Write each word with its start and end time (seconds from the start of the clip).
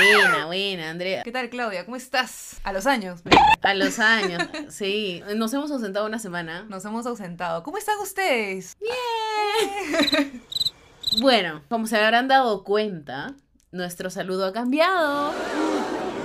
Buena, 0.00 0.46
buena, 0.46 0.90
Andrea. 0.90 1.22
¿Qué 1.22 1.32
tal, 1.32 1.48
Claudia? 1.50 1.84
¿Cómo 1.84 1.96
estás? 1.96 2.60
A 2.64 2.72
los 2.72 2.86
años. 2.86 3.20
A 3.62 3.74
los 3.74 3.98
años, 3.98 4.42
sí. 4.68 5.22
Nos 5.36 5.52
hemos 5.52 5.70
ausentado 5.70 6.06
una 6.06 6.18
semana. 6.18 6.64
Nos 6.68 6.84
hemos 6.84 7.06
ausentado. 7.06 7.62
¿Cómo 7.62 7.78
están 7.78 7.98
ustedes? 8.00 8.76
Bueno, 11.20 11.62
como 11.68 11.86
se 11.86 11.96
habrán 11.96 12.28
dado 12.28 12.62
cuenta, 12.62 13.34
nuestro 13.72 14.10
saludo 14.10 14.46
ha 14.46 14.52
cambiado. 14.52 15.32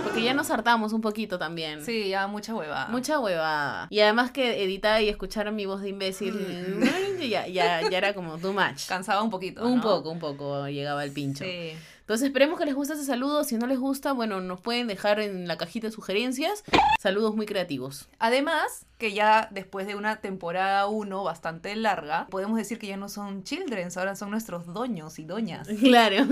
Porque 0.03 0.23
ya 0.23 0.33
nos 0.33 0.51
hartamos 0.51 0.93
un 0.93 1.01
poquito 1.01 1.39
también. 1.39 1.83
Sí, 1.83 2.09
ya 2.09 2.27
mucha 2.27 2.53
hueva. 2.53 2.87
Mucha 2.89 3.19
huevada. 3.19 3.87
Y 3.89 3.99
además 4.01 4.31
que 4.31 4.63
editar 4.63 5.01
y 5.01 5.09
escuchar 5.09 5.51
mi 5.51 5.65
voz 5.65 5.81
de 5.81 5.89
imbécil 5.89 6.79
ya, 7.29 7.47
ya, 7.47 7.81
ya 7.89 7.97
era 7.97 8.13
como 8.13 8.37
too 8.37 8.53
much. 8.53 8.87
Cansaba 8.87 9.23
un 9.23 9.31
poquito. 9.31 9.65
Un 9.65 9.77
¿no? 9.77 9.81
poco, 9.81 10.11
un 10.11 10.19
poco 10.19 10.67
llegaba 10.67 11.03
el 11.03 11.11
pincho. 11.11 11.43
Sí. 11.43 11.73
Entonces 12.05 12.27
esperemos 12.27 12.59
que 12.59 12.65
les 12.65 12.75
guste 12.75 12.93
ese 12.93 13.03
saludo. 13.03 13.43
Si 13.43 13.57
no 13.57 13.65
les 13.65 13.79
gusta, 13.79 14.11
bueno, 14.11 14.39
nos 14.39 14.61
pueden 14.61 14.85
dejar 14.85 15.19
en 15.19 15.47
la 15.47 15.57
cajita 15.57 15.87
de 15.87 15.91
sugerencias. 15.91 16.63
Saludos 16.99 17.35
muy 17.35 17.47
creativos. 17.47 18.07
Además, 18.19 18.85
que 18.99 19.11
ya 19.11 19.49
después 19.49 19.87
de 19.87 19.95
una 19.95 20.17
temporada 20.17 20.85
1 20.85 21.23
bastante 21.23 21.75
larga, 21.75 22.27
podemos 22.29 22.57
decir 22.57 22.77
que 22.77 22.85
ya 22.85 22.95
no 22.95 23.09
son 23.09 23.43
childrens, 23.43 23.97
ahora 23.97 24.15
son 24.15 24.29
nuestros 24.29 24.67
doños 24.67 25.17
y 25.17 25.25
doñas. 25.25 25.67
Claro. 25.79 26.25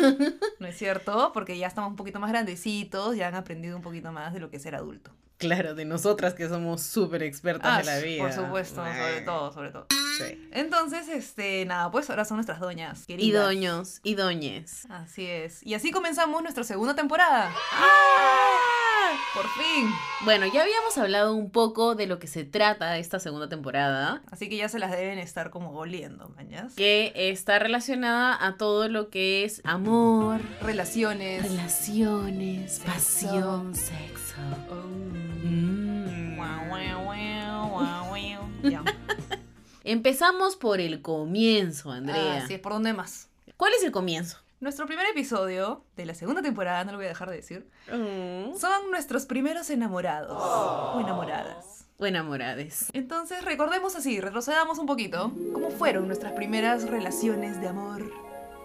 ¿No 0.59 0.67
es 0.67 0.77
cierto? 0.77 1.31
Porque 1.33 1.57
ya 1.57 1.65
estamos 1.65 1.89
un 1.89 1.95
poquito 1.95 2.19
más 2.19 2.30
grandecitos, 2.30 3.15
ya 3.15 3.30
han 3.30 3.35
aprendido 3.35 3.75
un 3.75 3.81
poquito 3.81 4.11
más 4.11 4.31
de 4.31 4.41
lo 4.41 4.52
que 4.52 4.58
es 4.58 4.61
ser 4.61 4.75
adulto. 4.75 5.09
Claro, 5.44 5.75
de 5.75 5.86
nosotras 5.86 6.33
que 6.33 6.47
somos 6.49 6.81
súper 6.81 7.23
expertas 7.23 7.80
de 7.80 7.83
la 7.91 7.99
vida. 7.99 8.23
Ah, 8.23 8.27
Por 8.27 8.33
supuesto, 8.45 8.75
sobre 8.83 9.22
todo, 9.22 9.52
sobre 9.53 9.69
todo. 9.72 9.88
sí. 10.17 10.49
Entonces, 10.52 11.08
este, 11.09 11.66
nada, 11.66 11.91
pues 11.91 12.09
ahora 12.09 12.25
son 12.25 12.38
nuestras 12.38 12.59
doñas. 12.59 13.03
Y 13.03 13.08
Queridas. 13.08 13.44
doños, 13.45 13.99
y 14.03 14.16
doñes. 14.16 14.86
Así 14.89 15.25
es. 15.25 15.66
Y 15.66 15.73
así 15.73 15.91
comenzamos 15.91 16.41
nuestra 16.41 16.64
segunda 16.64 16.95
temporada. 16.95 17.52
Por 19.36 19.47
fin. 19.49 19.89
Bueno, 20.25 20.45
ya 20.52 20.61
habíamos 20.61 20.97
hablado 20.97 21.33
un 21.36 21.49
poco 21.52 21.95
de 21.95 22.05
lo 22.08 22.19
que 22.19 22.27
se 22.27 22.44
trata 22.44 22.97
esta 22.97 23.19
segunda 23.19 23.49
temporada, 23.49 24.21
Así 24.31 24.47
que 24.49 24.58
ya 24.58 24.69
se 24.69 24.80
las 24.80 24.91
deben 24.91 25.17
estar 25.19 25.49
como 25.49 25.71
oliendo, 25.77 26.30
mañas. 26.36 26.73
que 26.75 27.11
está 27.16 27.58
relacionada 27.59 28.38
a 28.45 28.58
todo 28.58 28.88
lo 28.89 29.09
que 29.09 29.44
es 29.44 29.61
amor, 29.66 30.39
Relaciones. 30.61 31.44
relaciones, 31.44 32.73
Sexo. 32.73 32.86
pasión, 32.91 33.75
sexo. 33.75 34.22
Oh. 34.70 34.76
Mm. 35.45 35.94
Ya. 38.64 38.81
Empezamos 39.84 40.56
por 40.56 40.80
el 40.80 41.02
comienzo, 41.02 41.92
Andrea. 41.92 42.38
Así 42.38 42.54
es, 42.54 42.59
¿por 42.61 42.72
dónde 42.72 42.94
más? 42.94 43.30
¿Cuál 43.58 43.73
es 43.73 43.84
el 43.84 43.92
comienzo? 43.92 44.38
Nuestro 44.61 44.86
primer 44.86 45.06
episodio 45.08 45.84
de 45.98 46.06
la 46.06 46.16
segunda 46.16 46.42
temporada, 46.42 46.86
no 46.86 46.94
lo 46.94 46.98
voy 46.98 47.08
a 47.08 47.09
dejar 47.09 47.30
de 47.30 47.36
decir, 47.36 47.70
son 47.89 48.89
nuestros 48.89 49.26
primeros 49.26 49.70
enamorados 49.70 50.42
o 50.42 51.02
enamoradas. 51.02 51.86
O 51.98 52.06
enamorades. 52.06 52.88
Entonces, 52.94 53.44
recordemos 53.44 53.98
así, 53.98 54.22
retrocedamos 54.22 54.80
un 54.80 54.86
poquito. 54.86 55.34
¿Cómo 55.52 55.70
fueron 55.70 56.08
nuestras 56.08 56.31
primeras 56.31 56.89
relaciones 56.89 57.59
de 57.59 57.67
amor? 57.67 58.09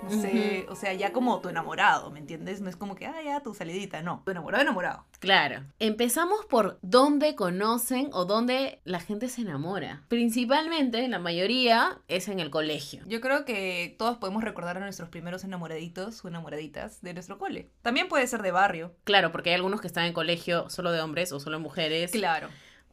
No 0.03 0.11
sé, 0.11 0.67
o 0.69 0.75
sea, 0.75 0.93
ya 0.95 1.13
como 1.13 1.41
tu 1.41 1.49
enamorado, 1.49 2.11
¿me 2.11 2.19
entiendes? 2.19 2.61
No 2.61 2.71
es 2.71 2.77
como 2.77 2.95
que, 2.95 3.07
ah, 3.07 3.23
ya, 3.25 3.41
tu 3.41 3.55
salidita, 3.55 4.03
no. 4.03 4.23
Tu 4.25 4.31
enamorado, 4.31 4.63
enamorado. 4.63 5.05
Claro. 5.19 5.65
Empezamos 5.79 6.47
por 6.47 6.79
dónde 6.83 7.35
conocen 7.35 8.11
o 8.13 8.25
dónde 8.25 8.81
la 8.85 9.01
gente 9.01 9.29
se 9.29 9.43
enamora. 9.43 10.05
Principalmente, 10.09 11.07
la 11.09 11.19
mayoría, 11.19 11.99
es 12.09 12.29
en 12.29 12.41
el 12.41 12.51
colegio. 12.51 13.03
Yo 13.07 13.21
creo 13.21 13.45
que 13.45 13.95
todos 13.99 14.19
podemos 14.19 14.45
recordar 14.45 14.77
a 14.77 14.81
nuestros 14.81 15.09
primeros 15.09 15.45
enamoraditos 15.45 16.25
o 16.25 16.29
enamoraditas 16.29 17.03
de 17.03 17.15
nuestro 17.15 17.39
cole. 17.39 17.71
También 17.83 18.09
puede 18.09 18.27
ser 18.27 18.43
de 18.43 18.51
barrio. 18.51 18.95
Claro, 19.05 19.33
porque 19.33 19.51
hay 19.51 19.57
algunos 19.57 19.81
que 19.81 19.87
están 19.87 20.05
en 20.05 20.13
colegio 20.13 20.71
solo 20.71 20.93
de 20.93 21.01
hombres 21.01 21.33
o 21.33 21.41
solo 21.41 21.59
de 21.59 21.63
mujeres. 21.63 22.13
Claro. 22.13 22.49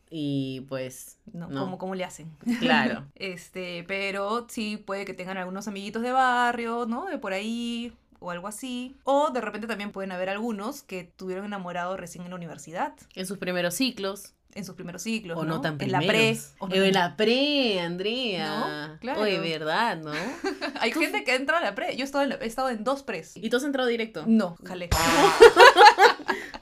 Y 0.10 0.62
pues, 0.70 1.18
No, 1.34 1.48
No. 1.48 1.62
¿Cómo, 1.62 1.78
cómo 1.78 1.96
le 1.96 2.04
hacen? 2.04 2.32
claro. 2.60 3.06
Este, 3.16 3.84
pero 3.88 4.46
sí 4.50 4.78
puede 4.78 5.06
que 5.06 5.14
tengan 5.14 5.38
algunos 5.38 5.68
amiguitos 5.68 6.02
de 6.04 6.12
barrio, 6.12 6.86
¿no? 6.88 7.06
De 7.06 7.18
por 7.18 7.34
ahí 7.34 7.92
o 8.20 8.32
algo 8.32 8.48
así. 8.48 8.96
O 9.04 9.30
de 9.32 9.42
repente 9.42 9.68
también 9.68 9.92
pueden 9.92 10.12
haber 10.12 10.30
algunos 10.30 10.84
que 10.84 11.04
tuvieron 11.04 11.46
enamorados 11.46 12.00
recién 12.00 12.24
en 12.24 12.30
la 12.32 12.36
universidad, 12.38 12.94
En 13.16 13.26
sus 13.26 13.38
primeros 13.38 13.74
ciclos. 13.76 14.34
en 14.56 14.64
sus 14.64 14.76
primeros 14.76 15.02
ciclos, 15.02 15.38
O 15.38 15.44
no, 15.44 15.60
tan 15.60 15.74
En 15.74 15.78
primeros. 15.80 16.06
la 16.06 16.08
pre. 16.08 16.38
o 16.60 16.68
no 16.70 16.76
en 16.76 16.94
la 16.94 17.18
pre, 17.18 17.80
Andrea. 17.82 18.88
No, 18.94 19.00
claro. 19.00 19.22
Oye, 19.22 19.38
¿verdad, 19.40 19.98
no? 19.98 20.12
Hay 20.80 20.92
gente 20.94 21.24
que 21.26 21.36
entra 21.36 21.58
a 21.58 21.62
la 21.62 21.76
pre. 21.76 21.96
Yo 21.98 22.04
he 22.04 22.06
estado 22.06 22.24
en, 22.24 22.30
la- 22.30 22.36
he 22.38 22.46
estado 22.46 22.70
en 22.70 22.84
dos 22.86 23.04
pres. 23.04 23.36
¿Y 23.36 23.50
tú 23.50 23.58
has 23.58 23.64
entrado 23.66 23.90
directo? 23.90 24.24
No, 24.26 24.56
jale. 24.64 24.90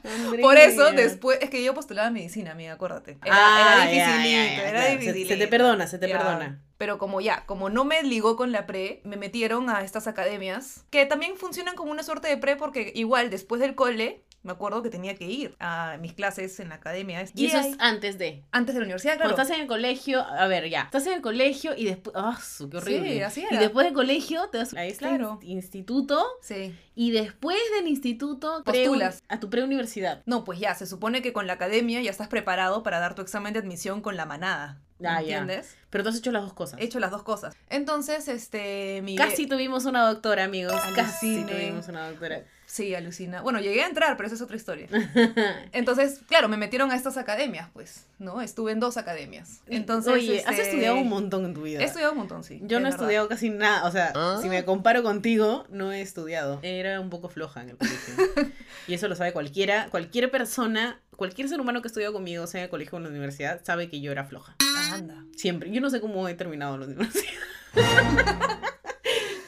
Andrea. 0.04 0.42
Por 0.42 0.56
eso 0.56 0.92
después, 0.92 1.38
es 1.40 1.50
que 1.50 1.62
yo 1.62 1.74
postulaba 1.74 2.10
medicina, 2.10 2.52
amiga, 2.52 2.72
acuérdate. 2.74 3.18
Era, 3.24 3.34
Ah, 3.36 3.90
era 3.90 3.92
ya, 4.24 4.52
era 4.52 4.70
claro. 4.70 5.00
Se-. 5.02 5.26
Se, 5.26 5.36
te 5.36 5.48
perdona, 5.48 5.86
se 5.86 5.98
te 5.98 6.08
perdona. 6.08 6.60
Pero 6.76 6.98
como 6.98 7.20
ya, 7.20 7.46
como 7.46 7.70
no 7.70 7.84
me 7.84 8.02
ligó 8.02 8.36
con 8.36 8.50
la 8.50 8.66
pre, 8.66 9.00
me 9.04 9.16
metieron 9.16 9.70
a 9.70 9.82
estas 9.82 10.06
academias 10.08 10.84
que 10.90 11.06
también 11.06 11.36
funcionan 11.36 11.76
como 11.76 11.92
una 11.92 12.02
suerte 12.02 12.28
de 12.28 12.36
pre 12.36 12.56
porque 12.56 12.92
igual 12.96 13.30
después 13.30 13.60
del 13.60 13.74
cole, 13.76 14.23
me 14.44 14.52
acuerdo 14.52 14.82
que 14.82 14.90
tenía 14.90 15.14
que 15.16 15.24
ir 15.24 15.56
a 15.58 15.96
mis 16.00 16.12
clases 16.12 16.60
en 16.60 16.68
la 16.68 16.76
academia. 16.76 17.24
Y 17.34 17.46
eso 17.46 17.58
ahí- 17.58 17.70
es 17.70 17.76
antes 17.80 18.18
de. 18.18 18.44
antes 18.52 18.74
de 18.74 18.80
la 18.80 18.84
universidad, 18.84 19.14
claro. 19.16 19.30
Cuando 19.30 19.42
estás 19.42 19.56
en 19.56 19.62
el 19.62 19.68
colegio, 19.68 20.20
a 20.20 20.46
ver, 20.46 20.68
ya. 20.70 20.82
Estás 20.82 21.06
en 21.08 21.14
el 21.14 21.20
colegio 21.22 21.72
y 21.76 21.84
después. 21.86 22.14
¡Ah, 22.16 22.38
su, 22.40 22.70
qué 22.70 22.76
horrible! 22.76 23.12
Sí, 23.14 23.20
así 23.22 23.40
Y 23.40 23.44
era. 23.50 23.58
después 23.60 23.86
del 23.86 23.94
colegio 23.94 24.48
te 24.50 24.58
vas 24.58 24.72
a 24.74 24.84
este 24.84 24.98
Claro. 25.08 25.38
instituto. 25.42 26.24
Sí. 26.42 26.74
Y 26.94 27.10
después 27.10 27.56
del 27.78 27.88
instituto, 27.88 28.62
pre- 28.64 28.84
Postulas. 28.84 29.22
a 29.28 29.40
tu 29.40 29.50
preuniversidad. 29.50 30.22
No, 30.26 30.44
pues 30.44 30.58
ya, 30.60 30.74
se 30.74 30.86
supone 30.86 31.22
que 31.22 31.32
con 31.32 31.46
la 31.46 31.54
academia 31.54 32.00
ya 32.02 32.10
estás 32.10 32.28
preparado 32.28 32.82
para 32.82 33.00
dar 33.00 33.14
tu 33.14 33.22
examen 33.22 33.52
de 33.52 33.58
admisión 33.60 34.00
con 34.00 34.16
la 34.16 34.26
manada. 34.26 34.80
¿Me 35.04 35.16
Ah, 35.16 35.22
ya. 35.22 35.38
¿Entiendes? 35.38 35.76
Pero 35.90 36.02
tú 36.04 36.10
has 36.10 36.16
hecho 36.16 36.32
las 36.32 36.42
dos 36.42 36.52
cosas. 36.54 36.80
He 36.80 36.84
hecho 36.84 36.98
las 37.00 37.10
dos 37.10 37.22
cosas. 37.22 37.54
Entonces, 37.70 38.26
este, 38.28 39.00
mi... 39.02 39.16
Casi 39.16 39.46
tuvimos 39.46 39.84
una 39.84 40.06
doctora, 40.06 40.44
amigos. 40.44 40.74
Casi 40.94 41.36
Alucine. 41.38 41.52
tuvimos 41.52 41.88
una 41.88 42.08
doctora. 42.08 42.42
Sí, 42.66 42.92
alucina. 42.94 43.40
Bueno, 43.42 43.60
llegué 43.60 43.84
a 43.84 43.86
entrar, 43.86 44.16
pero 44.16 44.26
esa 44.26 44.34
es 44.34 44.42
otra 44.42 44.56
historia. 44.56 44.88
Entonces, 45.72 46.20
claro, 46.26 46.48
me 46.48 46.56
metieron 46.56 46.90
a 46.90 46.96
estas 46.96 47.16
academias, 47.16 47.68
pues, 47.72 48.06
¿no? 48.18 48.40
Estuve 48.42 48.72
en 48.72 48.80
dos 48.80 48.96
academias. 48.96 49.60
Entonces, 49.68 50.12
Oye, 50.12 50.40
has 50.44 50.52
este, 50.56 50.62
estudiado 50.70 50.96
un 50.96 51.08
montón 51.08 51.44
en 51.44 51.54
tu 51.54 51.62
vida. 51.62 51.80
He 51.80 51.84
estudiado 51.84 52.12
un 52.12 52.18
montón, 52.18 52.42
sí. 52.42 52.58
Yo 52.62 52.80
no 52.80 52.88
he 52.88 52.90
verdad. 52.90 53.00
estudiado 53.02 53.28
casi 53.28 53.50
nada, 53.50 53.86
o 53.86 53.92
sea, 53.92 54.12
si 54.40 54.48
me 54.48 54.64
comparo 54.64 55.04
contigo, 55.04 55.66
no 55.68 55.92
he 55.92 56.00
estudiado. 56.00 56.58
Era 56.62 57.00
un 57.00 57.10
poco 57.10 57.28
floja 57.28 57.62
en 57.62 57.68
el 57.70 57.76
colegio. 57.76 58.14
y 58.88 58.94
eso 58.94 59.06
lo 59.06 59.14
sabe 59.14 59.32
cualquiera, 59.32 59.86
cualquier 59.90 60.30
persona, 60.32 61.00
cualquier 61.16 61.48
ser 61.48 61.60
humano 61.60 61.80
que 61.82 61.88
ha 61.88 61.90
estudiado 61.90 62.12
conmigo, 62.12 62.46
sea 62.46 62.60
en 62.60 62.64
el 62.64 62.70
colegio 62.70 62.94
o 62.94 62.98
en 62.98 63.04
la 63.04 63.10
universidad, 63.10 63.60
sabe 63.64 63.88
que 63.88 64.00
yo 64.00 64.12
era 64.12 64.24
floja. 64.24 64.56
Anda. 64.92 65.24
Siempre. 65.36 65.70
Yo 65.70 65.80
no 65.80 65.90
sé 65.90 66.00
cómo 66.00 66.28
he 66.28 66.34
terminado 66.34 66.76
la 66.78 66.86
universidad. 66.86 67.32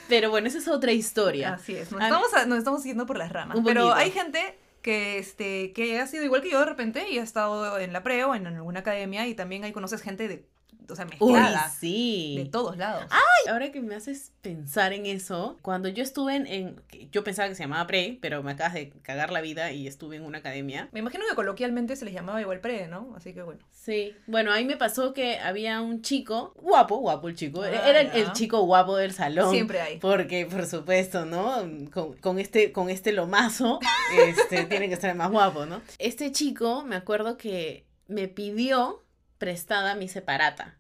Pero 0.09 0.31
bueno, 0.31 0.47
esa 0.47 0.59
es 0.59 0.69
otra 0.69 0.93
historia. 0.93 1.55
Así 1.55 1.75
es. 1.75 1.91
Nos 1.91 2.01
estamos, 2.03 2.33
a- 2.35 2.47
nos 2.47 2.59
estamos 2.59 2.85
yendo 2.85 3.07
por 3.07 3.19
las 3.19 3.33
ramas. 3.33 3.59
Pero 3.65 3.93
hay 3.93 4.11
gente 4.13 4.57
que, 4.83 5.19
este, 5.19 5.73
que 5.73 5.99
ha 5.99 6.07
sido 6.07 6.25
igual 6.25 6.43
que 6.43 6.51
yo 6.51 6.61
de 6.61 6.67
repente 6.67 7.11
y 7.11 7.19
ha 7.19 7.23
estado 7.23 7.79
en 7.79 7.93
la 7.93 8.03
pre 8.05 8.25
o 8.25 8.35
en 8.37 8.47
alguna 8.47 8.81
academia 8.81 9.27
y 9.27 9.35
también 9.35 9.65
ahí 9.65 9.73
conoces 9.73 10.01
gente 10.03 10.29
de, 10.29 10.47
o 10.89 10.97
sea, 10.97 11.07
Uy, 11.21 11.33
mezclada. 11.33 11.69
sí. 11.71 12.35
De 12.39 12.45
todos 12.47 12.77
lados. 12.77 13.05
Ahora 13.49 13.71
que 13.71 13.81
me 13.81 13.95
haces 13.95 14.33
pensar 14.43 14.93
en 14.93 15.07
eso, 15.07 15.57
cuando 15.63 15.89
yo 15.89 16.03
estuve 16.03 16.35
en, 16.37 16.81
yo 17.13 17.23
pensaba 17.25 17.49
que 17.49 17.55
se 17.55 17.63
llamaba 17.63 17.87
pre, 17.87 18.19
pero 18.21 18.43
me 18.43 18.53
acabas 18.53 18.75
de 18.75 18.91
cagar 19.03 19.31
la 19.31 19.41
vida 19.41 19.71
y 19.73 19.87
estuve 19.87 20.17
en 20.17 20.25
una 20.25 20.39
academia. 20.39 20.89
Me 20.93 20.99
imagino 21.01 21.25
que 21.29 21.35
coloquialmente 21.35 21.95
se 21.97 22.05
les 22.05 22.13
llamaba 22.13 22.41
igual 22.41 22.61
pre, 22.61 22.89
¿no? 22.89 23.15
Así 23.17 23.33
que 23.33 23.43
bueno. 23.43 23.61
Sí, 23.71 24.15
bueno, 24.27 24.53
ahí 24.53 24.65
me 24.65 24.77
pasó 24.77 25.13
que 25.13 25.39
había 25.39 25.81
un 25.81 26.03
chico, 26.03 26.53
guapo, 26.57 26.97
guapo 26.99 27.29
el 27.29 27.37
chico, 27.37 27.63
Ah, 27.63 27.69
era 27.69 28.01
el, 28.01 28.11
el 28.13 28.33
chico 28.33 28.63
guapo 28.63 28.97
del 28.97 29.13
salón. 29.13 29.51
Siempre 29.53 29.81
hay. 29.81 29.99
Porque, 29.99 30.47
por 30.47 30.67
supuesto, 30.67 31.25
¿no? 31.25 31.55
Con, 31.93 32.15
con 32.17 32.39
este, 32.39 32.73
con 32.73 32.91
este 32.91 33.13
lomazo, 33.13 33.79
este, 34.29 34.65
tiene 34.65 34.89
que 34.89 34.97
el 35.07 35.15
más 35.15 35.31
guapo, 35.31 35.67
¿no? 35.67 35.83
Este 35.99 36.33
chico, 36.33 36.83
me 36.83 36.97
acuerdo 36.97 37.37
que 37.37 37.87
me 38.09 38.29
pidió 38.29 39.05
prestada 39.39 39.95
mi 39.95 40.09
separata, 40.09 40.76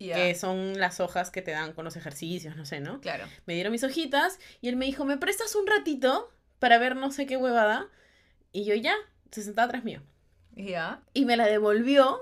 Ya. 0.00 0.14
que 0.14 0.34
son 0.34 0.78
las 0.78 1.00
hojas 1.00 1.30
que 1.30 1.42
te 1.42 1.50
dan 1.50 1.72
con 1.72 1.84
los 1.84 1.96
ejercicios, 1.96 2.54
no 2.56 2.64
sé, 2.64 2.80
¿no? 2.80 3.00
Claro. 3.00 3.26
Me 3.46 3.54
dieron 3.54 3.72
mis 3.72 3.82
hojitas 3.82 4.38
y 4.60 4.68
él 4.68 4.76
me 4.76 4.86
dijo, 4.86 5.04
¿me 5.04 5.16
prestas 5.16 5.54
un 5.56 5.66
ratito 5.66 6.32
para 6.60 6.78
ver 6.78 6.94
no 6.96 7.10
sé 7.10 7.26
qué 7.26 7.36
huevada? 7.36 7.88
Y 8.52 8.64
yo 8.64 8.74
ya, 8.74 8.94
se 9.32 9.42
sentaba 9.42 9.66
atrás 9.66 9.84
mío. 9.84 10.02
Ya. 10.54 11.02
Y 11.14 11.24
me 11.24 11.36
la 11.36 11.46
devolvió 11.46 12.20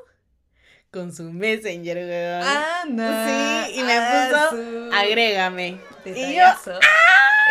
con 0.91 1.13
su 1.13 1.25
messenger, 1.25 1.97
weón. 1.99 2.43
Anda. 2.43 3.67
Sí, 3.67 3.79
y 3.79 3.83
me 3.83 3.93
Ah, 3.99 4.29
puso, 4.51 4.57
su- 4.57 4.91
Agrégame. 4.95 5.79
Detallazo. 6.05 6.79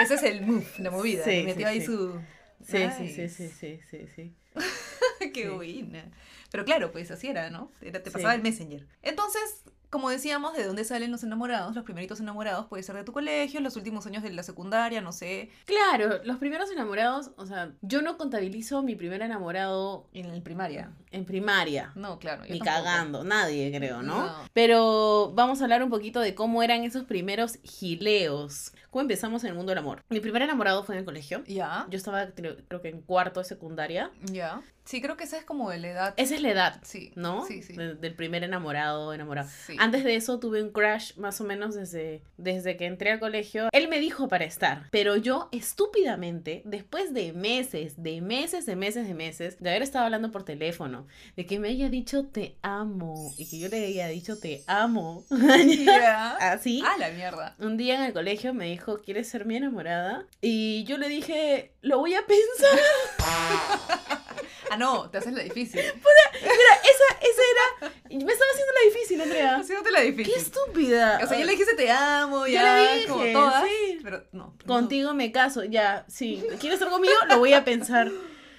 Ese 0.01 0.15
es 0.15 0.23
el 0.23 0.41
move, 0.41 0.65
la 0.79 0.91
movida. 0.91 1.23
Sí, 1.23 1.43
metió 1.43 1.67
sí, 1.67 1.73
ahí 1.73 1.79
sí. 1.81 1.85
su. 1.85 2.19
Sí, 2.63 2.77
sí, 2.97 3.07
sí, 3.09 3.21
Nice. 3.21 3.29
sí, 3.29 3.49
sí, 3.49 3.79
sí, 3.89 4.07
sí. 4.15 4.35
Qué 5.33 5.49
buena. 5.49 6.11
Pero 6.51 6.65
claro, 6.65 6.91
pues 6.91 7.11
así 7.11 7.27
era, 7.27 7.49
¿no? 7.51 7.71
Era- 7.81 8.01
te 8.01 8.09
pasaba 8.11 8.33
el 8.33 8.41
Messenger. 8.41 8.87
Entonces, 9.03 9.63
como 9.95 10.09
decíamos, 10.09 10.53
¿de 10.57 10.65
dónde 10.65 10.83
salen 10.83 11.09
los 11.09 11.23
enamorados? 11.23 11.73
Los 11.73 11.85
primeritos 11.85 12.19
enamorados 12.19 12.65
puede 12.65 12.83
ser 12.83 12.97
de 12.97 13.05
tu 13.05 13.13
colegio, 13.13 13.61
los 13.61 13.77
últimos 13.77 14.05
años 14.05 14.23
de 14.23 14.33
la 14.33 14.43
secundaria, 14.43 14.99
no 14.99 15.13
sé, 15.13 15.49
Claro, 15.63 16.19
los 16.25 16.35
primeros 16.35 16.69
enamorados, 16.69 17.31
o 17.37 17.45
sea, 17.45 17.71
yo 17.81 18.01
no 18.01 18.17
contabilizo 18.17 18.83
mi 18.83 18.97
primer 18.97 19.21
enamorado 19.21 20.09
en 20.11 20.25
el 20.25 20.41
primaria. 20.41 20.91
en 21.11 21.23
primaria. 21.23 21.93
No, 21.95 22.19
claro. 22.19 22.41
Ni 22.43 22.59
tampoco. 22.59 22.65
cagando, 22.65 23.23
nadie 23.23 23.71
creo, 23.73 24.01
¿no? 24.01 24.25
No. 24.25 24.33
Pero 24.51 25.31
vamos 25.33 25.61
a 25.61 25.63
hablar 25.63 25.81
un 25.81 25.89
poquito 25.89 26.19
de 26.19 26.35
cómo 26.35 26.61
eran 26.61 26.83
esos 26.83 27.05
primeros 27.05 27.57
gileos. 27.63 28.73
¿Cómo 28.89 29.01
empezamos 29.03 29.43
en 29.45 29.51
el 29.51 29.55
mundo 29.55 29.69
del 29.71 29.77
amor? 29.79 30.03
Mi 30.09 30.19
primer 30.19 30.41
enamorado 30.41 30.83
fue 30.83 30.95
en 30.95 30.99
el 30.99 31.05
colegio. 31.05 31.41
Ya, 31.47 31.85
Yo 31.89 31.95
estaba, 31.97 32.27
creo, 32.27 32.57
creo 32.67 32.81
que 32.81 32.89
en 32.89 33.01
cuarto 33.01 33.39
de 33.39 33.45
secundaria. 33.45 34.11
ya. 34.23 34.61
Sí, 34.85 35.01
creo 35.01 35.17
que 35.17 35.23
esa 35.23 35.37
es 35.37 35.43
como 35.43 35.69
de 35.71 35.79
la 35.79 35.87
edad. 35.89 36.13
Esa 36.17 36.35
es 36.35 36.41
la 36.41 36.51
edad, 36.51 36.79
Sí. 36.83 37.11
¿no? 37.15 37.45
Sí, 37.45 37.63
sí. 37.63 37.73
De- 37.73 37.95
del 37.95 38.13
primer 38.13 38.43
enamorado, 38.43 39.13
enamorado. 39.13 39.49
Sí. 39.65 39.75
Antes 39.79 40.03
de 40.03 40.15
eso 40.15 40.39
tuve 40.39 40.61
un 40.61 40.69
crush 40.69 41.15
más 41.17 41.41
o 41.41 41.43
menos 41.43 41.73
desde, 41.73 42.21
desde 42.37 42.77
que 42.77 42.85
entré 42.85 43.11
al 43.11 43.19
colegio. 43.19 43.69
Él 43.71 43.87
me 43.87 43.99
dijo 43.99 44.27
para 44.27 44.45
estar, 44.45 44.87
pero 44.91 45.15
yo 45.17 45.49
estúpidamente, 45.51 46.61
después 46.65 47.13
de 47.13 47.33
meses, 47.33 48.01
de 48.03 48.21
meses, 48.21 48.65
de 48.67 48.75
meses, 48.75 49.07
de 49.07 49.13
meses, 49.15 49.59
de 49.59 49.69
haber 49.71 49.81
estado 49.81 50.05
hablando 50.05 50.31
por 50.31 50.43
teléfono, 50.43 51.07
de 51.35 51.45
que 51.45 51.57
me 51.59 51.69
haya 51.69 51.89
dicho 51.89 52.25
te 52.27 52.55
amo 52.61 53.33
y 53.37 53.49
que 53.49 53.57
yo 53.59 53.67
le 53.69 53.85
haya 53.87 54.07
dicho 54.07 54.37
te 54.39 54.63
amo, 54.67 55.25
Ya. 55.85 56.35
así. 56.51 56.83
Ah, 56.85 56.95
la 56.99 57.09
mierda. 57.09 57.55
Un 57.59 57.77
día 57.77 57.95
en 57.95 58.03
el 58.03 58.13
colegio 58.13 58.53
me 58.53 58.65
dijo, 58.65 58.99
¿quieres 59.01 59.27
ser 59.27 59.45
mi 59.45 59.55
enamorada? 59.55 60.25
Y 60.41 60.83
yo 60.83 60.97
le 60.99 61.09
dije, 61.09 61.71
lo 61.81 61.97
voy 61.97 62.13
a 62.13 62.21
pensar. 62.25 62.79
Ah, 64.71 64.77
no, 64.77 65.09
te 65.09 65.17
haces 65.17 65.33
la 65.33 65.43
difícil. 65.43 65.79
Esa, 65.79 67.19
esa 67.21 67.41
era... 67.51 67.93
Me 68.09 68.31
estaba 68.31 68.51
haciendo 68.51 68.73
la 68.73 68.93
difícil, 68.93 69.21
Andrea. 69.21 69.55
Haciéndote 69.57 69.91
la 69.91 69.99
¡Qué 70.01 70.11
difícil. 70.11 70.33
estúpida! 70.35 71.19
O 71.23 71.27
sea, 71.27 71.37
yo 71.37 71.45
le 71.45 71.51
dijiste 71.51 71.75
te 71.75 71.91
amo, 71.91 72.45
Yo 72.45 72.53
ya, 72.53 72.77
le 72.77 72.95
dije, 72.95 73.07
como 73.07 73.25
todas, 73.31 73.63
sí. 73.63 73.99
pero 74.03 74.23
no. 74.31 74.55
Contigo 74.65 75.13
me 75.13 75.31
caso, 75.31 75.63
ya, 75.63 76.05
sí. 76.07 76.43
¿Quieres 76.59 76.79
estar 76.79 76.89
conmigo? 76.89 77.13
Lo 77.27 77.39
voy 77.39 77.53
a 77.53 77.63
pensar. 77.65 78.11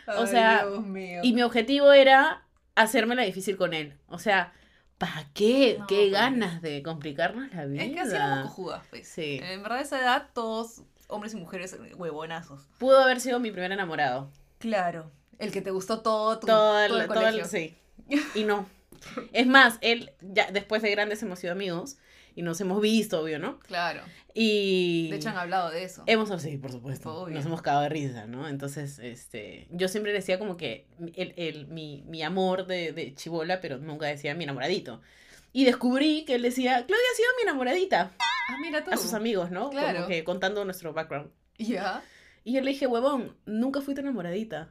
Ay, 0.06 0.16
o 0.18 0.26
sea, 0.26 0.66
Dios 0.66 0.84
mío. 0.84 1.20
Y 1.22 1.32
mi 1.32 1.42
objetivo 1.42 1.92
era 1.92 2.46
hacérmela 2.74 3.22
difícil 3.22 3.56
con 3.56 3.74
él. 3.74 3.98
O 4.08 4.18
sea, 4.18 4.52
¿para 4.98 5.28
qué? 5.34 5.76
No, 5.78 5.86
¿Qué 5.86 6.08
pues. 6.10 6.12
ganas 6.12 6.62
de 6.62 6.82
complicarnos 6.82 7.52
la 7.54 7.66
vida? 7.66 7.82
Es 7.82 7.92
que 7.92 8.00
así 8.00 8.14
éramos 8.14 8.48
cojudas, 8.48 8.82
pues. 8.90 9.08
Sí. 9.08 9.40
En 9.42 9.62
verdad, 9.62 9.78
a 9.78 9.82
esa 9.82 10.00
edad, 10.00 10.28
todos, 10.32 10.82
hombres 11.08 11.34
y 11.34 11.36
mujeres, 11.36 11.76
huevonazos. 11.96 12.68
Pudo 12.78 13.00
haber 13.00 13.20
sido 13.20 13.40
mi 13.40 13.50
primer 13.50 13.72
enamorado. 13.72 14.30
Claro. 14.58 15.10
El 15.38 15.52
que 15.52 15.60
te 15.62 15.70
gustó 15.70 16.00
todo 16.00 16.38
tu 16.38 16.46
Todo 16.46 16.80
el, 16.80 16.88
todo 16.90 17.00
el 17.00 17.06
todo 17.08 17.18
el- 17.20 17.24
colegio. 17.24 17.44
sí. 17.46 17.74
Y 18.34 18.44
no. 18.44 18.68
Es 19.32 19.46
más, 19.46 19.78
él, 19.82 20.12
ya 20.20 20.50
después 20.50 20.82
de 20.82 20.90
grandes 20.90 21.22
hemos 21.22 21.38
sido 21.38 21.52
amigos 21.52 21.96
y 22.34 22.42
nos 22.42 22.60
hemos 22.60 22.80
visto, 22.80 23.20
obvio, 23.22 23.38
¿no? 23.38 23.58
Claro. 23.60 24.02
Y... 24.34 25.08
De 25.10 25.16
hecho, 25.16 25.28
han 25.30 25.38
hablado 25.38 25.70
de 25.70 25.84
eso. 25.84 26.02
Hemos, 26.06 26.30
sí, 26.42 26.56
por 26.58 26.70
supuesto. 26.72 27.14
Obvio. 27.14 27.34
Nos 27.34 27.46
hemos 27.46 27.62
cagado 27.62 27.82
de 27.84 27.88
risa, 27.88 28.26
¿no? 28.26 28.48
Entonces, 28.48 28.98
este, 28.98 29.66
yo 29.70 29.88
siempre 29.88 30.12
decía 30.12 30.38
como 30.38 30.56
que 30.56 30.86
el, 31.14 31.32
el- 31.36 31.66
mi, 31.68 32.02
mi 32.06 32.22
amor 32.22 32.66
de, 32.66 32.92
de 32.92 33.14
chivola, 33.14 33.60
pero 33.60 33.78
nunca 33.78 34.06
decía 34.06 34.34
mi 34.34 34.44
enamoradito. 34.44 35.00
Y 35.52 35.64
descubrí 35.64 36.24
que 36.26 36.34
él 36.34 36.42
decía, 36.42 36.72
Claudia 36.86 37.06
ha 37.12 37.16
sido 37.16 37.28
mi 37.38 37.42
enamoradita 37.44 38.12
Ah, 38.18 38.58
mira 38.60 38.84
tú. 38.84 38.90
a 38.92 38.96
sus 38.98 39.14
amigos, 39.14 39.50
¿no? 39.50 39.70
Claro. 39.70 39.96
Como 40.00 40.08
que 40.08 40.22
contando 40.24 40.64
nuestro 40.64 40.92
background. 40.92 41.30
Ya. 41.58 42.02
Y 42.44 42.52
yo 42.52 42.60
le 42.60 42.70
dije, 42.72 42.86
huevón, 42.86 43.34
nunca 43.46 43.80
fui 43.80 43.94
tu 43.94 44.02
enamoradita. 44.02 44.70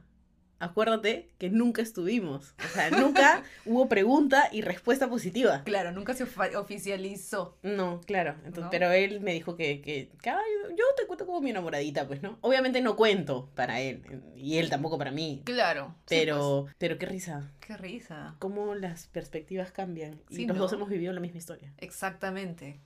Acuérdate 0.58 1.28
que 1.38 1.50
nunca 1.50 1.82
estuvimos. 1.82 2.54
O 2.64 2.68
sea, 2.74 2.90
nunca 2.90 3.42
hubo 3.66 3.88
pregunta 3.88 4.48
y 4.52 4.62
respuesta 4.62 5.08
positiva. 5.08 5.62
Claro, 5.64 5.92
nunca 5.92 6.14
se 6.14 6.24
oficializó. 6.56 7.58
No, 7.62 8.00
claro. 8.06 8.32
Entonces, 8.38 8.64
¿No? 8.64 8.70
Pero 8.70 8.90
él 8.92 9.20
me 9.20 9.32
dijo 9.32 9.56
que, 9.56 9.80
que, 9.80 10.10
que, 10.22 10.30
"Ay, 10.30 10.38
yo 10.70 10.84
te 10.96 11.06
cuento 11.06 11.26
como 11.26 11.40
mi 11.40 11.50
enamoradita, 11.50 12.06
pues, 12.06 12.22
¿no? 12.22 12.38
Obviamente 12.40 12.80
no 12.80 12.96
cuento 12.96 13.50
para 13.54 13.80
él. 13.80 14.02
Y 14.36 14.58
él 14.58 14.70
tampoco 14.70 14.98
para 14.98 15.10
mí. 15.10 15.42
Claro. 15.44 15.94
sí, 16.06 16.16
Pero, 16.18 16.66
pero 16.78 16.98
qué 16.98 17.06
risa. 17.06 17.40
pues. 17.40 17.66
Qué 17.66 17.76
risa. 17.76 18.36
Cómo 18.38 18.74
las 18.74 19.08
perspectivas 19.08 19.72
cambian. 19.72 20.20
Y 20.30 20.36
Sí, 20.36 20.46
los 20.46 20.56
¿no? 20.56 20.62
dos 20.62 20.72
hemos 20.72 20.88
vivido 20.88 21.12
la 21.12 21.20
misma 21.20 21.38
historia. 21.38 21.72
Exactamente. 21.78 22.80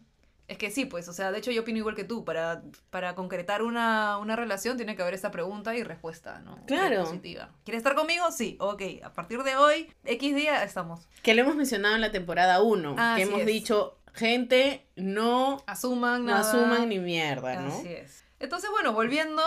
Es 0.50 0.58
que 0.58 0.72
sí, 0.72 0.84
pues, 0.84 1.06
o 1.06 1.12
sea, 1.12 1.30
de 1.30 1.38
hecho 1.38 1.52
yo 1.52 1.62
opino 1.62 1.78
igual 1.78 1.94
que 1.94 2.02
tú, 2.02 2.24
para, 2.24 2.62
para 2.90 3.14
concretar 3.14 3.62
una, 3.62 4.18
una 4.18 4.34
relación 4.34 4.76
tiene 4.76 4.96
que 4.96 5.02
haber 5.02 5.14
esta 5.14 5.30
pregunta 5.30 5.76
y 5.76 5.84
respuesta, 5.84 6.40
¿no? 6.40 6.58
Claro. 6.66 7.04
Positiva. 7.04 7.50
¿Quieres 7.64 7.78
estar 7.78 7.94
conmigo? 7.94 8.24
Sí, 8.32 8.56
ok, 8.58 8.82
a 9.04 9.12
partir 9.12 9.44
de 9.44 9.54
hoy, 9.54 9.92
X 10.04 10.34
día 10.34 10.64
estamos. 10.64 11.06
Que 11.22 11.34
lo 11.34 11.42
hemos 11.42 11.54
mencionado 11.54 11.94
en 11.94 12.00
la 12.00 12.10
temporada 12.10 12.60
1. 12.62 12.96
Así 12.98 13.22
que 13.22 13.28
hemos 13.28 13.40
es. 13.42 13.46
dicho, 13.46 13.96
gente, 14.12 14.88
no, 14.96 15.62
Asuman, 15.68 16.24
no 16.24 16.32
nada. 16.32 16.40
asuman 16.40 16.88
ni 16.88 16.98
mierda, 16.98 17.60
¿no? 17.60 17.68
Así 17.68 17.86
es. 17.88 18.24
Entonces, 18.40 18.70
bueno, 18.70 18.92
volviendo, 18.92 19.40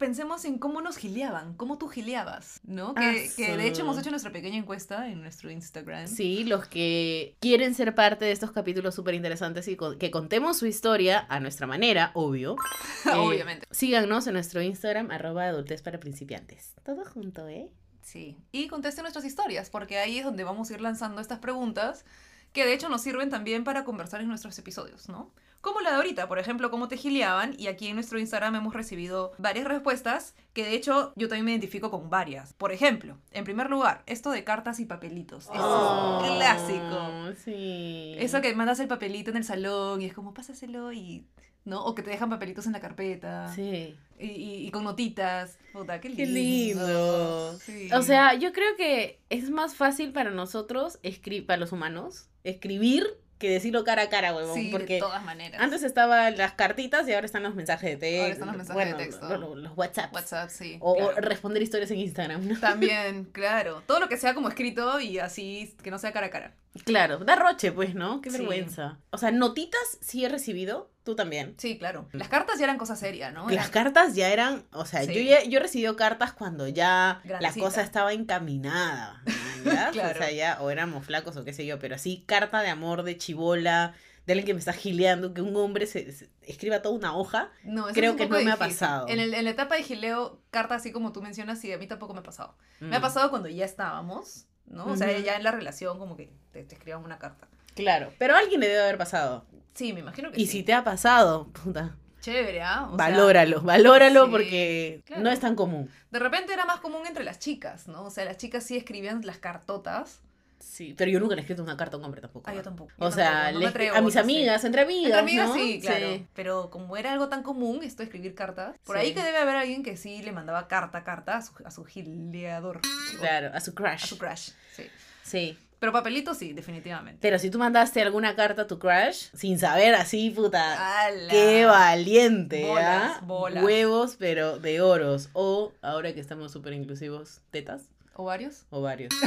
pensemos 0.00 0.44
en 0.44 0.58
cómo 0.58 0.80
nos 0.80 0.96
gileaban, 0.96 1.54
cómo 1.54 1.78
tú 1.78 1.86
gileabas, 1.86 2.60
¿no? 2.64 2.94
Que, 2.96 3.04
Ah, 3.04 3.32
que 3.36 3.56
de 3.56 3.68
hecho 3.68 3.82
hemos 3.82 3.96
hecho 3.96 4.10
nuestra 4.10 4.32
pequeña 4.32 4.56
encuesta 4.56 5.08
en 5.08 5.20
nuestro 5.20 5.48
Instagram. 5.52 6.08
Sí, 6.08 6.42
los 6.42 6.66
que 6.66 7.36
quieren 7.38 7.74
ser 7.76 7.94
parte 7.94 8.24
de 8.24 8.32
estos 8.32 8.50
capítulos 8.50 8.96
súper 8.96 9.14
interesantes 9.14 9.68
y 9.68 9.76
con- 9.76 9.96
que 9.98 10.10
contemos 10.10 10.58
su 10.58 10.66
historia 10.66 11.24
a 11.28 11.38
nuestra 11.38 11.68
manera, 11.68 12.10
obvio. 12.14 12.56
eh, 13.06 13.10
Obviamente. 13.16 13.68
Síganos 13.70 14.26
en 14.26 14.32
nuestro 14.32 14.60
Instagram, 14.60 15.12
arroba 15.12 15.44
adultez 15.44 15.82
para 15.82 16.00
principiantes. 16.00 16.72
Todo 16.82 17.04
junto, 17.04 17.46
¿eh? 17.46 17.70
Sí. 18.02 18.36
Y 18.50 18.66
contesten 18.66 19.02
nuestras 19.02 19.24
historias, 19.24 19.70
porque 19.70 19.98
ahí 19.98 20.18
es 20.18 20.24
donde 20.24 20.42
vamos 20.42 20.70
a 20.70 20.74
ir 20.74 20.80
lanzando 20.80 21.20
estas 21.20 21.38
preguntas 21.38 22.04
que 22.52 22.64
de 22.64 22.72
hecho 22.72 22.88
nos 22.88 23.02
sirven 23.02 23.30
también 23.30 23.62
para 23.62 23.84
conversar 23.84 24.20
en 24.22 24.26
nuestros 24.28 24.58
episodios, 24.58 25.08
¿no? 25.08 25.30
Como 25.60 25.80
la 25.82 25.90
de 25.90 25.96
ahorita, 25.96 26.26
por 26.26 26.38
ejemplo, 26.38 26.70
cómo 26.70 26.88
te 26.88 26.96
gileaban, 26.96 27.54
y 27.58 27.66
aquí 27.66 27.88
en 27.88 27.94
nuestro 27.96 28.18
Instagram 28.18 28.54
hemos 28.56 28.72
recibido 28.72 29.32
varias 29.36 29.66
respuestas, 29.66 30.34
que 30.54 30.64
de 30.64 30.74
hecho 30.74 31.12
yo 31.16 31.28
también 31.28 31.44
me 31.44 31.50
identifico 31.52 31.90
con 31.90 32.08
varias. 32.08 32.54
Por 32.54 32.72
ejemplo, 32.72 33.18
en 33.32 33.44
primer 33.44 33.68
lugar, 33.68 34.02
esto 34.06 34.30
de 34.30 34.42
cartas 34.42 34.80
y 34.80 34.86
papelitos. 34.86 35.44
Eso 35.44 35.52
Oh, 35.54 36.24
es 36.24 36.30
clásico. 36.36 37.34
Sí. 37.44 38.14
Eso 38.18 38.40
que 38.40 38.54
mandas 38.54 38.80
el 38.80 38.88
papelito 38.88 39.30
en 39.30 39.36
el 39.36 39.44
salón 39.44 40.00
y 40.00 40.06
es 40.06 40.14
como, 40.14 40.32
pásaselo 40.34 40.92
y... 40.92 41.26
¿No? 41.66 41.84
O 41.84 41.94
que 41.94 42.02
te 42.02 42.08
dejan 42.08 42.30
papelitos 42.30 42.64
en 42.64 42.72
la 42.72 42.80
carpeta. 42.80 43.52
Sí. 43.54 43.94
Y, 44.18 44.26
y- 44.26 44.66
y 44.66 44.70
con 44.70 44.82
notitas. 44.82 45.58
Puta, 45.74 46.00
qué 46.00 46.08
lindo. 46.08 46.24
Qué 46.24 46.30
lindo. 46.30 47.58
Sí. 47.58 47.90
O 47.92 48.00
sea, 48.00 48.32
yo 48.32 48.54
creo 48.54 48.76
que 48.78 49.20
es 49.28 49.50
más 49.50 49.74
fácil 49.74 50.10
para 50.12 50.30
nosotros, 50.30 50.98
para 51.46 51.58
los 51.58 51.72
humanos, 51.72 52.28
escribir 52.44 53.06
que 53.40 53.50
decirlo 53.50 53.82
cara 53.82 54.02
a 54.02 54.08
cara, 54.08 54.32
huevón. 54.36 54.54
Sí, 54.54 54.68
porque 54.70 54.94
de 54.94 55.00
todas 55.00 55.24
maneras. 55.24 55.60
antes 55.60 55.82
estaban 55.82 56.36
las 56.36 56.52
cartitas 56.52 57.08
y 57.08 57.12
ahora 57.14 57.26
están 57.26 57.42
los 57.42 57.56
mensajes 57.56 57.90
de 57.90 57.96
texto. 57.96 58.20
Ahora 58.22 58.32
están 58.32 58.48
los 58.48 58.56
mensajes 58.58 58.84
de 58.86 58.92
bueno, 58.92 58.96
texto. 59.10 59.28
lo- 59.28 59.38
lo- 59.38 59.56
Los 59.56 59.72
WhatsApp. 59.76 60.14
WhatsApp, 60.14 60.50
sí. 60.50 60.76
O, 60.80 61.10
responder 61.16 61.62
historias 61.62 61.90
en 61.90 61.98
Instagram, 61.98 62.46
¿no? 62.46 62.60
También, 62.60 63.24
claro. 63.32 63.82
Todo 63.86 63.98
lo 63.98 64.08
que 64.08 64.16
sea 64.16 64.34
como 64.34 64.48
escrito 64.48 65.00
y 65.00 65.18
así, 65.18 65.74
que 65.82 65.90
no 65.90 65.98
sea 65.98 66.12
cara 66.12 66.26
a 66.26 66.30
cara. 66.30 66.54
Claro, 66.84 67.18
da 67.18 67.34
roche, 67.34 67.72
pues, 67.72 67.96
¿no? 67.96 68.20
Qué 68.20 68.30
Sí. 68.30 68.36
vergüenza. 68.38 68.98
O 69.10 69.18
sea, 69.18 69.32
notitas 69.32 69.98
sí 70.00 70.24
he 70.24 70.28
recibido, 70.28 70.88
tú 71.10 71.16
también. 71.16 71.54
Sí, 71.58 71.78
claro. 71.78 72.08
Las 72.12 72.28
cartas 72.28 72.58
ya 72.58 72.64
eran 72.64 72.78
cosa 72.78 72.96
seria, 72.96 73.30
¿no? 73.30 73.48
Las 73.50 73.70
cartas 73.70 74.14
ya 74.14 74.28
eran, 74.30 74.64
o 74.72 74.84
sea, 74.86 75.02
Sí. 75.04 75.12
yo, 75.14 75.20
ya- 75.20 75.44
yo 75.44 75.58
he 75.58 75.62
recibido 75.62 75.96
cartas 75.96 76.32
cuando 76.32 76.68
ya 76.68 77.20
la 77.24 77.52
cosa 77.52 77.82
estaba 77.82 78.12
encaminada. 78.12 79.22
O 79.90 80.14
sea, 80.18 80.30
ya, 80.30 80.58
o 80.62 80.70
éramos 80.70 81.04
flacos 81.04 81.36
o 81.36 81.44
qué 81.44 81.52
sé 81.52 81.66
yo, 81.66 81.78
pero 81.78 81.94
así, 81.94 82.24
carta 82.26 82.62
de 82.62 82.68
amor, 82.68 83.02
de 83.02 83.18
chibola, 83.18 83.92
de 84.26 84.32
alguien 84.32 84.46
que 84.46 84.54
me 84.54 84.58
está 84.60 84.72
gileando, 84.72 85.34
que 85.34 85.42
un 85.42 85.54
hombre 85.56 85.86
se, 85.86 86.12
se- 86.12 86.30
escriba 86.42 86.80
toda 86.82 86.94
una 86.94 87.14
hoja. 87.16 87.50
No, 87.64 87.86
eso 87.88 87.94
creo 87.94 88.10
es 88.10 88.12
un 88.12 88.16
que 88.18 88.24
poco 88.24 88.38
no 88.38 88.44
me 88.44 88.52
ha 88.52 88.56
pasado. 88.56 89.06
En, 89.08 89.18
el- 89.20 89.34
en 89.34 89.44
la 89.44 89.50
etapa 89.50 89.74
de 89.76 89.82
gileo, 89.82 90.40
cartas 90.50 90.78
así 90.80 90.92
como 90.92 91.12
tú 91.12 91.20
mencionas, 91.20 91.60
sí, 91.60 91.72
a 91.72 91.78
mí 91.78 91.86
tampoco 91.86 92.14
me 92.14 92.20
ha 92.20 92.22
pasado. 92.22 92.56
Me 92.80 92.96
ha 92.96 92.98
Mm, 93.00 93.02
pasado 93.02 93.28
cuando 93.30 93.48
ya 93.50 93.64
estábamos, 93.66 94.46
¿no? 94.66 94.86
O 94.86 94.96
sea, 94.96 95.18
ya 95.18 95.36
en 95.36 95.42
la 95.44 95.50
relación 95.52 95.98
como 95.98 96.16
que 96.16 96.32
te, 96.52 96.64
te 96.64 96.74
escriban 96.74 97.04
una 97.04 97.18
carta. 97.18 97.48
Claro, 97.74 98.12
pero 98.18 98.34
a 98.34 98.38
alguien 98.38 98.60
le 98.60 98.68
debe 98.68 98.82
haber 98.82 98.98
pasado. 98.98 99.46
Sí, 99.74 99.92
me 99.92 100.00
imagino 100.00 100.30
que 100.30 100.40
Y 100.40 100.46
sí. 100.46 100.52
si 100.58 100.62
te 100.62 100.72
ha 100.74 100.84
pasado, 100.84 101.48
puta, 101.48 101.96
Chévere, 102.20 102.60
¿ah? 102.62 102.86
Sea, 102.88 102.96
valóralo, 102.96 103.62
valóralo 103.62 104.26
sí, 104.26 104.30
porque 104.30 105.02
claro. 105.06 105.22
no 105.22 105.30
es 105.30 105.40
tan 105.40 105.54
común. 105.54 105.90
de 106.10 106.18
repente 106.18 106.52
era 106.52 106.66
más 106.66 106.80
común 106.80 107.06
entre 107.06 107.24
las 107.24 107.38
chicas, 107.38 107.88
¿no? 107.88 108.04
O 108.04 108.10
sea, 108.10 108.24
las 108.26 108.36
chicas 108.36 108.64
sí 108.64 108.76
escribían 108.76 109.22
las 109.24 109.38
cartotas. 109.38 110.20
Sí, 110.58 110.94
pero 110.98 111.10
yo 111.10 111.18
nunca 111.20 111.34
le 111.34 111.40
he 111.40 111.44
escrito 111.44 111.62
una 111.62 111.78
carta 111.78 111.96
a 111.96 111.98
un 111.98 112.04
hombre 112.04 112.20
tampoco. 112.20 112.50
Ah, 112.50 112.54
yo 112.54 112.62
tampoco. 112.62 112.92
O 112.98 113.08
yo 113.08 113.10
sea, 113.12 113.44
tampoco, 113.44 113.62
no 113.62 113.68
atrevo, 113.68 113.96
a 113.96 114.00
mis 114.02 114.16
amigas, 114.16 114.62
entre 114.64 114.82
amigas. 114.82 115.04
Entre 115.06 115.18
amigas 115.20 115.48
¿no? 115.48 115.54
sí, 115.54 115.80
claro. 115.80 116.26
Pero 116.34 116.68
como 116.68 116.98
era 116.98 117.12
algo 117.14 117.30
tan 117.30 117.42
común 117.42 117.82
esto 117.82 118.02
de 118.02 118.04
escribir 118.04 118.34
cartas, 118.34 118.76
por 118.84 118.96
Sí. 118.96 119.02
ahí 119.02 119.14
que 119.14 119.22
debe 119.22 119.38
haber 119.38 119.56
alguien 119.56 119.82
que 119.82 119.96
sí 119.96 120.20
le 120.22 120.32
mandaba 120.32 120.68
carta 120.68 121.02
carta 121.02 121.38
a 121.38 121.42
su, 121.42 121.54
a 121.64 121.70
su 121.70 121.84
gileador. 121.86 122.82
Claro, 123.18 123.50
a 123.54 123.60
su 123.60 123.74
crush. 123.74 124.04
A 124.04 124.06
su 124.06 124.18
crush, 124.18 124.50
sí. 124.76 124.86
Sí. 125.22 125.58
Pero 125.80 125.92
papelito 125.92 126.34
sí, 126.34 126.52
definitivamente. 126.52 127.18
Pero 127.22 127.38
si 127.38 127.48
tú 127.50 127.58
mandaste 127.58 128.02
alguna 128.02 128.36
carta 128.36 128.62
a 128.62 128.66
tu 128.66 128.78
crush, 128.78 129.28
sin 129.34 129.58
saber 129.58 129.94
así, 129.94 130.28
puta, 130.30 131.06
¡Hala! 131.06 131.30
qué 131.30 131.64
valiente, 131.64 132.66
Bolas, 132.66 133.12
¿ah? 133.16 133.20
bolas. 133.24 133.64
Huevos, 133.64 134.16
pero 134.18 134.58
de 134.58 134.82
oros. 134.82 135.30
O, 135.32 135.72
ahora 135.80 136.12
que 136.12 136.20
estamos 136.20 136.52
súper 136.52 136.74
inclusivos, 136.74 137.40
tetas 137.50 137.88
¿Ovarios? 138.14 138.64
o 138.68 138.82
varios. 138.82 139.08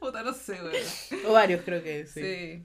Puta, 0.00 0.22
no 0.22 0.34
sé, 0.34 0.58
güey. 0.60 1.24
o 1.26 1.32
varios 1.32 1.62
creo 1.64 1.82
que 1.82 2.06
sí. 2.06 2.20
Sí. 2.20 2.62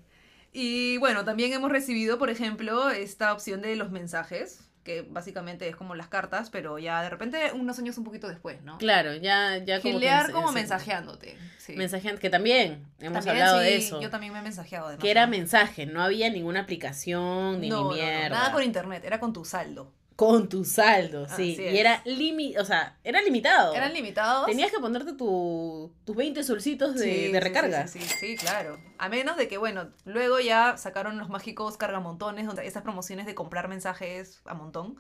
Y 0.52 0.98
bueno, 0.98 1.24
también 1.26 1.54
hemos 1.54 1.72
recibido, 1.72 2.18
por 2.18 2.30
ejemplo, 2.30 2.90
esta 2.90 3.32
opción 3.32 3.62
de 3.62 3.76
los 3.78 3.92
mensajes, 3.92 4.69
que 4.84 5.02
básicamente 5.02 5.68
es 5.68 5.76
como 5.76 5.94
las 5.96 6.08
cartas, 6.08 6.50
pero 6.50 6.80
ya 6.80 7.02
de 7.04 7.10
repente 7.10 7.52
unos 7.54 7.78
años 7.80 7.98
un 7.98 8.04
poquito 8.04 8.28
después, 8.28 8.62
¿no? 8.64 8.78
Claro, 8.78 9.14
ya, 9.16 9.58
ya 9.58 9.82
como 9.82 9.94
Gilear 9.96 10.32
como 10.32 10.50
ens- 10.50 10.54
mensajeándote. 10.54 11.38
Sí. 11.58 11.74
Mensajeando, 11.76 12.20
que 12.20 12.30
también 12.30 12.86
hemos 13.00 13.24
También, 13.26 13.46
hablado 13.46 13.60
de 13.60 13.76
eso. 13.78 14.02
Yo 14.02 14.10
también 14.10 14.34
me 14.34 14.40
he 14.40 14.42
mensajeado 14.42 14.88
además. 14.88 15.04
Que 15.04 15.12
era 15.12 15.28
mensaje, 15.28 15.86
no 15.86 16.02
había 16.02 16.30
ninguna 16.30 16.62
aplicación 16.62 17.60
ni, 17.62 17.70
No, 17.70 17.78
ni 17.78 17.84
no, 17.84 17.90
no, 17.90 17.94
mierda. 17.96 18.30
nada 18.30 18.52
con 18.52 18.64
internet, 18.64 19.04
era 19.06 19.20
con 19.20 19.34
tu 19.34 19.46
saldo. 19.46 19.92
Con 20.20 20.50
tu 20.50 20.66
saldo, 20.66 21.26
sí. 21.28 21.32
Así 21.54 21.62
Y 21.62 21.68
es. 21.68 21.80
era 21.80 22.02
limi 22.04 22.58
o 22.58 22.66
sea, 22.66 22.98
era 23.06 23.22
limitado. 23.22 23.74
Eran 23.74 23.94
limitados. 23.94 24.48
Tenías 24.48 24.70
que 24.70 24.80
ponerte 24.80 25.14
tu, 25.14 25.94
tus 26.04 26.14
20 26.14 26.44
solcitos 26.44 26.96
de, 26.96 27.04
Sí, 27.04 27.10
de 27.32 27.32
sí, 27.32 27.40
recarga. 27.40 27.88
Sí, 27.88 28.00
sí, 28.02 28.06
sí, 28.08 28.16
sí, 28.20 28.36
claro. 28.36 28.78
A 28.98 29.08
menos 29.08 29.38
de 29.38 29.48
que, 29.48 29.58
bueno, 29.58 29.92
luego 30.04 30.42
ya 30.42 30.76
sacaron 30.76 31.18
los 31.18 31.30
mágicos 31.30 31.78
cargamontones, 31.78 32.48
donde 32.48 32.68
esas 32.68 32.84
promociones 32.84 33.26
de 33.28 33.34
comprar 33.34 33.70
mensajes 33.70 34.42
a 34.44 34.54
montón. 34.56 34.98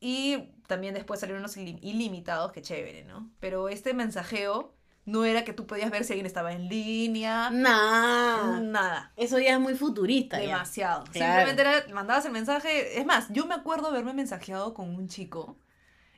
Y 0.00 0.50
también 0.68 0.94
después 0.94 1.18
salieron 1.18 1.42
ilim- 1.44 1.80
ilimitados, 1.82 2.52
que 2.52 2.62
chévere, 2.62 3.02
¿no? 3.04 3.28
Pero 3.40 3.68
este 3.68 3.92
mensajeo 3.92 4.72
no 5.08 5.24
era 5.24 5.42
que 5.42 5.54
tú 5.54 5.66
podías 5.66 5.90
ver 5.90 6.04
si 6.04 6.12
alguien 6.12 6.26
estaba 6.26 6.52
en 6.52 6.68
línea. 6.68 7.48
Nah. 7.50 8.60
Nada. 8.60 9.12
Eso 9.16 9.38
ya 9.38 9.54
es 9.54 9.60
muy 9.60 9.74
futurista. 9.74 10.38
ya. 10.38 10.48
Demasiado. 10.48 11.04
Claro. 11.10 11.48
Simplemente 11.48 11.62
era, 11.62 11.94
mandabas 11.94 12.26
el 12.26 12.32
mensaje. 12.32 13.00
Es 13.00 13.06
más, 13.06 13.26
yo 13.30 13.46
me 13.46 13.54
acuerdo 13.54 13.88
haberme 13.88 14.12
mensajeado 14.12 14.74
con 14.74 14.94
un 14.94 15.08
chico 15.08 15.56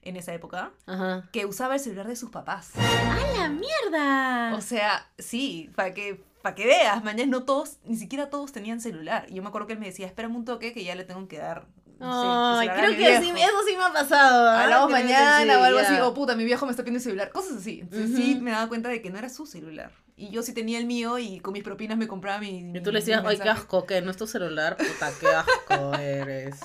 en 0.03 0.17
esa 0.17 0.35
época 0.35 0.73
Ajá. 0.87 1.29
que 1.33 1.47
usaba 1.47 1.75
el 1.75 1.81
celular 1.81 2.09
de 2.09 2.17
sus 2.17 2.31
papás. 2.31 2.73
¡A 2.77 3.39
la 3.39 3.49
mierda! 3.49 4.57
O 4.57 4.61
sea, 4.61 5.07
sí, 5.19 5.71
para 5.77 5.95
que, 5.95 6.25
para 6.43 6.57
que 6.57 6.67
veas, 6.67 7.05
mañana 7.05 7.31
no 7.31 7.45
todos, 7.45 7.77
ni 7.85 7.97
siquiera 7.97 8.29
todos 8.29 8.51
tenían 8.51 8.81
celular. 8.81 9.27
Y 9.29 9.35
yo 9.35 9.43
me 9.43 9.49
acuerdo 9.49 9.69
que 9.69 9.75
él 9.75 9.79
me 9.79 9.87
decía, 9.87 10.07
espérame 10.07 10.35
un 10.35 10.45
toque 10.45 10.73
que 10.73 10.83
ya 10.83 10.97
le 10.97 11.05
tengo 11.05 11.29
que 11.29 11.39
dar. 11.39 11.67
Ay, 12.03 12.69
creo 12.69 12.91
que 12.93 12.97
viejo". 12.97 13.23
sí, 13.23 13.31
eso 13.31 13.63
sí 13.67 13.77
me 13.77 13.85
ha 13.85 13.93
pasado. 13.93 14.49
¿ah? 14.49 14.63
Hablamos 14.65 14.87
Creo 14.87 14.99
que 14.99 15.05
mañana 15.13 15.55
sí, 15.55 15.61
o 15.61 15.65
algo 15.65 15.81
ya. 15.81 15.87
así, 15.91 16.01
o 16.01 16.15
puta, 16.15 16.35
mi 16.35 16.45
viejo 16.45 16.65
me 16.67 16.71
está 16.73 16.83
pidiendo 16.83 16.99
el 16.99 17.03
celular, 17.05 17.31
cosas 17.31 17.59
así. 17.59 17.81
Entonces 17.81 18.17
sí 18.17 18.39
me 18.41 18.51
daba 18.53 18.69
cuenta 18.69 18.89
de 18.89 19.03
que 19.03 19.11
no 19.11 19.19
era 19.19 19.29
su 19.29 19.47
celular. 19.47 19.91
Y 20.17 20.31
yo 20.31 20.43
sí 20.43 20.53
tenía 20.53 20.79
el 20.79 20.85
mío 20.87 21.19
y 21.19 21.41
con 21.41 21.53
mis 21.55 21.63
propinas 21.63 21.97
me 21.97 22.07
compraba 22.09 22.39
mi. 22.41 22.73
Y 22.77 22.81
tú 22.83 22.93
le 22.93 23.01
decías, 23.01 23.19
ay, 23.25 23.37
qué 23.37 23.45
mensaje". 23.45 23.51
asco, 23.61 23.87
que 23.87 24.03
no 24.03 24.11
es 24.11 24.17
tu 24.17 24.27
celular, 24.27 24.77
puta, 24.77 25.11
qué 25.21 25.27
asco 25.29 25.95
eres. 25.99 26.57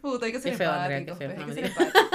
Puta, 0.00 0.26
hay 0.26 0.32
que 0.32 0.40
ser 0.40 0.52
Qué 0.52 0.58
feo, 0.58 0.72
Andrea, 0.72 1.04
qué 1.04 1.14
feo. 1.14 1.28
pues, 1.34 1.38
No, 1.38 1.44
hay 1.44 1.48
que 1.48 1.54
ser 1.54 1.62
mentira. 1.64 1.86
empáticos. 1.86 2.11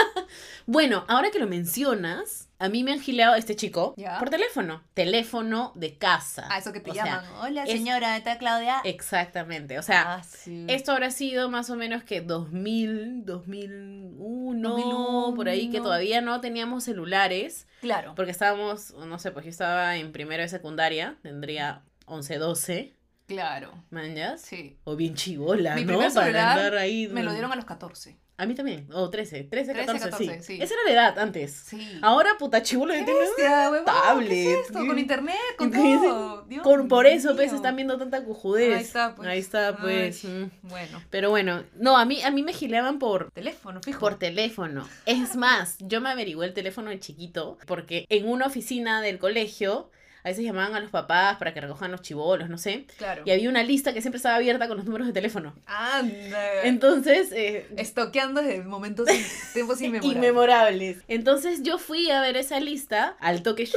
Bueno, 0.65 1.06
ahora 1.08 1.32
que 1.32 1.39
lo 1.39 1.48
mencionas, 1.48 2.50
a 2.60 2.70
mí 2.70 2.84
me 2.84 2.91
han 2.91 3.00
gileado 3.00 3.36
este 3.36 3.56
chico 3.56 3.94
Ya. 3.98 4.17
por 4.20 4.29
teléfono. 4.29 4.82
Teléfono 4.94 5.72
de 5.75 5.98
casa. 5.98 6.48
Ah, 6.50 6.58
eso 6.58 6.74
que 6.74 6.79
te 6.79 6.91
O 6.91 6.94
sea, 6.94 7.06
llaman. 7.06 7.25
Hola, 7.41 7.63
es- 7.63 7.72
señora, 7.72 8.17
¿está 8.17 8.38
Claudia? 8.38 8.82
Exactamente. 8.84 9.77
O 9.79 9.84
sea, 9.84 10.15
Ah, 10.15 10.24
sí. 10.24 10.65
esto 10.67 10.91
habrá 10.91 11.12
sido 11.12 11.50
más 11.50 11.70
o 11.70 11.75
menos 11.75 12.03
que 12.03 12.22
2000, 12.22 13.25
2001, 13.25 14.70
2001. 14.70 15.34
por 15.36 15.50
ahí, 15.50 15.70
que 15.70 15.79
todavía 15.79 16.22
no 16.22 16.41
teníamos 16.41 16.84
celulares. 16.84 17.67
Claro. 17.82 18.13
Porque 18.15 18.32
estábamos, 18.32 18.94
no 18.94 19.20
sé, 19.20 19.32
pues 19.32 19.46
yo 19.46 19.51
estaba 19.51 19.96
en 19.98 20.12
primero 20.12 20.41
de 20.44 20.50
secundaria, 20.50 21.15
tendría 21.22 21.84
11, 22.06 22.38
12, 22.38 22.94
Claro. 23.27 23.84
manjas. 23.89 24.41
Sí. 24.41 24.77
O 24.84 24.96
bien 24.96 25.13
chivola, 25.15 25.75
Mi 25.75 25.84
¿no? 25.86 26.00
Para 26.13 26.51
andar 26.53 26.75
ahí. 26.77 27.08
Me 27.08 27.24
lo 27.24 27.32
dieron 27.34 27.51
a 27.51 27.56
los 27.56 27.65
14. 27.65 28.17
A 28.39 28.46
mí 28.46 28.53
también. 28.53 28.88
O 28.94 29.10
13, 29.10 29.46
13, 29.46 29.74
13, 29.74 29.86
14, 29.88 30.10
14, 30.12 30.39
sí. 30.41 30.44
sí. 30.44 30.62
Esa 30.62 30.75
era 30.75 30.84
la 30.86 30.91
edad 30.91 31.20
antes. 31.20 31.51
Sí. 31.51 32.00
Ahora, 32.03 32.38
puta 32.38 32.62
chivolo, 32.62 32.94
tiene 32.94 33.12
huevón, 33.12 33.84
tablet. 33.84 34.29
¿qué 34.29 34.53
es 34.53 34.67
esto? 34.67 34.86
Con 34.86 35.00
internet, 35.00 35.36
con 35.58 35.72
todo. 35.72 36.44
Dios 36.44 36.62
Con, 36.62 36.88
por 36.88 37.08
eso, 37.08 37.36
pues, 37.36 37.51
están 37.51 37.75
viendo 37.75 37.98
tanta 37.98 38.24
cujudez. 38.24 38.75
Ahí 38.75 38.84
está, 38.84 39.15
pues. 39.15 39.27
Ahí 39.27 39.39
está, 39.39 39.77
pues. 39.77 40.24
Ay, 40.24 40.29
mm. 40.32 40.70
Bueno, 40.70 41.03
Pero 41.10 41.32
bueno, 41.32 41.63
no, 41.79 41.98
a 41.98 42.06
mí, 42.06 42.22
a 42.22 42.29
mí 42.29 42.44
me 42.44 42.53
gileaban 42.53 43.00
por, 43.00 43.32
teléfono, 43.32 43.82
fijo. 43.82 44.00
por 44.00 44.20
teléfono. 44.20 44.88
Es 45.08 45.36
más, 45.36 45.77
yo 45.79 46.00
me 46.00 46.12
averigué 46.12 46.46
el 46.46 46.53
teléfono 46.53 46.91
de 46.91 47.00
chiquito 47.00 47.58
porque 47.65 48.06
en 48.10 48.29
una 48.29 48.46
oficina 48.46 49.01
del 49.01 49.17
colegio 49.17 49.89
a 50.27 50.29
veces 50.31 50.43
llamaban 50.43 50.75
a 50.75 50.79
los 50.81 50.91
papás 50.91 51.38
para 51.38 51.53
que 51.53 51.62
recojan 51.62 51.89
los 51.91 52.01
chivolos, 52.01 52.50
no 52.50 52.57
sé. 52.57 52.86
Claro. 52.98 53.24
Y 53.25 53.31
había 53.31 53.50
una 53.50 53.63
lista 53.63 53.93
que 53.93 54.01
siempre 54.01 54.17
estaba 54.17 54.36
abierta 54.36 54.67
con 54.67 54.75
los 54.77 54.86
números 54.86 55.07
de 55.07 55.13
teléfono. 55.13 55.53
Anda. 55.65 56.63
Entonces, 56.63 57.31
eh, 57.31 57.67
Estoqueando 57.77 58.41
desde 58.41 58.62
momentos, 58.63 59.07
tiempos 59.53 59.79
inmemorables. 59.81 60.15
inmemorables. 60.17 60.98
Entonces 61.07 61.63
yo 61.63 61.77
fui 61.77 62.12
a 62.12 62.19
ver 62.22 62.36
esa 62.38 62.60
lista 62.60 63.15
al 63.19 63.41
toque. 63.41 63.69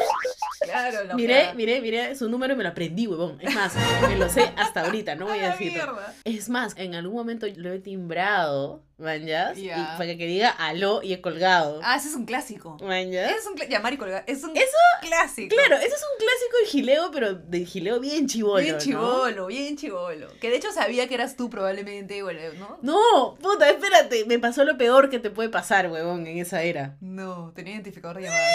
Claro, 0.63 1.05
la 1.05 1.15
Miré, 1.15 1.35
ojeada. 1.39 1.55
miré, 1.55 1.81
miré 1.81 2.15
su 2.17 2.29
número 2.29 2.55
y 2.55 2.57
me 2.57 2.63
lo 2.65 2.71
aprendí, 2.71 3.07
huevón. 3.07 3.39
Es 3.41 3.55
más, 3.55 3.73
me 4.09 4.17
lo 4.17 4.29
sé 4.29 4.51
hasta 4.57 4.83
ahorita, 4.83 5.15
no 5.15 5.27
voy 5.27 5.39
A 5.39 5.45
a 5.45 5.49
la 5.51 5.57
decirlo. 5.57 5.99
Es 6.25 6.49
más, 6.49 6.75
en 6.77 6.95
algún 6.95 7.17
momento 7.17 7.47
lo 7.57 7.73
he 7.73 7.79
timbrado, 7.79 8.83
manjas, 9.01 9.59
y 9.59 9.69
para 9.69 10.17
que 10.17 10.27
diga 10.27 10.51
aló 10.51 11.03
y 11.03 11.13
he 11.15 11.21
colgado. 11.21 11.81
Ah, 11.83 11.97
ese 11.97 12.09
es 12.09 12.15
un 12.15 12.25
clásico. 12.27 12.77
Manjas. 12.83 13.33
Es 13.33 13.47
un 13.47 13.57
cla- 13.57 13.69
llamar 13.69 13.93
y 13.95 13.97
colgar. 13.97 14.25
Es 14.27 14.45
un 14.45 14.57
Eso, 14.57 14.67
clásico. 15.01 15.55
Claro, 15.55 15.77
eso 15.77 15.95
es 15.95 16.03
un 16.03 16.19
clásico 16.19 16.57
de 16.63 16.67
gileo, 16.67 17.11
pero 17.13 17.35
de 17.35 17.65
gileo 17.65 17.99
bien 18.01 18.27
chivolo. 18.27 18.61
Bien 18.63 18.75
¿no? 18.75 18.81
chivolo, 18.81 19.47
bien 19.47 19.77
chivolo. 19.77 20.29
Que 20.41 20.51
de 20.51 20.57
hecho 20.57 20.71
sabía 20.73 21.09
que 21.09 21.15
eras 21.15 21.37
tú 21.37 21.49
probablemente, 21.51 22.23
bueno, 22.23 22.41
¿no? 22.59 22.79
No, 22.83 23.37
puta, 23.41 23.69
espérate, 23.71 24.25
me 24.27 24.39
pasó 24.39 24.65
lo 24.65 24.77
peor 24.79 25.11
que 25.11 25.19
te 25.19 25.31
puede 25.31 25.49
pasar, 25.49 25.91
huevón, 25.91 26.27
en 26.27 26.39
esa 26.39 26.63
era. 26.63 26.97
No, 27.01 27.53
tenía 27.55 27.75
identificador 27.75 28.17
de 28.19 28.23
llamadas. 28.25 28.55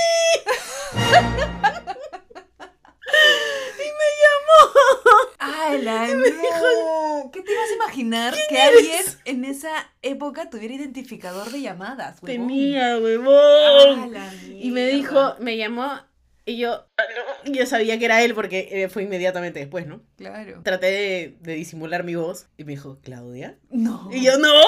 Y 3.78 3.88
me 5.48 5.55
llamó. 5.70 5.74
¡Ay, 5.74 5.82
la 5.84 6.08
no! 6.16 7.32
¿Qué 7.32 7.42
te 7.42 7.52
ibas 7.52 7.70
a 7.70 7.76
imaginar 7.76 8.36
que 8.50 8.62
alguien 8.62 9.04
en 9.26 9.46
esa 9.46 9.72
época 10.02 10.50
tuviera 10.50 10.74
identificador 10.74 11.50
de 11.52 11.62
llamadas, 11.62 12.22
huevón? 12.22 12.48
Tenía, 12.48 12.94
¡Ah, 12.94 13.00
huevón. 13.00 14.14
Y 14.58 14.72
me 14.72 14.88
dijo, 14.88 15.36
me 15.40 15.58
llamó 15.58 16.00
y 16.48 16.58
yo, 16.58 16.86
yo 17.46 17.66
sabía 17.66 17.98
que 17.98 18.06
era 18.06 18.24
él 18.24 18.36
porque 18.36 18.70
eh, 18.72 18.90
fue 18.90 19.02
inmediatamente 19.02 19.60
después, 19.60 19.88
¿no? 19.88 20.02
Claro. 20.16 20.62
Traté 20.64 20.86
de, 20.86 21.38
de 21.42 21.56
disimular 21.56 22.04
mi 22.04 22.14
voz 22.14 22.48
y 22.56 22.66
me 22.66 22.74
dijo, 22.74 23.00
¿Claudia? 23.02 23.58
No. 23.72 24.10
Y 24.12 24.24
yo, 24.24 24.38
no. 24.38 24.54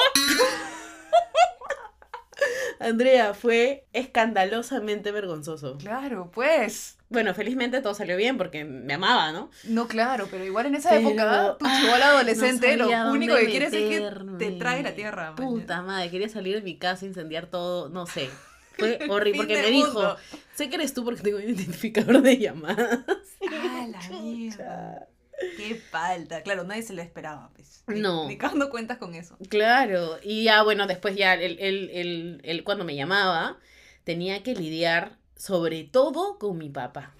Andrea, 2.80 3.32
fue 3.34 3.86
escandalosamente 3.92 5.12
vergonzoso. 5.12 5.78
Claro, 5.78 6.30
pues. 6.32 6.97
Bueno, 7.10 7.32
felizmente 7.34 7.80
todo 7.80 7.94
salió 7.94 8.16
bien 8.16 8.36
porque 8.36 8.64
me 8.64 8.92
amaba, 8.94 9.32
¿no? 9.32 9.50
No, 9.64 9.88
claro, 9.88 10.28
pero 10.30 10.44
igual 10.44 10.66
en 10.66 10.74
esa 10.74 10.90
Pero, 10.90 11.08
época, 11.08 11.56
tu 11.58 11.66
ah, 11.66 11.78
chivola 11.80 12.08
adolescente, 12.08 12.76
no 12.76 12.84
sabía 12.84 13.04
lo 13.04 13.12
único 13.12 13.34
que 13.36 13.46
quieres 13.46 13.72
es 13.72 13.88
que 13.88 14.10
te 14.38 14.50
trague 14.52 14.82
la 14.82 14.94
tierra. 14.94 15.34
Puta 15.34 15.80
madre, 15.82 16.10
quería 16.10 16.28
salir 16.28 16.54
de 16.56 16.62
mi 16.62 16.76
casa, 16.76 17.06
incendiar 17.06 17.46
todo, 17.46 17.88
no 17.88 18.06
sé. 18.06 18.28
Fue 18.78 18.98
horrible 19.08 19.38
porque 19.38 19.60
me 19.60 19.70
dijo, 19.70 20.16
sé 20.54 20.68
que 20.68 20.76
eres 20.76 20.94
tú 20.94 21.04
porque 21.04 21.22
tengo 21.22 21.38
un 21.38 21.44
identificador 21.44 22.20
de 22.22 22.38
llamadas. 22.38 23.00
¡Ah, 23.50 23.86
la 23.90 24.20
mierda! 24.20 25.08
¡Qué 25.56 25.76
falta! 25.76 26.42
Claro, 26.42 26.64
nadie 26.64 26.82
se 26.82 26.92
lo 26.92 27.02
esperaba, 27.02 27.50
pues. 27.54 27.82
Ni- 27.88 28.00
No. 28.00 28.28
Ni 28.28 28.36
cuando 28.38 28.70
cuentas 28.70 28.98
con 28.98 29.14
eso. 29.14 29.36
Claro, 29.48 30.18
y 30.22 30.44
ya 30.44 30.62
bueno, 30.62 30.86
después 30.86 31.16
ya 31.16 31.34
él, 31.34 31.56
él, 31.60 31.90
él, 31.92 32.40
él 32.44 32.64
cuando 32.64 32.84
me 32.84 32.94
llamaba 32.94 33.58
tenía 34.04 34.42
que 34.42 34.54
lidiar 34.54 35.17
sobre 35.38 35.84
todo 35.84 36.36
con 36.36 36.58
mi 36.58 36.68
papá. 36.68 37.14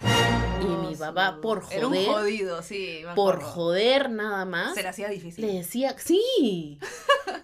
Y 0.61 0.67
mi 0.89 0.97
papá, 0.97 1.39
por 1.41 1.63
Era 1.71 1.87
un 1.87 1.95
joder, 1.95 2.09
jodido, 2.09 2.63
sí. 2.63 3.03
por 3.15 3.41
joder 3.41 4.11
nada 4.11 4.45
más, 4.45 4.75
Se 4.75 4.83
le 4.83 4.89
hacía 4.89 5.09
difícil. 5.09 5.47
le 5.47 5.53
decía, 5.55 5.95
sí, 5.99 6.81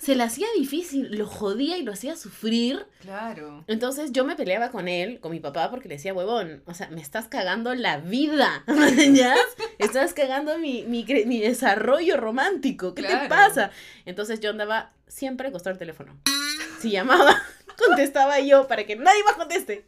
se 0.00 0.16
le 0.16 0.24
hacía 0.24 0.48
difícil, 0.58 1.16
lo 1.16 1.26
jodía 1.26 1.78
y 1.78 1.82
lo 1.82 1.92
hacía 1.92 2.16
sufrir. 2.16 2.86
Claro. 3.00 3.62
Entonces 3.68 4.10
yo 4.10 4.24
me 4.24 4.34
peleaba 4.34 4.72
con 4.72 4.88
él, 4.88 5.20
con 5.20 5.30
mi 5.30 5.38
papá, 5.38 5.70
porque 5.70 5.88
le 5.88 5.94
decía, 5.94 6.12
huevón, 6.12 6.64
o 6.66 6.74
sea, 6.74 6.88
me 6.88 7.00
estás 7.00 7.28
cagando 7.28 7.72
la 7.76 7.98
vida, 7.98 8.64
¿ya? 9.12 9.36
Estás 9.78 10.12
cagando 10.12 10.58
mi, 10.58 10.82
mi, 10.82 11.04
desarrollo 11.40 12.16
romántico, 12.16 12.94
¿qué 12.94 13.04
te 13.04 13.28
pasa? 13.28 13.70
Entonces 14.06 14.40
yo 14.40 14.50
andaba 14.50 14.92
siempre 15.06 15.48
acostado 15.48 15.74
al 15.74 15.78
teléfono. 15.78 16.18
Si 16.80 16.90
llamaba, 16.90 17.40
contestaba 17.86 18.40
yo 18.40 18.66
para 18.66 18.84
que 18.84 18.96
nadie 18.96 19.22
más 19.22 19.34
conteste. 19.34 19.86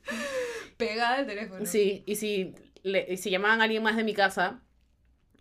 Pegada 0.76 1.20
el 1.20 1.26
teléfono. 1.26 1.64
Sí, 1.66 2.02
y 2.06 2.16
si, 2.16 2.54
le- 2.82 3.06
y 3.12 3.16
si 3.16 3.30
llamaban 3.30 3.60
a 3.60 3.64
alguien 3.64 3.82
más 3.82 3.96
de 3.96 4.04
mi 4.04 4.14
casa, 4.14 4.60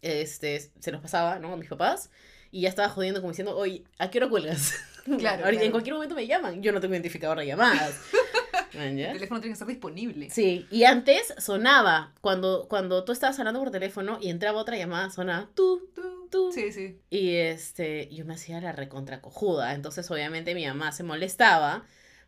este, 0.01 0.59
se 0.79 0.91
los 0.91 1.01
pasaba, 1.01 1.39
¿no? 1.39 1.53
A 1.53 1.57
mis 1.57 1.69
papás. 1.69 2.09
Y 2.51 2.61
ya 2.61 2.69
estaba 2.69 2.89
jodiendo 2.89 3.19
como 3.21 3.31
diciendo, 3.31 3.57
oye, 3.57 3.83
¿a 3.99 4.09
qué 4.09 4.19
hora 4.19 4.29
cuelgas? 4.29 4.73
Claro, 5.05 5.43
claro. 5.43 5.59
En 5.61 5.69
cualquier 5.69 5.93
momento 5.93 6.15
me 6.15 6.25
llaman. 6.25 6.63
Yo 6.63 6.71
no 6.71 6.81
tengo 6.81 6.95
identificador 6.95 7.37
de 7.37 7.45
llamadas. 7.45 7.93
El 8.73 8.95
teléfono 8.97 9.39
tiene 9.39 9.49
que 9.51 9.53
estar 9.53 9.67
disponible. 9.67 10.31
Sí, 10.31 10.65
y 10.71 10.85
antes 10.85 11.31
sonaba, 11.37 12.15
cuando, 12.21 12.65
cuando 12.67 13.03
tú 13.05 13.11
estabas 13.11 13.37
hablando 13.37 13.59
por 13.59 13.69
teléfono 13.69 14.17
y 14.19 14.31
entraba 14.31 14.59
otra 14.59 14.77
llamada, 14.77 15.11
sonaba 15.11 15.47
tú, 15.53 15.91
Tú. 15.93 16.27
tú. 16.31 16.51
Sí, 16.51 16.71
sí. 16.71 16.97
Y 17.11 17.35
este, 17.35 18.09
yo 18.11 18.25
me 18.25 18.33
hacía 18.33 18.59
la 18.61 18.71
recontra 18.71 19.21
cojuda. 19.21 19.75
Entonces, 19.75 20.09
obviamente, 20.09 20.55
mi 20.55 20.65
mamá 20.65 20.91
se 20.91 21.03
molestaba 21.03 21.85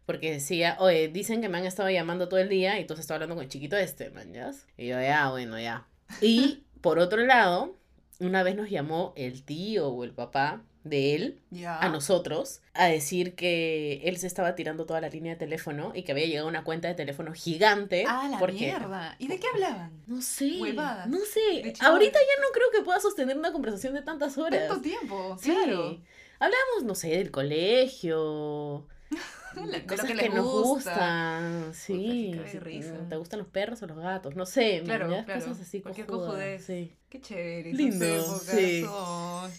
porque 0.07 0.31
decía, 0.31 0.77
oye, 0.79 1.09
dicen 1.09 1.41
que 1.41 1.49
me 1.49 1.57
han 1.59 1.65
estado 1.65 1.89
llamando 1.91 2.29
todo 2.29 2.39
el 2.39 2.47
día 2.49 2.79
y 2.79 2.87
tú 2.87 2.93
has 2.93 2.99
estado 3.01 3.17
hablando 3.17 3.35
con 3.35 3.43
el 3.43 3.49
chiquito 3.49 3.75
este, 3.77 4.09
man, 4.09 4.33
¿ya? 4.33 4.51
Y 4.77 4.87
yo, 4.87 4.99
ya, 4.99 5.29
bueno, 5.29 5.59
ya. 5.59 5.85
Y 6.21 6.63
por 6.81 6.97
otro 6.97 7.23
lado, 7.25 7.75
una 8.19 8.41
vez 8.41 8.55
nos 8.55 8.69
llamó 8.69 9.13
el 9.17 9.43
tío 9.43 9.89
o 9.89 10.03
el 10.05 10.11
papá 10.11 10.63
de 10.85 11.15
él 11.15 11.41
a 11.67 11.89
nosotros 11.89 12.61
a 12.73 12.85
decir 12.85 13.35
que 13.35 13.99
él 14.05 14.17
se 14.17 14.27
estaba 14.27 14.55
tirando 14.55 14.85
toda 14.85 15.01
la 15.01 15.09
línea 15.09 15.33
de 15.33 15.37
teléfono 15.37 15.91
y 15.93 16.03
que 16.03 16.13
había 16.13 16.25
llegado 16.25 16.47
una 16.47 16.63
cuenta 16.63 16.87
de 16.87 16.93
teléfono 16.93 17.33
gigante. 17.33 18.05
Ah, 18.07 18.29
la 18.31 18.39
porque 18.39 18.53
mierda. 18.53 19.17
¿Y 19.19 19.27
de 19.27 19.37
qué 19.37 19.47
hablaban? 19.53 19.91
No 20.07 20.21
sé. 20.21 20.57
Huevadas. 20.61 21.07
No 21.07 21.19
sé. 21.19 21.73
Ahorita 21.81 22.17
ya 22.19 22.41
no 22.41 22.47
creo 22.53 22.67
que 22.71 22.81
pueda 22.83 23.01
sostener 23.01 23.37
una 23.37 23.51
conversación 23.51 23.93
de 23.95 24.01
tantas 24.01 24.37
horas. 24.37 24.69
Tanto 24.69 24.81
tiempo, 24.81 25.37
Sí. 25.37 25.51
claro. 25.51 25.99
Hablábamos, 26.39 26.83
no 26.85 26.95
sé, 26.95 27.09
del 27.09 27.31
colegio. 27.31 28.87
De 29.65 29.71
de 29.71 29.79
lo 29.79 29.87
cosas 29.87 30.05
que 30.05 30.13
que, 30.15 30.21
les 30.23 30.33
nos 30.33 30.45
gusta. 30.45 30.91
gustan. 30.91 31.73
Sí. 31.73 32.31
Puta, 32.35 32.59
risa. 32.59 32.93
¿Te 33.09 33.15
gustan 33.15 33.39
los 33.39 33.47
perros 33.47 33.81
o 33.81 33.87
los 33.87 33.97
gatos? 33.97 34.35
No 34.35 34.45
sé. 34.45 34.81
Claro, 34.85 35.09
ya 35.09 35.25
claro. 35.25 35.41
Cosas 35.45 35.61
así 35.61 35.81
Cualquier 35.81 36.07
cojudas, 36.07 36.27
cojudez. 36.29 36.65
Sí. 36.65 36.93
Qué 37.09 37.21
chévere. 37.21 37.73
Lindo, 37.73 38.39
sí. 38.39 38.85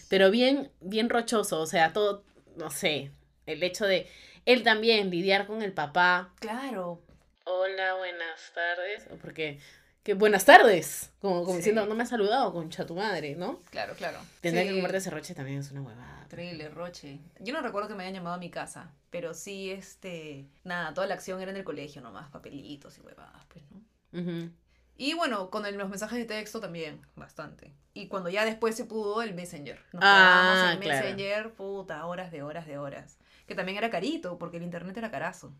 Pero 0.09 0.31
bien, 0.31 0.71
bien 0.81 1.09
rochoso. 1.09 1.59
O 1.61 1.65
sea, 1.67 1.93
todo, 1.93 2.23
no 2.55 2.69
sé. 2.71 3.11
El 3.45 3.63
hecho 3.63 3.85
de 3.85 4.07
él 4.45 4.63
también 4.63 5.09
lidiar 5.09 5.47
con 5.47 5.61
el 5.61 5.73
papá. 5.73 6.33
Claro. 6.39 7.01
Hola, 7.45 7.95
buenas 7.95 8.51
tardes. 8.53 9.07
Porque, 9.21 9.59
que 10.03 10.13
buenas 10.13 10.45
tardes. 10.45 11.09
Como, 11.19 11.39
como 11.41 11.51
Sí. 11.53 11.57
diciendo, 11.57 11.85
no 11.87 11.95
me 11.95 12.03
has 12.03 12.09
saludado, 12.09 12.53
concha 12.53 12.85
tu 12.85 12.93
madre, 12.95 13.35
¿no? 13.35 13.59
Claro, 13.71 13.95
claro. 13.95 14.19
Tendría 14.41 14.63
Sí. 14.65 14.69
que 14.69 14.75
comerte 14.75 14.97
ese 14.97 15.09
roche 15.09 15.33
también 15.33 15.59
es 15.59 15.71
una 15.71 15.81
huevada. 15.81 16.18
Trailer, 16.29 16.73
Roche. 16.73 17.19
Yo 17.41 17.53
no 17.53 17.61
recuerdo 17.61 17.89
que 17.89 17.95
me 17.95 18.03
hayan 18.03 18.13
llamado 18.15 18.35
a 18.35 18.39
mi 18.39 18.49
casa, 18.49 18.93
pero 19.09 19.33
sí, 19.33 19.69
este, 19.71 20.47
nada, 20.63 20.93
toda 20.93 21.07
la 21.07 21.15
acción 21.15 21.41
era 21.41 21.51
en 21.51 21.57
el 21.57 21.63
colegio 21.65 22.01
nomás, 22.01 22.29
papelitos 22.29 22.97
y 22.97 23.01
huevadas, 23.01 23.43
pues, 23.49 23.65
¿no? 23.71 23.81
Ujú. 24.21 24.49
Y 24.95 25.13
bueno, 25.15 25.49
con 25.49 25.65
el- 25.65 25.75
los 25.77 25.89
mensajes 25.89 26.17
de 26.19 26.25
texto 26.25 26.59
también, 26.59 27.01
bastante. 27.15 27.73
Y 27.93 28.07
cuando 28.07 28.29
ya 28.29 28.45
después 28.45 28.75
se 28.75 28.85
pudo, 28.85 29.21
el 29.21 29.33
Messenger. 29.33 29.79
Nos 29.93 30.01
Ah, 30.05 30.77
claro. 30.79 31.03
Messenger, 31.07 31.53
puta, 31.53 32.05
horas 32.05 32.31
de 32.31 32.43
horas 32.43 32.65
de 32.67 32.77
horas. 32.77 33.17
Que 33.47 33.55
también 33.55 33.77
era 33.77 33.89
carito, 33.89 34.37
porque 34.37 34.57
el 34.57 34.63
internet 34.63 34.95
era 34.97 35.09
carazo. 35.11 35.53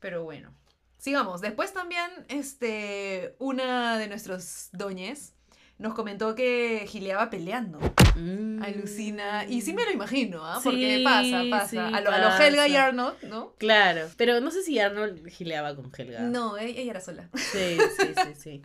Pero 0.00 0.24
bueno. 0.24 0.52
Sigamos. 0.98 1.40
Después 1.40 1.72
también, 1.72 2.10
este, 2.28 3.36
una 3.38 3.98
de 3.98 4.08
nuestros 4.08 4.68
doñes 4.72 5.34
nos 5.78 5.94
comentó 5.94 6.34
que 6.34 6.84
gileaba 6.88 7.30
peleando. 7.30 7.78
Mm. 8.16 8.62
Alucina. 8.62 9.44
Y 9.44 9.60
sí 9.60 9.72
me 9.72 9.84
lo 9.84 9.92
imagino, 9.92 10.44
¿ah? 10.44 10.56
Sí, 10.56 10.64
Porque 10.64 11.02
pasa, 11.04 11.42
pasa. 11.50 11.68
sí, 11.68 11.78
a, 11.78 12.00
lo, 12.00 12.10
a 12.10 12.18
lo 12.18 12.36
Helga 12.44 12.66
y. 12.66 12.74
Arnold, 12.76 13.22
¿no? 13.22 13.54
Claro, 13.58 14.08
pero 14.16 14.40
no 14.40 14.50
sé 14.50 14.62
si 14.62 14.78
Arnold 14.78 15.28
gileaba 15.28 15.76
con 15.76 15.90
Helga. 15.96 16.20
No, 16.20 16.58
e- 16.58 16.80
ella 16.80 16.90
era 16.90 17.00
sola. 17.00 17.28
Sí, 17.34 17.78
sí, 17.98 18.06
sí, 18.24 18.34
sí. 18.36 18.62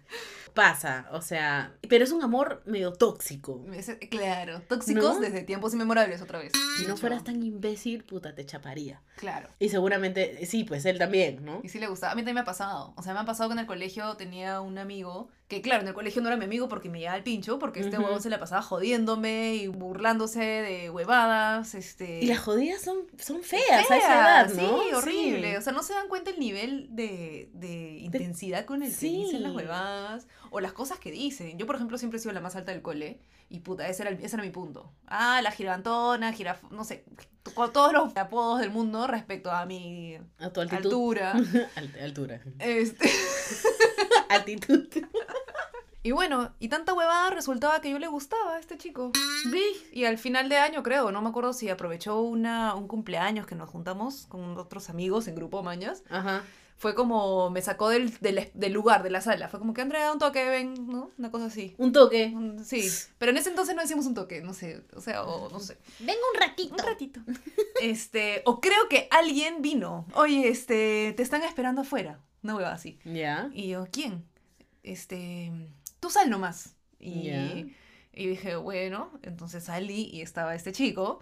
Pasa, 0.53 1.07
o 1.11 1.21
sea, 1.21 1.73
pero 1.89 2.03
es 2.03 2.11
un 2.11 2.21
amor 2.21 2.61
medio 2.65 2.93
tóxico. 2.93 3.65
Claro, 4.11 4.61
tóxicos 4.67 5.15
¿No? 5.15 5.19
desde 5.19 5.41
tiempos 5.41 5.73
inmemorables 5.73 6.21
otra 6.21 6.37
vez. 6.39 6.51
Si 6.77 6.85
no 6.85 6.95
fueras 6.95 7.23
tan 7.23 7.41
imbécil, 7.41 8.03
puta, 8.03 8.35
te 8.35 8.45
chaparía. 8.45 9.01
Claro. 9.15 9.49
Y 9.59 9.69
seguramente, 9.69 10.45
sí, 10.45 10.63
pues 10.63 10.85
él 10.85 10.99
también, 10.99 11.43
¿no? 11.43 11.61
Y 11.63 11.69
sí 11.69 11.79
le 11.79 11.87
gustaba. 11.87 12.11
A 12.13 12.15
mí 12.15 12.21
también 12.21 12.35
me 12.35 12.41
ha 12.41 12.45
pasado. 12.45 12.93
O 12.97 13.01
sea, 13.01 13.13
me 13.13 13.19
ha 13.21 13.25
pasado 13.25 13.49
que 13.49 13.53
en 13.53 13.59
el 13.59 13.65
colegio 13.65 14.15
tenía 14.15 14.61
un 14.61 14.77
amigo 14.77 15.29
que, 15.55 15.61
claro, 15.61 15.81
en 15.81 15.87
el 15.87 15.93
colegio 15.93 16.21
no 16.21 16.27
era 16.29 16.37
mi 16.37 16.45
amigo 16.45 16.67
porque 16.67 16.89
me 16.89 16.99
llevaba 16.99 17.17
el 17.17 17.23
pincho, 17.23 17.59
porque 17.59 17.79
este 17.81 17.97
huevón 17.97 18.21
se 18.21 18.29
la 18.29 18.39
pasaba 18.39 18.61
jodiéndome 18.61 19.55
y 19.55 19.67
burlándose 19.67 20.39
de 20.41 20.89
huevadas. 20.89 21.75
Este... 21.75 22.19
Y 22.21 22.27
las 22.27 22.39
jodidas 22.39 22.81
son, 22.81 22.97
son 23.19 23.43
feas, 23.43 23.89
a 23.91 23.97
esa 23.97 23.97
edad, 23.97 24.53
¿no? 24.53 24.81
Sí, 24.83 24.93
horrible. 24.93 25.57
O 25.57 25.61
sea, 25.61 25.73
no 25.73 25.83
se 25.83 25.93
dan 25.93 26.07
cuenta 26.07 26.31
el 26.31 26.39
nivel 26.39 26.87
de, 26.95 27.49
de 27.53 27.97
intensidad 27.99 28.65
con 28.65 28.83
el 28.83 28.89
que 28.89 28.95
Sí. 28.95 29.23
dicen 29.25 29.43
las 29.43 29.53
huevadas 29.53 30.27
o 30.49 30.59
las 30.59 30.73
cosas 30.73 30.99
que 30.99 31.11
dicen. 31.11 31.57
Yo, 31.57 31.65
por 31.65 31.75
ejemplo, 31.75 31.97
siempre 31.97 32.17
he 32.17 32.21
sido 32.21 32.33
la 32.33 32.41
más 32.41 32.55
alta 32.55 32.71
del 32.71 32.81
cole 32.81 33.19
y 33.49 33.59
puta, 33.59 33.87
ese 33.87 34.03
era, 34.03 34.11
el- 34.11 34.23
ese 34.23 34.35
era 34.35 34.43
mi 34.43 34.49
punto. 34.49 34.91
Ah, 35.07 35.39
la 35.43 35.51
girantona, 35.51 36.33
giraf... 36.33 36.63
no 36.71 36.83
sé, 36.83 37.03
todos 37.73 37.93
los 37.93 38.15
apodos 38.17 38.59
del 38.59 38.69
mundo 38.71 39.05
respecto 39.07 39.51
a 39.51 39.65
mi 39.65 40.17
A 40.39 40.49
tu 40.49 40.61
altitud. 40.61 40.85
altura. 40.85 41.33
Alt- 41.75 42.01
altura. 42.01 42.41
Este... 42.59 43.09
Altitud. 44.29 44.87
Y 46.05 46.11
bueno, 46.11 46.53
y 46.59 46.67
tanta 46.67 46.93
huevada 46.93 47.29
resultaba 47.29 47.79
que 47.79 47.89
yo 47.89 47.97
le 47.97 48.07
gustaba 48.07 48.55
a 48.55 48.59
este 48.59 48.77
chico. 48.77 49.11
Y 49.93 50.03
al 50.03 50.17
final 50.17 50.49
de 50.49 50.57
año, 50.57 50.83
creo, 50.83 51.11
no 51.11 51.21
me 51.21 51.29
acuerdo 51.29 51.53
si 51.53 51.69
aprovechó 51.69 52.19
una, 52.21 52.75
un 52.75 52.87
cumpleaños 52.89 53.47
que 53.47 53.55
nos 53.55 53.69
juntamos 53.69 54.25
con 54.27 54.57
otros 54.57 54.89
amigos 54.89 55.27
en 55.29 55.35
grupo 55.35 55.63
mañas. 55.63 56.03
Ajá. 56.09 56.43
Fue 56.75 56.95
como, 56.95 57.49
me 57.51 57.61
sacó 57.61 57.87
del, 57.87 58.17
del, 58.19 58.49
del 58.53 58.73
lugar, 58.73 59.03
de 59.03 59.11
la 59.11 59.21
sala. 59.21 59.47
Fue 59.47 59.59
como 59.59 59.73
que 59.73 59.79
Andrea, 59.81 60.11
un 60.11 60.19
toque, 60.19 60.43
ven, 60.49 60.73
¿no? 60.87 61.11
Una 61.17 61.31
cosa 61.31 61.45
así. 61.45 61.73
Un 61.77 61.93
toque. 61.93 62.33
Un- 62.35 62.65
Sí, 62.65 62.89
pero 63.17 63.31
en 63.31 63.37
ese 63.37 63.49
entonces 63.49 63.73
no 63.73 63.81
decíamos 63.81 64.05
un 64.05 64.13
toque, 64.15 64.41
no 64.41 64.53
sé, 64.53 64.83
o 64.93 64.99
sea, 64.99 65.23
o 65.23 65.49
no 65.49 65.61
sé. 65.61 65.77
Venga 65.99 66.19
un 66.33 66.39
ratito. 66.41 66.73
Un 66.73 66.79
ratito. 66.79 67.19
Este, 67.81 68.41
o 68.45 68.59
creo 68.61 68.87
que 68.89 69.07
alguien 69.11 69.61
vino. 69.61 70.05
Oye, 70.15 70.47
este, 70.49 71.13
te 71.15 71.23
están 71.23 71.43
esperando 71.43 71.81
afuera. 71.81 72.19
Una 72.41 72.55
hueva 72.55 72.73
así. 72.73 72.99
Ya. 73.05 73.49
Y 73.53 73.69
yo, 73.69 73.85
¿quién? 73.91 74.25
Este, 74.83 75.51
tú 76.03 76.09
sal 76.09 76.29
nomás. 76.29 76.75
Y, 76.99 77.29
y 78.15 78.27
dije, 78.27 78.57
bueno, 78.57 79.09
entonces 79.23 79.63
salí 79.63 80.09
y 80.11 80.21
estaba 80.21 80.53
este 80.53 80.73
chico. 80.73 81.21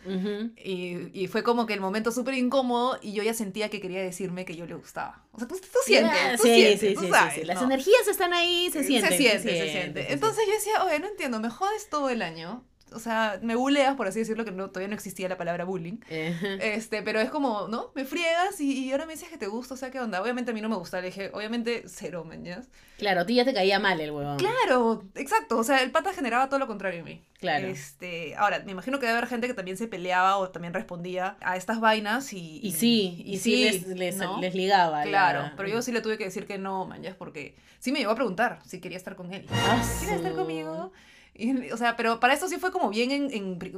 Y, 0.58 1.10
y 1.14 1.28
fue 1.28 1.44
como 1.44 1.68
que 1.68 1.76
el 1.76 1.80
momento 1.80 2.12
súper 2.12 2.34
incómodo 2.34 2.98
y 3.00 3.14
yo 3.14 3.22
ya 3.22 3.36
sentía 3.36 3.70
que 3.70 3.80
quería 3.80 4.02
decirme 4.02 4.44
que 4.44 4.56
yo 4.56 4.66
le 4.66 4.74
gustaba. 4.74 5.24
O 5.34 5.38
sea, 5.40 5.48
tú, 5.48 5.56
tú 5.56 5.80
sientes, 5.86 6.42
tú 6.42 6.44
sí, 6.48 6.54
sientes, 6.56 6.80
sí, 6.80 6.94
tú 6.96 7.02
sí, 7.02 7.06
sí, 7.06 7.12
sabes, 7.12 7.34
sí. 7.36 7.44
Las 7.46 7.62
¿no? 7.62 7.68
energías 7.68 8.08
están 8.08 8.34
ahí, 8.34 8.72
se 8.72 8.84
sienten. 8.84 9.12
Se 9.12 9.18
siente, 9.18 9.60
se 9.60 9.72
siente. 9.72 10.14
Entonces 10.14 10.44
yo 10.48 10.54
decía, 10.54 10.84
oye, 10.84 11.00
no 11.00 11.08
entiendo, 11.08 11.40
me 11.40 11.52
jodes 11.52 11.90
todo 11.90 12.10
el 12.10 12.24
año. 12.24 12.66
O 12.94 13.00
sea, 13.00 13.40
me 13.42 13.56
buleas, 13.56 13.96
por 13.96 14.08
así 14.08 14.20
decirlo, 14.20 14.44
que 14.46 14.52
no, 14.52 14.70
todavía 14.70 14.90
no 14.90 14.96
existía 14.96 15.30
la 15.30 15.38
palabra 15.38 15.64
bullying. 15.66 16.00
Ajá. 16.06 16.54
Este, 16.62 17.02
pero 17.02 17.20
es 17.20 17.30
como, 17.30 17.68
¿no? 17.68 17.92
Me 17.96 18.06
friegas 18.06 18.60
y, 18.60 18.86
y 18.88 18.92
ahora 18.92 19.06
me 19.06 19.14
dices 19.14 19.30
que 19.30 19.38
te 19.38 19.48
gusta, 19.48 19.74
o 19.76 19.78
sea, 19.78 19.92
¿qué 19.92 20.00
onda? 20.00 20.22
Obviamente 20.22 20.52
a 20.52 20.54
mí 20.54 20.62
no 20.62 20.70
me 20.70 20.76
gusta, 20.76 21.00
le 21.02 21.08
dije, 21.08 21.32
obviamente 21.34 21.84
cero, 21.88 22.24
mañas. 22.26 22.68
Claro, 22.98 23.22
a 23.22 23.26
ti 23.26 23.36
ya 23.36 23.46
te 23.46 23.54
caía 23.54 23.80
mal 23.80 24.00
el 24.00 24.12
huevón. 24.12 24.38
Claro, 24.38 25.04
exacto, 25.16 25.58
o 25.58 25.64
sea, 25.64 25.82
el 25.82 25.92
pata 25.92 26.14
generaba 26.14 26.50
todo 26.50 26.60
lo 26.60 26.68
contrario 26.68 27.00
en 27.00 27.06
mí. 27.06 27.22
Claro. 27.40 27.68
Este, 27.68 28.36
ahora, 28.36 28.62
me 28.66 28.72
imagino 28.74 29.00
que 29.00 29.08
debe 29.08 29.18
haber 29.18 29.30
gente 29.30 29.48
que 29.48 29.56
también 29.56 29.76
se 29.78 29.88
peleaba 29.88 30.38
o 30.38 30.50
también 30.52 30.74
respondía 30.76 31.38
a 31.42 31.58
estas 31.58 31.80
vainas 31.80 32.34
y... 32.34 32.60
Y 32.62 32.74
sí, 32.74 33.24
y, 33.26 33.40
sí, 33.40 33.64
les, 33.64 33.88
les, 33.88 34.18
¿no? 34.18 34.40
les 34.40 34.54
ligaba. 34.54 35.00
la- 35.00 35.04
Claro, 35.10 35.52
pero 35.58 35.68
yo 35.70 35.82
sí 35.82 35.92
le 35.92 36.02
tuve 36.02 36.20
que 36.20 36.26
decir 36.26 36.46
que 36.46 36.60
no, 36.60 36.86
mañas, 36.86 37.16
porque 37.18 37.56
sí 37.80 37.92
me 37.92 37.98
llegó 38.00 38.12
a 38.12 38.16
preguntar 38.16 38.60
si 38.66 38.80
quería 38.80 38.98
estar 38.98 39.16
con 39.16 39.34
él. 39.34 39.48
Ah, 39.52 39.82
¿Quieres 40.00 40.18
estar 40.18 40.34
conmigo? 40.36 40.92
Y, 41.34 41.72
o 41.72 41.78
sea, 41.78 41.96
pero 41.96 42.20
para 42.20 42.34
esto 42.34 42.48
sí 42.48 42.58
fue 42.58 42.72
como 42.72 42.90
bien 42.90 43.12
en, 43.12 43.32
en 43.32 43.58
pri- 43.60 43.74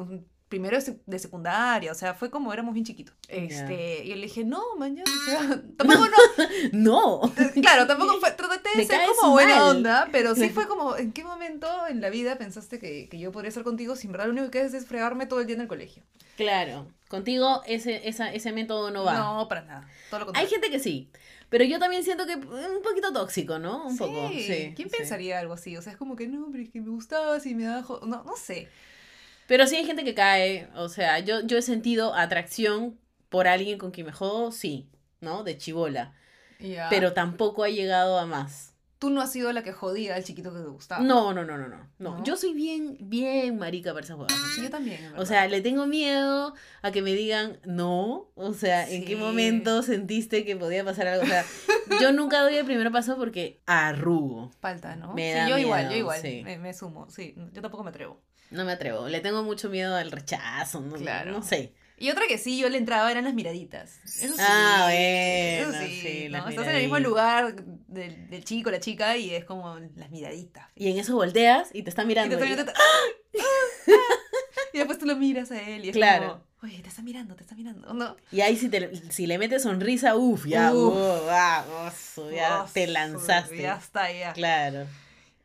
primero 0.50 0.78
de 0.78 0.84
sec- 0.84 1.02
de 1.06 1.18
secundaria, 1.20 1.92
o 1.92 1.96
sea, 1.96 2.13
fue 2.13 2.30
como 2.30 2.52
éramos 2.54 2.74
bien 2.74 2.86
chiquitos. 2.86 3.16
Este, 3.28 4.04
y 4.06 4.10
yo 4.10 4.16
le 4.16 4.24
dije, 4.24 4.44
no, 4.44 4.62
mañana, 4.78 5.10
o 5.10 5.30
sea, 5.30 5.62
tampoco 5.78 6.06
no, 6.72 7.22
No. 7.22 7.34
claro, 7.62 7.88
tampoco 7.88 8.20
fue, 8.20 8.32
traté 8.32 8.70
de 8.70 8.78
Me 8.78 8.86
ser 8.86 9.02
como 9.20 9.32
buena 9.32 9.56
mal. 9.56 9.76
onda, 9.78 10.10
pero 10.12 10.36
sí 10.36 10.50
fue 10.50 10.68
como, 10.68 10.96
¿en 10.98 11.12
qué 11.12 11.24
momento 11.24 11.68
en 11.88 12.02
la 12.02 12.10
vida 12.10 12.38
pensaste 12.38 12.80
que, 12.80 13.08
que 13.10 13.18
yo 13.20 13.32
podría 13.32 13.50
estar 13.50 13.63
contigo 13.63 13.96
si 13.96 14.08
en 14.08 14.12
verdad 14.13 14.28
lo 14.28 14.34
único 14.34 14.52
que 14.52 14.60
haces 14.60 14.74
es 14.74 14.86
fregarme 14.86 15.26
todo 15.26 15.39
el 15.42 15.48
día 15.48 15.56
en 15.56 15.62
el 15.62 15.68
colegio? 15.68 16.04
Claro, 16.38 16.88
contigo 17.10 17.62
ese, 17.68 18.08
esa, 18.08 18.34
ese 18.34 18.52
método 18.52 18.89
no 18.92 19.04
va. 19.04 19.13
No, 19.18 19.48
para 19.48 19.62
nada, 19.62 19.88
todo 20.10 20.22
lo 20.26 20.32
Hay 20.36 20.48
gente 20.48 20.72
que 20.72 20.80
sí, 20.80 21.10
pero 21.54 21.66
yo 21.66 21.78
también 21.78 22.04
siento 22.04 22.26
que 22.26 22.34
un 22.36 22.82
poquito 22.84 23.13
tóxico, 23.13 23.60
¿no? 23.60 23.86
Un 23.86 23.96
poco. 23.96 24.28
Sí. 24.30 24.74
¿Quién 24.76 24.89
sí. 24.89 24.98
pensaría 24.98 25.38
algo 25.38 25.54
así? 25.54 25.78
O 25.78 25.84
sea, 25.84 25.92
es 25.92 26.00
como 26.00 26.16
que 26.16 26.28
no, 26.28 26.48
pero 26.52 26.63
es 26.63 26.72
que 26.72 26.82
me 26.82 26.89
gustaba, 26.89 27.39
si 27.39 27.54
me 27.54 27.66
da... 27.66 27.84
jo- 27.84 28.00
No, 28.08 28.24
no 28.24 28.36
sé. 28.36 28.70
Pero 29.46 29.68
sí 29.68 29.76
hay 29.76 29.86
gente 29.86 30.04
que 30.04 30.16
cae, 30.16 30.68
o 30.74 30.89
sea, 30.89 31.20
yo, 31.20 31.42
yo 31.42 31.60
he 31.60 31.62
sentido 31.62 32.16
atracción 32.16 33.00
por 33.30 33.48
alguien 33.48 33.78
con 33.78 33.92
quien 33.92 34.08
me 34.08 34.13
jodo, 34.13 34.52
sí, 34.52 34.89
¿no? 35.22 35.44
De 35.44 35.56
chivola. 35.60 36.16
Pero 36.89 37.13
tampoco 37.13 37.63
ha 37.63 37.70
llegado 37.70 38.18
a 38.18 38.26
más. 38.26 38.73
Tú 39.04 39.10
no 39.10 39.20
has 39.20 39.34
sido 39.34 39.52
la 39.52 39.63
que 39.63 39.74
jodía 39.74 40.16
al 40.16 40.24
chiquito 40.24 40.54
que 40.54 40.60
te 40.62 40.66
gustaba. 40.68 41.04
No, 41.04 41.34
no, 41.34 41.44
no, 41.44 41.58
no, 41.58 41.68
no, 41.68 41.89
no. 42.00 42.24
Yo 42.24 42.38
soy 42.38 42.54
bien, 42.54 42.96
bien 43.02 43.58
marica 43.58 43.92
para 43.92 44.06
esas 44.06 44.16
huevadas. 44.18 44.39
Sí, 44.56 44.63
yo 44.63 44.70
también. 44.70 45.12
O 45.18 45.26
sea, 45.26 45.46
le 45.50 45.60
tengo 45.60 45.88
miedo 45.88 46.54
a 46.82 46.92
que 46.92 47.02
me 47.02 47.13
digan 47.13 47.60
no. 47.66 48.30
O 48.36 48.54
sea, 48.54 48.89
¿en 48.89 49.04
qué 49.04 49.18
momento 49.18 49.84
sentiste 49.84 50.46
que 50.46 50.56
podía 50.56 50.86
pasar 50.86 51.08
algo? 51.08 51.24
O 51.26 51.28
sea, 51.28 51.44
yo 52.02 52.13
nunca 52.13 52.42
doy 52.44 52.56
el 52.56 52.63
primer 52.66 52.94
paso 52.94 53.18
porque 53.18 53.62
arrugo. 53.66 54.52
falta, 54.62 54.96
¿no? 54.96 55.13
me 55.13 55.34
sí, 55.34 55.38
da 55.38 55.50
yo 55.50 55.58
igual, 55.58 55.82
yo 55.84 55.88
miedo, 55.89 56.00
igual. 56.00 56.22
sí. 56.22 56.42
Me, 56.46 56.58
me 56.58 56.74
sumo, 56.74 57.10
sí. 57.10 57.36
Yo 57.52 57.62
tampoco 57.62 57.84
me 57.84 57.89
atrevo. 57.89 58.22
No 58.52 58.63
me 58.63 58.72
atrevo. 58.72 59.10
Le 59.10 59.20
tengo 59.20 59.44
mucho 59.44 59.70
miedo 59.70 59.98
al 59.98 60.12
rechazo. 60.12 60.80
No, 60.80 60.96
Claro. 60.96 61.34
no 61.34 61.44
sé. 61.44 61.74
Y 62.04 62.10
otra 62.12 62.24
que 62.28 62.38
sí, 62.38 62.58
yo 62.58 62.68
le 62.68 62.78
entraba 62.78 63.10
eran 63.10 63.24
las 63.24 63.34
miraditas. 63.34 64.00
Eso 64.04 64.36
sí. 64.36 64.42
Ah, 64.46 64.89
Eso 64.92 65.70
bueno, 65.70 65.88
sí, 65.88 66.02
sí, 66.02 66.28
¿no? 66.30 66.50
Estás 66.50 66.68
en 66.68 66.76
el 66.76 66.82
mismo 66.82 67.00
lugar 67.00 67.56
del, 67.88 68.30
del 68.30 68.44
chico, 68.44 68.70
la 68.72 68.82
chica, 68.82 69.16
y 69.16 69.34
es 69.34 69.46
como 69.46 69.80
las 69.96 70.10
miraditas. 70.12 70.68
Y 70.76 70.92
en 70.92 70.98
eso 71.00 71.16
volteas 71.16 71.70
y 71.72 71.84
te 71.84 71.89
está 71.89 72.04
Y, 72.04 72.08
mirando. 72.08 72.38
te 72.38 72.46
y- 72.46 72.50
mirando, 72.50 72.74
¡ah! 72.76 73.39
¡Ah! 73.88 73.94
y 74.74 74.78
después 74.80 74.98
tú 75.00 75.06
lo 75.06 75.16
miras 75.16 75.52
a 75.52 75.62
él 75.62 75.86
y 75.86 75.89
es 75.89 75.94
Claro. 75.96 76.44
como, 76.60 76.72
oye, 76.74 76.82
te 76.82 76.89
está 76.89 77.02
mirando, 77.04 77.36
te 77.36 77.44
está 77.44 77.56
mirando. 77.56 77.94
No. 77.94 78.18
Y 78.32 78.42
ahí 78.42 78.58
si, 78.58 78.68
te, 78.68 78.92
si 79.10 79.26
le 79.26 79.38
metes 79.38 79.63
sonrisa, 79.63 80.16
uff, 80.18 80.46
ya, 80.46 80.74
Uf. 80.74 80.94
uh, 80.96 81.30
ah, 81.30 81.66
oso, 81.88 82.30
ya 82.32 82.66
te 82.74 82.86
lanzaste. 82.88 83.62
Ya 83.62 83.76
está, 83.78 84.12
ya. 84.12 84.34
Claro. 84.34 84.88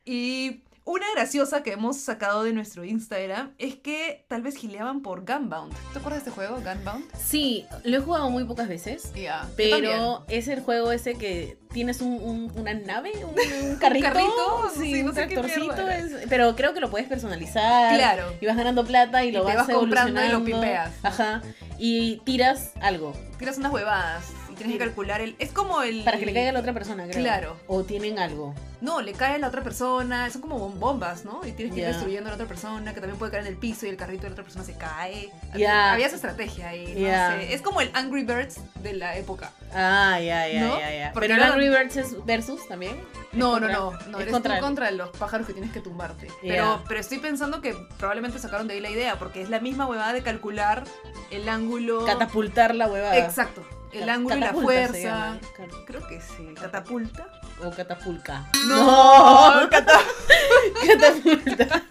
Y 0.03 0.61
una 0.91 1.05
graciosa 1.15 1.61
que 1.61 1.71
hemos 1.73 1.97
sacado 1.97 2.43
de 2.43 2.51
nuestro 2.51 2.83
Instagram 2.83 3.53
es 3.59 3.75
que 3.75 4.25
tal 4.27 4.41
vez 4.41 4.55
gileaban 4.55 5.01
por 5.01 5.23
Gunbound. 5.25 5.71
¿Te 5.93 5.99
acuerdas 5.99 6.23
de 6.23 6.29
este 6.29 6.31
juego, 6.31 6.55
Gunbound? 6.55 7.05
Sí, 7.15 7.65
lo 7.83 7.97
he 7.97 7.99
jugado 7.99 8.29
muy 8.31 8.43
pocas 8.45 8.67
veces. 8.67 9.13
Ya. 9.13 9.47
Pero 9.55 10.25
es 10.29 10.47
el 10.47 10.61
juego 10.61 10.91
ese 10.91 11.13
que 11.15 11.59
tienes 11.71 12.01
un, 12.01 12.13
un- 12.13 12.51
una 12.55 12.73
nave, 12.73 13.11
un, 13.23 13.35
un 13.71 13.75
carrito. 13.77 14.07
carrito, 14.07 14.71
sí, 14.75 14.93
sí, 14.95 15.03
no 15.03 15.09
un 15.09 15.15
tractorcito. 15.15 15.87
es- 15.89 16.27
pero 16.27 16.55
creo 16.55 16.73
que 16.73 16.79
lo 16.79 16.89
puedes 16.89 17.07
personalizar. 17.07 17.95
Claro. 17.95 18.33
Y 18.41 18.47
vas 18.47 18.57
ganando 18.57 18.83
plata 18.83 19.23
y, 19.23 19.27
Y 19.29 19.31
lo 19.31 19.45
te 19.45 19.55
vas, 19.55 19.67
vas 19.67 19.75
comprando 19.77 20.19
y 20.21 20.27
lo 20.29 20.37
evolucionando. 20.37 20.61
pipeas. 20.67 20.91
Ajá. 21.03 21.41
Y 21.77 22.17
tiras 22.25 22.71
algo 22.81 23.13
Tiras 23.37 23.57
unas 23.57 23.71
huevadas 23.71 24.25
tienes 24.59 24.77
que 24.77 24.85
calcular 24.85 25.21
el. 25.21 25.35
Es 25.39 25.51
como 25.51 25.81
el. 25.81 26.03
para 26.03 26.17
que 26.19 26.25
le 26.25 26.33
caiga 26.33 26.49
a 26.49 26.53
la 26.53 26.59
otra 26.59 26.73
persona, 26.73 27.03
creo. 27.07 27.21
Claro. 27.21 27.57
O 27.67 27.83
tienen 27.83 28.19
algo. 28.19 28.53
No, 28.81 29.01
le 29.01 29.11
cae 29.11 29.35
a 29.35 29.37
la 29.39 29.47
otra 29.49 29.61
persona. 29.61 30.29
Son 30.29 30.41
como 30.41 30.57
bom- 30.57 30.79
bombas, 30.79 31.25
¿no? 31.25 31.41
Y 31.45 31.51
tienes 31.51 31.73
que 31.75 31.81
ir 31.81 31.87
destruyendo 31.87 32.29
a 32.29 32.31
la 32.31 32.35
otra 32.35 32.47
persona, 32.47 32.93
que 32.93 33.01
también 33.01 33.19
puede 33.19 33.31
caer 33.33 33.43
en 33.45 33.49
el 33.51 33.57
piso 33.57 33.85
y 33.85 33.89
el 33.89 33.97
carrito 33.97 34.23
de 34.23 34.29
la 34.29 34.33
otra 34.33 34.43
persona 34.45 34.63
se 34.63 34.73
cae. 34.77 35.29
Ya. 35.53 35.91
Había 35.91 36.07
su 36.09 36.15
estrategia 36.15 36.69
ahí. 36.69 36.85
No 36.93 37.37
sé. 37.41 37.53
Es 37.53 37.61
como 37.61 37.81
el 37.81 37.89
Angry 37.93 38.23
Birds 38.23 38.61
de 38.81 38.93
la 38.93 39.17
época. 39.17 39.51
Ah, 39.73 40.17
ya, 40.21 40.47
ya, 40.47 40.61
¿No? 40.61 40.79
ya, 40.79 41.11
Pero 41.13 41.35
el 41.35 41.43
Angry 41.43 41.67
Birds 41.69 41.97
es 41.97 42.25
versus 42.25 42.65
también. 42.69 42.95
No, 43.33 43.59
no, 43.59 43.67
no, 43.67 43.91
no, 44.07 44.17
es 44.17 44.21
eres 44.23 44.31
contra- 44.33 44.55
tú 44.59 44.61
contra 44.65 44.91
los 44.91 45.09
pájaros 45.09 45.45
que 45.45 45.53
tienes 45.53 45.71
que 45.71 45.81
tumbarte. 45.81 46.27
Pero, 46.41 46.81
pero 46.87 46.99
estoy 47.01 47.19
pensando 47.19 47.59
que 47.61 47.75
probablemente 47.97 48.39
sacaron 48.39 48.67
de 48.67 48.75
ahí 48.75 48.79
la 48.79 48.89
idea, 48.89 49.19
porque 49.19 49.41
es 49.41 49.49
la 49.49 49.59
misma 49.59 49.87
huevada 49.87 50.13
de 50.13 50.23
calcular 50.23 50.85
el 51.31 51.49
ángulo. 51.49 52.05
Catapultar 52.05 52.73
la 52.75 52.87
huevada. 52.87 53.17
Exacto. 53.17 53.61
El 53.91 54.09
ángulo 54.09 54.35
y 54.35 54.39
la 54.39 54.53
fuerza. 54.53 55.37
Creo 55.85 56.07
que 56.07 56.21
sí. 56.21 56.53
¿Catapulta? 56.59 57.27
O 57.63 57.71
catapulca. 57.71 58.45
No, 58.67 59.67
cata- 59.71 60.01
catapulta. 60.87 61.81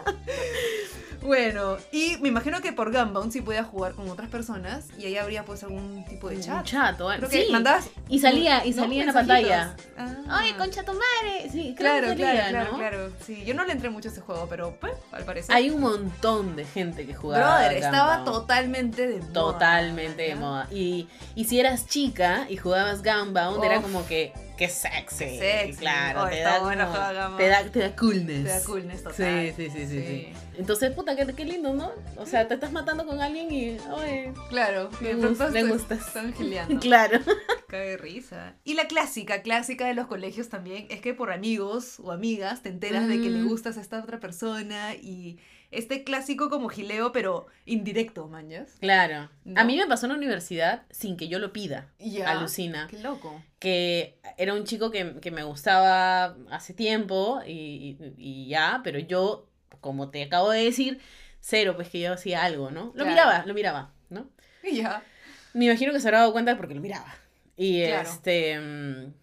Bueno, 1.21 1.77
y 1.91 2.17
me 2.21 2.29
imagino 2.29 2.61
que 2.61 2.73
por 2.73 2.91
Gunbound 2.91 3.31
sí 3.31 3.41
podías 3.41 3.67
jugar 3.67 3.93
con 3.93 4.09
otras 4.09 4.29
personas 4.29 4.85
y 4.97 5.05
ahí 5.05 5.17
habría 5.17 5.45
pues 5.45 5.63
algún 5.63 6.03
tipo 6.05 6.29
de 6.29 6.37
Un 6.37 6.41
chat. 6.41 6.65
chato. 6.65 7.07
Creo 7.17 7.29
sí. 7.29 7.45
que 7.45 7.51
mandabas. 7.51 7.89
Y 8.09 8.19
salía, 8.19 8.65
y 8.65 8.71
¿no? 8.71 8.83
salía 8.83 9.01
en 9.01 9.07
la 9.07 9.13
pantalla. 9.13 9.75
Ah. 9.97 10.15
Ay, 10.29 10.53
concha 10.53 10.83
tu 10.83 10.93
madre. 10.93 11.49
Sí, 11.51 11.75
creo 11.77 11.91
Claro, 11.99 12.07
que 12.09 12.15
claro, 12.15 12.37
salía, 12.37 12.49
claro, 12.49 12.71
¿no? 12.71 12.77
claro. 12.77 13.11
Sí, 13.25 13.43
yo 13.45 13.53
no 13.53 13.65
le 13.65 13.73
entré 13.73 13.89
mucho 13.91 14.09
a 14.09 14.11
ese 14.11 14.21
juego, 14.21 14.47
pero 14.49 14.75
pues, 14.81 14.93
al 15.11 15.23
parecer. 15.23 15.55
Hay 15.55 15.69
un 15.69 15.81
montón 15.81 16.55
de 16.55 16.65
gente 16.65 17.05
que 17.05 17.13
jugaba. 17.13 17.59
Brother, 17.59 17.77
estaba 17.77 18.23
totalmente 18.23 19.07
de 19.07 19.19
moda. 19.19 19.33
Totalmente 19.33 20.23
de 20.23 20.35
moda. 20.35 20.67
Y, 20.71 21.07
y 21.35 21.45
si 21.45 21.59
eras 21.59 21.85
chica 21.87 22.45
y 22.49 22.57
jugabas 22.57 23.03
Gunbound, 23.03 23.63
era 23.63 23.77
Uf. 23.77 23.83
como 23.83 24.05
que, 24.07 24.33
qué 24.61 24.69
sexy. 24.69 25.17
Qué 25.25 25.39
sexy. 25.65 25.79
Claro, 25.79 26.23
Oh, 26.23 26.27
te, 26.29 26.39
da 26.41 26.59
bueno 26.59 26.87
te, 27.37 27.47
da, 27.47 27.63
te 27.71 27.79
da 27.79 27.95
coolness. 27.95 28.43
Te 28.43 28.49
da 28.49 28.63
coolness 28.63 29.03
total. 29.03 29.15
Sí, 29.15 29.53
sí, 29.55 29.69
sí, 29.71 29.87
sí, 29.87 30.01
sí. 30.05 30.33
Entonces, 30.57 30.91
puta, 30.91 31.15
qué, 31.15 31.25
qué 31.33 31.45
lindo, 31.45 31.73
¿no? 31.73 31.91
O 32.17 32.25
sea, 32.27 32.47
te 32.47 32.53
estás 32.53 32.71
matando 32.71 33.07
con 33.07 33.19
alguien 33.21 33.51
y, 33.51 33.77
oye, 33.91 34.31
Claro, 34.49 34.89
Me 35.01 35.09
de 35.09 35.15
pronto 35.15 35.45
gust- 35.45 35.51
me 35.51 35.63
gustas. 35.63 36.05
están 36.07 36.33
gileando. 36.35 36.79
claro. 36.79 37.19
Cae 37.67 37.97
risa. 37.97 38.53
Y 38.63 38.75
la 38.75 38.87
clásica, 38.87 39.41
clásica 39.41 39.87
de 39.87 39.93
los 39.95 40.05
colegios 40.07 40.49
también, 40.49 40.85
es 40.91 41.01
que 41.01 41.13
por 41.15 41.31
amigos 41.31 41.99
o 41.99 42.11
amigas 42.11 42.61
te 42.61 42.69
enteras 42.69 43.07
de 43.07 43.19
que 43.19 43.29
le 43.29 43.39
Mm. 43.39 43.47
gustas 43.47 43.77
a 43.77 43.81
esta 43.81 43.99
otra 43.99 44.19
persona 44.19 44.93
y 44.93 45.39
este 45.71 46.03
clásico 46.03 46.49
como 46.49 46.67
gileo, 46.69 47.11
pero 47.11 47.47
indirecto, 47.65 48.27
mañas. 48.27 48.75
Claro. 48.81 49.29
¿No? 49.45 49.59
A 49.59 49.63
mí 49.63 49.77
me 49.77 49.87
pasó 49.87 50.05
en 50.05 50.11
la 50.11 50.17
universidad 50.17 50.83
sin 50.89 51.15
que 51.17 51.27
yo 51.29 51.39
lo 51.39 51.53
pida. 51.53 51.89
Ya. 51.99 52.29
Alucina. 52.29 52.87
Qué 52.89 52.99
loco. 52.99 53.41
Que 53.59 54.19
era 54.37 54.53
un 54.53 54.65
chico 54.65 54.91
que, 54.91 55.15
que 55.21 55.31
me 55.31 55.43
gustaba 55.43 56.35
hace 56.49 56.73
tiempo 56.73 57.41
y, 57.47 57.97
y- 57.99 58.13
y 58.17 58.47
ya, 58.47 58.81
pero 58.83 58.99
yo, 58.99 59.47
como 59.79 60.09
te 60.09 60.23
acabo 60.23 60.49
de 60.51 60.63
decir, 60.65 60.99
cero, 61.39 61.73
pues 61.75 61.89
que 61.89 61.99
yo 62.01 62.13
hacía 62.13 62.43
algo, 62.43 62.69
¿no? 62.71 62.85
Lo 62.87 62.91
Claro. 62.93 63.09
miraba, 63.09 63.45
lo 63.45 63.53
miraba, 63.53 63.93
¿no? 64.09 64.29
Y 64.63 64.75
ya. 64.81 65.03
Me 65.53 65.65
imagino 65.65 65.91
que 65.93 65.99
se 65.99 66.07
habrá 66.07 66.19
dado 66.19 66.31
cuenta 66.33 66.55
porque 66.57 66.75
lo 66.75 66.81
miraba. 66.81 67.13
Y 67.57 67.85
Claro. 67.85 68.09
este. 68.09 68.59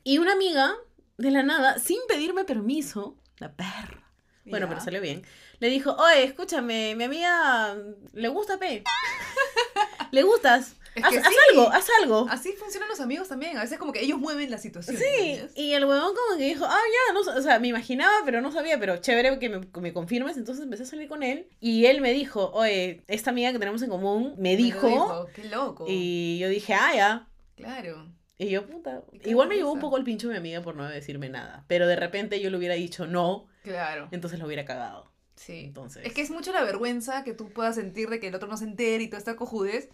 Y 0.04 0.18
una 0.18 0.32
amiga, 0.32 0.72
de 1.16 1.30
la 1.30 1.42
nada, 1.42 1.78
sin 1.78 1.98
pedirme 2.08 2.44
permiso, 2.44 3.16
la 3.38 3.52
perra. 3.52 4.02
Bueno, 4.44 4.66
pero 4.68 4.80
salió 4.80 5.00
bien. 5.02 5.24
Le 5.60 5.68
dijo, 5.68 5.92
oye, 5.96 6.24
escúchame, 6.24 6.94
mi 6.94 7.04
amiga 7.04 7.76
le 8.12 8.28
gusta 8.28 8.58
P. 8.58 8.84
le 10.10 10.22
gustas. 10.22 10.74
Es 10.94 11.04
haz, 11.04 11.10
que 11.12 11.18
haz 11.18 11.26
sí. 11.28 11.34
algo, 11.50 11.70
haz 11.70 11.86
algo. 12.02 12.26
Así 12.28 12.52
funcionan 12.52 12.88
los 12.88 12.98
amigos 13.00 13.28
también. 13.28 13.56
A 13.56 13.60
veces 13.62 13.78
como 13.78 13.92
que 13.92 14.00
ellos 14.02 14.18
mueven 14.18 14.50
la 14.50 14.58
situación. 14.58 14.96
Sí, 14.96 15.40
y 15.54 15.72
el 15.72 15.84
huevón 15.84 16.12
como 16.14 16.38
que 16.38 16.44
dijo, 16.44 16.64
ah, 16.64 16.76
ya, 17.08 17.14
no, 17.14 17.20
o 17.20 17.42
sea, 17.42 17.58
me 17.60 17.68
imaginaba, 17.68 18.12
pero 18.24 18.40
no 18.40 18.50
sabía, 18.50 18.80
pero 18.80 18.96
chévere 18.96 19.38
que 19.38 19.48
me, 19.48 19.60
me 19.80 19.92
confirmes, 19.92 20.36
entonces 20.36 20.64
empecé 20.64 20.82
a 20.84 20.86
salir 20.86 21.08
con 21.08 21.22
él, 21.22 21.46
y 21.60 21.86
él 21.86 22.00
me 22.00 22.12
dijo, 22.12 22.50
oye, 22.52 23.02
esta 23.06 23.30
amiga 23.30 23.52
que 23.52 23.58
tenemos 23.60 23.82
en 23.82 23.90
común 23.90 24.34
me 24.38 24.50
Me 24.50 24.52
lo 24.52 24.56
dijo, 24.64 25.26
Qué 25.34 25.44
loco. 25.44 25.84
y 25.88 26.38
yo 26.40 26.48
dije, 26.48 26.74
ah, 26.74 26.92
ya, 26.96 27.28
Claro. 27.56 28.06
y 28.38 28.48
yo, 28.48 28.66
puta, 28.66 29.02
igual 29.24 29.48
me 29.48 29.56
llevó 29.56 29.72
un 29.72 29.80
poco 29.80 29.98
el 29.98 30.04
pincho 30.04 30.28
mi 30.28 30.36
amiga 30.36 30.62
por 30.62 30.74
no 30.74 30.88
decirme 30.88 31.28
nada, 31.28 31.64
pero 31.68 31.86
de 31.86 31.94
repente 31.96 32.40
yo 32.40 32.50
le 32.50 32.56
hubiera 32.56 32.74
dicho 32.74 33.06
no, 33.06 33.46
Claro. 33.62 34.08
entonces 34.10 34.40
lo 34.40 34.46
hubiera 34.46 34.64
cagado, 34.64 35.12
Sí. 35.38 35.64
entonces... 35.66 36.04
Es 36.04 36.12
que 36.12 36.20
es 36.20 36.30
mucho 36.30 36.52
la 36.52 36.62
vergüenza 36.64 37.24
que 37.24 37.32
tú 37.32 37.48
puedas 37.50 37.76
sentir 37.76 38.08
de 38.10 38.20
que 38.20 38.28
el 38.28 38.34
otro 38.34 38.48
no 38.48 38.56
se 38.56 38.64
entere 38.64 39.04
y 39.04 39.08
toda 39.08 39.18
esta 39.18 39.36
cojudez. 39.36 39.88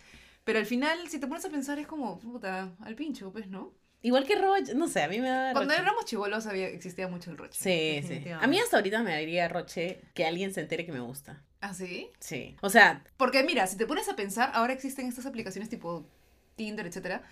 Pero 0.45 0.59
al 0.59 0.67
final, 0.67 1.09
si 1.09 1.19
te 1.19 1.27
pones 1.27 1.45
a 1.45 1.51
pensar, 1.51 1.79
es 1.79 1.87
como, 1.87 2.19
puta, 2.19 2.73
al 2.81 2.95
pincho, 2.95 3.33
pues, 3.33 3.49
¿no? 3.49 3.73
Igual 4.03 4.27
que 4.27 4.37
Roche, 4.37 4.75
no 4.75 4.87
sé, 4.87 5.03
a 5.03 5.09
mí 5.09 5.19
me 5.19 5.31
da... 5.31 5.53
Cuando 5.53 5.73
roche. 5.73 5.83
éramos 5.83 6.05
chivolos 6.05 6.47
había, 6.47 6.69
existía 6.69 7.09
mucho 7.09 7.31
el 7.31 7.39
roche. 7.39 7.59
Sí, 7.59 8.07
sí. 8.07 8.29
A 8.31 8.47
mí 8.47 8.59
hasta 8.59 8.77
ahorita 8.77 9.03
me 9.03 9.13
daría 9.13 9.49
Roche 9.49 10.03
que 10.13 10.27
alguien 10.27 10.53
se 10.53 10.61
entere 10.61 10.85
que 10.85 10.93
me 10.93 11.01
gusta. 11.01 11.43
¿Ah, 11.63 11.73
sí? 11.73 12.11
Sí. 12.21 12.55
O 12.61 12.69
sea, 12.69 13.03
Porque 13.17 13.43
mira, 13.45 13.67
si 13.67 13.79
te 13.79 13.87
pones 13.87 14.07
a 14.11 14.17
pensar, 14.17 14.51
ahora 14.53 14.75
existen 14.75 15.07
estas 15.07 15.25
aplicaciones 15.25 15.71
tipo 15.71 16.07
Tinder, 16.57 16.87
etcétera, 16.87 17.23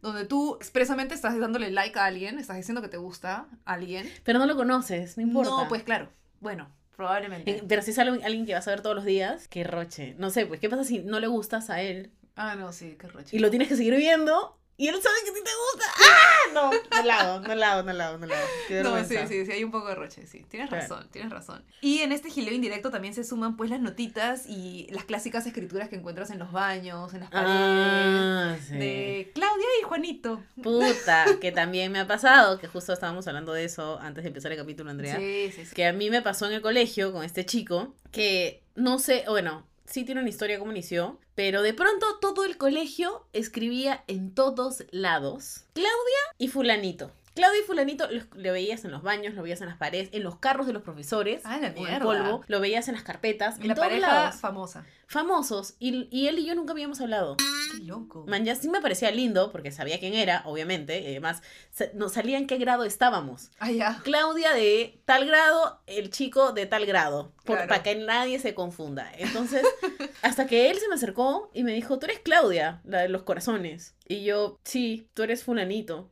donde 0.00 0.24
tú 0.24 0.56
expresamente 0.56 1.14
estás 1.14 1.38
dándole 1.38 1.70
like 1.70 1.98
a 1.98 2.06
alguien, 2.06 2.38
estás 2.38 2.56
diciendo 2.56 2.80
que 2.80 2.88
te 2.88 2.96
gusta 2.96 3.46
a 3.66 3.72
alguien. 3.74 4.10
pero 4.24 4.38
no 4.38 4.46
lo 4.46 4.56
conoces, 4.56 5.18
no 5.18 5.22
importa. 5.22 5.50
No, 5.50 5.68
pues 5.68 5.82
claro. 5.82 6.08
Bueno, 6.40 6.70
probablemente. 6.96 7.50
Eh, 7.50 7.64
Pero 7.68 7.82
si 7.82 7.92
un- 8.10 8.22
alguien 8.24 8.46
que 8.46 8.54
vas 8.54 8.66
a 8.68 8.70
ver 8.70 8.80
todos 8.82 8.96
los 8.96 9.04
días, 9.04 9.48
qué 9.48 9.64
roche. 9.64 10.14
No 10.18 10.30
sé, 10.30 10.46
pues, 10.46 10.60
¿qué 10.60 10.68
pasa 10.68 10.84
si 10.84 11.00
no 11.00 11.20
le 11.20 11.26
gustas 11.26 11.70
a 11.70 11.80
él 11.82 12.10
Ah, 12.36 12.54
no, 12.56 12.72
sí, 12.72 12.96
qué 12.98 13.08
roche. 13.08 13.36
y 13.36 13.40
lo 13.40 13.50
tienes 13.50 13.68
que 13.68 13.76
seguir 13.76 13.94
viendo 13.96 14.58
y 14.82 14.88
él 14.88 15.00
sabe 15.00 15.14
que 15.24 15.30
a 15.30 15.34
ti 15.34 15.40
te 15.44 15.50
gusta? 15.72 15.92
¡Ah! 15.96 16.52
No, 16.54 16.70
no 16.72 17.04
la 17.06 17.20
hago, 17.20 17.40
no 17.40 17.54
la 17.54 17.72
hago, 17.72 17.82
no 17.84 17.92
la 17.92 18.08
hago, 18.08 18.18
no 18.18 18.26
la 18.26 18.36
hago. 18.36 18.48
No, 18.82 19.04
sí, 19.04 19.16
sí, 19.28 19.46
sí, 19.46 19.52
hay 19.52 19.62
un 19.64 19.70
poco 19.70 19.88
de 19.88 19.94
roche, 19.94 20.26
sí. 20.26 20.44
Tienes 20.48 20.68
Claro. 20.68 20.82
razón, 20.82 21.08
tienes 21.10 21.30
razón. 21.30 21.64
Y 21.80 22.00
en 22.00 22.10
este 22.10 22.30
gileo 22.30 22.52
indirecto 22.52 22.90
también 22.90 23.14
se 23.14 23.22
suman 23.24 23.56
pues 23.56 23.70
las 23.70 23.80
notitas 23.80 24.44
y 24.48 24.88
las 24.90 25.04
clásicas 25.04 25.46
escrituras 25.46 25.88
que 25.88 25.96
encuentras 25.96 26.30
en 26.30 26.38
los 26.40 26.50
baños, 26.50 27.14
en 27.14 27.20
las 27.20 27.30
paredes. 27.30 27.56
Ah, 27.56 28.56
sí. 28.66 28.76
De 28.76 29.30
Claudia 29.34 29.66
y 29.80 29.84
Juanito. 29.84 30.42
Puta, 30.62 31.26
que 31.40 31.52
también 31.52 31.92
me 31.92 32.00
ha 32.00 32.06
pasado, 32.08 32.58
que 32.58 32.66
justo 32.66 32.92
estábamos 32.92 33.26
hablando 33.28 33.52
de 33.52 33.64
eso 33.64 33.98
antes 34.00 34.24
de 34.24 34.28
empezar 34.28 34.50
el 34.52 34.58
capítulo, 34.58 34.90
Andrea. 34.90 35.16
Sí, 35.16 35.52
sí, 35.54 35.64
sí. 35.66 35.74
Que 35.74 35.86
a 35.86 35.92
mí 35.92 36.10
me 36.10 36.22
pasó 36.22 36.46
en 36.46 36.54
el 36.54 36.60
colegio 36.62 37.12
con 37.12 37.24
este 37.24 37.46
chico, 37.46 37.94
que 38.10 38.62
no 38.74 38.98
sé, 38.98 39.24
bueno, 39.28 39.66
sí 39.84 40.04
tiene 40.04 40.20
una 40.20 40.30
historia 40.30 40.58
cómo 40.58 40.72
inició, 40.72 41.18
pero 41.34 41.62
de 41.62 41.74
pronto 41.74 42.18
todo 42.20 42.44
el 42.44 42.56
colegio 42.56 43.26
escribía 43.32 44.04
en 44.06 44.34
todos 44.34 44.84
lados 44.90 45.64
Claudia 45.72 45.92
y 46.38 46.48
fulanito. 46.48 47.10
Claudia 47.34 47.60
y 47.60 47.64
fulanito 47.64 48.10
lo, 48.10 48.22
lo 48.34 48.52
veías 48.52 48.84
en 48.84 48.90
los 48.90 49.02
baños, 49.02 49.34
lo 49.34 49.42
veías 49.42 49.60
en 49.62 49.68
las 49.68 49.76
paredes, 49.78 50.08
en 50.12 50.22
los 50.22 50.36
carros 50.36 50.66
de 50.66 50.72
los 50.72 50.82
profesores, 50.82 51.42
Ah, 51.44 51.58
la 51.58 51.68
en 51.68 51.74
mierda. 51.74 52.00
polvo, 52.04 52.44
lo 52.46 52.60
veías 52.60 52.88
en 52.88 52.94
las 52.94 53.02
carpetas, 53.02 53.58
en 53.58 53.68
La 53.68 53.74
todos 53.74 53.88
pareja 53.88 54.06
lados. 54.06 54.36
famosa. 54.40 54.84
Famosos, 55.06 55.74
y, 55.78 56.08
y 56.10 56.28
él 56.28 56.38
y 56.38 56.46
yo 56.46 56.54
nunca 56.54 56.72
habíamos 56.72 57.00
hablado. 57.02 57.36
Qué 57.36 57.84
loco. 57.84 58.24
Man, 58.26 58.44
ya 58.46 58.54
sí 58.54 58.68
me 58.68 58.80
parecía 58.80 59.10
lindo, 59.10 59.52
porque 59.52 59.70
sabía 59.70 59.98
quién 60.00 60.14
era, 60.14 60.42
obviamente, 60.46 61.00
y 61.02 61.06
además 61.06 61.42
sa- 61.70 61.88
nos 61.94 62.12
salía 62.12 62.38
en 62.38 62.46
qué 62.46 62.56
grado 62.56 62.84
estábamos. 62.84 63.50
Ah, 63.58 63.70
ya. 63.70 64.00
Claudia 64.04 64.54
de 64.54 65.00
tal 65.04 65.26
grado, 65.26 65.80
el 65.86 66.10
chico 66.10 66.52
de 66.52 66.64
tal 66.66 66.86
grado, 66.86 67.32
por- 67.44 67.56
Claro. 67.56 67.68
para 67.68 67.82
que 67.82 67.94
nadie 67.94 68.38
se 68.38 68.54
confunda. 68.54 69.10
Entonces, 69.18 69.62
hasta 70.22 70.46
que 70.46 70.70
él 70.70 70.78
se 70.78 70.88
me 70.88 70.94
acercó 70.94 71.50
y 71.52 71.62
me 71.64 71.72
dijo, 71.72 71.98
tú 71.98 72.06
eres 72.06 72.20
Claudia, 72.20 72.80
la 72.84 73.00
de 73.02 73.08
los 73.10 73.22
corazones. 73.22 73.94
Y 74.08 74.24
yo, 74.24 74.58
sí, 74.64 75.08
tú 75.12 75.22
eres 75.24 75.44
fulanito. 75.44 76.10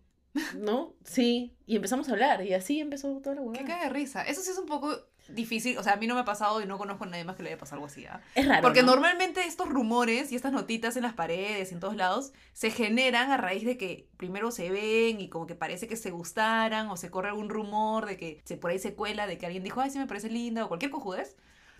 ¿No? 0.57 0.95
Sí. 1.05 1.55
Y 1.66 1.77
empezamos 1.77 2.09
a 2.09 2.12
hablar 2.12 2.45
y 2.45 2.55
así 2.55 2.81
empezó 2.81 3.21
toda 3.21 3.35
la 3.37 3.43
Qué 3.43 3.47
huevada. 3.49 3.66
caga 3.66 3.85
de 3.85 3.90
risa. 3.90 4.23
Eso 4.23 4.43
sí 4.43 4.51
es 4.51 4.59
un 4.59 4.66
poco 4.66 4.97
difícil, 5.29 5.79
o 5.79 5.83
sea, 5.83 5.93
a 5.93 5.97
mí 5.97 6.07
no 6.07 6.14
me 6.14 6.21
ha 6.21 6.25
pasado 6.25 6.61
y 6.61 6.66
no 6.66 6.77
conozco 6.79 7.05
a 7.05 7.07
nadie 7.07 7.25
más 7.25 7.37
que 7.37 7.43
le 7.43 7.51
haya 7.51 7.59
pasado 7.59 7.77
algo 7.77 7.87
así. 7.87 8.05
¿ah? 8.07 8.21
Es 8.35 8.47
raro. 8.47 8.62
Porque 8.62 8.83
¿no? 8.83 8.88
normalmente 8.93 9.45
estos 9.45 9.69
rumores 9.69 10.33
y 10.33 10.37
estas 10.37 10.53
notitas 10.53 10.97
en 10.97 11.03
las 11.03 11.14
paredes 11.14 11.73
en 11.73 11.81
todos 11.81 11.95
lados 11.97 12.33
se 12.53 12.71
generan 12.71 13.31
a 13.31 13.37
raíz 13.37 13.64
de 13.64 13.77
que 13.77 14.09
primero 14.16 14.51
se 14.51 14.71
ven 14.71 15.21
y 15.21 15.29
como 15.29 15.47
que 15.47 15.55
parece 15.55 15.87
que 15.87 15.97
se 15.97 16.11
gustaran 16.11 16.88
o 16.88 16.97
se 16.97 17.11
corre 17.11 17.29
algún 17.29 17.49
rumor 17.49 18.07
de 18.07 18.16
que 18.16 18.40
se 18.45 18.57
por 18.57 18.71
ahí 18.71 18.79
se 18.79 18.95
cuela 18.95 19.27
de 19.27 19.38
que 19.38 19.47
alguien 19.47 19.62
dijo, 19.62 19.81
ay, 19.81 19.90
sí 19.90 19.99
me 19.99 20.07
parece 20.07 20.31
linda 20.31 20.64
o 20.64 20.69
cualquier 20.69 20.90
cojudez. 20.90 21.37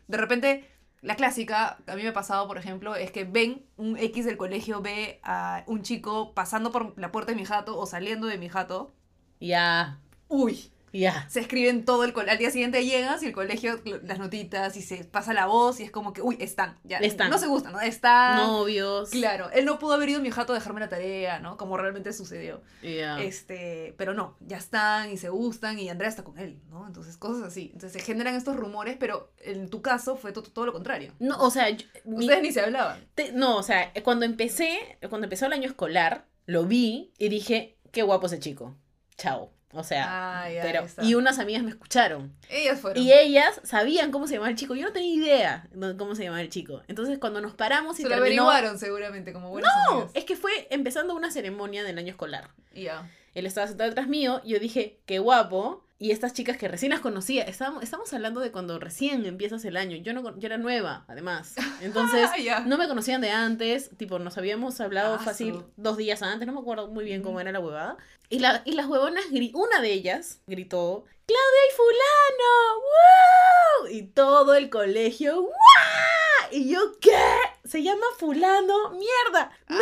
De 0.07 0.17
repente, 0.17 0.69
la 1.03 1.17
clásica, 1.17 1.79
a 1.87 1.97
mí 1.97 2.03
me 2.03 2.09
ha 2.09 2.13
pasado, 2.13 2.47
por 2.47 2.59
ejemplo, 2.59 2.95
es 2.95 3.11
que 3.11 3.25
ven 3.25 3.65
un 3.77 3.97
X 3.97 4.25
del 4.25 4.37
colegio, 4.37 4.83
ve 4.83 5.21
a 5.23 5.65
un 5.67 5.83
chico 5.83 6.35
pasando 6.35 6.73
por 6.73 6.99
la 6.99 7.11
puerta 7.13 7.33
de 7.33 7.37
mi 7.37 7.45
jato 7.45 7.79
o 7.79 7.87
saliendo 7.87 8.27
de 8.27 8.39
mi 8.39 8.49
jato. 8.49 8.93
Ya, 9.41 10.01
Uy, 10.31 10.71
ya. 10.93 11.27
se 11.29 11.41
escriben 11.41 11.85
todo 11.85 12.05
el 12.05 12.13
colegio. 12.13 12.33
Al 12.33 12.39
día 12.39 12.51
siguiente 12.51 12.85
llegas 12.85 13.23
y 13.23 13.27
el 13.27 13.33
colegio, 13.33 13.81
las 14.05 14.19
notitas, 14.19 14.77
y 14.77 14.83
se 14.83 15.05
pasa 15.05 15.33
la 15.35 15.47
voz 15.47 15.81
y 15.81 15.85
es 15.85 15.91
como 15.91 16.13
que, 16.13 16.23
uy, 16.23 16.37
están. 16.41 16.79
Ya, 16.85 16.99
Están. 16.99 17.31
No 17.31 17.39
se 17.39 17.47
gustan, 17.47 17.73
¿no? 17.73 17.81
Están. 17.81 18.37
Novios. 18.37 19.11
Claro, 19.11 19.51
él 19.53 19.65
no 19.65 19.79
pudo 19.79 19.95
haber 19.95 20.09
ido 20.09 20.19
a 20.19 20.23
mi 20.23 20.31
jato 20.31 20.53
a 20.53 20.57
dejarme 20.57 20.81
la 20.81 20.89
tarea, 20.89 21.39
¿no? 21.41 21.57
Como 21.57 21.77
realmente 21.77 22.13
sucedió. 22.13 22.63
Ya. 22.83 23.21
Este, 23.21 23.95
pero 23.99 24.15
no, 24.15 24.37
ya 24.41 24.57
están 24.57 25.11
y 25.11 25.17
se 25.17 25.29
gustan 25.29 25.79
y 25.79 25.89
Andrea 25.89 26.09
está 26.09 26.25
con 26.25 26.39
él, 26.39 26.61
¿no? 26.69 26.87
Entonces, 26.87 27.17
cosas 27.17 27.45
así. 27.45 27.71
Entonces 27.73 27.93
se 27.93 28.01
generan 28.01 28.35
estos 28.35 28.57
rumores, 28.57 28.97
pero 28.99 29.33
en 29.39 29.69
tu 29.71 29.83
caso 29.83 30.17
fue 30.17 30.33
to- 30.33 30.43
todo 30.43 30.67
lo 30.67 30.73
contrario. 30.73 31.13
No, 31.19 31.39
o 31.41 31.51
sea, 31.51 31.69
yo- 31.71 31.87
mi- 32.05 32.25
Ustedes 32.27 32.43
ni 32.43 32.53
se 32.53 32.61
hablaban. 32.61 33.07
te- 33.15 33.33
no, 33.33 33.57
o 33.57 33.63
sea, 33.63 33.93
cuando 34.03 34.25
empecé, 34.25 34.99
cuando 35.09 35.27
empezó 35.27 35.47
el 35.47 35.53
año 35.53 35.69
escolar, 35.69 36.27
lo 36.47 36.65
vi 36.65 37.13
y 37.19 37.29
dije, 37.29 37.79
qué 37.93 38.03
guapo 38.03 38.27
ese 38.27 38.39
chico. 38.39 38.77
Chao. 39.17 39.53
O 39.73 39.85
sea, 39.85 40.43
Ah, 40.43 40.51
ya, 40.51 40.63
pero 40.63 40.85
y 41.03 41.15
unas 41.15 41.39
amigas 41.39 41.63
me 41.63 41.71
escucharon. 41.71 42.33
Ellas 42.49 42.81
fueron. 42.81 43.01
Y 43.03 43.13
ellas 43.13 43.61
sabían 43.63 44.11
cómo 44.11 44.27
se 44.27 44.35
llamaba 44.35 44.51
el 44.51 44.57
chico. 44.57 44.75
Yo 44.75 44.85
no 44.87 44.93
tenía 44.93 45.15
idea 45.15 45.69
de 45.73 45.97
cómo 45.97 46.17
se 46.17 46.25
llamaba 46.25 46.41
el 46.43 46.49
chico. 46.49 46.83
Entonces, 46.89 47.19
cuando 47.19 47.41
nos 47.41 47.55
paramos 47.55 47.99
y 48.01 48.03
se 48.03 48.09
lo 48.09 48.17
terminó, 48.17 48.51
averiguaron 48.51 48.79
seguramente, 48.81 49.33
como 49.33 49.49
buenas 49.51 49.73
No, 49.87 49.93
amigas. 49.93 50.11
es 50.15 50.25
que 50.25 50.35
fue 50.35 50.51
empezando 50.71 51.15
una 51.15 51.31
ceremonia 51.31 51.85
del 51.85 51.99
año 51.99 52.11
escolar. 52.11 52.51
Y 52.75 52.83
ya. 52.85 53.09
Él 53.35 53.47
estaba 53.47 53.69
sentado 53.69 53.89
detrás 53.89 54.09
mío, 54.09 54.43
yo 54.45 54.59
dije, 54.59 54.99
qué 55.07 55.21
guapo. 55.21 55.85
Y 56.03 56.13
estas 56.13 56.33
chicas 56.33 56.57
que 56.57 56.67
recién 56.67 56.93
las 56.93 57.01
conocía, 57.01 57.43
estábamos, 57.43 57.83
estamos 57.83 58.11
hablando 58.15 58.41
de 58.41 58.51
cuando 58.51 58.79
recién 58.79 59.27
empiezas 59.27 59.63
el 59.67 59.77
año. 59.77 59.99
Yo 59.99 60.15
no 60.15 60.35
yo 60.39 60.47
era 60.47 60.57
nueva, 60.57 61.05
además. 61.09 61.55
Entonces, 61.83 62.27
Ah, 62.51 62.65
no 62.67 62.79
me 62.79 62.89
conocían 62.89 63.21
de 63.21 63.29
antes, 63.29 63.91
tipo, 63.99 64.19
nos 64.19 64.39
habíamos 64.39 64.81
hablado 64.81 65.17
Ah, 65.17 65.19
fácil 65.19 65.63
dos 65.77 65.99
días 65.99 66.23
antes, 66.23 66.47
no 66.47 66.55
me 66.55 66.61
acuerdo 66.61 66.89
muy 66.89 67.05
bien 67.05 67.23
cómo 67.23 67.39
era 67.39 67.53
la 67.53 67.61
huevada. 67.61 67.99
Y, 68.31 68.39
la, 68.39 68.63
y 68.65 68.73
las 68.73 68.87
huevonas, 68.87 69.27
una 69.53 69.81
de 69.83 69.93
ellas 69.93 70.41
gritó, 70.47 71.05
¡Claudia 71.27 71.63
y 71.69 71.77
fulano! 71.77 72.81
¡Wow! 73.85 73.89
Y 73.91 74.03
todo 74.05 74.55
el 74.55 74.71
colegio, 74.71 75.43
¡wow! 75.43 75.51
Y 76.53 76.71
yo, 76.71 76.79
¿qué? 77.01 77.11
Se 77.65 77.83
llama 77.83 78.05
fulano, 78.19 78.91
mierda. 78.91 79.51
Ah, 79.69 79.79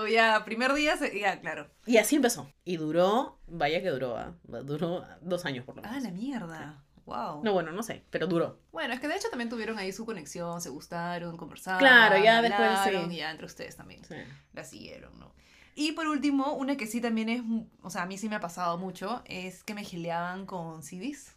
su, 0.00 0.06
ya, 0.08 0.44
primer 0.44 0.72
día, 0.74 0.96
se- 0.96 1.18
ya, 1.18 1.40
claro. 1.40 1.68
Y 1.86 1.96
así 1.98 2.16
empezó. 2.16 2.50
Y 2.64 2.76
duró, 2.76 3.38
vaya 3.46 3.82
que 3.82 3.90
duró, 3.90 4.16
¿ah? 4.16 4.34
duró 4.44 5.04
dos 5.20 5.44
años 5.44 5.64
por 5.64 5.76
lo 5.76 5.82
Ah, 5.84 5.88
menos. 5.88 6.04
la 6.04 6.10
mierda. 6.10 6.82
Wow. 7.04 7.44
No, 7.44 7.52
bueno, 7.52 7.70
no 7.70 7.82
sé, 7.84 8.04
pero 8.10 8.26
duró. 8.26 8.58
Bueno, 8.72 8.92
es 8.92 8.98
que 9.00 9.06
de 9.06 9.14
hecho 9.16 9.28
también 9.28 9.48
tuvieron 9.48 9.78
ahí 9.78 9.92
su 9.92 10.04
conexión, 10.04 10.60
se 10.60 10.70
gustaron, 10.70 11.36
conversaron. 11.36 11.78
Claro, 11.78 12.18
ya 12.22 12.42
después, 12.42 12.68
sí. 12.84 13.12
Y 13.14 13.16
ya 13.18 13.30
entre 13.30 13.46
ustedes 13.46 13.76
también 13.76 14.04
Sí. 14.04 14.14
la 14.52 14.64
siguieron, 14.64 15.16
¿no? 15.20 15.32
Y 15.76 15.92
por 15.92 16.08
último, 16.08 16.54
una 16.54 16.76
que 16.76 16.86
sí 16.86 17.00
también 17.00 17.28
es, 17.28 17.42
o 17.82 17.90
sea, 17.90 18.02
a 18.02 18.06
mí 18.06 18.18
sí 18.18 18.28
me 18.28 18.34
ha 18.36 18.40
pasado 18.40 18.76
mucho, 18.78 19.22
es 19.26 19.62
que 19.62 19.74
me 19.74 19.84
gileaban 19.84 20.46
con 20.46 20.82
CDs. 20.82 21.35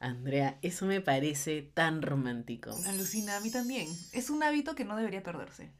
Andrea, 0.00 0.58
eso 0.62 0.86
me 0.86 1.02
parece 1.02 1.60
tan 1.62 2.00
romántico. 2.00 2.74
Alucina, 2.86 3.36
a 3.36 3.40
mí 3.40 3.50
también. 3.50 3.86
Es 4.12 4.30
un 4.30 4.42
hábito 4.42 4.74
que 4.74 4.84
no 4.84 4.96
debería 4.96 5.22
perderse. 5.22 5.70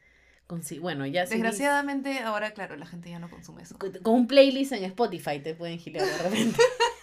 Con 0.47 0.63
bueno, 0.81 1.07
ya. 1.07 1.25
Desgraciadamente, 1.25 2.19
ahora, 2.21 2.51
claro, 2.51 2.77
la 2.77 2.85
gente 2.85 3.09
ya 3.09 3.19
no 3.19 3.31
consume 3.31 3.63
eso. 3.63 3.79
Con 3.79 3.93
con 4.03 4.15
un 4.15 4.27
playlist 4.27 4.73
en 4.73 4.85
Spotify 4.85 5.41
te 5.41 5.55
pueden 5.55 5.79
girar 5.79 6.07
de 6.07 6.19
repente. 6.19 6.61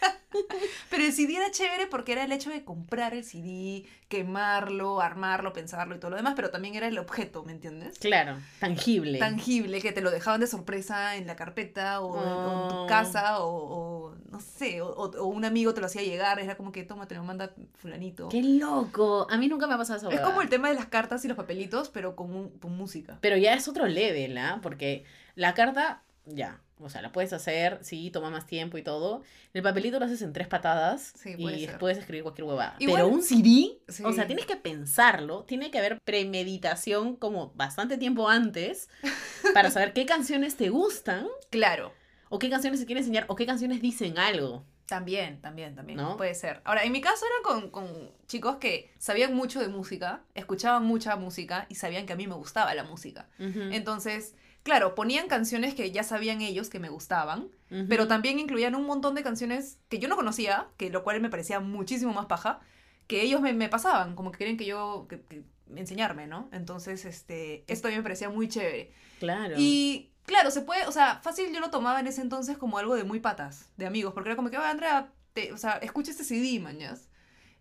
Pero 0.90 1.04
el 1.04 1.12
CD 1.14 1.36
era 1.38 1.52
chévere 1.52 1.88
porque 1.88 2.14
era 2.14 2.24
el 2.24 2.32
hecho 2.32 2.50
de 2.50 2.64
comprar 2.64 3.14
el 3.14 3.24
CD, 3.24 3.86
quemarlo, 4.08 5.02
armarlo, 5.02 5.54
pensarlo 5.54 5.96
y 5.96 6.00
todo 6.00 6.12
lo 6.12 6.18
demás, 6.18 6.34
pero 6.36 6.50
también 6.50 6.76
era 6.76 6.88
el 6.88 6.98
objeto, 6.98 7.44
¿me 7.44 7.52
entiendes? 7.52 7.98
claro, 8.00 8.38
tangible. 8.60 9.20
tangible 9.20 9.82
que 9.82 9.92
te 9.92 10.02
lo 10.02 10.12
dejaban 10.12 10.40
de 10.40 10.48
sorpresa 10.48 11.16
en 11.16 11.28
la 11.28 11.36
carpeta 11.36 12.02
o, 12.02 12.16
en- 12.18 12.28
o 12.30 12.52
en 12.52 12.58
Oh. 12.58 12.68
tu 12.84 12.88
casa 12.88 13.40
o, 13.40 14.10
o 14.12 14.16
no 14.32 14.40
sé, 14.40 14.82
o, 14.82 15.10
un 15.26 15.46
amigo 15.46 15.74
te 15.74 15.80
lo 15.82 15.88
hacía 15.88 16.02
llegar, 16.04 16.40
era 16.40 16.56
como 16.58 16.72
que 16.72 16.84
toma, 16.84 17.08
te 17.08 17.16
lo 17.16 17.24
manda 17.24 17.54
fulanito. 17.76 18.30
¡Qué 18.30 18.42
loco! 18.44 19.28
A 19.30 19.38
mí 19.38 19.48
nunca 19.48 19.68
me 19.68 19.74
ha 19.74 19.78
pasado 19.78 19.98
eso. 20.00 20.12
Es 20.12 20.20
como 20.22 20.42
el 20.42 20.50
tema 20.50 20.70
de 20.70 20.76
las 20.76 20.88
cartas 20.88 21.24
y 21.26 21.28
los 21.28 21.38
papelitos, 21.38 21.90
pero 21.90 22.16
con, 22.16 22.34
un- 22.34 22.50
con 22.60 22.76
música. 22.76 23.18
Pero 23.22 23.38
ya 23.38 23.54
es 23.54 23.68
otro 23.68 23.86
level, 23.88 24.38
¿ah? 24.38 24.60
Porque 24.62 25.04
la 25.36 25.54
carta, 25.54 26.04
ya. 26.26 26.60
O 26.80 26.90
sea, 26.90 27.02
la 27.02 27.12
puedes 27.12 27.34
hacer, 27.34 27.80
sí, 27.82 28.12
toma 28.12 28.30
más 28.30 28.46
tiempo 28.46 28.78
y 28.78 28.84
todo. 28.84 29.24
El 29.54 29.64
papelito 29.64 29.98
lo 30.00 30.06
haces 30.06 30.22
en 30.22 30.32
tres 30.32 30.48
patadas 30.48 31.14
Sí, 31.16 31.36
puede 31.36 31.58
y 31.58 31.66
ser. 31.66 31.78
puedes 31.80 31.98
escribir 31.98 32.22
cualquier 32.24 32.46
huevada. 32.48 32.76
Igual- 32.80 33.02
Pero 33.04 33.08
un 33.08 33.24
CD, 33.24 33.80
Sí. 33.88 34.04
o 34.06 34.14
sea, 34.14 34.28
tienes 34.28 34.46
que 34.46 34.56
pensarlo, 34.58 35.44
tiene 35.46 35.72
que 35.72 35.80
haber 35.80 36.00
premeditación 36.02 37.16
como 37.16 37.52
bastante 37.56 37.98
tiempo 37.98 38.30
antes 38.30 38.90
para 39.54 39.72
saber 39.72 39.94
qué 39.94 40.06
canciones 40.06 40.56
te 40.56 40.70
gustan 40.70 41.28
Claro. 41.50 41.94
o 42.30 42.40
qué 42.40 42.50
canciones 42.50 42.80
se 42.80 42.86
quieren 42.86 43.04
enseñar 43.04 43.26
o 43.28 43.36
qué 43.36 43.46
canciones 43.46 43.82
dicen 43.82 44.18
algo. 44.20 44.64
También, 44.86 45.42
también, 45.42 45.76
también. 45.76 45.98
¿No? 45.98 46.16
Puede 46.16 46.34
ser. 46.34 46.62
Ahora, 46.64 46.84
en 46.86 46.94
mi 46.94 47.02
caso 47.02 47.26
era 47.26 47.44
con, 47.44 47.70
con 47.72 48.10
chicos 48.28 48.56
que 48.56 48.94
sabían 49.00 49.34
mucho 49.34 49.60
de 49.60 49.68
música, 49.68 50.24
escuchaban 50.34 50.86
mucha 50.86 51.18
música 51.18 51.66
y 51.70 51.76
sabían 51.76 52.06
que 52.06 52.14
a 52.14 52.16
mí 52.16 52.26
me 52.28 52.36
gustaba 52.36 52.74
la 52.74 52.84
música. 52.84 53.28
Entonces, 53.38 54.36
claro, 54.68 54.96
ponían 54.96 55.30
canciones 55.30 55.74
que 55.76 55.92
ya 55.92 56.04
sabían 56.04 56.42
ellos 56.42 56.70
que 56.70 56.78
me 56.78 56.90
gustaban, 56.90 57.48
pero 57.88 58.06
también 58.10 58.38
incluían 58.38 58.76
un 58.76 58.86
montón 58.86 59.16
de 59.16 59.24
canciones 59.24 59.78
que 59.88 59.98
yo 59.98 60.10
no 60.10 60.18
conocía, 60.18 60.68
que 60.76 60.90
lo 60.90 61.06
cual 61.06 61.22
me 61.22 61.30
parecía 61.30 61.62
muchísimo 61.62 62.12
más 62.12 62.26
paja, 62.26 62.60
que 63.08 63.22
ellos 63.22 63.40
me, 63.40 63.54
me 63.54 63.70
pasaban, 63.70 64.14
como 64.14 64.34
que 64.34 64.40
querían 64.40 64.58
que 64.58 64.66
yo, 64.66 65.06
que, 65.08 65.22
que 65.22 65.44
enseñarme, 65.74 66.28
¿no? 66.28 66.50
Entonces, 66.52 67.06
este, 67.06 67.64
esto 67.68 67.88
a 67.88 67.92
mí 67.92 67.96
me 67.96 68.04
parecía 68.04 68.30
muy 68.30 68.50
chévere. 68.50 68.92
Claro. 69.20 69.56
Y 69.58 70.12
claro, 70.26 70.52
se 70.52 70.60
puede, 70.64 70.86
o 70.86 70.92
sea, 70.92 71.22
fácil 71.24 71.54
yo 71.54 71.62
lo 71.62 71.70
tomaba 71.70 72.02
en 72.02 72.08
ese 72.08 72.20
entonces 72.20 72.58
como 72.58 72.78
algo 72.78 72.96
de 72.96 73.06
muy 73.06 73.22
patas, 73.22 73.70
de 73.78 73.86
amigos, 73.86 74.14
porque 74.14 74.28
era 74.28 74.36
como 74.36 74.50
que, 74.50 74.58
"Oye, 74.58 74.68
Andrea, 74.68 75.14
te, 75.32 75.54
o 75.54 75.58
sea, 75.58 75.78
escucha 75.78 76.12
este 76.12 76.26
CD, 76.26 76.60
mañas. 76.60 77.07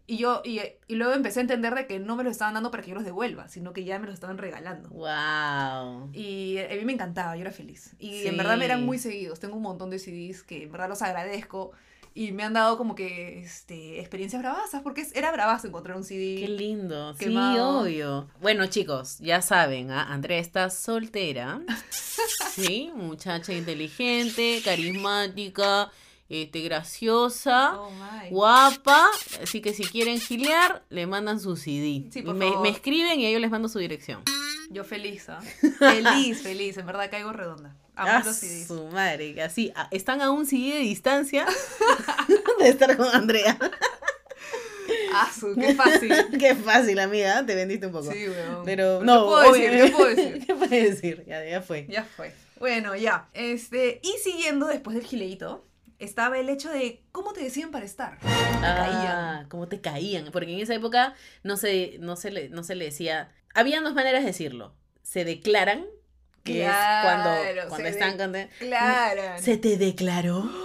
Y 0.09 0.19
yo, 0.19 0.41
y, 0.45 0.61
y 0.87 0.95
luego 0.95 1.15
empecé 1.15 1.41
a 1.41 1.43
entender 1.43 1.75
de 1.75 1.87
que 1.89 1.99
no 1.99 2.15
me 2.15 2.23
lo 2.23 2.31
estaban 2.31 2.55
dando 2.55 2.71
para 2.71 2.83
que 2.83 2.91
yo 2.91 2.95
los 2.95 3.05
devuelva, 3.05 3.49
sino 3.49 3.73
que 3.73 3.83
ya 3.85 3.99
me 3.99 4.07
los 4.07 4.15
estaban 4.15 4.39
regalando. 4.39 4.89
Wow. 4.91 6.11
Y 6.13 6.59
a 6.59 6.75
mí 6.77 6.85
me 6.85 6.93
encantaba, 6.93 7.35
yo 7.35 7.43
era 7.43 7.51
feliz. 7.51 7.95
Y 7.99 8.23
Sí. 8.23 8.29
en 8.29 8.37
verdad 8.37 8.57
me 8.57 8.65
eran 8.67 8.85
muy 8.87 8.99
seguidos. 8.99 9.41
Tengo 9.41 9.57
un 9.57 9.63
montón 9.63 9.91
de 9.91 9.99
CDs 9.99 10.43
que 10.45 10.63
en 10.65 10.73
verdad 10.73 10.89
los 10.89 11.03
agradezco. 11.03 11.73
Y 12.15 12.33
me 12.33 12.45
han 12.45 12.55
dado 12.55 12.79
como 12.79 12.95
que 12.95 13.41
este, 13.41 14.01
experiencias 14.01 14.41
bravasas, 14.41 14.81
porque 14.83 15.03
es- 15.03 15.15
era 15.15 15.31
bravazo 15.33 15.67
encontrar 15.67 15.97
un 15.99 16.05
CD. 16.05 16.37
Qué 16.41 16.49
lindo, 16.49 17.13
sí, 17.13 17.27
Quemado. 17.27 17.81
obvio. 17.83 18.29
Bueno, 18.41 18.65
chicos, 18.69 19.19
ya 19.19 19.43
saben, 19.43 19.91
¿ah? 19.91 20.05
Andrea 20.13 20.39
está 20.39 20.71
soltera. 20.71 21.61
Sí, 22.55 22.91
muchacha 22.95 23.53
inteligente, 23.53 24.63
carismática, 24.65 25.91
este, 26.29 26.61
graciosa, 26.63 27.79
Oh, 27.81 27.91
guapa. 28.31 29.07
Así 29.43 29.61
que 29.61 29.73
si 29.75 29.85
quieren 29.85 30.21
gilear, 30.21 30.85
le 30.91 31.07
mandan 31.07 31.41
su 31.41 31.57
CD. 31.57 32.07
Sí, 32.11 32.23
por 32.23 32.35
me, 32.35 32.47
favor. 32.49 32.63
me 32.63 32.69
escriben 32.71 33.21
y 33.21 33.33
yo 33.33 33.39
les 33.39 33.51
mando 33.51 33.69
su 33.69 33.79
dirección. 33.79 34.23
Yo 34.71 34.83
feliz, 34.85 35.29
¿ah? 35.29 35.41
Feliz, 35.79 36.43
feliz. 36.43 36.77
En 36.77 36.87
verdad 36.87 37.09
caigo 37.11 37.33
redonda. 37.33 37.77
Amo 37.95 38.11
Ah, 38.13 38.23
los 38.25 38.37
CDs. 38.37 38.67
su 38.67 38.87
madre, 38.89 39.41
así, 39.43 39.73
están 39.91 40.21
a 40.21 40.31
un 40.31 40.45
CD 40.47 40.75
de 40.75 40.81
distancia 40.81 41.47
de 42.61 42.69
estar 42.69 42.95
con 42.97 43.07
Andrea. 43.09 43.57
Ah, 45.15 45.31
su, 45.39 45.55
qué 45.55 45.75
fácil. 45.75 46.13
Qué 46.39 46.55
fácil, 46.55 46.99
amiga, 46.99 47.45
te 47.47 47.55
vendiste 47.55 47.87
un 47.87 47.93
poco. 47.93 48.13
Sí, 48.13 48.29
weón. 48.29 48.65
Pero 48.65 48.99
¿Qué 49.01 49.05
no, 49.07 49.27
puedo 49.27 49.53
decir? 49.53 49.71
obvio. 49.71 49.85
¿Qué 49.87 49.91
puedo 49.93 50.09
decir? 50.15 50.47
¿Qué 50.47 50.55
puedes 50.55 50.91
decir? 50.95 51.25
Ya, 51.27 51.45
ya 51.49 51.63
fue. 51.63 51.87
Ya 51.89 52.05
fue. 52.05 52.35
Bueno, 52.59 52.95
ya. 52.97 53.29
Este, 53.33 54.01
y 54.03 54.13
siguiendo 54.23 54.67
después 54.67 54.95
del 54.97 55.07
gileito, 55.07 55.65
estaba 55.99 56.39
el 56.39 56.49
hecho 56.49 56.71
de 56.71 57.03
cómo 57.13 57.33
te 57.33 57.43
decían 57.43 57.71
para 57.71 57.85
estar. 57.85 58.19
¿Cómo 58.21 58.33
te 58.35 58.61
caían? 58.61 59.07
Ah, 59.07 59.47
cómo 59.49 59.69
te 59.69 59.81
caían. 59.81 60.29
Porque 60.33 60.53
en 60.53 60.61
esa 60.61 60.75
época 60.75 61.15
no 61.43 61.57
se, 61.57 61.97
no 62.01 62.17
se, 62.17 62.31
le, 62.31 62.49
no 62.49 62.63
se 62.63 62.75
le 62.75 62.87
decía. 62.87 63.33
Habían 63.55 63.85
dos 63.85 63.95
maneras 63.95 64.21
de 64.23 64.29
decirlo. 64.29 64.75
Se 65.03 65.25
declaran, 65.25 65.87
que 66.43 66.65
es 66.67 66.73
cuando, 67.03 67.31
cuando 67.69 67.89
están 67.89 68.17
Claro. 68.59 69.43
¿Se 69.43 69.57
te 69.57 69.77
declaró? 69.77 70.51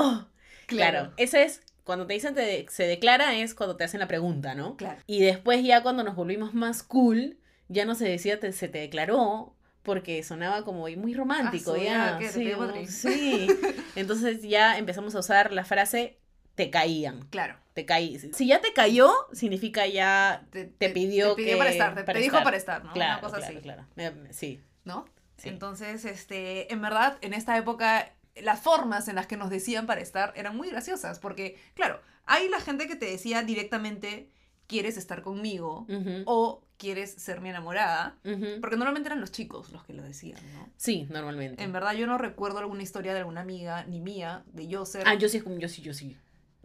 Oh, 0.00 0.26
claro. 0.66 0.90
Claro. 1.00 1.12
Ese 1.16 1.42
es. 1.42 1.62
Cuando 1.82 2.06
te 2.06 2.12
dicen 2.14 2.32
te- 2.34 2.66
se 2.68 2.84
declara 2.84 3.34
es 3.34 3.54
cuando 3.54 3.74
te 3.76 3.82
hacen 3.82 3.98
la 3.98 4.06
pregunta, 4.06 4.54
¿no? 4.54 4.76
Claro. 4.76 5.00
Y 5.08 5.20
después 5.20 5.64
ya 5.64 5.82
cuando 5.82 6.04
nos 6.04 6.14
volvimos 6.14 6.54
más 6.54 6.84
cool, 6.84 7.38
ya 7.68 7.84
no 7.84 7.96
se 7.96 8.04
decía 8.08 8.38
te- 8.38 8.52
se 8.52 8.68
te 8.68 8.78
declaró, 8.78 9.56
porque 9.88 10.22
sonaba 10.22 10.64
como 10.64 10.80
muy 10.86 11.14
romántico, 11.14 11.72
Ah, 11.72 11.82
ya. 11.82 12.18
¿Te 12.18 12.28
sí, 12.28 12.86
sí. 12.86 13.46
Entonces 13.96 14.42
ya 14.42 14.76
empezamos 14.76 15.14
a 15.14 15.20
usar 15.20 15.50
la 15.50 15.64
frase 15.64 16.18
te 16.54 16.68
caían. 16.68 17.22
Claro. 17.30 17.56
Te 17.72 17.86
caí. 17.86 18.18
Si 18.18 18.46
ya 18.46 18.60
te 18.60 18.74
cayó, 18.74 19.10
significa 19.32 19.86
ya 19.86 20.44
Te, 20.50 20.66
te 20.66 20.90
pidió, 20.90 21.30
te 21.30 21.36
pidió 21.36 21.52
que- 21.52 21.56
para 21.56 21.70
estar, 21.70 21.94
te, 21.94 22.04
te 22.04 22.18
dijo 22.18 22.26
estar. 22.36 22.44
para 22.44 22.56
estar, 22.58 22.84
¿no? 22.84 22.92
Claro, 22.92 23.12
Una 23.12 23.20
cosa 23.22 23.36
claro, 23.38 23.54
así. 23.54 23.62
claro. 23.62 23.86
Sí. 24.30 24.60
¿no? 24.84 25.06
Sí. 25.38 25.48
Entonces, 25.48 26.04
este, 26.04 26.70
en 26.72 26.82
verdad, 26.82 27.16
en 27.22 27.32
esta 27.32 27.56
época, 27.56 28.12
las 28.36 28.60
formas 28.60 29.08
en 29.08 29.14
las 29.14 29.26
que 29.26 29.36
nos 29.38 29.48
decían 29.48 29.86
para 29.86 30.00
estar 30.02 30.32
eran 30.36 30.54
muy 30.56 30.68
graciosas, 30.68 31.18
porque, 31.18 31.56
claro, 31.74 32.00
hay 32.26 32.48
la 32.50 32.60
gente 32.60 32.86
que 32.88 32.96
te 32.96 33.06
decía 33.06 33.42
directamente, 33.42 34.28
¿quieres 34.66 34.96
estar 34.98 35.22
conmigo? 35.22 35.86
O 36.26 36.62
¿quieres 36.78 37.10
ser 37.12 37.40
mi 37.42 37.50
enamorada? 37.50 38.16
Porque 38.60 38.76
normalmente 38.76 39.08
eran 39.08 39.20
los 39.20 39.30
chicos 39.32 39.70
los 39.70 39.84
que 39.84 39.92
lo 39.92 40.02
decían, 40.02 40.40
¿no? 40.54 40.68
Sí, 40.76 41.06
normalmente. 41.10 41.62
En 41.62 41.72
verdad, 41.72 41.92
yo 41.92 42.06
no 42.06 42.16
recuerdo 42.16 42.58
alguna 42.58 42.82
historia 42.82 43.12
de 43.12 43.18
alguna 43.20 43.42
amiga, 43.42 43.84
ni 43.84 44.00
mía, 44.00 44.44
de 44.46 44.68
yo 44.68 44.86
ser... 44.86 45.02
Ah, 45.06 45.14
yo 45.14 45.28
sí, 45.28 45.42
yo 45.58 45.68
sí, 45.68 45.82
yo 45.82 45.92
sí. 45.92 46.16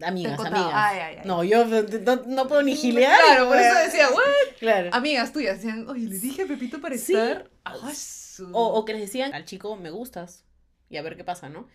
Amigas, 0.02 0.38
amigas. 0.40 0.70
Ay, 0.72 0.98
ay, 0.98 1.16
ay. 1.20 1.22
No, 1.26 1.44
yo 1.44 1.64
no, 1.66 2.16
no 2.26 2.48
puedo 2.48 2.62
ni 2.62 2.74
gilear. 2.74 3.16
Claro, 3.26 3.48
por 3.48 3.56
eso 3.58 3.74
decía, 3.78 4.08
"What?". 4.10 4.56
Claro. 4.58 4.90
Amigas 4.92 5.32
tuyas 5.32 5.56
decían, 5.56 5.88
oye, 5.88 6.08
le 6.08 6.18
dije 6.18 6.42
a 6.42 6.46
Pepito 6.46 6.80
para 6.80 6.96
Sí. 6.98 7.12
estar. 7.14 7.48
Ah, 7.64 7.92
su- 7.94 8.50
O, 8.52 8.66
o 8.74 8.84
que 8.84 8.92
les 8.92 9.02
decían 9.02 9.32
al 9.32 9.44
chico, 9.44 9.76
me 9.76 9.90
gustas. 9.90 10.44
Y 10.90 10.96
a 10.96 11.02
ver 11.02 11.16
qué 11.16 11.22
pasa, 11.24 11.48
¿no? 11.48 11.68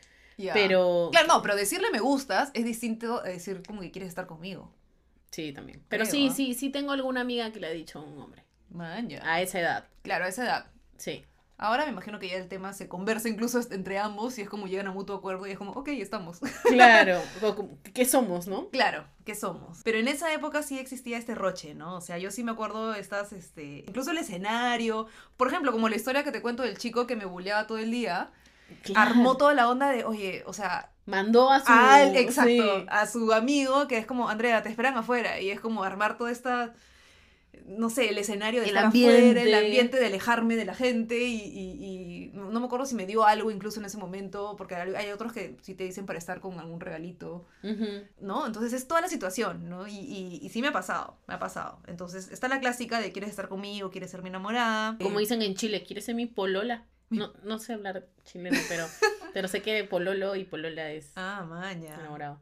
Pero. 0.54 1.10
Claro, 1.12 1.28
no, 1.28 1.42
pero 1.42 1.56
decirle 1.56 1.90
me 1.92 2.00
gustas 2.00 2.52
es 2.54 2.64
distinto 2.66 3.20
a 3.20 3.24
decir 3.24 3.62
como 3.66 3.82
que 3.82 3.92
quieres 3.92 4.10
estar 4.10 4.28
conmigo. 4.28 4.74
Sí, 5.32 5.52
también. 5.54 5.84
Pero 5.90 6.04
Creo, 6.04 6.12
sí, 6.12 6.30
sí, 6.30 6.54
sí 6.54 6.70
tengo 6.70 6.92
alguna 6.92 7.22
amiga 7.22 7.52
que 7.52 7.60
le 7.60 7.68
ha 7.68 7.72
dicho 7.72 8.00
a 8.00 8.04
un 8.04 8.18
hombre. 8.20 8.44
Man, 8.70 9.10
ya. 9.10 9.22
A 9.24 9.42
esa 9.42 9.60
edad. 9.60 9.88
Claro, 10.02 10.26
a 10.26 10.28
esa 10.30 10.44
edad. 10.44 10.66
Sí. 10.98 11.26
Ahora 11.62 11.84
me 11.86 11.92
imagino 11.92 12.20
que 12.20 12.30
ya 12.30 12.38
el 12.38 12.48
tema 12.48 12.72
se 12.72 12.88
conversa 12.88 13.28
incluso 13.28 13.60
entre 13.72 14.00
ambos 14.00 14.38
y 14.40 14.44
es 14.44 14.50
como 14.50 14.68
llegan 14.68 14.88
a 14.88 14.92
mutuo 14.92 15.18
acuerdo 15.18 15.46
y 15.46 15.52
es 15.52 15.58
como, 15.58 15.72
ok, 15.74 15.90
estamos. 15.90 16.40
Claro. 16.70 17.20
¿Qué 17.94 18.06
somos, 18.06 18.48
no? 18.48 18.70
claro, 18.70 19.06
¿qué 19.26 19.36
somos? 19.36 19.82
Pero 19.84 19.98
en 19.98 20.08
esa 20.08 20.34
época 20.34 20.64
sí 20.64 20.80
existía 20.80 21.18
este 21.18 21.36
roche, 21.36 21.76
¿no? 21.76 21.96
O 21.98 22.02
sea, 22.02 22.18
yo 22.18 22.32
sí 22.32 22.46
me 22.46 22.52
acuerdo 22.52 22.94
estas, 22.96 23.34
este, 23.34 23.84
incluso 23.88 24.12
el 24.12 24.20
escenario. 24.20 25.08
Por 25.36 25.50
ejemplo, 25.50 25.74
como 25.74 25.90
la 25.90 25.98
historia 25.98 26.24
que 26.24 26.32
te 26.32 26.42
cuento 26.42 26.64
del 26.64 26.78
chico 26.78 27.06
que 27.08 27.18
me 27.18 27.26
bulleaba 27.26 27.68
todo 27.68 27.78
el 27.78 27.92
día, 27.92 28.32
Claro. 28.84 29.02
armó 29.12 29.36
toda 29.36 29.54
la 29.54 29.68
onda 29.68 29.90
de, 29.90 30.06
oye, 30.06 30.44
o 30.46 30.54
sea, 30.54 30.92
Mandó 31.10 31.50
a 31.50 31.60
su. 31.60 31.66
al, 31.72 32.16
exacto, 32.16 32.50
sí. 32.52 32.86
a 32.88 33.06
su 33.08 33.34
amigo 33.34 33.88
que 33.88 33.98
es 33.98 34.06
como, 34.06 34.30
Andrea, 34.30 34.62
te 34.64 34.70
esperan 34.70 34.96
afuera. 34.98 35.40
Y 35.42 35.50
es 35.50 35.60
como 35.60 35.84
armar 35.84 36.18
toda 36.18 36.32
esta, 36.32 36.74
no 37.66 37.90
sé, 37.90 38.10
el 38.10 38.18
escenario 38.18 38.62
de 38.62 38.68
El 38.68 38.76
estar 38.76 38.86
afuera, 38.86 39.18
el 39.18 39.28
ambiente. 39.30 39.56
ambiente 39.58 40.00
de 40.00 40.06
alejarme 40.06 40.56
de 40.56 40.66
la 40.66 40.76
gente. 40.76 41.18
Y, 41.24 41.36
y- 41.36 41.86
y 41.86 42.32
no 42.34 42.60
me 42.60 42.66
acuerdo 42.68 42.86
si 42.86 42.96
me 42.96 43.06
dio 43.06 43.26
algo 43.26 43.50
incluso 43.52 43.80
en 43.80 43.86
ese 43.86 43.98
momento, 43.98 44.56
porque 44.58 44.76
hay 44.76 45.10
otros 45.12 45.34
que 45.34 45.58
sí 45.62 45.74
te 45.74 45.84
dicen 45.84 46.06
para 46.06 46.20
estar 46.20 46.40
con 46.42 46.60
algún 46.60 46.80
regalito. 46.80 47.46
¿no? 48.22 48.46
Entonces 48.46 48.74
es 48.74 48.88
toda 48.88 49.02
la 49.02 49.08
situación, 49.10 49.68
¿no? 49.70 49.88
Y, 49.88 49.96
y, 49.98 50.40
y 50.44 50.50
sí 50.50 50.62
me 50.62 50.68
ha 50.70 50.72
pasado, 50.72 51.18
me 51.28 51.34
ha 51.34 51.40
pasado. 51.40 51.80
Entonces 51.88 52.30
está 52.32 52.48
la 52.48 52.60
clásica 52.60 53.00
de 53.00 53.12
quieres 53.12 53.30
estar 53.32 53.48
conmigo, 53.50 53.90
quieres 53.90 54.12
ser 54.12 54.22
mi 54.22 54.30
enamorada. 54.30 54.98
Como 55.02 55.18
Eh, 55.20 55.22
dicen 55.22 55.42
en 55.42 55.56
Chile, 55.56 55.84
¿quieres 55.84 56.06
ser 56.06 56.16
mi 56.16 56.28
polola? 56.28 56.86
No, 57.10 57.34
no 57.44 57.58
sé 57.58 57.74
hablar 57.74 58.06
chileno, 58.26 58.58
pero, 58.68 58.86
pero 59.34 59.48
sé 59.48 59.62
que 59.62 59.84
pololo 59.84 60.36
y 60.36 60.44
polola 60.46 60.92
es 60.92 61.12
Ah, 61.16 61.46
maña. 61.48 61.96
enamorado. 61.96 62.40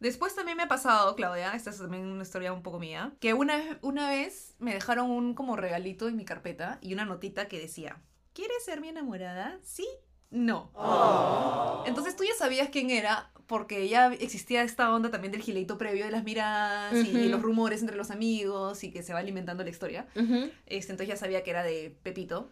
Después 0.00 0.34
también 0.34 0.56
me 0.56 0.64
ha 0.64 0.68
pasado, 0.68 1.14
Claudia, 1.16 1.52
esta 1.54 1.70
es 1.70 1.78
también 1.78 2.04
una 2.06 2.22
historia 2.22 2.52
un 2.52 2.62
poco 2.62 2.78
mía, 2.78 3.12
que 3.20 3.32
una, 3.34 3.56
vez- 3.56 3.78
una 3.82 4.10
vez 4.10 4.54
me 4.58 4.74
dejaron 4.74 5.10
un 5.10 5.34
como 5.34 5.56
regalito 5.56 6.08
en 6.08 6.16
mi 6.16 6.24
carpeta 6.24 6.78
y 6.82 6.92
una 6.92 7.04
notita 7.04 7.48
que 7.48 7.58
decía, 7.58 8.00
¿quieres 8.32 8.64
ser 8.64 8.80
mi 8.80 8.88
enamorada? 8.88 9.58
Sí, 9.62 9.86
no. 10.30 10.70
Entonces 11.86 12.16
tú 12.16 12.24
ya 12.24 12.34
sabías 12.38 12.68
quién 12.70 12.90
era 12.90 13.30
porque 13.46 13.88
ya 13.88 14.12
existía 14.12 14.62
esta 14.62 14.92
onda 14.92 15.10
también 15.10 15.32
del 15.32 15.42
gileito 15.42 15.76
previo 15.76 16.04
de 16.06 16.10
las 16.10 16.24
miradas 16.24 16.94
y 17.04 17.28
los 17.28 17.42
rumores 17.42 17.82
entre 17.82 17.96
los 17.96 18.10
amigos 18.10 18.82
y 18.84 18.90
que 18.90 19.02
se 19.02 19.12
va 19.12 19.18
alimentando 19.18 19.62
la 19.64 19.70
historia. 19.70 20.06
Este, 20.66 20.92
entonces 20.92 21.08
ya 21.08 21.16
sabía 21.16 21.42
que 21.44 21.50
era 21.50 21.62
de 21.62 21.96
Pepito 22.02 22.50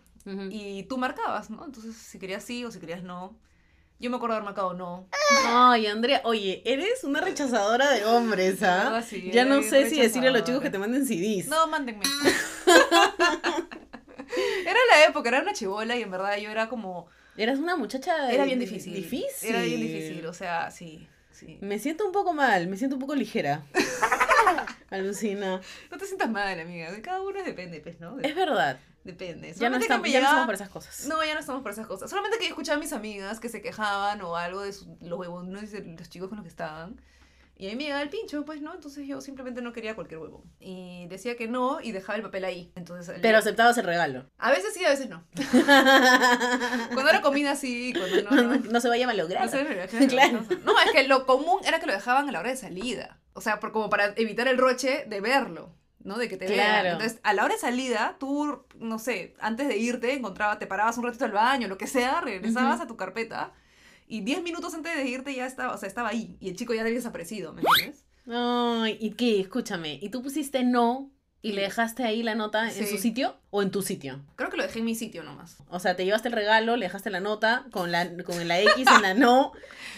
y 0.50 0.84
tú 0.84 0.98
marcabas, 0.98 1.50
¿no? 1.50 1.64
Entonces 1.64 1.96
si 1.96 2.18
querías 2.18 2.44
sí 2.44 2.64
o 2.64 2.70
si 2.70 2.78
querías 2.78 3.02
no. 3.02 3.38
Yo 4.02 4.10
me 4.10 4.16
acuerdo 4.16 4.34
haber 4.34 4.44
marcado 4.44 4.74
no. 4.74 5.08
Ay, 5.46 5.86
Andrea, 5.86 6.20
oye, 6.24 6.60
eres 6.64 7.04
una 7.04 7.20
rechazadora 7.20 7.88
de 7.92 8.04
hombres, 8.04 8.60
¿ah? 8.64 8.84
verdad, 8.90 9.06
sí, 9.08 9.30
ya 9.32 9.44
no 9.44 9.62
sé 9.62 9.88
si 9.88 10.00
decirle 10.00 10.28
a 10.28 10.32
los 10.32 10.42
chicos 10.42 10.60
que 10.60 10.70
te 10.70 10.78
manden 10.78 11.06
CDs. 11.06 11.46
No, 11.46 11.68
mándenme. 11.68 12.02
era 14.66 14.78
la 14.90 15.04
época, 15.08 15.28
era 15.28 15.40
una 15.42 15.52
chivola 15.52 15.96
y 15.96 16.02
en 16.02 16.10
verdad 16.10 16.36
yo 16.38 16.50
era 16.50 16.68
como... 16.68 17.06
Eras 17.36 17.58
una 17.60 17.76
muchacha 17.76 18.30
Era 18.30 18.44
bien 18.44 18.58
di- 18.58 18.66
difícil. 18.66 18.92
Difícil. 18.92 19.48
Era 19.50 19.62
bien 19.62 19.80
difícil, 19.80 20.26
o 20.26 20.34
sea, 20.34 20.70
sí, 20.70 21.08
sí. 21.30 21.58
Me 21.62 21.78
siento 21.78 22.04
un 22.04 22.12
poco 22.12 22.32
mal, 22.34 22.66
me 22.66 22.76
siento 22.76 22.96
un 22.96 23.00
poco 23.00 23.14
ligera. 23.14 23.62
Alucina. 24.90 25.60
No 25.90 25.96
te 25.96 26.06
sientas 26.06 26.28
mal, 26.28 26.58
amiga. 26.60 26.90
De 26.92 27.00
cada 27.00 27.22
uno 27.22 27.42
depende, 27.42 27.80
pues, 27.80 27.98
¿no? 28.00 28.16
De- 28.16 28.28
Es 28.28 28.34
verdad. 28.34 28.78
Depende. 29.04 29.52
Ya 29.54 29.68
no, 29.70 29.76
estamos, 29.78 30.08
ya 30.08 30.20
no 30.20 30.26
estamos 30.26 30.46
por 30.46 30.54
esas 30.54 30.68
cosas. 30.68 31.06
No, 31.06 31.24
ya 31.24 31.34
no 31.34 31.40
estamos 31.40 31.62
por 31.62 31.72
esas 31.72 31.86
cosas. 31.86 32.08
Solamente 32.10 32.38
que 32.38 32.44
yo 32.44 32.50
escuchaba 32.50 32.76
a 32.76 32.80
mis 32.80 32.92
amigas 32.92 33.40
que 33.40 33.48
se 33.48 33.60
quejaban 33.62 34.20
o 34.22 34.36
algo 34.36 34.60
de 34.62 34.72
su- 34.72 34.96
los 35.00 35.18
huevones 35.18 35.72
de 35.72 35.82
los 35.98 36.08
chicos 36.08 36.28
con 36.28 36.36
los 36.38 36.44
que 36.44 36.50
estaban. 36.50 37.00
Y 37.54 37.66
a 37.66 37.70
mí 37.70 37.76
me 37.76 37.84
llegaba 37.84 38.02
el 38.02 38.08
pincho, 38.08 38.44
pues, 38.44 38.60
¿no? 38.60 38.74
Entonces 38.74 39.06
yo 39.06 39.20
simplemente 39.20 39.62
no 39.62 39.72
quería 39.72 39.94
cualquier 39.94 40.18
huevo. 40.20 40.42
Y 40.58 41.06
decía 41.08 41.36
que 41.36 41.46
no 41.46 41.80
y 41.80 41.92
dejaba 41.92 42.16
el 42.16 42.22
papel 42.22 42.44
ahí. 42.44 42.72
Entonces, 42.74 43.14
el- 43.14 43.20
Pero 43.20 43.38
aceptabas 43.38 43.76
el 43.78 43.84
regalo. 43.84 44.26
a 44.38 44.50
veces 44.50 44.74
sí, 44.74 44.84
a 44.84 44.88
veces 44.88 45.08
no. 45.08 45.24
Cuando 46.92 47.08
era 47.08 47.20
comida 47.20 47.54
sí, 47.56 47.92
cuando 47.96 48.30
no, 48.30 48.42
no. 48.42 48.56
no 48.58 48.80
se 48.80 48.88
vaya 48.88 49.04
a 49.04 49.08
malograr. 49.08 49.44
No, 49.44 49.50
sé, 49.50 49.64
pero 49.66 49.86
claro, 50.08 50.08
Claro. 50.08 50.60
No, 50.64 50.72
es 50.80 50.92
que 50.92 51.06
lo 51.06 51.26
común 51.26 51.60
era 51.64 51.78
que 51.78 51.86
lo 51.86 51.92
dejaban 51.92 52.28
a 52.28 52.32
la 52.32 52.40
hora 52.40 52.50
de 52.50 52.56
salida. 52.56 53.20
O 53.34 53.40
sea, 53.40 53.60
por, 53.60 53.72
como 53.72 53.88
para 53.90 54.12
evitar 54.16 54.48
el 54.48 54.58
roche 54.58 55.04
de 55.06 55.20
verlo, 55.20 55.74
¿no? 56.04 56.18
De 56.18 56.28
que 56.28 56.36
te 56.36 56.46
Claro. 56.46 56.82
vean. 56.82 56.86
Entonces, 56.86 57.20
a 57.22 57.32
la 57.34 57.44
hora 57.44 57.54
de 57.54 57.60
salida, 57.60 58.16
tú, 58.18 58.64
no 58.78 58.98
sé, 58.98 59.34
antes 59.40 59.68
de 59.68 59.76
irte, 59.78 60.12
encontraba, 60.14 60.58
te 60.58 60.66
parabas 60.66 60.98
un 60.98 61.04
ratito 61.04 61.24
al 61.24 61.32
baño, 61.32 61.68
lo 61.68 61.78
que 61.78 61.86
sea, 61.86 62.20
regresabas 62.20 62.80
a 62.80 62.86
tu 62.86 62.96
carpeta 62.96 63.52
y 64.06 64.20
10 64.20 64.42
minutos 64.42 64.74
antes 64.74 64.94
de 64.96 65.06
irte 65.06 65.34
ya 65.34 65.46
estaba, 65.46 65.74
o 65.74 65.78
sea, 65.78 65.88
estaba 65.88 66.08
ahí 66.10 66.36
y 66.40 66.48
el 66.48 66.56
chico 66.56 66.74
ya 66.74 66.82
había 66.82 66.92
desaparecido, 66.94 67.52
¿me 67.52 67.62
entiendes? 67.62 68.04
Ay, 68.28 68.98
¿y 69.00 69.12
qué? 69.12 69.40
Escúchame. 69.40 69.98
¿Y 70.00 70.10
tú 70.10 70.22
pusiste 70.22 70.62
no 70.64 71.10
y 71.42 71.52
le 71.52 71.62
dejaste 71.62 72.04
ahí 72.04 72.22
la 72.22 72.34
nota 72.36 72.70
en 72.70 72.86
su 72.86 72.98
sitio 72.98 73.36
o 73.50 73.62
en 73.62 73.70
tu 73.70 73.82
sitio? 73.82 74.20
Creo 74.36 74.48
que 74.48 74.56
lo 74.56 74.62
dejé 74.62 74.78
en 74.78 74.84
mi 74.84 74.94
sitio 74.94 75.24
nomás. 75.24 75.56
O 75.68 75.80
sea, 75.80 75.96
te 75.96 76.04
llevaste 76.04 76.28
el 76.28 76.34
regalo, 76.34 76.76
le 76.76 76.86
dejaste 76.86 77.10
la 77.10 77.20
nota 77.20 77.64
con 77.72 77.90
la, 77.90 78.08
con 78.24 78.46
la 78.46 78.60
X 78.60 78.86
en 78.96 79.02
la 79.02 79.14
no 79.14 79.52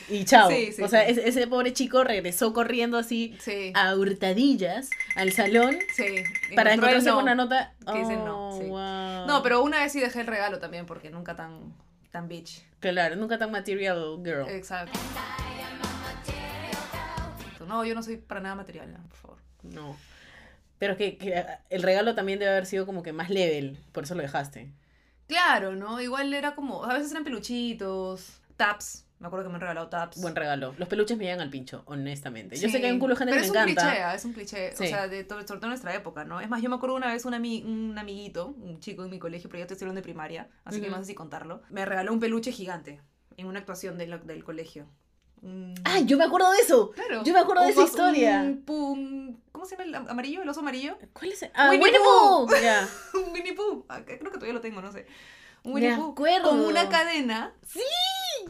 y 0.08 0.24
chao. 0.24 0.50
Sí, 0.50 0.72
sí, 0.72 0.82
o 0.82 0.88
sea, 0.88 1.06
ese, 1.06 1.46
pobre 1.46 1.72
chico 1.72 2.02
regresó 2.02 2.52
corriendo 2.52 2.96
así 2.98 3.36
Sí. 3.40 3.72
a 3.74 3.94
hurtadillas 3.94 4.88
al 5.16 5.32
salón 5.32 5.76
para 6.56 6.72
encontrarse 6.72 7.08
no. 7.08 7.16
con 7.16 7.24
una 7.24 7.34
nota. 7.34 7.74
que 7.92 7.98
dice 7.98 8.16
no, 8.16 8.44
Oh, 8.54 8.60
wow. 8.60 9.26
No, 9.26 9.42
pero 9.42 9.62
una 9.62 9.80
vez 9.82 9.92
sí 9.92 10.00
dejé 10.00 10.20
el 10.20 10.26
regalo 10.26 10.58
también 10.60 10.86
porque 10.86 11.10
nunca 11.10 11.36
tan, 11.36 11.74
tan 12.10 12.28
bitch. 12.28 12.62
Claro, 12.80 13.16
nunca 13.16 13.36
tan 13.38 13.50
material 13.50 14.20
girl. 14.24 14.48
Exacto. 14.48 14.98
No, 17.66 17.84
yo 17.84 17.94
no 17.94 18.02
soy 18.02 18.18
para 18.18 18.40
nada 18.40 18.54
material, 18.54 18.92
no, 18.92 18.98
por 19.08 19.16
favor. 19.18 19.38
No. 19.62 19.96
Pero 20.78 20.96
que, 20.96 21.16
que 21.18 21.44
el 21.70 21.82
regalo 21.82 22.14
también 22.14 22.38
debe 22.38 22.50
haber 22.52 22.66
sido 22.66 22.84
como 22.86 23.02
que 23.02 23.12
más 23.12 23.30
level, 23.30 23.78
por 23.92 24.04
eso 24.04 24.14
lo 24.14 24.22
dejaste. 24.22 24.72
Claro, 25.26 25.74
¿no? 25.76 26.00
Igual 26.00 26.34
era 26.34 26.54
como, 26.54 26.84
a 26.84 26.94
veces 26.94 27.10
eran 27.12 27.24
peluchitos, 27.24 28.40
taps. 28.56 29.02
Me 29.20 29.28
acuerdo 29.28 29.44
que 29.44 29.48
me 29.50 29.54
han 29.54 29.60
regalado 29.62 29.88
taps. 29.88 30.20
Buen 30.20 30.34
regalo. 30.36 30.74
Los 30.76 30.88
peluches 30.88 31.16
me 31.16 31.24
llegan 31.24 31.40
al 31.40 31.48
pincho, 31.48 31.82
honestamente. 31.86 32.56
Yo 32.56 32.66
Sí, 32.68 32.72
sé 32.74 32.80
que 32.80 32.86
hay 32.88 32.92
un 32.92 32.98
culo 32.98 33.14
de 33.14 33.18
gente 33.20 33.32
que 33.32 33.40
es 33.40 33.46
me 33.46 33.50
un 33.52 33.56
encanta. 33.68 33.82
cliché, 33.88 34.02
ah, 34.02 34.14
es 34.14 34.24
un 34.26 34.32
cliché, 34.34 34.72
o 34.74 34.76
sea, 34.76 35.08
de, 35.08 35.24
to- 35.24 35.36
sobre 35.46 35.60
todo 35.60 35.68
nuestra 35.68 35.94
época, 35.94 36.24
¿no? 36.24 36.40
Es 36.40 36.48
más, 36.50 36.60
yo 36.60 36.68
me 36.68 36.76
acuerdo 36.76 36.96
una 36.96 37.10
vez 37.10 37.24
un, 37.24 37.32
ami- 37.32 37.64
un 37.64 37.96
amiguito, 37.96 38.48
un 38.48 38.80
chico 38.80 39.02
en 39.04 39.10
mi 39.10 39.18
colegio, 39.18 39.48
pero 39.48 39.60
yo 39.62 39.66
te 39.66 39.74
hablando 39.74 40.00
de 40.00 40.02
primaria, 40.02 40.50
así 40.64 40.80
que 40.80 40.88
Ujú. 40.88 40.96
no 40.96 41.02
sé 41.02 41.08
si 41.08 41.14
contarlo, 41.14 41.62
me 41.70 41.86
regaló 41.86 42.12
un 42.12 42.20
peluche 42.20 42.52
gigante 42.52 43.00
en 43.38 43.46
una 43.46 43.60
actuación 43.60 43.96
de 43.96 44.08
la- 44.08 44.18
del 44.18 44.44
colegio. 44.44 44.88
Un- 45.40 45.74
¡Ah, 45.84 46.00
yo 46.00 46.18
me 46.18 46.24
acuerdo 46.24 46.50
de 46.50 46.58
eso! 46.58 46.90
Claro. 46.90 47.22
yo 47.24 47.32
me 47.32 47.38
acuerdo 47.38 47.62
de 47.62 47.68
Un 47.68 47.72
esa 47.72 47.82
oso- 47.82 47.88
historia. 47.90 48.40
Un, 48.42 48.64
un- 48.66 49.43
¿Cómo 49.64 49.70
se 49.70 49.76
llama 49.76 49.88
el 49.88 49.94
am- 49.94 50.08
amarillo? 50.10 50.42
¿El 50.42 50.48
oso 50.50 50.60
amarillo? 50.60 50.98
¿Cuál 51.14 51.32
es? 51.32 51.42
Ah, 51.54 51.70
Winnie 51.70 51.84
Winnie 51.86 52.00
Pooh. 52.00 52.46
Pooh. 52.46 52.54
Ya. 52.62 52.86
un 53.14 53.32
Winnie 53.32 53.54
Pooh. 53.54 53.86
Ah, 53.88 54.02
Creo 54.04 54.18
que 54.18 54.28
todavía 54.30 54.52
lo 54.52 54.60
tengo, 54.60 54.82
no 54.82 54.92
sé. 54.92 55.06
Un 55.62 55.72
Me 55.72 55.80
Winnie 55.80 55.96
Pooh. 55.96 56.12
acuerdo. 56.12 56.50
Con 56.50 56.60
una 56.60 56.88
cadena. 56.90 57.54
Sí. 57.66 57.80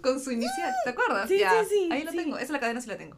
Con 0.02 0.18
su 0.20 0.32
inicial. 0.32 0.74
¿Te 0.82 0.90
acuerdas? 0.90 1.28
Sí, 1.28 1.38
Ya, 1.38 1.52
sí, 1.62 1.68
sí, 1.70 1.88
Ahí 1.92 2.02
lo 2.02 2.10
sí. 2.10 2.16
tengo. 2.16 2.36
Esa 2.38 2.52
la 2.52 2.58
cadena 2.58 2.80
sí 2.80 2.88
la 2.88 2.96
tengo. 2.96 3.16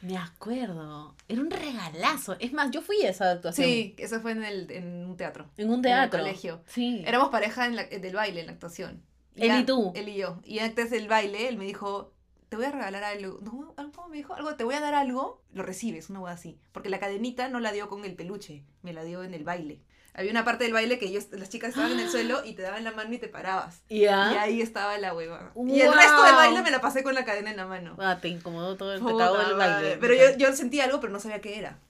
Me 0.00 0.16
acuerdo. 0.16 1.14
Era 1.28 1.40
un 1.42 1.50
regalazo. 1.50 2.36
Es 2.38 2.52
más, 2.54 2.70
yo 2.70 2.80
fui 2.80 3.02
a 3.04 3.10
esa 3.10 3.30
actuación. 3.32 3.66
Sí, 3.68 3.94
eso 3.98 4.20
fue 4.22 4.32
en, 4.32 4.42
el, 4.44 4.70
en 4.70 5.04
un 5.06 5.16
teatro. 5.18 5.50
En 5.58 5.66
un 5.68 5.74
En 5.74 5.78
el 5.80 5.82
teatro. 5.82 6.20
colegio. 6.20 6.62
Sí. 6.66 7.02
Éramos 7.06 7.28
pareja 7.28 7.66
en 7.66 7.76
la- 7.76 7.84
del 7.84 8.14
baile, 8.14 8.40
en 8.40 8.46
la 8.46 8.52
actuación. 8.52 9.02
Él 9.34 9.60
y 9.60 9.64
tú. 9.64 9.92
Él 9.94 10.08
y 10.08 10.16
yo. 10.16 10.38
Y 10.44 10.60
antes 10.60 10.90
del 10.90 11.06
baile, 11.08 11.48
él 11.48 11.58
me 11.58 11.66
dijo, 11.66 12.12
te 12.48 12.56
voy 12.56 12.64
a 12.66 12.70
regalar 12.70 13.04
algo. 13.04 13.38
No, 13.42 13.74
¿Cómo 13.94 14.08
me 14.08 14.16
dijo? 14.16 14.34
Algo, 14.34 14.54
te 14.56 14.64
voy 14.64 14.74
a 14.74 14.80
dar 14.80 14.94
algo, 14.94 15.42
lo 15.52 15.62
recibes, 15.62 16.10
una 16.10 16.20
hueá 16.20 16.34
así. 16.34 16.58
Porque 16.72 16.88
la 16.90 16.98
cadenita 17.00 17.48
no 17.48 17.60
la 17.60 17.72
dio 17.72 17.88
con 17.88 18.04
el 18.04 18.14
peluche, 18.14 18.64
me 18.82 18.92
la 18.92 19.02
dio 19.04 19.22
en 19.24 19.34
el 19.34 19.44
baile. 19.44 19.82
Había 20.14 20.30
una 20.30 20.44
parte 20.46 20.64
del 20.64 20.72
baile 20.72 20.98
que 20.98 21.06
ellos, 21.06 21.26
las 21.32 21.50
chicas 21.50 21.70
estaban 21.70 21.92
en 21.92 22.00
el 22.00 22.08
suelo 22.10 22.42
y 22.44 22.54
te 22.54 22.62
daban 22.62 22.84
la 22.84 22.92
mano 22.92 23.12
y 23.12 23.18
te 23.18 23.28
parabas. 23.28 23.82
Y 23.88 24.00
Ya. 24.00 24.40
ahí 24.40 24.62
estaba 24.62 24.96
la 24.96 25.12
hueva. 25.14 25.52
Y 25.66 25.80
el 25.80 25.92
resto 25.92 26.22
del 26.24 26.34
baile 26.34 26.62
me 26.62 26.70
la 26.70 26.80
pasé 26.80 27.02
con 27.02 27.14
la 27.14 27.24
cadena 27.26 27.50
en 27.50 27.56
la 27.58 27.66
mano. 27.66 27.96
Ah, 27.98 28.18
te 28.20 28.28
incomodó 28.28 28.76
todo 28.76 28.94
el 28.94 29.00
pecado 29.04 29.36
del 29.46 29.56
baile. 29.56 29.98
Pero 30.00 30.14
yo, 30.14 30.36
yo 30.38 30.56
sentí 30.56 30.80
algo, 30.80 31.00
pero 31.00 31.12
no 31.12 31.20
sabía 31.20 31.40
qué 31.42 31.58
era. 31.58 31.80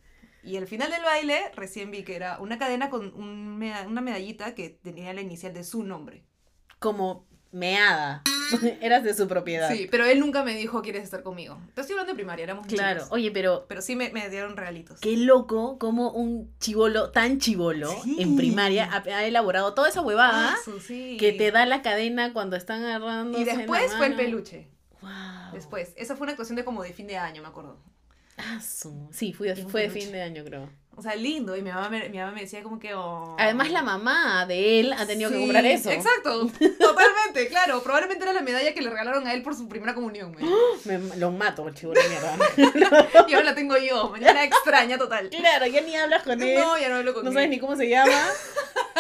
Y 0.43 0.57
al 0.57 0.67
final 0.67 0.91
del 0.91 1.03
baile 1.03 1.41
recién 1.55 1.91
vi 1.91 2.03
que 2.05 2.17
era 2.17 2.39
una 2.41 2.57
cadena 2.59 2.89
con 2.91 3.13
un 3.15 3.59
meda- 3.59 3.87
una 3.87 4.01
medallita 4.01 4.55
que 4.55 4.71
tenía 4.71 5.13
la 5.13 5.21
inicial 5.21 5.53
de 5.55 5.63
su 5.65 5.83
nombre. 5.85 6.25
Como 6.79 7.27
meada. 7.53 8.23
Eras 8.81 9.05
de 9.05 9.15
su 9.15 9.27
propiedad. 9.29 9.71
Sí, 9.71 9.89
pero 9.91 10.05
él 10.05 10.21
nunca 10.21 10.45
me 10.45 10.55
dijo 10.57 10.83
quieres 10.83 11.05
estar 11.05 11.23
conmigo. 11.23 11.59
Te 11.75 11.81
estoy 11.81 11.95
hablando 11.95 12.13
de 12.13 12.17
primaria, 12.17 12.45
éramos 12.45 12.67
Claro. 12.67 13.05
Oye, 13.11 13.31
pero 13.31 13.67
Pero 13.69 13.83
sí 13.83 13.97
me, 13.97 14.11
me 14.11 14.29
dieron 14.31 14.57
regalitos. 14.57 15.01
qué 15.01 15.17
loco 15.17 15.79
como 15.79 16.11
un 16.11 16.51
chivolo 16.59 17.11
tan 17.11 17.39
chivolo 17.39 17.91
Sí. 18.03 18.17
en 18.21 18.37
primaria 18.37 18.89
ha, 18.93 18.99
ha 19.17 19.25
elaborado 19.25 19.75
toda 19.75 19.89
esa 19.89 20.01
huevada 20.03 20.55
Ah, 20.55 20.71
sí. 20.87 21.17
que 21.19 21.33
te 21.33 21.51
da 21.51 21.67
la 21.67 21.83
cadena 21.83 22.33
cuando 22.33 22.57
están 22.57 22.85
agarrando. 22.85 23.39
Y 23.39 23.45
después 23.45 23.95
fue 23.97 24.07
el 24.07 24.15
peluche. 24.17 24.69
Wow. 25.03 25.11
Después. 25.53 25.93
Esa 25.97 26.17
fue 26.17 26.25
una 26.25 26.33
actuación 26.33 26.57
de 26.57 26.65
como 26.65 26.83
de 26.83 26.93
fin 26.93 27.07
de 27.07 27.17
año, 27.17 27.43
me 27.43 27.49
acuerdo. 27.49 27.79
Ah, 28.39 28.61
Sí, 29.13 29.33
fue, 29.33 29.55
fue 29.57 29.83
de 29.83 29.91
fin 29.91 30.13
de 30.13 30.21
año, 30.23 30.45
creo. 30.45 30.69
O 30.99 31.03
sea, 31.03 31.15
lindo. 31.15 31.55
Y 31.57 31.61
mi 31.63 31.71
mamá 31.71 31.91
me, 31.91 32.09
mi 32.09 32.17
mamá 32.19 32.33
me 32.33 32.41
decía 32.41 32.63
como 32.63 32.79
que... 32.79 32.95
oh. 32.95 33.37
Además, 33.39 33.71
la 33.71 33.83
mamá 33.83 34.47
de 34.47 34.81
él 34.81 34.93
ha 34.95 35.07
tenido 35.07 35.29
que 35.31 35.37
Sí, 35.37 35.43
comprar 35.43 35.67
eso. 35.67 35.91
Exacto. 35.91 36.51
Totalmente, 36.81 37.49
claro. 37.49 37.83
Probablemente 37.83 38.25
era 38.25 38.33
la 38.33 38.41
medalla 38.41 38.73
que 38.73 38.81
le 38.81 38.89
regalaron 38.89 39.27
a 39.27 39.35
él 39.35 39.43
por 39.43 39.55
su 39.55 39.69
primera 39.69 39.95
comunión. 39.95 40.35
Me, 40.85 40.99
lo 41.19 41.31
mato, 41.31 41.69
el 41.69 41.75
chivolo 41.75 42.01
de 42.01 42.09
mierda. 42.09 42.37
Y 43.29 43.35
ahora 43.35 43.45
la 43.45 43.55
tengo 43.55 43.77
yo. 43.77 44.09
Mañana 44.11 44.43
extraña 44.45 44.97
total. 44.99 45.29
claro, 45.29 45.67
ya 45.67 45.81
ni 45.83 45.95
hablas 45.97 46.23
con 46.23 46.41
él. 46.43 46.59
No, 46.59 46.79
ya 46.79 46.89
no 46.89 46.97
hablo 46.97 47.13
con 47.13 47.25
No 47.25 47.31
él. 47.31 47.35
sabes 47.35 47.51
ni 47.51 47.59
cómo 47.59 47.77
se 47.77 47.89
llama. 47.89 48.13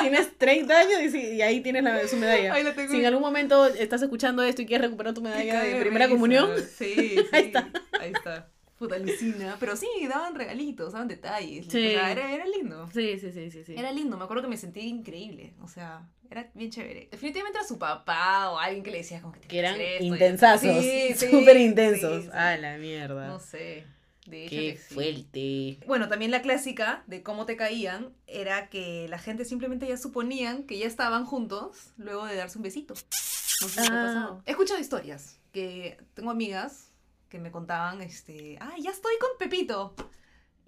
tienes 0.00 0.36
30 0.36 0.78
años 0.78 1.00
y, 1.02 1.10
sí- 1.10 1.30
y 1.36 1.42
ahí 1.42 1.60
tienes 1.62 1.82
la, 1.82 2.06
su 2.08 2.16
medalla. 2.16 2.52
Ahí 2.52 2.62
la 2.62 2.74
tengo. 2.74 2.90
Si 2.92 2.98
en 3.00 3.06
algún 3.06 3.22
momento 3.22 3.66
estás 3.66 4.02
escuchando 4.02 4.42
esto 4.42 4.60
y 4.62 4.66
quieres 4.66 4.84
recuperar 4.86 5.14
tu 5.14 5.22
medalla 5.22 5.62
de 5.62 5.76
primera 5.80 6.06
risa. 6.06 6.14
comunión, 6.16 6.50
Sí, 6.76 6.94
sí. 7.16 7.26
Ahí 7.32 7.44
está. 7.46 7.68
Ahí 7.98 8.12
está. 8.14 8.48
Puta 8.78 8.96
alucina. 8.96 9.56
Pero 9.58 9.74
sí, 9.76 9.88
daban 10.08 10.34
regalitos, 10.34 10.92
daban 10.92 11.08
detalles. 11.08 11.66
Sí. 11.70 11.86
O 11.86 11.90
sea, 11.98 12.10
era, 12.12 12.32
era 12.34 12.46
lindo. 12.46 12.88
Sí, 12.92 13.18
sí, 13.18 13.32
sí, 13.32 13.50
sí, 13.50 13.64
sí. 13.64 13.74
Era 13.76 13.90
lindo, 13.92 14.16
me 14.16 14.24
acuerdo 14.24 14.42
que 14.42 14.48
me 14.48 14.56
sentí 14.56 14.80
increíble. 14.80 15.54
O 15.62 15.68
sea, 15.68 16.06
era 16.30 16.50
bien 16.54 16.70
chévere. 16.70 17.08
Definitivamente 17.10 17.58
era 17.58 17.66
su 17.66 17.78
papá 17.78 18.50
o 18.50 18.58
alguien 18.58 18.82
que 18.84 18.90
le 18.90 18.98
decía 18.98 19.20
como 19.22 19.32
que, 19.32 19.58
eran 19.58 19.76
que 19.76 19.94
esto 19.94 20.04
y- 20.04 20.08
intensazos. 20.08 20.82
Sí, 20.84 21.14
sí, 21.14 21.30
Súper 21.30 21.56
intensos. 21.56 22.24
sí. 22.24 22.30
A 22.32 22.56
la 22.58 22.76
mierda. 22.76 23.26
No 23.28 23.40
sé. 23.40 23.86
De 24.26 24.44
hecho 24.44 24.56
Qué 24.56 24.76
fuerte. 24.76 25.78
Bueno, 25.86 26.08
también 26.08 26.30
la 26.32 26.42
clásica 26.42 27.04
de 27.06 27.22
cómo 27.22 27.46
te 27.46 27.56
caían 27.56 28.12
era 28.26 28.68
que 28.68 29.06
la 29.08 29.18
gente 29.18 29.44
simplemente 29.44 29.86
ya 29.86 29.96
suponían 29.96 30.64
que 30.64 30.78
ya 30.78 30.86
estaban 30.86 31.24
juntos 31.24 31.92
luego 31.96 32.26
de 32.26 32.34
darse 32.34 32.58
un 32.58 32.64
besito. 32.64 32.94
No 32.94 33.68
sé 33.68 33.80
si 33.82 33.86
te 33.88 33.92
ha 33.94 34.02
Ah. 34.02 34.06
pasado. 34.06 34.42
He 34.44 34.50
escuchado 34.50 34.80
historias 34.80 35.38
que 35.52 35.96
tengo 36.14 36.30
amigas 36.32 36.85
que 37.28 37.38
me 37.38 37.50
contaban, 37.50 38.02
este, 38.02 38.58
ah, 38.60 38.74
ya 38.78 38.90
estoy 38.90 39.14
con 39.20 39.30
Pepito. 39.38 39.94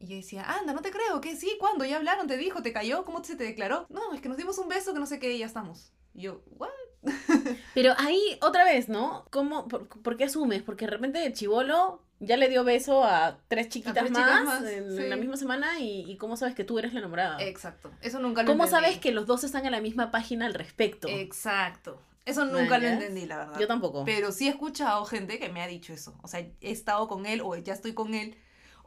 Y 0.01 0.07
yo 0.07 0.17
decía, 0.17 0.45
anda, 0.45 0.73
no 0.73 0.81
te 0.81 0.91
creo, 0.91 1.21
que 1.21 1.37
sí, 1.37 1.57
¿cuándo? 1.59 1.85
¿Ya 1.85 1.97
hablaron? 1.97 2.29
¿Te 2.29 2.37
dijo? 2.37 2.63
¿Te 2.63 2.73
cayó? 2.73 3.05
¿Cómo 3.05 3.23
se 3.25 3.37
te 3.37 3.45
declaró? 3.45 3.87
No, 3.89 4.13
es 4.15 4.21
que 4.21 4.29
nos 4.29 4.39
dimos 4.39 4.59
un 4.59 4.69
beso 4.69 4.93
que 4.95 5.01
no 5.01 5.07
sé 5.07 5.19
qué 5.19 5.33
y 5.33 5.39
ya 5.39 5.47
estamos. 5.47 5.93
Y 6.15 6.23
yo, 6.23 6.43
¿what? 6.57 6.69
Pero 7.75 7.95
ahí, 7.99 8.39
otra 8.41 8.65
vez, 8.65 8.89
¿no? 8.89 9.27
¿Cómo, 9.31 9.67
por, 9.67 9.89
por 9.89 10.17
qué 10.17 10.25
asumes? 10.25 10.63
Porque 10.63 10.85
de 10.85 10.93
repente 10.93 11.25
el 11.25 11.33
chivolo 11.33 12.03
ya 12.21 12.37
le 12.37 12.49
dio 12.49 12.65
beso 12.65 13.05
a 13.05 13.39
tres 13.49 13.69
chiquitas 13.69 13.95
tres 13.95 14.11
más, 14.11 14.45
más, 14.45 14.65
en, 14.65 14.97
sí. 14.97 15.09
la 15.09 15.17
misma 15.17 15.37
semana 15.37 15.79
y, 15.79 16.11
y 16.11 16.17
cómo 16.17 16.37
sabes 16.37 16.55
que 16.55 16.65
tú 16.65 16.79
eres 16.79 16.93
la 16.93 17.01
enamorada. 17.01 17.41
Exacto, 17.41 17.93
eso 18.01 18.19
nunca 18.19 18.43
lo 18.43 18.49
¿Cómo 18.49 18.65
entendí. 18.65 18.85
sabes 18.85 18.99
que 18.99 19.13
los 19.13 19.27
dos 19.27 19.45
están 19.45 19.67
en 19.67 19.73
la 19.73 19.81
misma 19.81 20.11
página 20.11 20.47
al 20.47 20.55
respecto? 20.55 21.09
Exacto. 21.09 22.01
Eso 22.29 22.45
nunca 22.45 22.79
lo 22.79 22.87
entendí, 22.87 23.27
la 23.27 23.39
verdad. 23.39 23.59
Yo 23.59 23.67
tampoco. 23.67 24.05
Pero 24.05 24.33
sí 24.33 24.47
he 24.47 24.51
escuchado 24.51 25.05
gente 25.05 25.39
que 25.39 25.49
me 25.49 25.63
ha 25.63 25.67
dicho 25.67 25.93
eso. 25.93 26.19
O 26.23 26.29
sea, 26.29 26.41
he 26.41 26.71
estado 26.71 27.09
con 27.09 27.27
él 27.27 27.41
o 27.43 27.57
ya 27.57 27.73
estoy 27.73 27.95
con 27.95 28.15
él. 28.15 28.37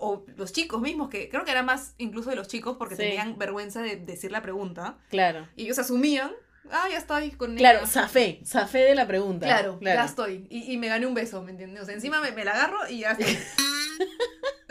O 0.03 0.25
los 0.35 0.51
chicos 0.51 0.81
mismos, 0.81 1.09
que 1.09 1.29
creo 1.29 1.43
que 1.45 1.51
era 1.51 1.61
más 1.63 1.93
incluso 1.99 2.29
de 2.31 2.35
los 2.35 2.47
chicos 2.47 2.77
porque 2.77 2.95
Sí. 2.95 3.03
tenían 3.03 3.37
vergüenza 3.37 3.81
de 3.81 3.97
decir 3.97 4.31
la 4.31 4.41
pregunta. 4.41 4.97
Claro. 5.09 5.47
Y 5.55 5.65
ellos 5.65 5.77
asumían, 5.77 6.31
ah, 6.71 6.87
ya 6.89 6.97
estoy 6.97 7.31
con 7.31 7.55
Claro, 7.55 7.79
ella. 7.79 7.87
zafé, 7.87 8.41
zafé 8.45 8.79
de 8.79 8.95
la 8.95 9.05
pregunta. 9.05 9.45
Claro, 9.45 9.79
ya 9.81 10.05
estoy. 10.05 10.47
Y, 10.49 10.71
y 10.73 10.77
me 10.77 10.87
gané 10.87 11.05
un 11.05 11.13
beso, 11.13 11.43
¿me 11.43 11.51
entiendes? 11.51 11.83
O 11.83 11.85
sea, 11.85 11.93
encima 11.93 12.19
me, 12.19 12.31
me 12.31 12.43
la 12.45 12.51
agarro 12.53 12.79
y 12.89 12.99
ya 13.01 13.11
estoy. 13.19 13.37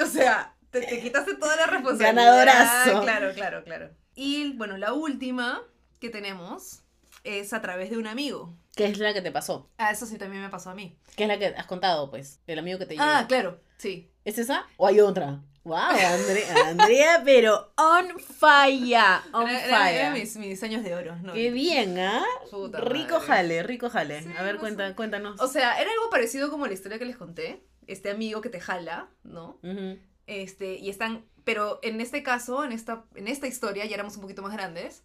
o 0.03 0.07
sea, 0.07 0.55
te, 0.71 0.81
te 0.81 1.01
quitaste 1.01 1.35
toda 1.35 1.55
la 1.57 1.67
responsabilidad. 1.67 2.15
Ganadorazo. 2.15 3.03
Claro, 3.03 3.33
claro, 3.35 3.65
claro. 3.65 3.91
Y 4.17 4.53
bueno, 4.57 4.77
la 4.79 4.93
última 4.93 5.63
que 6.01 6.11
tenemos 6.11 6.83
es 7.25 7.53
a 7.53 7.61
través 7.61 7.91
de 7.91 7.99
un 7.99 8.07
amigo. 8.07 8.55
¿Qué 8.77 8.87
es 8.87 8.99
la 8.99 9.13
que 9.13 9.21
te 9.23 9.33
pasó? 9.33 9.69
Ah, 9.79 9.91
eso 9.91 10.07
sí 10.07 10.17
también 10.19 10.43
me 10.43 10.49
pasó 10.49 10.71
a 10.71 10.75
mí. 10.75 10.97
¿Qué 11.17 11.25
es 11.25 11.29
la 11.29 11.39
que 11.39 11.47
has 11.47 11.67
contado, 11.67 12.11
pues? 12.11 12.41
El 12.47 12.59
amigo 12.59 12.79
que 12.79 12.87
te 12.87 12.95
Ah, 12.99 13.17
lleva. 13.19 13.27
claro, 13.29 13.61
sí. 13.79 14.11
¿Es 14.25 14.39
esa? 14.39 14.67
¿O 14.77 14.87
hay 14.87 15.01
otra? 15.01 15.43
Wow, 15.63 15.77
Andrea, 15.77 16.55
Andrea, 16.69 17.23
pero 17.25 17.73
on 17.77 18.19
fire, 18.19 19.21
on 19.33 19.49
Era, 19.49 19.65
era- 19.67 19.77
fire. 19.79 19.95
eran 20.01 20.13
mis, 20.15 20.37
mis 20.37 20.63
años 20.63 20.83
de 20.83 20.95
oro. 20.95 21.17
¿no? 21.17 21.33
Qué 21.35 21.51
bien, 21.51 21.99
¿ah? 21.99 22.25
Puta 22.51 22.81
Rico 22.81 23.15
madre. 23.17 23.27
jale, 23.27 23.63
rico 23.63 23.91
jale. 23.91 24.23
Sí, 24.23 24.31
A 24.39 24.43
ver, 24.43 24.57
cuenta, 24.59 24.95
cuéntanos. 24.97 25.39
O 25.41 25.49
sea, 25.49 25.81
era 25.81 25.91
algo 25.91 26.09
parecido 26.11 26.51
como 26.51 26.67
la 26.67 26.73
historia 26.73 26.99
que 26.99 27.05
les 27.05 27.17
conté. 27.17 27.63
Este 27.87 28.11
amigo 28.11 28.41
que 28.41 28.49
te 28.49 28.61
jala, 28.61 29.11
¿no? 29.25 29.59
Ujú. 29.63 29.99
Este, 30.27 30.77
y 30.79 30.89
están, 30.89 31.27
pero 31.45 31.81
en 31.83 32.01
este 32.01 32.23
caso, 32.23 32.65
en 32.65 32.73
esta, 32.73 33.05
en 33.15 33.27
esta 33.29 33.47
historia, 33.47 33.85
ya 33.85 33.95
éramos 33.95 34.15
un 34.15 34.23
poquito 34.23 34.43
más 34.43 34.53
grandes. 34.53 35.03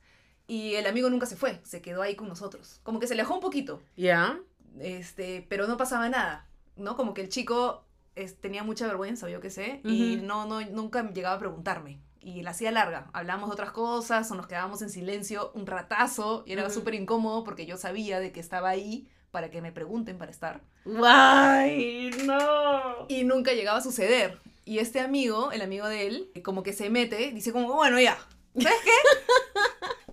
Y 0.48 0.76
el 0.76 0.86
amigo 0.88 1.10
nunca 1.10 1.26
se 1.26 1.36
fue, 1.36 1.60
se 1.64 1.82
quedó 1.82 2.02
ahí 2.02 2.16
con 2.16 2.28
nosotros. 2.28 2.80
Como 2.84 3.00
que 3.00 3.08
se 3.08 3.14
alejó 3.14 3.34
un 3.34 3.40
poquito, 3.40 3.82
¿Ya? 3.98 4.40
este, 4.80 5.46
pero 5.50 5.68
no 5.68 5.78
pasaba 5.78 6.08
nada, 6.10 6.48
¿no? 6.76 6.96
Como 6.98 7.14
que 7.14 7.22
el 7.22 7.30
chico 7.30 7.84
es- 8.16 8.40
tenía 8.40 8.64
mucha 8.64 8.86
vergüenza, 8.88 9.26
o 9.26 9.30
yo 9.30 9.42
qué 9.42 9.50
sé, 9.50 9.82
y 9.84 10.18
no, 10.22 10.46
no, 10.46 10.62
nunca 10.62 11.02
llegaba 11.12 11.36
a 11.36 11.40
preguntarme. 11.40 12.00
Y 12.22 12.42
la 12.42 12.52
hacía 12.52 12.72
larga, 12.72 13.08
hablábamos 13.14 13.50
de 13.50 13.54
otras 13.54 13.72
cosas 13.72 14.30
o 14.32 14.36
nos 14.36 14.48
quedábamos 14.48 14.82
en 14.82 14.90
silencio 14.90 15.52
un 15.54 15.68
ratazo 15.68 16.44
y 16.48 16.54
era 16.54 16.70
súper 16.72 16.96
incómodo 16.96 17.44
porque 17.44 17.66
yo 17.68 17.78
sabía 17.78 18.20
de 18.20 18.32
que 18.32 18.40
estaba 18.40 18.70
ahí 18.70 19.08
para 19.32 19.52
que 19.52 19.62
me 19.62 19.72
pregunten 19.72 20.18
para 20.18 20.32
estar. 20.32 20.62
¡Ay, 21.04 22.10
no! 22.26 23.06
Y 23.10 23.24
nunca 23.26 23.54
llegaba 23.54 23.78
a 23.78 23.82
suceder. 23.82 24.40
Y 24.64 24.80
este 24.80 25.00
amigo, 25.02 25.52
el 25.52 25.62
amigo 25.62 25.88
de 25.88 26.08
él, 26.08 26.32
como 26.44 26.64
que 26.64 26.74
se 26.74 26.90
mete, 26.90 27.32
dice 27.32 27.52
como, 27.52 27.72
bueno, 27.74 28.00
ya, 28.00 28.18
¿sabes 28.60 28.80
qué? 28.84 28.92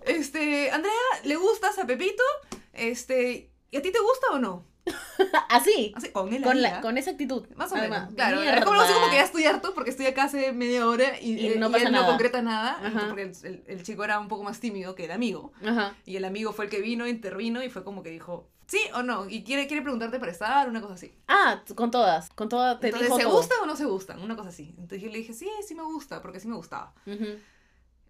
Este, 0.05 0.71
Andrea, 0.71 0.93
¿le 1.23 1.35
gustas 1.35 1.77
a 1.79 1.85
Pepito? 1.85 2.23
Este, 2.73 3.51
¿y 3.71 3.77
a 3.77 3.81
ti 3.81 3.91
te 3.91 3.99
gusta 3.99 4.27
o 4.33 4.39
no? 4.39 4.65
Así, 5.49 5.93
Así, 5.95 6.09
con 6.09 6.33
él 6.33 6.43
con, 6.43 6.61
la, 6.61 6.79
¿ah? 6.79 6.81
con 6.81 6.97
esa 6.97 7.11
actitud. 7.11 7.47
Más 7.55 7.71
o 7.71 7.75
Además, 7.75 8.01
menos. 8.01 8.15
Claro, 8.15 8.41
es 8.41 8.65
como, 8.65 8.81
como 8.81 9.09
que 9.09 9.15
ya 9.15 9.23
estoy 9.23 9.45
harto 9.45 9.73
porque 9.73 9.91
estoy 9.91 10.07
acá 10.07 10.23
hace 10.25 10.51
media 10.51 10.87
hora 10.87 11.17
y, 11.21 11.39
Y 11.39 11.53
y 11.53 11.57
no 11.57 11.71
pasa 11.71 11.85
él 11.85 11.91
nada. 11.93 12.03
no 12.05 12.09
concreta 12.11 12.41
nada. 12.41 12.79
Ajá. 12.85 13.05
Porque 13.07 13.31
el, 13.43 13.63
el- 13.67 13.83
chico 13.83 14.03
era 14.03 14.19
un 14.19 14.27
poco 14.27 14.43
más 14.43 14.59
tímido 14.59 14.93
que 14.95 15.05
el 15.05 15.11
amigo. 15.11 15.53
Ajá. 15.65 15.95
Y 16.05 16.17
el 16.17 16.25
amigo 16.25 16.51
fue 16.51 16.65
el 16.65 16.71
que 16.71 16.81
vino, 16.81 17.07
intervino 17.07 17.63
y 17.63 17.69
fue 17.69 17.85
como 17.85 18.03
que 18.03 18.09
dijo, 18.09 18.49
¿sí 18.67 18.79
o 18.93 19.03
no? 19.03 19.29
Y 19.29 19.43
quiere, 19.45 19.67
quiere 19.67 19.83
preguntarte 19.83 20.19
para 20.19 20.33
estar, 20.33 20.67
una 20.67 20.81
cosa 20.81 20.95
así. 20.95 21.13
Ah, 21.29 21.63
con 21.75 21.89
todas, 21.89 22.29
con 22.31 22.49
todas 22.49 22.77
te 22.81 22.87
Entonces, 22.87 23.07
dijo 23.07 23.17
¿se 23.19 23.23
todo. 23.23 23.37
gusta 23.37 23.55
o 23.61 23.65
no 23.65 23.77
se 23.77 23.85
gustan? 23.85 24.21
Una 24.21 24.35
cosa 24.35 24.49
así. 24.49 24.73
Entonces 24.77 25.01
yo 25.01 25.09
le 25.09 25.19
dije, 25.19 25.31
sí, 25.33 25.49
sí 25.65 25.75
me 25.75 25.83
gusta, 25.83 26.21
porque 26.21 26.41
sí 26.41 26.49
me 26.49 26.57
gustaba. 26.57 26.93
Ujú. 27.05 27.37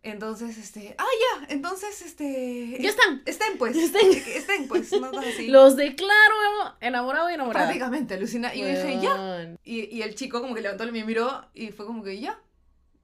Entonces, 0.04 0.58
este, 0.58 0.96
ah, 0.98 1.06
ya, 1.06 1.48
entonces, 1.48 2.02
este... 2.02 2.78
Ya 2.78 2.90
están. 2.90 3.22
Estén, 3.26 3.58
pues. 3.58 3.74
Ya 3.74 3.84
estén. 3.84 4.12
Estén, 4.36 4.68
pues, 4.68 4.92
así. 4.92 5.48
Los 5.48 5.78
declaro 5.78 6.76
enamorado 6.82 7.30
y 7.30 7.36
enamorada. 7.36 7.68
Prácticamente, 7.68 8.16
alucina. 8.16 8.54
Y 8.54 8.60
yo 8.60 8.68
dije, 8.68 9.00
ya. 9.02 9.56
Y, 9.64 9.86
y 9.96 10.02
el 10.02 10.14
chico 10.16 10.42
como 10.42 10.56
que 10.56 10.62
levantó, 10.62 10.86
me 10.92 11.06
miró 11.06 11.46
y 11.54 11.72
fue 11.72 11.86
como 11.86 12.04
que, 12.04 12.20
ya. 12.20 12.38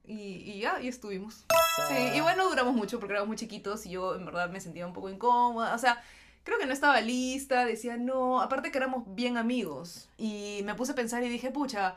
Y, 0.04 0.42
y 0.44 0.60
ya, 0.60 0.78
y 0.82 0.88
estuvimos. 0.88 1.46
Sí, 1.88 1.94
igual 2.16 2.36
no 2.36 2.48
duramos 2.50 2.74
mucho 2.74 3.00
porque 3.00 3.12
éramos 3.14 3.28
muy 3.28 3.36
chiquitos 3.36 3.86
y 3.86 3.90
yo 3.90 4.14
en 4.14 4.26
verdad 4.26 4.50
me 4.50 4.60
sentía 4.60 4.86
un 4.86 4.92
poco 4.92 5.08
incómoda. 5.08 5.74
O 5.74 5.78
sea, 5.78 6.02
creo 6.44 6.58
que 6.58 6.66
no 6.66 6.74
estaba 6.74 7.00
lista, 7.00 7.64
decía 7.64 7.96
no. 7.96 8.42
Aparte 8.42 8.70
que 8.70 8.76
éramos 8.76 9.04
bien 9.14 9.38
amigos. 9.38 10.10
Y 10.18 10.60
me 10.64 10.74
puse 10.74 10.92
a 10.92 10.96
pensar 10.96 11.22
y 11.22 11.30
dije, 11.30 11.50
pucha, 11.50 11.96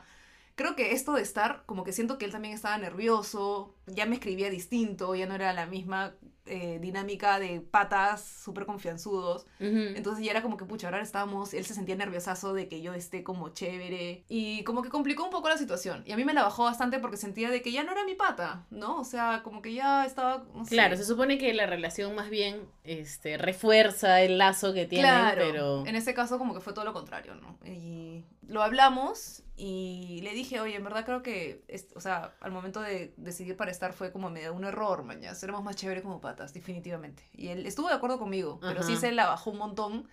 creo 0.54 0.76
que 0.76 0.92
esto 0.92 1.14
de 1.14 1.22
estar, 1.22 1.64
como 1.66 1.84
que 1.84 1.92
siento 1.92 2.18
que 2.18 2.24
él 2.24 2.32
también 2.32 2.54
estaba 2.54 2.78
nervioso, 2.78 3.74
ya 3.86 4.06
me 4.06 4.16
escribía 4.16 4.50
distinto, 4.50 5.14
ya 5.14 5.26
no 5.26 5.34
era 5.34 5.52
la 5.52 5.66
misma 5.66 6.14
eh, 6.46 6.78
dinámica 6.78 7.38
de 7.38 7.60
patas 7.62 8.22
súper 8.22 8.66
confianzudos. 8.66 9.46
Entonces 9.58 10.22
ya 10.22 10.30
era 10.30 10.42
como 10.42 10.58
que, 10.58 10.66
pucha, 10.66 10.88
ahora 10.88 11.00
estábamos, 11.00 11.54
él 11.54 11.64
se 11.64 11.72
sentía 11.72 11.96
nerviosazo 11.96 12.52
de 12.52 12.68
que 12.68 12.82
yo 12.82 12.92
esté 12.92 13.22
como 13.22 13.48
chévere 13.48 14.24
y 14.28 14.62
como 14.64 14.82
que 14.82 14.90
complicó 14.90 15.24
un 15.24 15.30
poco 15.30 15.48
la 15.48 15.56
situación. 15.56 16.02
Y 16.04 16.12
a 16.12 16.16
mí 16.16 16.24
me 16.24 16.34
la 16.34 16.42
bajó 16.42 16.64
bastante 16.64 16.98
porque 16.98 17.16
sentía 17.16 17.50
de 17.50 17.62
que 17.62 17.72
ya 17.72 17.82
no 17.82 17.92
era 17.92 18.04
mi 18.04 18.14
pata, 18.14 18.66
¿no? 18.70 19.00
O 19.00 19.04
sea, 19.04 19.40
como 19.42 19.62
que 19.62 19.72
ya 19.72 20.04
estaba, 20.04 20.44
no 20.54 20.66
sé. 20.66 20.72
Claro, 20.72 20.96
se 20.98 21.04
supone 21.04 21.38
que 21.38 21.54
la 21.54 21.64
relación 21.66 22.14
más 22.14 22.28
bien 22.28 22.68
este, 22.84 23.38
refuerza 23.38 24.20
el 24.20 24.36
lazo 24.36 24.74
que 24.74 24.84
tienen, 24.84 25.10
Claro, 25.10 25.42
pero... 25.46 25.86
en 25.86 25.96
ese 25.96 26.12
caso 26.12 26.36
como 26.36 26.52
que 26.52 26.60
fue 26.60 26.74
todo 26.74 26.84
lo 26.84 26.92
contrario, 26.92 27.36
¿no? 27.36 27.56
Y 27.66 28.22
lo 28.48 28.62
hablamos 28.62 29.42
Y 29.56 30.18
le 30.24 30.32
dije, 30.34 30.58
oye, 30.60 30.74
en 30.74 30.82
verdad 30.82 31.04
creo 31.04 31.22
que, 31.22 31.62
es- 31.68 31.86
o 31.94 32.00
sea, 32.00 32.34
al 32.40 32.50
momento 32.50 32.80
de 32.80 33.14
decidir 33.16 33.56
para 33.56 33.70
estar 33.70 33.92
fue 33.92 34.10
como 34.10 34.28
medio 34.28 34.52
un 34.52 34.64
error, 34.64 35.04
mañana. 35.04 35.32
Seremos 35.36 35.62
más 35.62 35.76
chéveres 35.76 36.02
como 36.02 36.20
patas, 36.20 36.52
definitivamente. 36.52 37.22
Y 37.32 37.48
él 37.48 37.64
estuvo 37.64 37.86
de 37.88 37.94
acuerdo 37.94 38.18
conmigo, 38.18 38.58
pero 38.60 38.82
sí 38.82 38.96
se 38.96 39.12
la 39.12 39.26
bajó 39.28 39.50
un 39.52 39.58
montón. 39.58 40.08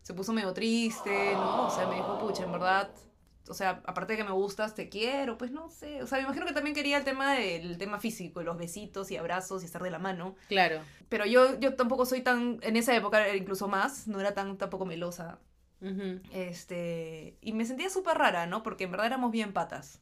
Se 0.00 0.14
puso 0.14 0.32
medio 0.32 0.54
triste, 0.54 1.34
¿no? 1.34 1.66
O 1.66 1.70
sea, 1.70 1.86
me 1.88 1.96
dijo, 1.96 2.16
pucha, 2.18 2.44
en 2.44 2.52
verdad, 2.52 2.90
o 3.48 3.52
sea, 3.54 3.82
aparte 3.84 4.14
de 4.14 4.16
que 4.16 4.24
me 4.24 4.30
gustas, 4.32 4.74
te 4.74 4.88
quiero, 4.88 5.36
pues 5.36 5.50
no 5.50 5.68
sé. 5.68 6.02
O 6.02 6.06
sea, 6.06 6.16
me 6.18 6.24
imagino 6.24 6.46
que 6.46 6.52
también 6.54 6.74
quería 6.74 6.96
el 6.96 7.04
tema 7.04 7.34
del 7.34 7.76
tema 7.76 7.98
físico, 8.00 8.42
los 8.42 8.56
besitos 8.56 9.10
y 9.10 9.18
abrazos 9.18 9.62
y 9.62 9.66
estar 9.66 9.82
de 9.82 9.90
la 9.90 9.98
mano. 9.98 10.36
Claro. 10.48 10.80
Pero 11.10 11.26
yo, 11.26 11.58
yo 11.60 11.74
tampoco 11.74 12.06
soy 12.06 12.22
tan, 12.22 12.60
en 12.62 12.76
esa 12.76 12.96
época 12.96 13.34
incluso 13.36 13.68
más, 13.68 14.08
no 14.08 14.20
era 14.20 14.32
tan 14.32 14.56
tampoco 14.56 14.86
melosa. 14.86 15.38
Este, 16.32 17.38
y 17.40 17.52
me 17.52 17.64
sentía 17.64 17.88
súper 17.90 18.18
rara, 18.18 18.46
¿no? 18.46 18.62
Porque 18.62 18.84
en 18.84 18.90
verdad 18.90 19.06
éramos 19.06 19.30
bien 19.32 19.52
patas. 19.52 20.00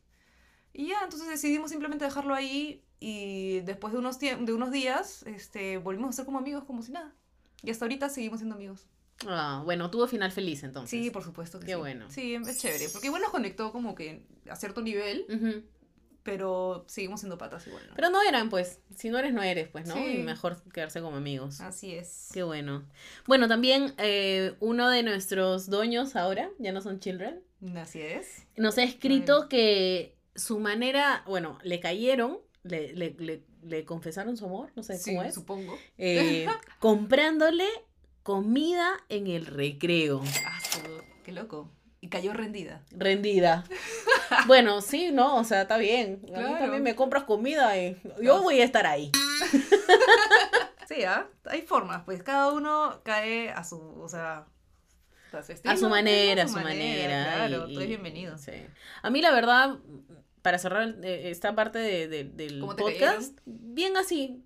Y 0.72 0.88
ya, 0.88 1.02
entonces 1.04 1.28
decidimos 1.28 1.70
simplemente 1.70 2.04
dejarlo 2.04 2.34
ahí 2.34 2.84
y 3.00 3.60
después 3.60 3.92
de 3.92 3.98
unos, 3.98 4.18
de 4.18 4.52
unos 4.52 4.70
días, 4.72 5.22
este, 5.24 5.78
volvimos 5.78 6.10
a 6.10 6.12
ser 6.12 6.24
como 6.24 6.38
amigos, 6.38 6.64
como 6.64 6.82
si 6.82 6.92
nada. 6.92 7.14
Y 7.62 7.70
hasta 7.70 7.84
ahorita 7.84 8.08
seguimos 8.08 8.40
siendo 8.40 8.56
amigos. 8.56 8.86
Ah, 9.26 9.62
bueno, 9.64 9.90
tuvo 9.90 10.06
final 10.06 10.32
feliz 10.32 10.64
entonces. 10.64 10.90
Sí, 10.90 11.10
por 11.10 11.22
supuesto 11.22 11.60
que 11.60 11.66
Qué 11.66 11.74
sí. 11.74 11.78
bueno. 11.78 12.10
Sí, 12.10 12.34
es 12.34 12.58
chévere, 12.58 12.88
porque 12.90 13.06
igual 13.06 13.22
nos 13.22 13.30
conectó 13.30 13.72
como 13.72 13.94
que 13.94 14.26
a 14.50 14.56
cierto 14.56 14.82
nivel, 14.82 15.26
Ujú. 15.28 15.62
Pero 16.24 16.84
seguimos 16.88 17.20
siendo 17.20 17.38
patas 17.38 17.66
igual, 17.68 17.86
¿no? 17.88 17.94
Pero 17.94 18.10
no 18.10 18.20
eran, 18.22 18.50
pues. 18.50 18.80
Si 18.96 19.10
no 19.10 19.18
eres, 19.18 19.32
no 19.32 19.42
eres, 19.42 19.68
pues, 19.68 19.86
¿no? 19.86 19.94
Sí. 19.94 20.18
Y 20.18 20.22
mejor 20.22 20.60
quedarse 20.72 21.00
como 21.00 21.16
amigos. 21.18 21.60
Así 21.60 21.94
es. 21.94 22.30
Qué 22.32 22.42
bueno. 22.42 22.84
Bueno, 23.26 23.46
también 23.46 23.94
eh, 23.98 24.54
uno 24.60 24.88
de 24.90 25.02
nuestros 25.02 25.68
dueños 25.70 26.16
ahora, 26.16 26.50
ya 26.58 26.72
no 26.72 26.80
son 26.80 26.98
children, 26.98 27.40
Así 27.76 28.00
es. 28.00 28.46
nos 28.56 28.76
ha 28.78 28.82
escrito 28.82 29.48
que 29.48 30.16
su 30.34 30.58
manera, 30.58 31.22
bueno, 31.26 31.58
le 31.62 31.78
cayeron, 31.78 32.38
le, 32.64 32.92
le, 32.94 33.14
le, 33.18 33.42
le 33.62 33.84
confesaron 33.84 34.36
su 34.36 34.46
amor, 34.46 34.72
no 34.74 34.82
sé 34.82 34.96
Sí, 34.98 35.10
cómo 35.14 35.22
es, 35.22 35.34
supongo. 35.34 35.78
eh, 35.98 36.46
comprándole 36.80 37.66
comida 38.22 38.90
en 39.10 39.26
el 39.26 39.46
recreo, 39.46 40.22
Ah, 40.46 40.58
qué 41.24 41.32
loco. 41.32 41.70
Y 42.00 42.08
cayó 42.08 42.32
rendida. 42.34 42.82
rendida. 42.90 43.64
Bueno, 44.46 44.80
sí, 44.80 45.10
no, 45.12 45.36
o 45.36 45.44
sea, 45.44 45.62
está 45.62 45.76
bien. 45.78 46.20
A 46.34 46.40
mí 46.40 46.54
también 46.58 46.82
me 46.82 46.94
compras 46.94 47.24
comida 47.24 47.76
y 47.78 47.96
yo 48.22 48.36
No. 48.38 48.42
voy 48.42 48.60
a 48.60 48.64
estar 48.64 48.86
ahí. 48.86 49.10
Sí, 50.86 51.02
¿ah? 51.04 51.26
Hay 51.46 51.62
formas, 51.62 52.02
pues 52.04 52.22
cada 52.22 52.52
uno 52.52 53.00
cae 53.04 53.48
a 53.50 53.64
su, 53.64 53.80
o 53.80 54.06
sea, 54.08 54.44
a 55.32 55.42
su, 55.42 55.52
estilo, 55.52 55.72
A 55.72 55.76
su 55.78 55.88
manera, 55.88 56.42
a 56.44 56.48
su 56.48 56.60
manera. 56.60 57.24
Claro, 57.48 57.68
y- 57.68 57.72
tú 57.74 57.80
eres 57.80 57.84
y- 57.84 57.88
bienvenido. 57.88 58.36
sí. 58.36 58.52
A 59.02 59.08
mí, 59.08 59.22
la 59.22 59.32
verdad, 59.32 59.78
para 60.42 60.58
cerrar 60.58 60.94
eh, 61.02 61.30
esta 61.30 61.54
parte 61.54 61.78
de- 61.78 62.06
de- 62.08 62.24
del 62.24 62.60
¿Cómo 62.60 62.76
te 62.76 62.82
podcast, 62.82 63.38
bien 63.46 63.96
así. 63.96 64.44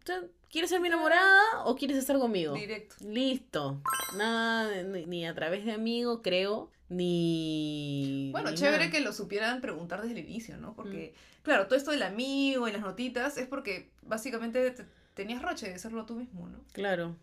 ¿Quieres 0.48 0.70
ser 0.70 0.80
mi 0.80 0.86
enamorada 0.86 1.40
o 1.64 1.74
quieres 1.74 1.96
estar 1.98 2.16
conmigo? 2.20 2.54
Directo. 2.54 2.94
Listo. 3.00 3.82
Nada, 4.16 4.82
ni 4.84 5.26
a 5.26 5.34
través 5.34 5.64
de 5.66 5.72
amigo, 5.72 6.22
creo, 6.22 6.70
ni. 6.88 8.30
Bueno, 8.32 8.50
ni 8.50 8.56
chévere 8.56 8.78
nada. 8.78 8.90
que 8.90 9.00
lo 9.00 9.12
supieran 9.12 9.60
preguntar 9.60 10.00
desde 10.02 10.18
el 10.18 10.26
inicio, 10.28 10.56
¿no? 10.58 10.74
Porque, 10.74 11.14
claro, 11.42 11.66
todo 11.66 11.76
esto 11.76 11.90
del 11.90 12.02
amigo 12.02 12.68
y 12.68 12.72
las 12.72 12.80
notitas 12.82 13.36
es 13.38 13.46
porque 13.46 13.90
básicamente 14.02 14.70
te- 14.70 14.86
tenías 15.14 15.42
roche 15.42 15.68
de 15.68 15.74
hacerlo 15.74 16.04
tú 16.06 16.14
mismo, 16.14 16.48
¿no? 16.48 16.60
Claro. 16.72 17.16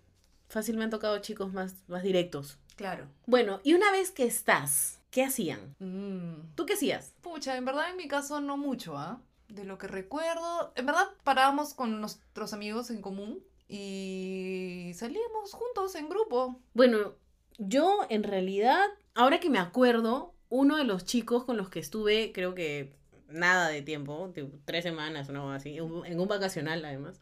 Fácil 0.50 0.78
me 0.78 0.84
han 0.84 0.90
tocado 0.92 1.18
chicos 1.20 1.52
más, 1.54 1.76
más 1.88 2.04
directos. 2.04 2.58
Claro. 2.76 3.08
Bueno, 3.26 3.60
y 3.64 3.74
una 3.74 3.92
vez 3.92 4.12
que 4.12 4.26
estás, 4.26 5.00
¿qué 5.10 5.24
hacían? 5.24 5.76
Mm. 5.80 6.54
¿Tú 6.56 6.66
qué 6.66 6.74
hacías? 6.74 7.14
Pucha, 7.22 7.56
en 7.58 7.66
verdad 7.66 7.90
en 7.90 7.98
mi 7.98 8.08
caso 8.08 8.42
no 8.42 8.58
mucho, 8.58 8.98
¿ah? 8.98 9.22
De 9.48 9.64
lo 9.64 9.78
que 9.78 9.88
recuerdo, 9.88 10.74
en 10.76 10.86
verdad 10.86 11.06
parábamos 11.24 11.74
con 11.74 12.02
nuestros 12.02 12.54
amigos 12.54 12.90
en 12.90 13.02
común 13.02 13.40
y 13.68 14.92
salíamos 14.96 15.54
juntos 15.54 15.96
en 15.96 16.10
grupo. 16.10 16.60
Bueno, 16.74 17.14
yo 17.58 18.06
en 18.10 18.24
realidad, 18.24 18.86
ahora 19.16 19.40
que 19.40 19.50
me 19.50 19.60
acuerdo, 19.60 20.36
uno 20.50 20.78
de 20.78 20.84
los 20.84 21.06
chicos 21.06 21.44
con 21.46 21.58
los 21.58 21.70
que 21.70 21.80
estuve, 21.80 22.32
creo 22.34 22.54
que 22.54 22.94
nada 23.28 23.70
de 23.70 23.82
tiempo, 23.82 24.32
tipo, 24.34 24.58
tres 24.66 24.84
semanas 24.84 25.28
o 25.30 25.34
no 25.34 25.52
así, 25.52 25.78
en 25.78 26.20
un 26.20 26.28
vacacional 26.28 26.86
además. 26.86 27.20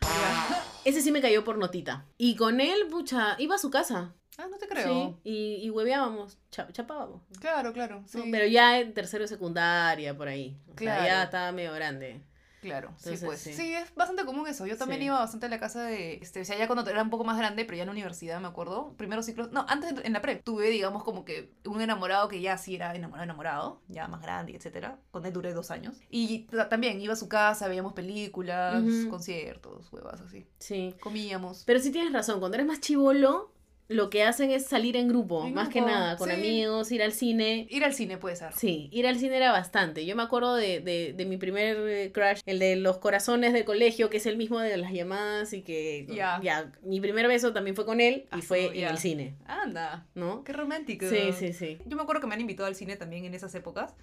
Ese 0.83 1.01
sí 1.01 1.11
me 1.11 1.21
cayó 1.21 1.43
por 1.45 1.57
notita. 1.57 2.05
Y 2.17 2.35
con 2.35 2.59
él, 2.59 2.87
pucha, 2.91 3.35
iba 3.39 3.55
a 3.55 3.59
su 3.59 3.69
casa. 3.69 4.13
Ah, 4.37 4.47
no 4.49 4.57
te 4.57 4.65
Sí, 4.65 4.71
creo. 4.71 5.19
y, 5.23 5.55
y 5.63 5.69
hueveábamos, 5.69 6.39
cha- 6.49 6.67
chapábamos. 6.71 7.21
Claro, 7.39 7.71
claro. 7.71 8.01
¿no? 8.01 8.07
Sí. 8.07 8.27
Pero 8.31 8.47
ya 8.47 8.79
en 8.79 8.93
tercero 8.93 9.27
secundaria, 9.27 10.17
por 10.17 10.27
ahí. 10.27 10.57
O 10.65 10.69
sea, 10.69 10.75
Claro. 10.75 11.05
ya 11.05 11.23
estaba 11.23 11.51
medio 11.51 11.71
grande. 11.73 12.19
Claro, 12.63 12.93
sí, 12.97 13.13
pues. 13.23 13.39
sí. 13.39 13.53
Sí. 13.53 13.73
es 13.73 13.93
bastante 13.95 14.25
común 14.25 14.47
eso. 14.47 14.65
Yo 14.65 14.77
también 14.77 14.99
Sí. 15.01 15.05
iba 15.07 15.19
bastante 15.19 15.45
a 15.45 15.49
la 15.49 15.59
casa 15.59 15.83
de, 15.83 16.15
este, 16.15 16.41
o 16.41 16.45
sea, 16.45 16.57
ya 16.57 16.67
cuando 16.67 16.89
era 16.89 17.03
un 17.03 17.09
poco 17.09 17.23
más 17.23 17.37
grande, 17.37 17.65
pero 17.65 17.77
ya 17.77 17.83
en 17.83 17.87
la 17.87 17.91
universidad, 17.93 18.39
me 18.41 18.47
acuerdo, 18.47 18.93
primeros 18.97 19.25
ciclos, 19.25 19.51
no, 19.51 19.65
antes 19.69 19.93
en- 20.03 20.13
la 20.13 20.21
pre, 20.21 20.37
tuve, 20.37 20.69
digamos, 20.69 21.03
como 21.03 21.25
que 21.25 21.51
un 21.65 21.81
enamorado 21.81 22.27
que 22.27 22.41
ya 22.41 22.57
sí 22.57 22.75
era 22.75 22.95
enamorado, 22.95 23.23
enamorado, 23.23 23.81
ya 23.87 24.07
más 24.07 24.21
grande, 24.21 24.55
etcétera. 24.55 24.99
Con 25.11 25.25
él 25.25 25.33
duré 25.33 25.53
dos 25.53 25.71
años. 25.71 25.95
Y 26.09 26.43
ta- 26.45 26.69
también 26.69 26.99
iba 27.01 27.13
a 27.13 27.17
su 27.17 27.27
casa, 27.29 27.67
veíamos 27.67 27.93
películas, 27.93 28.83
conciertos, 29.09 29.91
huevas 29.93 30.21
así. 30.21 30.47
Sí. 30.59 30.95
Comíamos. 31.01 31.63
Pero 31.65 31.79
sí 31.79 31.91
tienes 31.91 32.11
razón, 32.13 32.39
cuando 32.39 32.55
eres 32.55 32.67
más 32.67 32.79
chivolo, 32.79 33.52
lo 33.89 34.09
que 34.09 34.23
hacen 34.23 34.49
es 34.49 34.65
salir 34.65 34.95
en 34.97 35.07
grupo, 35.09 35.45
En 35.45 35.53
más 35.53 35.69
que 35.69 35.81
nada, 35.81 36.15
con 36.17 36.29
sí. 36.29 36.33
amigos, 36.35 36.91
ir 36.91 37.03
al 37.03 37.11
cine. 37.11 37.67
Ir 37.69 37.83
al 37.83 37.93
cine 37.93 38.17
puede 38.17 38.35
ser. 38.35 38.53
Sí, 38.53 38.89
ir 38.91 39.05
al 39.07 39.17
cine 39.19 39.37
era 39.37 39.51
bastante. 39.51 40.05
Yo 40.05 40.15
me 40.15 40.23
acuerdo 40.23 40.55
de, 40.55 40.79
de, 40.79 41.13
de 41.13 41.25
mi 41.25 41.37
primer 41.37 41.77
eh, 41.87 42.11
crush, 42.13 42.39
el 42.45 42.59
de 42.59 42.75
los 42.77 42.97
corazones 42.97 43.53
del 43.53 43.65
colegio, 43.65 44.09
que 44.09 44.17
es 44.17 44.25
el 44.25 44.37
mismo 44.37 44.59
de 44.59 44.77
las 44.77 44.91
llamadas 44.91 45.53
y 45.53 45.61
que 45.61 46.07
Ya. 46.09 46.71
mi 46.81 47.01
primer 47.01 47.27
beso 47.27 47.53
también 47.53 47.75
fue 47.75 47.85
con 47.85 47.99
él 48.01 48.23
y 48.25 48.27
Ah, 48.31 48.41
fue 48.41 48.77
en 48.79 48.87
el 48.87 48.97
cine, 48.97 49.35
Anda, 49.45 50.07
¿no? 50.15 50.43
qué 50.43 50.53
romántico. 50.53 51.05
Sí, 51.07 51.31
sí, 51.37 51.53
sí. 51.53 51.77
Yo 51.85 51.95
me 51.97 52.03
acuerdo 52.03 52.21
que 52.21 52.27
me 52.27 52.35
han 52.35 52.41
invitado 52.41 52.67
al 52.67 52.75
cine 52.75 52.95
también 52.95 53.25
en 53.25 53.33
esas 53.33 53.53
épocas. 53.55 53.93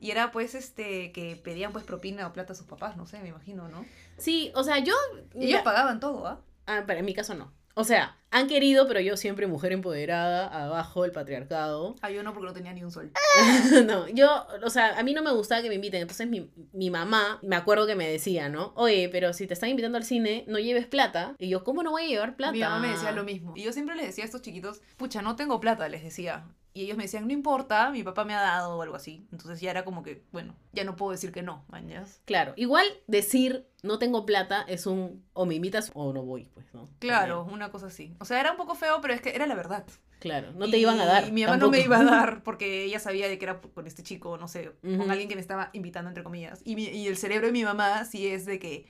Y 0.00 0.12
era 0.12 0.30
pues 0.30 0.54
este 0.54 1.10
que 1.10 1.34
pedían 1.34 1.72
pues 1.72 1.84
propina 1.84 2.26
o 2.28 2.32
plata 2.32 2.52
a 2.52 2.56
sus 2.56 2.66
papás, 2.66 2.96
no 2.96 3.04
sé, 3.06 3.18
me 3.20 3.30
imagino, 3.30 3.68
¿no? 3.68 3.84
Sí, 4.16 4.52
o 4.54 4.62
sea, 4.62 4.78
yo... 4.78 4.94
Ellos 5.34 5.62
pagaban 5.62 5.98
todo, 5.98 6.24
¿ah? 6.26 6.40
Ah, 6.66 6.84
pero 6.86 7.00
en 7.00 7.04
mi 7.04 7.14
caso 7.14 7.34
no. 7.34 7.52
O 7.78 7.84
sea, 7.84 8.16
han 8.32 8.48
querido, 8.48 8.88
pero 8.88 8.98
yo 8.98 9.16
siempre 9.16 9.46
mujer 9.46 9.70
empoderada, 9.70 10.48
abajo 10.48 11.04
el 11.04 11.12
patriarcado. 11.12 11.94
Ah, 12.02 12.10
yo 12.10 12.24
no 12.24 12.34
porque 12.34 12.48
no 12.48 12.52
tenía 12.52 12.72
ni 12.72 12.82
un 12.82 12.90
sol. 12.90 13.12
no, 13.86 14.08
yo, 14.08 14.48
o 14.64 14.68
sea, 14.68 14.98
a 14.98 15.04
mí 15.04 15.14
no 15.14 15.22
me 15.22 15.30
gustaba 15.30 15.62
que 15.62 15.68
me 15.68 15.76
inviten. 15.76 16.02
Entonces 16.02 16.26
mi, 16.26 16.50
mi 16.72 16.90
mamá, 16.90 17.38
me 17.40 17.54
acuerdo 17.54 17.86
que 17.86 17.94
me 17.94 18.10
decía, 18.10 18.48
¿no? 18.48 18.72
Oye, 18.74 19.08
pero 19.10 19.32
si 19.32 19.46
te 19.46 19.54
están 19.54 19.68
invitando 19.68 19.96
al 19.96 20.02
cine, 20.02 20.42
no 20.48 20.58
lleves 20.58 20.86
plata. 20.86 21.36
Y 21.38 21.50
yo, 21.50 21.62
¿cómo 21.62 21.84
no 21.84 21.92
voy 21.92 22.02
a 22.02 22.08
llevar 22.08 22.34
plata? 22.34 22.50
Mi 22.50 22.58
mamá 22.58 22.80
me 22.80 22.88
decía 22.88 23.12
lo 23.12 23.22
mismo. 23.22 23.52
Y 23.54 23.62
yo 23.62 23.72
siempre 23.72 23.94
les 23.94 24.06
decía 24.06 24.24
a 24.24 24.26
estos 24.26 24.42
chiquitos, 24.42 24.80
pucha, 24.96 25.22
no 25.22 25.36
tengo 25.36 25.60
plata, 25.60 25.88
les 25.88 26.02
decía. 26.02 26.48
Y 26.78 26.82
ellos 26.84 26.96
me 26.96 27.02
decían, 27.02 27.26
no 27.26 27.32
importa, 27.32 27.90
mi 27.90 28.04
papá 28.04 28.24
me 28.24 28.34
ha 28.34 28.40
dado 28.40 28.76
o 28.76 28.82
algo 28.82 28.94
así. 28.94 29.26
Entonces 29.32 29.60
ya 29.60 29.72
era 29.72 29.84
como 29.84 30.04
que, 30.04 30.22
bueno, 30.30 30.54
ya 30.72 30.84
no 30.84 30.94
puedo 30.94 31.10
decir 31.10 31.32
que 31.32 31.42
no, 31.42 31.64
mañas. 31.68 32.20
Claro, 32.24 32.52
igual 32.56 32.86
decir 33.08 33.66
no 33.82 33.98
tengo 33.98 34.24
plata 34.24 34.64
es 34.68 34.86
un 34.86 35.24
o 35.32 35.44
me 35.44 35.56
invitas 35.56 35.90
o 35.94 36.12
no 36.12 36.22
voy, 36.22 36.44
pues, 36.54 36.72
¿no? 36.74 36.88
Claro, 37.00 37.42
una 37.50 37.72
cosa 37.72 37.86
así. 37.88 38.14
O 38.20 38.24
sea, 38.24 38.38
era 38.38 38.52
un 38.52 38.56
poco 38.56 38.76
feo, 38.76 39.00
pero 39.00 39.12
es 39.12 39.20
que 39.20 39.30
era 39.30 39.46
la 39.48 39.56
verdad. 39.56 39.84
Claro, 40.20 40.52
no 40.52 40.70
te 40.70 40.78
iban 40.78 41.00
a 41.00 41.04
dar. 41.04 41.26
Y 41.26 41.32
mi 41.32 41.42
mamá 41.44 41.56
no 41.56 41.68
me 41.70 41.80
iba 41.80 41.98
a 41.98 42.04
dar 42.04 42.42
porque 42.44 42.84
ella 42.84 43.00
sabía 43.00 43.28
de 43.28 43.38
que 43.38 43.44
era 43.44 43.60
con 43.60 43.88
este 43.88 44.04
chico, 44.04 44.38
no 44.38 44.46
sé, 44.46 44.70
con 44.82 45.10
alguien 45.10 45.28
que 45.28 45.34
me 45.34 45.40
estaba 45.40 45.70
invitando, 45.72 46.08
entre 46.10 46.22
comillas. 46.22 46.60
Y, 46.64 46.76
mi- 46.76 46.84
y 46.84 47.08
el 47.08 47.16
cerebro 47.16 47.46
de 47.48 47.52
mi 47.52 47.64
mamá 47.64 48.04
sí 48.04 48.28
es 48.28 48.46
de 48.46 48.60
que 48.60 48.86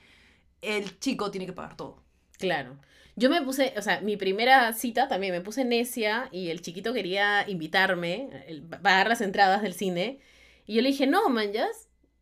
el 0.61 0.99
chico 0.99 1.31
tiene 1.31 1.47
que 1.47 1.53
pagar 1.53 1.75
todo. 1.75 2.03
Claro. 2.37 2.77
Yo 3.19 3.29
me 3.29 3.41
puse, 3.41 3.73
o 3.77 3.81
sea, 3.81 3.99
mi 4.01 4.15
primera 4.17 4.71
cita 4.73 5.07
también 5.07 5.33
me 5.33 5.41
puse 5.41 5.65
necia 5.65 6.29
y 6.31 6.49
el 6.49 6.61
chiquito 6.61 6.93
quería 6.93 7.43
invitarme, 7.47 8.29
el- 8.47 8.63
pagar 8.63 9.09
las 9.09 9.21
entradas 9.21 9.61
del 9.61 9.73
cine. 9.73 10.19
Y 10.65 10.75
yo 10.75 10.81
le 10.81 10.89
dije, 10.89 11.05
no, 11.07 11.27
man, 11.29 11.51
ya 11.51 11.67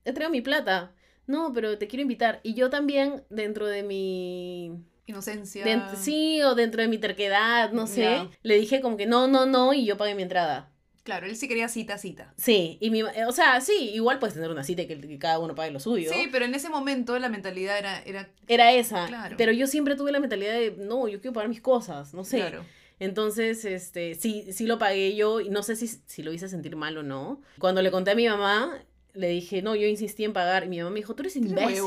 he 0.06 0.14
traído 0.14 0.32
mi 0.32 0.42
plata. 0.42 0.94
No, 1.28 1.52
pero 1.54 1.78
te 1.78 1.88
quiero 1.88 2.02
invitar. 2.02 2.40
Y 2.44 2.54
yo 2.56 2.70
también, 2.70 3.24
dentro 3.30 3.68
de 3.68 3.84
mi... 3.84 4.72
Inocencia. 5.06 5.64
dent- 5.66 5.96
sí, 5.96 6.42
o 6.44 6.56
dentro 6.56 6.82
de 6.82 6.88
mi 6.88 6.98
terquedad, 6.98 7.72
no 7.72 7.86
sé, 7.88 8.06
le 8.44 8.56
dije 8.58 8.82
como 8.82 8.98
que 8.98 9.06
no, 9.06 9.28
no, 9.28 9.46
no, 9.46 9.74
y 9.74 9.86
yo 9.86 9.98
pagué 9.98 10.16
mi 10.16 10.24
entrada. 10.24 10.70
Claro, 11.08 11.26
él 11.26 11.38
sí 11.38 11.48
quería 11.48 11.70
cita, 11.70 11.98
cita. 11.98 12.34
Sí, 12.36 12.78
y 12.82 12.90
mi, 12.90 13.00
eh, 13.00 13.24
o 13.26 13.32
sea, 13.32 13.62
sí, 13.62 13.92
igual 13.94 14.20
puedes 14.20 14.34
tener 14.34 14.52
una 14.52 14.66
cita 14.66 14.82
y 14.82 14.88
que, 14.88 15.00
que 15.00 15.18
cada 15.18 15.40
uno 15.40 15.56
pague 15.56 15.72
lo 15.72 15.80
suyo. 15.80 16.12
Sí, 16.12 16.28
pero 16.34 16.44
en 16.44 16.54
ese 16.54 16.68
momento 16.68 17.18
la 17.18 17.30
mentalidad 17.30 17.78
era, 17.78 18.02
era 18.04 18.30
Era 18.46 18.74
esa. 18.74 19.08
Claro. 19.08 19.38
Pero 19.38 19.54
yo 19.54 19.68
siempre 19.68 19.96
tuve 19.96 20.12
la 20.12 20.20
mentalidad 20.20 20.52
de, 20.52 20.76
no, 20.78 21.08
yo 21.08 21.22
quiero 21.22 21.32
pagar 21.32 21.48
mis 21.48 21.62
cosas, 21.62 22.14
no 22.14 22.26
sé. 22.26 22.40
claro. 22.40 22.66
Entonces, 23.00 23.64
este, 23.64 24.16
sí, 24.16 24.52
sí 24.52 24.68
lo 24.68 24.80
pagué 24.80 25.16
yo 25.16 25.40
y 25.40 25.48
no 25.50 25.64
sé 25.64 25.78
si, 25.78 25.88
si 25.88 26.24
lo 26.24 26.34
hice 26.34 26.50
sentir 26.50 26.76
mal 26.76 26.98
o 26.98 27.04
no. 27.04 27.42
Cuando 27.58 27.82
le 27.82 27.90
conté 27.90 28.12
a 28.12 28.16
mi 28.16 28.28
mamá, 28.28 28.78
le 29.14 29.30
dije, 29.30 29.62
no, 29.62 29.76
yo 29.76 29.88
insistí 29.88 30.26
en 30.26 30.34
pagar. 30.34 30.66
Y 30.66 30.68
mi 30.68 30.80
mamá 30.80 30.90
me 30.90 31.00
dijo, 31.00 31.16
tú 31.16 31.24
eres 31.24 31.38
imbécil. 31.38 31.86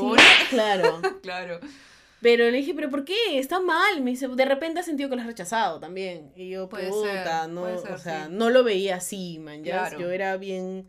Claro. 0.49 0.99
Claro. 1.21 1.59
Pero 2.21 2.45
le 2.51 2.57
dije, 2.57 2.73
¿pero 2.75 2.89
por 2.89 3.03
qué? 3.03 3.15
Está 3.33 3.59
mal. 3.59 4.01
Me 4.01 4.11
dice, 4.11 4.27
de 4.27 4.45
repente 4.45 4.79
has 4.79 4.85
sentido 4.85 5.09
que 5.09 5.15
lo 5.15 5.21
has 5.21 5.27
rechazado 5.27 5.79
también. 5.79 6.31
Y 6.35 6.49
yo, 6.49 6.69
Puede 6.69 6.89
puta, 6.89 7.41
ser, 7.43 7.49
no, 7.49 7.61
puede 7.61 7.77
ser, 7.79 7.91
o 7.91 7.97
sea, 7.97 8.25
sí. 8.27 8.31
no 8.33 8.49
lo 8.49 8.63
veía 8.63 8.97
así, 8.97 9.39
man. 9.39 9.63
Ya, 9.63 9.79
Claro. 9.79 9.99
yo 9.99 10.11
era 10.11 10.37
bien, 10.37 10.87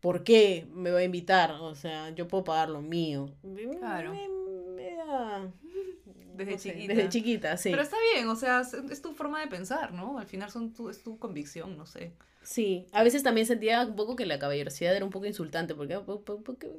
¿por 0.00 0.24
qué 0.24 0.66
me 0.72 0.90
va 0.90 0.98
a 0.98 1.04
invitar? 1.04 1.52
O 1.52 1.74
sea, 1.74 2.10
yo 2.10 2.26
puedo 2.28 2.44
pagar 2.44 2.68
lo 2.68 2.82
mío. 2.82 3.30
Me- 3.42 3.66
me- 3.66 3.78
Claro. 3.78 4.12
me- 4.12 4.28
me 4.74 4.96
da- 4.96 5.50
Desde 6.36 6.52
no 6.52 6.58
sé, 6.58 6.70
chiquita. 6.72 6.94
desde 6.94 7.08
chiquita, 7.08 7.56
sí. 7.56 7.70
Pero 7.70 7.82
está 7.82 7.96
bien, 8.14 8.28
o 8.28 8.36
sea, 8.36 8.60
es, 8.90 9.00
tu 9.00 9.14
forma 9.14 9.40
de 9.40 9.46
pensar, 9.46 9.92
¿no? 9.94 10.18
Al 10.18 10.26
final 10.26 10.50
son 10.50 10.74
tu, 10.74 10.90
es 10.90 11.02
tu 11.02 11.18
convicción, 11.18 11.78
no 11.78 11.86
sé. 11.86 12.12
Sí, 12.42 12.86
a 12.92 13.02
veces 13.02 13.22
también 13.22 13.46
sentía 13.46 13.82
un 13.86 13.96
poco 13.96 14.16
que 14.16 14.26
la 14.26 14.38
caballerosidad 14.38 14.94
era 14.94 15.04
un 15.04 15.10
poco 15.10 15.24
insultante, 15.26 15.74
porque 15.74 15.98
¿por, 16.00 16.22
por- 16.24 16.42
por 16.42 16.58
qué, 16.58 16.70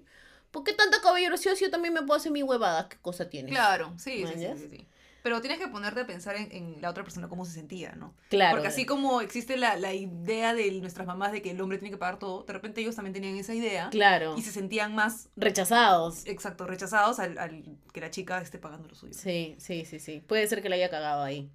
por 0.57 0.63
qué 0.63 0.73
tanta 0.73 0.99
caballerosidad 1.01 1.55
si 1.55 1.65
yo 1.65 1.69
también 1.71 1.93
me 1.93 2.01
puedo 2.01 2.17
hacer 2.17 2.31
mi 2.31 2.41
huevada? 2.41 2.89
¿Qué 2.89 2.97
cosa 2.97 3.29
tienes? 3.29 3.51
Claro, 3.51 3.93
sí, 3.97 4.25
sí, 4.25 4.33
sí, 4.39 4.47
sí, 4.57 4.67
sí. 4.71 4.87
Pero 5.23 5.41
tienes 5.41 5.59
que 5.59 5.67
ponerte 5.67 5.99
a 6.01 6.07
pensar 6.07 6.35
en, 6.37 6.49
en 6.51 6.81
la 6.81 6.89
otra 6.89 7.03
persona 7.03 7.27
cómo 7.27 7.43
se 7.45 7.51
sentía, 7.51 7.91
¿no? 7.93 8.13
Claro. 8.29 8.55
Porque 8.55 8.69
así 8.69 8.85
como 8.85 9.19
existe 9.21 9.57
la, 9.57 9.75
la 9.75 9.93
idea 9.93 10.53
de 10.53 10.71
nuestras 10.79 11.05
mamás 11.05 11.31
de 11.33 11.41
que 11.41 11.51
el 11.51 11.59
hombre 11.61 11.77
tiene 11.77 11.91
que 11.91 11.97
pagar 11.97 12.17
todo, 12.17 12.43
de 12.43 12.53
repente 12.53 12.81
ellos 12.81 12.95
también 12.95 13.13
tenían 13.13 13.35
esa 13.37 13.53
idea 13.53 13.89
Claro. 13.91 14.35
y 14.37 14.41
se 14.41 14.51
sentían 14.51 14.95
más, 14.95 15.29
Rechazados. 15.35 16.25
exacto, 16.25 16.65
rechazados 16.65 17.19
al, 17.19 17.37
al 17.37 17.63
que 17.93 17.99
la 18.01 18.09
chica 18.09 18.41
esté 18.41 18.57
pagando 18.57 18.87
lo 18.87 18.95
suyo. 18.95 19.13
Sí, 19.13 19.55
sí, 19.59 19.85
sí, 19.85 19.99
sí. 19.99 20.21
Puede 20.25 20.47
ser 20.47 20.61
que 20.61 20.69
la 20.69 20.75
haya 20.75 20.89
cagado 20.89 21.23
ahí. 21.23 21.49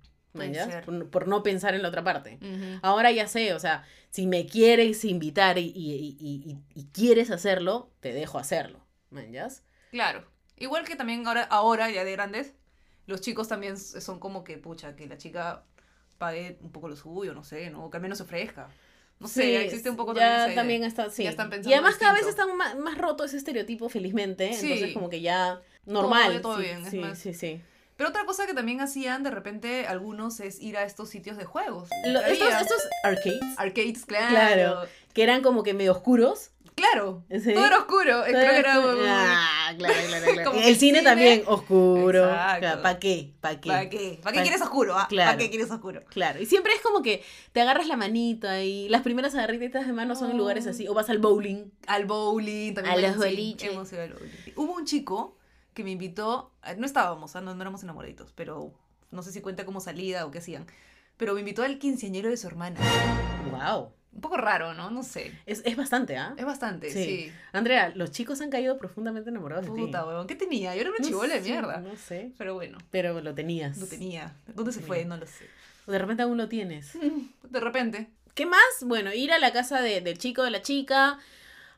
Por, 0.85 1.11
por 1.11 1.29
no 1.29 1.43
pensar 1.43 1.75
en 1.75 1.83
la 1.83 1.89
otra 1.89 2.03
parte. 2.05 2.39
Ahora 2.83 3.11
ya 3.11 3.27
sé, 3.27 3.53
o 3.53 3.59
sea, 3.59 3.85
si 4.11 4.27
me 4.27 4.47
quieres 4.47 5.05
invitar 5.05 5.59
y, 5.59 5.67
y- 5.75 6.59
y 6.75 6.85
quieres 6.87 7.31
hacerlo, 7.31 7.91
te 8.01 8.13
dejo 8.15 8.39
hacerlo. 8.39 8.82
¿Mañas? 9.13 9.63
Claro. 9.91 10.25
Igual 10.57 10.85
que 10.85 10.97
también 10.97 11.27
ahora, 11.27 11.43
ahora, 11.45 11.91
ya 11.91 12.05
de 12.05 12.13
grandes, 12.13 12.53
los 13.07 13.21
chicos 13.21 13.49
también 13.49 13.77
son 13.79 14.19
como 14.19 14.45
que, 14.45 14.59
pucha, 14.59 14.97
que 14.97 15.07
la 15.07 15.17
chica 15.19 15.65
pague 16.19 16.59
un 16.63 16.71
poco 16.73 16.89
lo 16.89 16.97
suyo, 16.97 17.35
no 17.35 17.45
sé, 17.45 17.71
¿no? 17.71 17.91
Que 17.91 17.97
al 17.99 18.03
menos 18.03 18.19
se 18.19 18.25
ofrezca. 18.25 18.69
No 19.19 19.29
sé, 19.29 19.43
Sí, 19.43 19.55
existe 19.57 19.89
un 19.91 19.97
poco 19.97 20.15
también 20.15 20.37
ya 20.37 20.45
idea. 20.47 20.55
también 20.57 20.85
está, 20.85 21.11
sí. 21.11 21.23
Ya 21.25 21.31
están 21.31 21.49
pensando 21.51 21.71
y 21.71 21.75
además 21.75 21.97
cada 21.97 22.13
vez 22.13 22.27
distinto. 22.27 22.43
está 22.51 22.57
más, 22.57 22.77
más 22.77 22.99
roto 22.99 23.25
ese 23.25 23.37
estereotipo, 23.37 23.89
felizmente. 23.89 24.53
Sí. 24.53 24.73
Entonces 24.73 24.95
como 24.95 25.09
que 25.09 25.21
ya 25.21 25.61
normal. 25.85 26.41
todo 26.41 26.57
sí, 26.57 26.63
bien, 26.63 26.83
es 26.85 26.91
sí, 26.91 26.99
más- 26.99 27.19
sí, 27.19 27.35
sí. 27.35 27.61
Pero 27.97 28.09
otra 28.09 28.25
cosa 28.25 28.47
que 28.47 28.55
también 28.55 28.81
hacían 28.81 29.23
de 29.23 29.31
repente 29.31 29.87
algunos 29.87 30.41
es 30.41 30.61
ir 30.61 30.77
a 30.77 30.85
estos 30.85 31.09
sitios 31.11 31.37
de 31.37 31.45
juegos. 31.45 31.89
Lo- 32.07 32.21
estos, 32.21 32.49
estos 32.49 32.83
arcades, 33.05 33.41
arcades, 33.59 34.07
claro. 34.07 34.29
Claro. 34.31 34.81
que 35.13 35.23
eran 35.23 35.43
como 35.43 35.63
que 35.63 35.75
medio 35.75 35.93
oscuros. 35.93 36.51
Claro. 36.75 37.25
Sí. 37.31 37.53
Todo 37.55 37.67
era 37.67 37.79
oscuro. 37.79 38.25
eh, 38.25 38.31
Creo 38.31 38.51
que 38.51 38.59
era... 38.59 38.75
Ah, 38.77 39.75
claro, 39.79 39.95
claro, 40.09 40.27
claro. 40.33 40.51
Como 40.51 40.63
el 40.63 40.77
cine, 40.77 40.99
cine- 41.01 41.03
también 41.05 41.43
oscuro. 41.47 42.29
¿Para 42.31 42.99
qué? 42.99 43.33
¿Para 43.41 43.61
qué? 43.61 43.69
¿Para 43.69 43.89
qué? 43.91 44.21
¿Para 44.23 44.37
qué 44.37 44.43
quieres 44.43 44.63
oscuro? 44.63 44.97
ah? 44.97 45.07
Claro. 45.09 45.31
¿Para 45.33 45.39
qué 45.39 45.51
quieres 45.51 45.71
oscuro? 45.71 46.01
Claro, 46.09 46.41
y 46.41 46.47
siempre 46.47 46.73
es 46.75 46.81
como 46.81 47.03
que 47.03 47.23
te 47.53 47.61
agarras 47.61 47.87
la 47.89 47.97
manito 47.97 48.49
ahí. 48.49 48.89
Las 48.89 49.03
primeras 49.03 49.35
agarritas 49.35 49.87
de 49.87 49.93
mano 49.93 50.15
son 50.17 50.31
en 50.31 50.39
lugares 50.39 50.67
así. 50.67 50.89
O 50.89 50.95
vas 50.95 51.11
al 51.11 51.19
bowling. 51.19 51.71
Al 51.87 52.07
bowling, 52.07 52.75
también. 52.75 52.97
A 52.97 53.09
los 53.09 53.17
boliches. 53.17 53.71
hemos 53.73 53.93
ido 53.93 54.03
al 54.03 54.13
bowling. 54.15 54.31
Hubo 54.57 54.73
un 54.75 54.85
chico 54.87 55.37
que 55.75 55.85
me 55.85 55.91
invitó, 55.91 56.53
eh, 56.67 56.75
no 56.79 56.87
estábamos, 56.87 57.35
ah, 57.37 57.41
no, 57.41 57.55
no 57.55 57.63
éramos 57.63 57.83
enamoraditos, 57.83 58.33
pero 58.35 58.73
no 59.11 59.23
sé 59.23 59.33
si 59.33 59.41
cuenta 59.41 59.65
como 59.65 59.81
salida 59.81 60.27
o 60.27 60.31
qué 60.31 60.39
hacían. 60.39 60.67
Pero 61.17 61.35
me 61.35 61.41
invitó 61.41 61.63
al 61.63 61.79
quinceañero 61.79 62.29
de 62.31 62.37
su 62.37 62.47
hermana. 62.47 62.81
Wow. 63.51 63.93
Un 64.15 64.21
poco 64.21 64.37
raro, 64.37 64.75
¿no? 64.75 64.91
No 64.91 65.03
sé. 65.03 65.33
Es, 65.47 65.63
es 65.65 65.75
bastante, 65.77 66.17
¿ah? 66.19 66.35
Es 66.37 66.45
bastante, 66.45 66.91
Sí. 66.91 67.05
sí. 67.05 67.33
Andrea, 67.53 67.93
los 67.95 68.11
chicos 68.11 68.41
han 68.43 68.51
caído 68.51 68.77
profundamente 68.79 69.31
enamorados 69.31 69.65
de 69.67 69.73
ti. 69.73 69.81
Puta, 69.81 70.07
huevón. 70.07 70.27
¿Qué 70.27 70.35
tenía? 70.37 70.75
Yo 70.75 70.83
era 70.83 70.91
una 70.91 70.99
No 71.01 71.07
chivola 71.07 71.35
de 71.35 71.41
mierda. 71.41 71.79
No 71.81 71.97
sé. 71.97 72.33
Pero 72.37 72.55
bueno, 72.55 72.77
Pero 72.91 73.21
lo 73.23 73.35
tenías. 73.35 73.79
no 73.79 73.87
tenía. 73.87 74.37
¿Dónde 74.55 74.73
se 74.73 74.81
Sí. 74.81 74.87
fue? 74.87 75.05
No 75.07 75.17
lo 75.17 75.27
sé. 75.27 75.47
O 75.87 75.91
de 75.93 75.99
repente 75.99 76.23
aún 76.23 76.37
lo 76.37 76.49
tienes. 76.49 76.93
De 77.49 77.61
repente. 77.61 78.11
¿Qué 78.35 78.47
más? 78.47 78.61
Bueno, 78.83 79.13
ir 79.15 79.33
a 79.33 79.39
la 79.39 79.53
casa 79.53 79.81
de- 79.81 80.01
del 80.03 80.19
chico, 80.19 80.43
de 80.43 80.51
la 80.51 80.63
chica. 80.63 81.19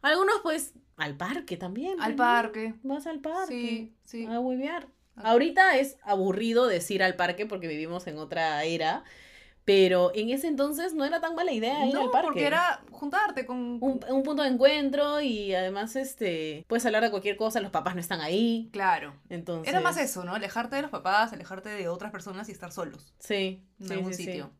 Algunos, 0.02 0.40
pues, 0.42 0.72
al 0.96 1.16
parque 1.16 1.56
también. 1.56 2.00
Al 2.00 2.12
¿no? 2.12 2.16
parque. 2.16 2.74
Vas 2.82 3.06
al 3.06 3.20
parque. 3.20 3.48
Sí, 3.48 3.92
sí. 4.04 4.26
A 4.26 4.38
huevear. 4.40 4.86
Ah. 5.16 5.30
Ahorita 5.30 5.76
es 5.78 5.96
aburrido 6.02 6.66
decir 6.66 7.02
al 7.02 7.14
parque 7.14 7.46
porque 7.46 7.68
vivimos 7.68 8.06
en 8.08 8.18
otra 8.18 8.62
era. 8.64 9.04
Pero 9.64 10.12
en 10.14 10.28
ese 10.30 10.46
entonces 10.48 10.92
no 10.94 11.04
era 11.06 11.20
tan 11.20 11.34
mala 11.34 11.52
idea 11.52 11.86
ir 11.86 11.96
al 11.96 12.04
No, 12.04 12.10
parque. 12.10 12.26
porque 12.26 12.46
era 12.46 12.82
juntarte 12.90 13.46
con... 13.46 13.56
un, 13.80 14.00
un 14.08 14.22
punto 14.22 14.42
de 14.42 14.48
encuentro 14.50 15.20
y 15.22 15.54
además 15.54 15.96
este 15.96 16.64
puedes 16.68 16.84
hablar 16.84 17.02
de 17.02 17.10
cualquier 17.10 17.36
cosa, 17.36 17.60
los 17.60 17.70
papás 17.70 17.94
no 17.94 18.00
están 18.00 18.20
ahí. 18.20 18.68
Claro. 18.72 19.14
Entonces. 19.30 19.68
Era 19.72 19.80
más 19.80 19.96
eso, 19.96 20.24
¿no? 20.24 20.34
Alejarte 20.34 20.76
de 20.76 20.82
los 20.82 20.90
papás, 20.90 21.32
alejarte 21.32 21.70
de 21.70 21.88
otras 21.88 22.12
personas 22.12 22.48
y 22.48 22.52
estar 22.52 22.72
solos 22.72 23.14
Sí. 23.18 23.62
en 23.80 23.86
sí, 23.88 23.92
algún 23.94 24.12
sí, 24.12 24.24
sí. 24.24 24.24
sitio. 24.24 24.50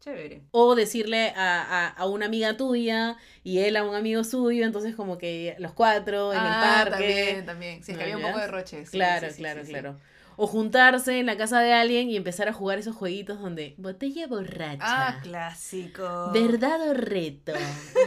Chévere. 0.00 0.42
O 0.52 0.76
decirle 0.76 1.30
a, 1.36 1.62
a, 1.62 1.88
a 1.88 2.06
una 2.06 2.26
amiga 2.26 2.56
tuya 2.56 3.16
y 3.42 3.58
él 3.58 3.76
a 3.76 3.82
un 3.82 3.96
amigo 3.96 4.22
suyo, 4.22 4.64
entonces 4.64 4.94
como 4.94 5.18
que 5.18 5.56
los 5.58 5.72
cuatro 5.72 6.32
en 6.32 6.38
ah, 6.40 6.82
el 6.84 6.88
parque. 6.90 6.90
también, 6.90 7.46
también. 7.46 7.82
Sí, 7.84 7.92
es 7.92 7.98
que 7.98 8.04
había 8.04 8.16
un 8.16 8.22
¿No 8.22 8.28
poco 8.28 8.38
de 8.40 8.46
roches. 8.46 8.90
Claro, 8.90 9.28
sí, 9.28 9.34
sí, 9.34 9.38
claro, 9.38 9.64
sí. 9.64 9.70
claro. 9.70 9.98
O 10.40 10.46
juntarse 10.46 11.18
en 11.18 11.26
la 11.26 11.36
casa 11.36 11.58
de 11.60 11.72
alguien 11.72 12.08
y 12.08 12.16
empezar 12.16 12.48
a 12.48 12.52
jugar 12.52 12.78
esos 12.78 12.94
jueguitos 12.94 13.40
donde 13.40 13.74
botella 13.76 14.28
borracha. 14.28 14.78
Ah, 14.80 15.20
clásico. 15.20 16.30
¿Verdad 16.32 16.80
o 16.90 16.94
reto? 16.94 17.52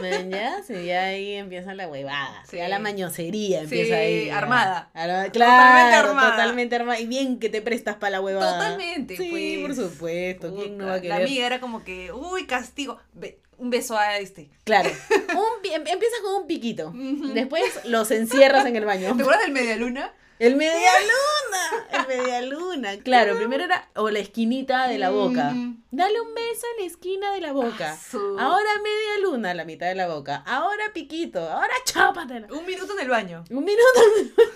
¿Mañas? 0.00 0.68
Y 0.70 0.86
ya 0.86 1.04
ahí 1.04 1.34
empieza 1.34 1.74
la 1.74 1.88
huevada. 1.88 2.42
Sí. 2.48 2.56
Ya 2.56 2.68
la 2.68 2.78
mañosería 2.78 3.58
Sí, 3.60 3.64
empieza 3.64 3.96
ahí. 3.96 4.26
ya. 4.26 4.38
armada. 4.38 4.90
Arma- 4.94 5.24
Totalmente 5.26 5.32
claro, 5.32 6.08
armada. 6.08 6.30
totalmente 6.30 6.76
armada. 6.76 7.00
Y 7.00 7.06
bien 7.06 7.38
que 7.38 7.48
te 7.50 7.60
prestas 7.62 7.96
para 7.96 8.12
la 8.12 8.20
huevada. 8.22 8.54
Totalmente, 8.58 9.16
Sí, 9.16 9.28
pues. 9.62 9.76
por 9.76 9.90
supuesto. 9.90 10.54
¿Quién 10.54 10.78
no 10.78 10.84
Puta, 10.84 10.86
va 10.86 10.94
a 10.94 11.02
La 11.04 11.16
amiga 11.16 11.46
era 11.46 11.60
como 11.60 11.84
que, 11.84 12.12
uy, 12.12 12.46
castigo. 12.46 12.98
Ve- 13.12 13.38
un 13.58 13.70
beso 13.70 13.96
a 13.96 14.16
este. 14.18 14.48
Claro. 14.64 14.90
Un 15.36 15.70
em- 15.70 15.86
empiezas 15.86 16.18
con 16.24 16.34
un 16.42 16.46
piquito. 16.48 16.92
Después 17.34 17.62
los 17.84 18.10
encierras 18.10 18.66
en 18.66 18.74
el 18.76 18.84
baño. 18.84 19.14
¿Te 19.16 19.22
acuerdas 19.22 19.44
del 19.44 19.52
media 19.52 19.76
luna? 19.76 20.12
El 20.46 20.56
media 20.56 20.90
luna. 21.00 21.86
El 21.92 22.06
media 22.08 22.42
luna. 22.42 22.96
Claro, 23.04 23.36
primero 23.36 23.64
era 23.64 23.88
o 23.94 24.10
la 24.10 24.18
esquinita 24.18 24.88
de 24.88 24.98
la 24.98 25.10
boca. 25.10 25.52
Dale 25.90 26.20
un 26.20 26.34
beso 26.34 26.66
en 26.76 26.84
la 26.84 26.90
esquina 26.90 27.32
de 27.32 27.40
la 27.40 27.52
boca. 27.52 27.96
Ah, 27.96 28.46
Ahora 28.46 28.70
media 28.82 29.22
luna, 29.22 29.54
la 29.54 29.64
mitad 29.64 29.86
de 29.86 29.94
la 29.94 30.08
boca. 30.08 30.42
Ahora 30.46 30.84
piquito. 30.92 31.38
Ahora 31.48 31.72
chápatela. 31.84 32.48
Un 32.50 32.66
minuto 32.66 32.92
en 32.94 33.00
el 33.00 33.08
baño. 33.08 33.44
Un 33.50 33.64
minuto. 33.64 34.00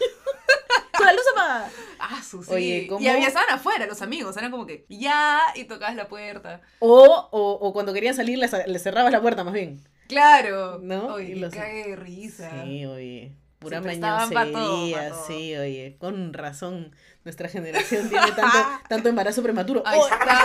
Con 0.97 1.07
la 1.07 1.13
luz 1.13 1.23
apagada. 1.33 1.71
Ah, 1.99 2.23
sí. 2.23 2.39
Oye, 2.49 2.87
¿cómo? 2.89 3.01
Y 3.05 3.09
había 3.09 3.29
estaban 3.29 3.51
afuera 3.51 3.87
los 3.87 4.01
amigos, 4.01 4.35
eran 4.39 4.51
como 4.51 4.65
que 4.67 4.87
ya 4.89 5.41
y 5.55 5.65
tocabas 5.65 5.95
la 5.95 6.09
puerta. 6.09 6.63
O, 6.79 7.29
o, 7.31 7.53
o 7.53 7.73
cuando 7.75 7.93
querían 7.93 8.15
salir, 8.15 8.39
les, 8.39 8.51
les 8.67 8.83
cerrabas 8.83 9.13
la 9.13 9.21
puerta 9.21 9.45
más 9.45 9.53
bien. 9.53 9.83
Claro. 10.09 10.79
¿No? 10.83 11.15
Oye, 11.15 11.33
Y 11.33 11.35
los- 11.35 11.53
de 11.53 11.97
risa. 11.97 12.51
Sí, 12.65 12.87
oye. 12.87 13.33
Pura 13.69 13.81
mañosería, 13.81 15.11
todo. 15.11 15.27
sí, 15.27 15.57
oye. 15.57 15.97
Con 15.99 16.33
razón, 16.33 16.95
nuestra 17.25 17.49
generación 17.49 18.09
tiene 18.09 18.33
tanto, 18.33 18.59
tanto 18.89 19.09
embarazo 19.09 19.43
prematuro. 19.43 19.83
Ahí 19.85 20.01
está. 20.01 20.45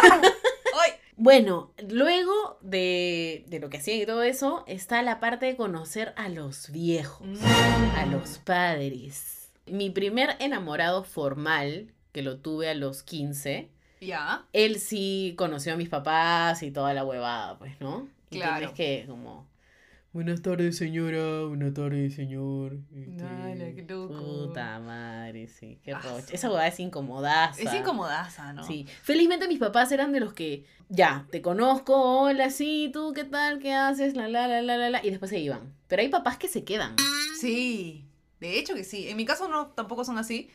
Ay. 0.84 0.92
Bueno, 1.18 1.72
luego 1.88 2.58
de, 2.62 3.44
de 3.48 3.60
lo 3.60 3.70
que 3.70 3.78
hacían 3.78 4.00
y 4.00 4.06
todo 4.06 4.24
eso, 4.24 4.64
está 4.68 5.02
la 5.04 5.20
parte 5.20 5.46
de 5.46 5.56
conocer 5.56 6.14
a 6.18 6.30
los 6.30 6.72
viejos, 6.72 7.28
a 7.98 8.06
los 8.08 8.40
padres. 8.40 9.52
Mi 9.68 9.90
primer 9.92 10.36
enamorado 10.40 11.04
formal, 11.04 11.94
que 12.12 12.24
lo 12.24 12.38
tuve 12.40 12.70
a 12.70 12.74
los 12.74 13.04
15, 13.04 13.70
Ya. 14.02 14.46
él 14.54 14.80
sí 14.80 15.36
conoció 15.38 15.74
a 15.74 15.78
mis 15.78 15.90
papás 15.90 16.64
y 16.64 16.72
toda 16.72 16.94
la 16.96 17.06
huevada, 17.06 17.58
pues, 17.60 17.80
¿no? 17.80 18.08
Y 18.32 18.38
Claro. 18.38 18.58
tienes 18.58 18.76
que, 18.76 19.06
como, 19.08 19.46
buenas 20.14 20.42
tardes, 20.42 20.78
señora, 20.78 21.44
buenas 21.48 21.74
tardes, 21.74 22.16
señor. 22.16 22.78
Este, 22.94 23.24
Dale, 23.24 23.76
qué 23.76 23.84
loco. 23.84 24.14
Puta 24.48 24.80
madre, 24.80 25.48
sí, 25.48 25.80
qué 25.84 25.94
Ah, 25.94 26.00
roche. 26.02 26.36
Esa 26.36 26.50
huevada 26.50 26.68
es 26.68 26.80
incomodaza. 26.80 27.62
Es 27.62 27.74
incomodaza, 27.74 28.54
¿no? 28.54 28.64
Sí, 28.64 28.86
felizmente 29.02 29.48
mis 29.48 29.60
papás 29.60 29.92
eran 29.92 30.12
de 30.12 30.20
los 30.20 30.34
que, 30.34 30.66
ya, 30.90 31.26
te 31.32 31.42
conozco, 31.42 32.22
hola, 32.24 32.50
sí, 32.50 32.90
tú, 32.94 33.14
¿qué 33.14 33.24
tal? 33.24 33.60
¿Qué 33.60 33.74
haces? 33.74 34.16
La, 34.16 34.28
la, 34.28 34.48
la, 34.48 34.62
la, 34.62 34.78
la, 34.78 34.90
la, 34.90 35.06
y 35.06 35.10
después 35.10 35.30
se 35.30 35.40
iban. 35.40 35.74
Pero 35.88 36.02
hay 36.02 36.10
papás 36.10 36.38
que 36.38 36.48
se 36.48 36.64
quedan. 36.64 36.96
Sí, 37.40 38.06
de 38.40 38.60
hecho 38.60 38.74
que 38.76 38.84
sí. 38.84 39.08
En 39.10 39.18
mi 39.18 39.26
caso 39.26 39.48
no, 39.48 39.68
tampoco 39.68 40.04
son 40.04 40.18
así. 40.18 40.50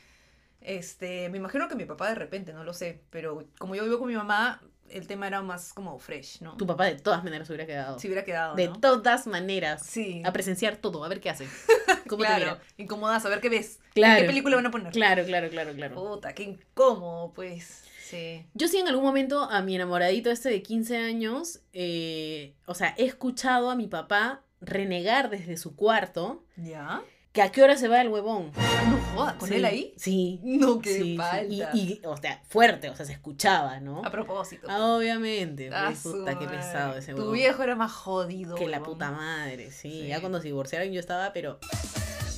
Este, 0.61 1.29
me 1.29 1.39
imagino 1.39 1.69
que 1.69 1.77
mi 1.77 1.85
papá 1.85 2.09
de 2.09 2.15
repente, 2.17 2.53
no 2.53 2.65
lo 2.65 2.73
sé. 2.73 3.03
Pero 3.11 3.45
como 3.59 3.75
yo 3.75 3.85
vivo 3.85 3.99
con 3.99 4.09
mi 4.09 4.15
mamá, 4.17 4.61
el 4.91 5.07
tema 5.07 5.27
era 5.27 5.43
más 5.43 5.73
como 5.73 5.99
fresh, 5.99 6.41
¿no? 6.41 6.57
Tu 6.57 6.67
papá 6.67 6.87
de 6.87 6.97
todas 6.97 7.23
maneras 7.25 7.49
hubiera 7.49 7.67
quedado. 7.67 7.99
Si 7.99 8.09
hubiera 8.09 8.25
quedado, 8.25 8.55
de 8.55 8.69
¿no? 8.69 8.81
todas 8.81 9.27
maneras. 9.27 9.85
Sí. 9.85 10.23
A 10.25 10.33
presenciar 10.33 10.77
todo, 10.77 11.05
a 11.05 11.09
ver 11.09 11.21
qué 11.21 11.31
hace. 11.31 11.47
¿Cómo 12.09 12.23
te 12.23 12.29
claro, 12.29 12.45
mira? 12.45 12.63
incómoda 12.77 13.21
saber 13.21 13.41
qué 13.41 13.49
ves. 13.49 13.81
Claro. 13.95 14.21
¿Qué 14.21 14.27
película 14.27 14.57
van 14.57 14.67
a 14.67 14.71
poner? 14.71 14.93
Claro, 14.93 15.25
claro, 15.25 15.49
claro, 15.49 15.73
claro. 15.75 15.95
Puta, 15.95 16.35
qué 16.35 16.45
incómodo, 16.45 17.33
pues. 17.33 17.85
Sí. 18.03 18.47
Yo 18.55 18.69
sí 18.69 18.79
en 18.79 18.87
algún 18.87 19.05
momento 19.05 19.43
a 19.43 19.63
mi 19.63 19.75
enamoradito 19.75 20.31
este 20.31 20.49
de 20.49 20.63
15 20.63 20.97
años, 20.99 21.61
eh, 21.73 22.55
o 22.67 22.75
sea, 22.75 22.95
he 22.97 23.05
escuchado 23.05 23.71
a 23.71 23.75
mi 23.75 23.89
papá 23.89 24.43
renegar 24.61 25.29
desde 25.29 25.57
su 25.57 25.75
cuarto 25.77 26.45
¿Ya? 26.57 27.03
Que 27.37 27.43
a 27.43 27.53
qué 27.53 27.63
hora 27.63 27.77
se 27.77 27.87
va 27.87 28.01
el 28.01 28.09
huevón. 28.09 28.51
No 28.89 28.99
jodas, 29.15 29.35
¿con 29.35 29.49
Sí, 29.49 29.55
él 29.57 29.65
ahí? 29.67 29.93
Sí. 29.99 30.41
No, 30.43 30.81
qué 30.81 30.95
sí, 30.95 31.03
sí. 31.03 31.17
falta. 31.19 31.45
Y, 31.75 31.79
y, 31.79 32.01
o 32.05 32.17
sea, 32.17 32.43
fuerte, 32.49 32.89
o 32.91 32.97
sea, 32.97 33.05
se 33.07 33.13
escuchaba, 33.13 33.79
¿no? 33.79 34.03
A 34.05 34.11
propósito. 34.11 34.67
Ah, 34.71 34.97
Obviamente, 34.97 35.69
Ah, 35.73 35.89
pues, 35.93 36.01
puta, 36.15 36.39
qué 36.39 36.47
pesado 36.47 36.97
ese 36.97 37.13
Tu 37.13 37.19
huevón. 37.19 37.35
viejo 37.35 37.63
era 37.63 37.77
más 37.77 37.93
jodido. 37.93 38.55
Que 38.57 38.67
la 38.69 38.83
puta 38.83 39.11
madre, 39.13 39.71
sí. 39.71 40.07
Ya 40.09 40.21
cuando 40.21 40.39
se 40.41 40.45
divorciaron 40.49 40.91
yo 40.91 40.99
estaba, 40.99 41.33
pero 41.35 41.59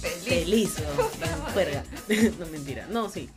Feliz. 0.01 0.75
feliz, 0.75 0.77
huevón, 0.81 2.37
no, 2.41 2.47
mentira. 2.47 2.87
No, 2.91 3.09
sí. 3.09 3.31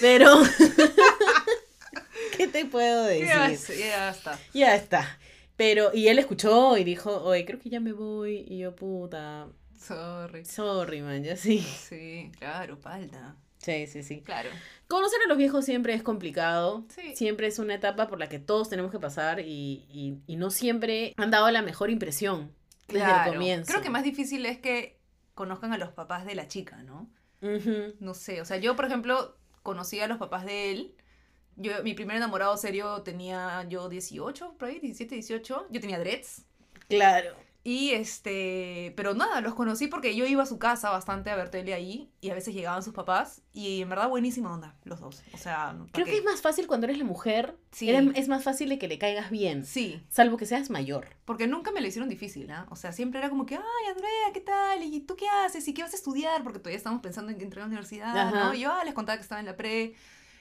Pero... 0.00 0.40
¿Qué 2.36 2.46
te 2.46 2.64
puedo 2.66 3.04
decir? 3.04 3.26
Ya 3.26 4.10
está. 4.10 4.38
Ya 4.54 4.74
está. 4.76 5.18
Pero, 5.56 5.90
y 5.92 6.06
él 6.06 6.20
escuchó 6.20 6.76
y 6.76 6.84
dijo, 6.84 7.22
oye, 7.24 7.44
creo 7.44 7.58
que 7.58 7.68
ya 7.70 7.80
me 7.80 7.92
voy. 7.92 8.44
Y 8.48 8.58
yo, 8.58 8.76
puta, 8.76 9.48
Sorry. 9.78 10.44
sorry, 10.44 11.00
man, 11.02 11.22
ya 11.24 11.36
sí. 11.36 11.60
Sí, 11.60 12.30
claro, 12.38 12.76
falta. 12.76 13.36
Sí, 13.58 13.86
sí, 13.86 14.02
sí. 14.02 14.20
Claro. 14.22 14.50
Conocer 14.86 15.18
a 15.24 15.28
los 15.28 15.36
viejos 15.38 15.64
siempre 15.64 15.92
es 15.94 16.02
complicado. 16.02 16.84
Sí. 16.94 17.16
Siempre 17.16 17.46
es 17.48 17.58
una 17.58 17.74
etapa 17.74 18.06
por 18.08 18.18
la 18.18 18.28
que 18.28 18.38
todos 18.38 18.68
tenemos 18.68 18.92
que 18.92 19.00
pasar 19.00 19.40
y, 19.40 19.84
y, 19.90 20.18
y 20.26 20.36
no 20.36 20.50
siempre 20.50 21.12
han 21.16 21.30
dado 21.30 21.50
la 21.50 21.62
mejor 21.62 21.90
impresión 21.90 22.52
desde 22.86 23.00
Claro. 23.04 23.30
el 23.30 23.36
comienzo. 23.36 23.70
Creo 23.70 23.82
que 23.82 23.90
más 23.90 24.04
difícil 24.04 24.46
es 24.46 24.58
que 24.58 24.98
conozcan 25.34 25.72
a 25.72 25.78
los 25.78 25.90
papás 25.90 26.24
de 26.24 26.34
la 26.34 26.46
chica, 26.48 26.82
¿no? 26.84 27.10
No 28.00 28.14
sé, 28.14 28.40
o 28.40 28.44
sea, 28.44 28.56
yo, 28.56 28.74
por 28.74 28.84
ejemplo, 28.86 29.36
conocí 29.62 30.00
a 30.00 30.08
los 30.08 30.18
papás 30.18 30.44
de 30.44 30.70
él. 30.72 30.94
Yo, 31.56 31.82
mi 31.84 31.94
primer 31.94 32.16
enamorado 32.16 32.56
serio 32.56 33.02
tenía 33.02 33.64
yo 33.68 33.88
18, 33.88 34.54
por 34.58 34.68
ahí, 34.68 34.78
17, 34.80 35.14
18. 35.16 35.66
Yo 35.70 35.80
tenía 35.80 35.98
dreads. 35.98 36.44
Claro. 36.88 37.36
Y 37.68 37.90
este, 37.90 38.94
pero 38.96 39.12
nada, 39.12 39.42
los 39.42 39.54
conocí 39.54 39.88
porque 39.88 40.16
yo 40.16 40.24
iba 40.24 40.42
a 40.42 40.46
su 40.46 40.58
casa 40.58 40.88
bastante 40.88 41.28
a 41.30 41.36
ver 41.36 41.50
tele 41.50 41.74
ahí 41.74 42.10
y 42.22 42.30
a 42.30 42.34
veces 42.34 42.54
llegaban 42.54 42.82
sus 42.82 42.94
papás 42.94 43.42
y 43.52 43.82
en 43.82 43.90
verdad 43.90 44.08
buenísima 44.08 44.50
onda, 44.54 44.74
los 44.84 45.00
dos. 45.00 45.22
O 45.34 45.36
sea, 45.36 45.76
¿pa' 45.78 45.86
Creo 45.92 46.06
qué? 46.06 46.12
que 46.12 46.18
es 46.18 46.24
más 46.24 46.40
fácil 46.40 46.66
cuando 46.66 46.86
eres 46.86 46.96
la 46.96 47.04
mujer. 47.04 47.58
Sí. 47.70 47.90
Era- 47.90 48.00
es 48.14 48.26
más 48.28 48.42
fácil 48.42 48.70
de 48.70 48.78
que 48.78 48.88
le 48.88 48.98
caigas 48.98 49.30
bien. 49.30 49.66
Sí, 49.66 50.02
Salvo 50.08 50.38
que 50.38 50.46
seas 50.46 50.70
mayor. 50.70 51.08
porque 51.26 51.46
nunca 51.46 51.70
me 51.70 51.82
lo 51.82 51.86
hicieron 51.88 52.08
difícil, 52.08 52.50
¿ah? 52.50 52.66
O 52.70 52.76
sea, 52.76 52.92
siempre 52.92 53.20
era 53.20 53.28
como 53.28 53.44
que, 53.44 53.56
ay, 53.56 53.86
Andrea, 53.90 54.32
¿qué 54.32 54.40
tal? 54.40 54.82
¿Y 54.82 55.00
tú 55.00 55.14
qué 55.16 55.28
haces? 55.28 55.68
¿Y 55.68 55.74
qué 55.74 55.82
vas 55.82 55.92
a 55.92 55.96
estudiar? 55.96 56.42
Porque 56.42 56.60
todavía 56.60 56.78
estamos 56.78 57.02
pensando 57.02 57.30
en 57.32 57.36
que 57.36 57.44
entré 57.44 57.60
a 57.60 57.64
la 57.64 57.66
universidad, 57.68 58.16
Ajá. 58.16 58.44
¿no? 58.44 58.54
Y 58.54 58.60
yo 58.60 58.72
ah, 58.72 58.82
les 58.84 58.94
contaba 58.94 59.16
que 59.18 59.22
estaba 59.22 59.40
en 59.40 59.46
la 59.46 59.58
pre, 59.58 59.94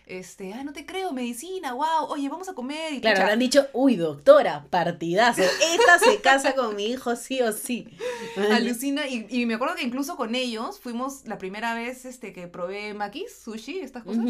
este, 0.08 0.54
ay, 0.54 0.64
no 0.64 0.74
te 0.74 0.86
creo, 0.86 1.12
medicina, 1.14 1.74
wow, 1.74 2.06
oye, 2.10 2.30
vamos 2.30 2.50
a 2.50 2.54
comer. 2.54 2.94
Y 2.94 3.02
Claro, 3.02 3.16
pucha, 3.16 3.24
habrán 3.24 3.40
dicho, 3.40 3.68
uy, 3.74 3.96
doctora, 3.96 4.66
partidazo. 4.70 5.42
Esta 5.42 6.00
se 6.00 6.22
casa 6.22 6.56
con 6.56 6.76
mi 6.76 6.86
hijo 6.86 7.16
sí 7.16 7.42
o 7.42 7.52
sí. 7.52 7.88
Alucina, 8.52 9.08
y, 9.08 9.26
y 9.30 9.46
me 9.46 9.56
acuerdo 9.56 9.76
que 9.76 9.84
incluso 9.84 10.16
con 10.16 10.36
ellos 10.36 10.80
fuimos 10.80 11.26
la 11.26 11.38
primera 11.38 11.74
vez 11.74 12.06
este, 12.06 12.34
que 12.34 12.48
probé 12.48 12.94
makis, 12.94 13.34
sushi, 13.44 13.80
estas 13.80 14.04
cosas. 14.04 14.24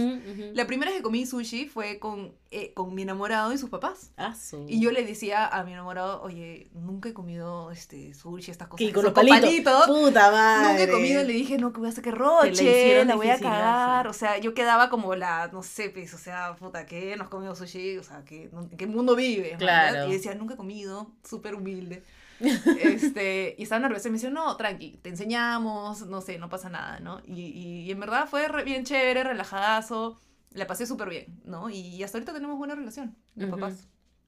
La 0.53 0.65
primera 0.67 0.91
vez 0.91 0.97
que 0.99 1.03
comí 1.03 1.25
sushi 1.25 1.67
fue 1.67 1.99
con, 1.99 2.33
eh, 2.51 2.73
con 2.73 2.93
mi 2.95 3.01
enamorado 3.03 3.51
y 3.53 3.57
sus 3.57 3.69
papás. 3.69 4.11
Ah, 4.17 4.35
su- 4.35 4.65
Y 4.67 4.79
yo 4.81 4.91
le 4.91 5.03
decía 5.03 5.45
a 5.47 5.63
mi 5.63 5.73
enamorado, 5.73 6.21
oye, 6.21 6.69
nunca 6.73 7.09
he 7.09 7.13
comido 7.13 7.71
este 7.71 8.13
sushi, 8.13 8.51
estas 8.51 8.67
cosas. 8.67 8.79
¿Qué, 8.79 8.87
que 8.87 8.93
con 8.93 9.03
los 9.03 9.13
palitos? 9.13 9.87
Puta 9.87 10.31
madre. 10.31 10.67
Nunca 10.69 10.83
he 10.83 10.89
comido, 10.91 11.23
le 11.23 11.33
dije, 11.33 11.57
no, 11.57 11.71
que 11.73 11.79
voy 11.79 11.87
a 11.87 11.91
hacer 11.91 12.03
que 12.03 12.11
roche, 12.11 12.95
la 12.99 13.05
la 13.05 13.15
voy 13.15 13.27
a 13.29 13.39
cagar. 13.39 14.07
O 14.07 14.13
sea, 14.13 14.37
yo 14.37 14.53
quedaba 14.53 14.89
como 14.89 15.15
la, 15.15 15.49
no 15.51 15.63
sé, 15.63 15.66
pues, 15.93 16.13
o 16.13 16.17
sea, 16.17 16.55
puta, 16.55 16.85
¿qué? 16.85 17.15
No 17.17 17.23
has 17.23 17.29
comido 17.29 17.55
sushi, 17.55 17.97
o 17.97 18.03
sea, 18.03 18.23
¿qué, 18.25 18.49
no- 18.51 18.61
¿en 18.63 18.77
qué 18.77 18.87
mundo 18.87 19.15
vives? 19.15 19.57
Claro. 19.57 20.07
Y 20.07 20.13
decía, 20.13 20.35
nunca 20.35 20.53
he 20.55 20.57
comido, 20.57 21.11
súper 21.23 21.55
humilde. 21.55 22.03
este, 22.73 23.55
y 23.57 23.63
estaba 23.63 23.79
nerviosa 23.81 24.07
y 24.09 24.11
me 24.11 24.17
decía, 24.17 24.29
no, 24.29 24.55
tranqui, 24.57 24.99
te 25.01 25.09
enseñamos, 25.09 26.05
no 26.07 26.21
sé, 26.21 26.37
no 26.39 26.49
pasa 26.49 26.69
nada, 26.69 26.99
¿no? 26.99 27.21
Y, 27.25 27.41
y, 27.41 27.81
y 27.83 27.91
en 27.91 27.99
verdad 27.99 28.27
fue 28.29 28.47
re- 28.47 28.63
bien 28.63 28.83
chévere, 28.85 29.23
relajadazo, 29.23 30.19
la 30.51 30.67
pasé 30.67 30.85
súper 30.85 31.09
bien, 31.09 31.41
¿no? 31.45 31.69
Y 31.69 32.03
hasta 32.03 32.17
ahorita 32.17 32.33
tenemos 32.33 32.57
buena 32.57 32.75
relación, 32.75 33.15
los 33.35 33.49
Ujú. 33.49 33.59
papás. 33.59 33.87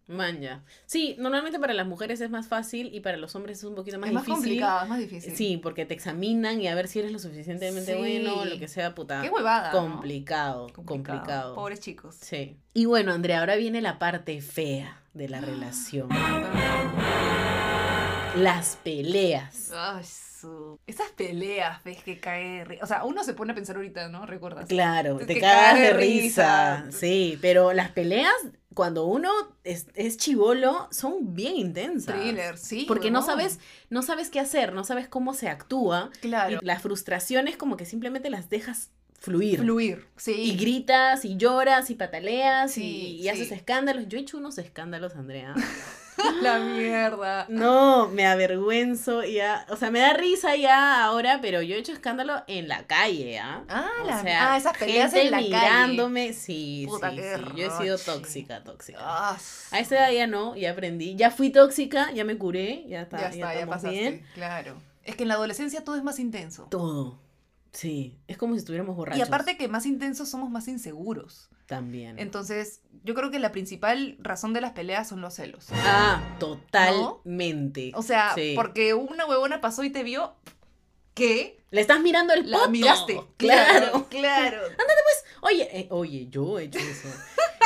Man, 0.10 0.41
ya. 0.41 0.64
Sí, 0.88 1.16
normalmente 1.20 1.60
para 1.60 1.74
las 1.76 1.86
mujeres 1.86 2.20
es 2.20 2.32
más 2.32 2.47
fácil 2.47 2.89
y 2.93 2.99
para 3.01 3.16
los 3.18 3.36
hombres 3.36 3.60
es 3.60 3.64
un 3.64 3.76
poquito 3.76 3.99
más 3.99 4.07
es 4.10 4.14
más 4.16 4.26
difícil. 4.26 4.43
complicado, 4.43 4.84
es 4.84 4.89
más 4.89 4.99
difícil. 4.99 5.36
Sí, 5.36 5.57
porque 5.62 5.86
te 5.86 5.93
examinan 5.93 6.60
y 6.60 6.68
a 6.68 6.74
ver 6.74 6.88
si 6.88 6.97
eres 6.97 7.12
lo 7.12 7.20
suficientemente 7.20 7.93
Sí. 7.93 7.97
bueno, 7.99 8.43
lo 8.43 8.57
que 8.57 8.68
sea, 8.68 8.95
puta. 8.95 9.22
Qué 9.22 9.30
huevada. 9.30 9.72
¿no? 9.72 9.80
complicado, 9.80 10.68
complicado. 10.74 11.53
Pobres 11.53 11.80
chicos. 11.80 12.16
Sí. 12.20 12.57
Y 12.74 12.86
bueno, 12.86 13.14
Andrea, 13.14 13.39
ahora 13.39 13.55
viene 13.55 13.82
la 13.82 13.99
parte 13.99 14.41
fea 14.41 14.99
de 15.14 15.30
la 15.30 15.41
relación. 15.41 16.10
Las 18.36 18.78
peleas. 18.84 19.72
Ay, 19.76 20.03
su... 20.05 20.80
Esas 20.88 21.10
peleas, 21.12 21.84
ves 21.84 22.01
que 22.03 22.20
cae... 22.20 22.64
ri- 22.66 22.80
O 22.82 22.86
sea, 22.86 23.03
uno 23.03 23.24
se 23.24 23.34
pone 23.34 23.51
a 23.51 23.55
pensar 23.55 23.76
ahorita, 23.76 24.07
¿no? 24.07 24.26
¿Recuerdas? 24.26 24.66
Claro, 24.68 25.20
Es 25.20 25.28
te 25.28 25.39
cagas 25.39 25.76
de 25.76 25.82
de 25.82 25.93
risa. 25.93 26.84
risa. 26.86 26.97
Sí, 26.97 27.38
pero 27.41 27.74
las 27.74 27.89
peleas, 27.91 28.32
cuando 28.80 29.03
uno 29.07 29.30
es, 29.65 29.88
es 29.93 30.15
chivolo, 30.15 30.88
son 30.89 31.36
bien 31.36 31.57
intensas. 31.57 32.15
Thriller, 32.15 32.57
sí. 32.57 32.86
Porque 32.88 33.11
no 33.11 33.21
sabes, 33.21 33.59
no 33.89 34.03
sabes 34.03 34.30
qué 34.30 34.39
hacer, 34.39 34.71
no 34.71 34.86
sabes 34.86 35.09
cómo 35.09 35.34
se 35.34 35.49
actúa. 35.49 36.11
Claro. 36.21 36.59
Y 36.61 36.65
las 36.65 36.82
frustraciones 36.82 37.57
como 37.57 37.75
que 37.75 37.84
simplemente 37.84 38.30
las 38.30 38.49
dejas 38.49 38.91
fluir. 39.19 39.59
Fluir, 39.59 40.07
sí. 40.15 40.32
Y 40.32 40.55
gritas, 40.55 41.25
y 41.25 41.36
lloras, 41.36 41.89
y 41.89 41.95
pataleas, 41.95 42.71
Sí, 42.71 42.84
y, 42.84 43.15
y 43.17 43.21
sí. 43.23 43.27
haces 43.27 43.51
escándalos. 43.51 44.07
Yo 44.07 44.17
he 44.17 44.21
hecho 44.21 44.38
unos 44.38 44.57
escándalos, 44.57 45.17
Andrea. 45.17 45.53
La 46.41 46.59
mierda. 46.59 47.45
No, 47.49 48.07
me 48.07 48.26
avergüenzo 48.26 49.24
ya. 49.24 49.65
O 49.70 49.76
sea, 49.76 49.91
me 49.91 49.99
da 49.99 50.13
risa 50.13 50.55
ya 50.55 51.03
ahora, 51.03 51.39
pero 51.41 51.61
yo 51.61 51.76
he 51.76 51.80
hecho 51.80 51.91
escándalo 51.91 52.43
en 52.47 52.67
la 52.67 52.86
calle, 52.88 53.39
¿ah? 53.39 53.63
Ah, 53.70 53.89
O 54.03 54.07
la... 54.07 54.22
sea, 54.22 54.53
ah, 54.53 54.57
esas 54.57 54.78
peleas 54.78 55.11
gente 55.13 55.28
en 55.28 55.32
la 55.32 55.38
calle. 55.38 55.49
mirándome, 55.49 56.34
sí, 56.34 56.86
Puta, 56.88 57.11
sí, 57.11 57.17
sí. 57.17 57.43
Yo 57.55 57.67
he 57.67 57.72
sido 57.84 57.97
tóxica, 57.97 58.63
tóxica. 58.63 58.99
Ah, 59.01 59.38
A 59.72 59.80
esa 59.80 59.95
edad 59.97 60.11
ya 60.11 60.28
no, 60.28 60.55
ya 60.55 60.72
aprendí. 60.72 61.15
Ya 61.15 61.32
fui 61.32 61.49
tóxica, 61.49 62.11
ya 62.11 62.24
me 62.26 62.38
curé, 62.38 62.86
ya 62.88 63.01
está, 63.01 63.20
ya 63.20 63.28
está, 63.30 63.38
ya, 63.38 63.53
estamos 63.53 63.76
pasaste. 63.76 63.99
bien. 63.99 64.26
Claro. 64.34 64.82
Es 65.03 65.15
que 65.15 65.24
en 65.24 65.30
la 65.30 65.36
adolescencia 65.36 65.84
todo 65.84 65.95
es 65.95 66.03
más 66.03 66.20
intenso. 66.20 66.67
Todo. 66.70 67.20
Sí, 67.72 68.17
es 68.28 68.38
como 68.38 68.53
si 68.55 68.59
estuviéramos 68.59 68.95
borrachos. 68.95 69.20
Y 69.20 69.22
aparte 69.22 69.57
que 69.57 69.67
más 69.67 69.86
intensos 69.86 70.28
somos 70.30 70.49
más 70.49 70.67
inseguros. 70.67 71.49
También. 71.67 72.17
Entonces, 72.17 72.82
yo 73.03 73.13
creo 73.13 73.30
que 73.30 73.38
la 73.38 73.51
principal 73.51 74.17
razón 74.20 74.53
de 74.53 74.61
las 74.61 74.72
peleas 74.72 75.07
son 75.07 75.22
los 75.22 75.36
celos. 75.36 75.67
ah, 75.72 76.20
totalmente. 76.39 77.91
O 77.95 78.01
sea, 78.01 78.34
Sí. 78.36 78.53
porque 78.55 78.93
una 78.93 79.26
huevona 79.28 79.61
pasó 79.61 79.84
y 79.84 79.91
te 79.91 80.03
vio, 80.03 80.34
¿qué? 81.13 81.59
Le 81.72 81.82
estás 81.82 82.01
mirando 82.01 82.34
el 82.34 82.49
La 82.49 82.57
poto. 82.57 82.70
miraste. 82.72 83.22
Claro. 83.38 84.07
claro. 84.09 84.61
Oye, 85.41 85.70
eh, 85.80 85.88
oye, 85.91 86.28
yo 86.30 86.59
he 86.59 86.65
hecho 86.65 86.80
eso. 86.80 87.07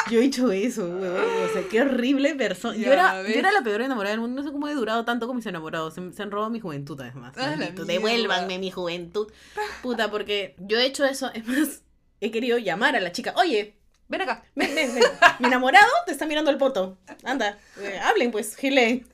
Yo 0.10 0.20
he 0.20 0.26
hecho 0.26 0.52
eso, 0.52 0.86
huevón. 0.86 1.22
O 1.50 1.54
sea, 1.54 1.64
qué 1.70 1.82
horrible 1.82 2.36
persona. 2.36 2.76
Yo 2.76 2.92
era, 2.92 3.22
yo 3.24 3.34
era 3.34 3.52
la 3.52 3.62
peor 3.62 3.82
enamorada 3.82 4.12
del 4.12 4.22
mundo. 4.22 4.42
No 4.42 4.48
sé 4.48 4.52
cómo 4.52 4.68
he 4.68 4.74
durado 4.74 5.06
tanto 5.06 5.28
con 5.28 5.36
mis 5.36 5.46
enamorados. 5.46 5.94
Se, 5.94 6.12
se 6.14 6.24
han 6.24 6.32
robado 6.32 6.50
mi 6.50 6.60
juventud, 6.60 7.00
además. 7.00 7.34
Ah. 7.38 7.56
Devuélvanme 7.86 8.60
mi 8.60 8.72
juventud. 8.72 9.32
Puta, 9.82 10.12
porque 10.12 10.56
yo 10.60 10.78
he 10.80 10.86
hecho 10.86 11.06
eso. 11.06 11.32
Es 11.34 11.46
más, 11.48 11.84
he 12.22 12.32
querido 12.32 12.58
llamar 12.58 12.96
a 12.96 13.00
la 13.00 13.12
chica. 13.12 13.34
Oye, 13.38 13.76
Ven 14.10 14.22
acá. 14.22 14.44
ven, 14.56 14.76
ven, 14.76 14.94
ven. 14.94 15.04
Mi 15.40 15.48
enamorado 15.48 15.92
te 16.06 16.12
está 16.12 16.26
mirando 16.28 16.52
el 16.52 16.58
poto. 16.58 16.98
Anda, 17.24 17.58
eh, 17.80 18.00
hablen 18.04 18.32
pues, 18.32 18.56
gile. 18.56 19.06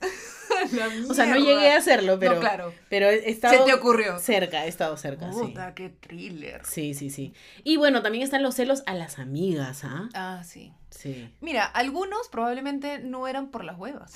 O 1.10 1.14
sea, 1.14 1.26
no 1.26 1.36
llegué 1.36 1.72
a 1.72 1.76
hacerlo, 1.78 2.18
pero, 2.18 2.34
No, 2.34 2.40
claro. 2.40 2.74
pero 2.88 3.08
he 3.08 3.30
estado 3.30 3.58
Se 3.58 3.64
te 3.64 3.74
ocurrió. 3.74 4.18
cerca, 4.18 4.64
he 4.66 4.68
estado 4.68 4.96
cerca, 4.96 5.32
sí. 5.32 5.38
Puta, 5.40 5.74
qué 5.74 5.88
thriller. 5.90 6.62
Sí, 6.64 6.94
sí, 6.94 7.10
sí. 7.10 7.32
Y 7.64 7.76
bueno, 7.76 8.02
también 8.02 8.24
están 8.24 8.42
los 8.42 8.54
celos 8.54 8.82
a 8.86 8.94
las 8.94 9.18
amigas, 9.18 9.84
¿ah? 9.84 10.08
Ah, 10.14 10.42
sí. 10.44 10.72
Sí. 10.90 11.32
Mira, 11.40 11.64
algunos 11.64 12.28
probablemente 12.28 12.98
no 12.98 13.28
eran 13.28 13.50
por 13.50 13.64
las 13.64 13.78
huevas. 13.78 14.12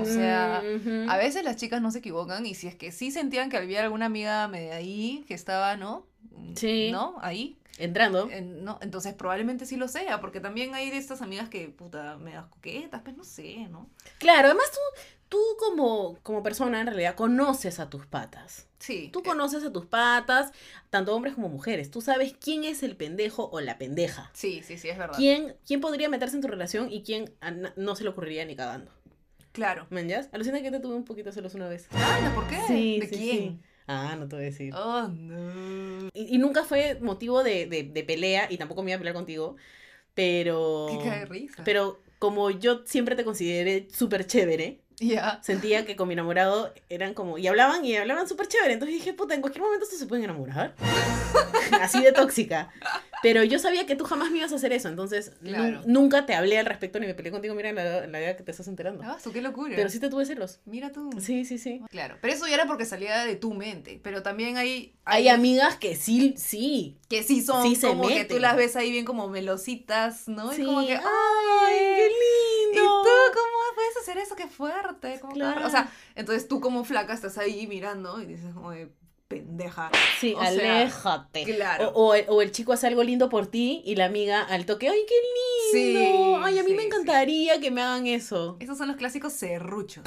O 0.00 0.04
sea, 0.04 0.58
a 1.08 1.16
veces 1.16 1.44
las 1.44 1.56
chicas 1.56 1.80
no 1.80 1.90
se 1.90 1.98
equivocan 2.00 2.44
y 2.46 2.54
si 2.54 2.66
es 2.66 2.74
que 2.74 2.92
sí 2.92 3.10
sentían 3.10 3.48
que 3.48 3.56
había 3.56 3.82
alguna 3.82 4.06
amiga 4.06 4.46
media 4.48 4.74
ahí 4.76 5.24
que 5.26 5.34
estaba, 5.34 5.76
¿no? 5.76 6.06
Sí. 6.56 6.90
¿No? 6.92 7.16
Ahí. 7.22 7.58
Entrando. 7.78 8.28
En- 8.30 8.64
no, 8.64 8.78
entonces 8.82 9.14
probablemente 9.14 9.66
sí 9.66 9.76
lo 9.76 9.88
sea, 9.88 10.20
porque 10.20 10.38
también 10.40 10.74
hay 10.74 10.90
de 10.90 10.98
estas 10.98 11.22
amigas 11.22 11.48
que, 11.48 11.68
puta, 11.68 12.18
me 12.18 12.34
das 12.34 12.46
coquetas, 12.46 13.00
pues 13.02 13.16
no 13.16 13.24
sé, 13.24 13.66
¿no? 13.70 13.88
Claro, 14.18 14.46
además 14.48 14.66
tú, 14.72 14.78
tú 15.28 15.38
como, 15.58 16.18
como 16.22 16.42
persona 16.42 16.80
en 16.80 16.86
realidad 16.86 17.14
conoces 17.14 17.80
a 17.80 17.90
tus 17.90 18.06
patas. 18.06 18.68
Sí. 18.78 19.08
Tú 19.12 19.20
eh, 19.20 19.22
conoces 19.24 19.64
a 19.64 19.72
tus 19.72 19.86
patas, 19.86 20.52
tanto 20.90 21.14
hombres 21.14 21.34
como 21.34 21.48
mujeres. 21.48 21.90
Tú 21.90 22.00
sabes 22.00 22.34
quién 22.38 22.64
es 22.64 22.82
el 22.82 22.96
pendejo 22.96 23.48
o 23.50 23.60
la 23.60 23.78
pendeja. 23.78 24.30
Sí, 24.34 24.62
sí, 24.62 24.78
sí, 24.78 24.88
es 24.88 24.98
verdad. 24.98 25.16
¿Quién, 25.16 25.56
quién 25.66 25.80
podría 25.80 26.08
meterse 26.08 26.36
en 26.36 26.42
tu 26.42 26.48
relación 26.48 26.92
y 26.92 27.02
quién 27.02 27.32
a 27.40 27.50
na- 27.50 27.72
no 27.76 27.96
se 27.96 28.04
le 28.04 28.10
ocurriría 28.10 28.44
ni 28.44 28.56
cagando? 28.56 28.90
Claro. 29.52 29.86
¿Me 29.90 30.00
entiendes? 30.00 30.28
Alucina 30.32 30.60
que 30.62 30.70
te 30.70 30.80
tuve 30.80 30.94
un 30.96 31.04
poquito 31.04 31.30
celos 31.32 31.54
una 31.54 31.68
vez. 31.68 31.88
Anda, 31.92 32.34
¿por 32.34 32.46
qué? 32.48 32.58
Sí, 32.66 32.98
¿De 33.00 33.06
sí, 33.06 33.16
quién? 33.16 33.38
sí. 33.38 33.60
Ah, 33.86 34.16
no 34.18 34.26
te 34.26 34.36
voy 34.36 34.44
a 34.44 34.48
decir. 34.48 34.74
Oh, 34.74 35.08
no. 35.08 36.08
Y, 36.12 36.34
y 36.34 36.38
nunca 36.38 36.64
fue 36.64 36.98
motivo 37.00 37.42
de, 37.44 37.66
de- 37.66 37.84
de 37.84 38.02
pelea 38.04 38.46
y 38.50 38.56
tampoco 38.58 38.82
me 38.82 38.90
iba 38.90 38.96
a 38.96 38.98
pelear 38.98 39.14
contigo, 39.14 39.56
pero... 40.14 40.86
Qué 40.90 40.98
cae 41.08 41.20
de 41.20 41.26
risa. 41.26 41.62
Pero 41.64 42.00
como 42.18 42.50
yo 42.50 42.82
siempre 42.86 43.16
te 43.16 43.24
consideré 43.24 43.88
súper 43.92 44.26
chévere, 44.26 44.80
Ya. 45.00 45.40
sentía 45.42 45.84
que 45.84 45.96
con 45.96 46.08
mi 46.08 46.14
enamorado 46.14 46.72
eran 46.88 47.14
como, 47.14 47.38
y 47.38 47.46
hablaban 47.46 47.84
y 47.84 47.96
hablaban 47.96 48.28
súper 48.28 48.48
chévere, 48.48 48.74
entonces 48.74 48.96
dije, 48.96 49.12
puta, 49.12 49.34
en 49.34 49.40
cualquier 49.40 49.62
momento 49.64 49.86
se 49.86 50.06
pueden 50.06 50.24
enamorar. 50.24 50.74
Así 51.80 52.02
de 52.02 52.12
tóxica. 52.12 52.70
Pero 53.22 53.42
yo 53.42 53.58
sabía 53.58 53.86
que 53.86 53.96
tú 53.96 54.04
jamás 54.04 54.30
me 54.30 54.38
ibas 54.38 54.52
a 54.52 54.56
hacer 54.56 54.72
eso, 54.72 54.88
entonces 54.88 55.32
Claro. 55.42 55.80
nunca 55.86 56.26
te 56.26 56.34
hablé 56.34 56.58
al 56.58 56.66
respecto 56.66 57.00
ni 57.00 57.06
me 57.06 57.14
peleé 57.14 57.32
contigo, 57.32 57.54
mira 57.54 57.72
la, 57.72 58.06
la 58.06 58.20
idea 58.20 58.36
que 58.36 58.42
te 58.42 58.50
estás 58.50 58.68
enterando. 58.68 59.02
Ah, 59.04 59.16
qué 59.32 59.40
locura. 59.40 59.72
Pero 59.74 59.88
sí 59.88 59.98
te 59.98 60.10
tuve 60.10 60.26
celos. 60.26 60.60
Mira 60.66 60.92
tú. 60.92 61.10
Sí, 61.20 61.44
sí, 61.46 61.56
sí. 61.58 61.80
Claro, 61.88 62.18
pero 62.20 62.34
eso 62.34 62.46
ya 62.46 62.54
era 62.54 62.66
porque 62.66 62.84
salía 62.84 63.24
de 63.24 63.36
tu 63.36 63.54
mente. 63.54 63.98
Pero 64.02 64.22
también 64.22 64.58
hay. 64.58 64.94
Hay 65.06 65.28
amigas 65.28 65.76
que 65.76 65.96
sí, 65.96 66.34
sí. 66.36 66.98
que 67.08 67.22
sí 67.22 67.42
son 67.42 67.62
Sí 67.62 67.76
se 67.76 67.88
como 67.88 68.08
que 68.08 68.14
meten. 68.14 68.28
tú 68.28 68.38
las 68.40 68.56
ves 68.56 68.76
ahí 68.76 68.90
bien 68.90 69.04
como 69.06 69.28
melositas, 69.28 70.28
¿no? 70.28 70.52
Y 70.52 70.56
Sí. 70.56 70.64
como 70.64 70.86
que. 70.86 70.94
¡Ay, 70.96 71.78
qué 71.78 72.08
¿Y 72.10 72.74
lindo! 72.76 73.02
tú 73.04 73.08
cómo 73.32 73.53
puedes 73.74 73.96
hacer 73.98 74.18
eso? 74.18 74.36
¡Qué 74.36 74.46
fuerte! 74.46 75.18
¿Cómo 75.20 75.34
Claro. 75.34 75.66
O 75.66 75.70
sea, 75.70 75.90
entonces 76.14 76.48
tú 76.48 76.60
como 76.60 76.84
flaca 76.84 77.12
estás 77.12 77.36
ahí 77.38 77.66
mirando 77.66 78.20
y 78.22 78.26
dices 78.26 78.52
como 78.54 78.70
de 78.70 78.90
pendeja. 79.28 79.90
Sí, 80.20 80.34
O 80.34 80.40
sea, 80.40 80.48
aléjate. 80.48 81.44
claro. 81.44 81.90
O, 81.94 82.08
o 82.10 82.14
el, 82.14 82.24
o 82.28 82.42
el 82.42 82.52
chico 82.52 82.72
hace 82.72 82.86
algo 82.86 83.02
lindo 83.02 83.28
por 83.30 83.46
ti 83.46 83.82
y 83.84 83.96
la 83.96 84.04
amiga 84.04 84.42
al 84.42 84.66
toque, 84.66 84.88
¡ay, 84.88 85.00
qué 85.08 85.14
lindo! 85.14 86.38
Sí, 86.38 86.42
¡Ay, 86.44 86.58
a 86.58 86.62
mí 86.62 86.68
sí, 86.70 86.74
me 86.76 86.82
sí. 86.82 86.86
encantaría 86.86 87.58
que 87.60 87.70
me 87.70 87.80
hagan 87.82 88.06
eso! 88.06 88.56
Esos 88.60 88.76
son 88.78 88.88
los 88.88 88.96
clásicos 88.96 89.32
serruchos. 89.32 90.04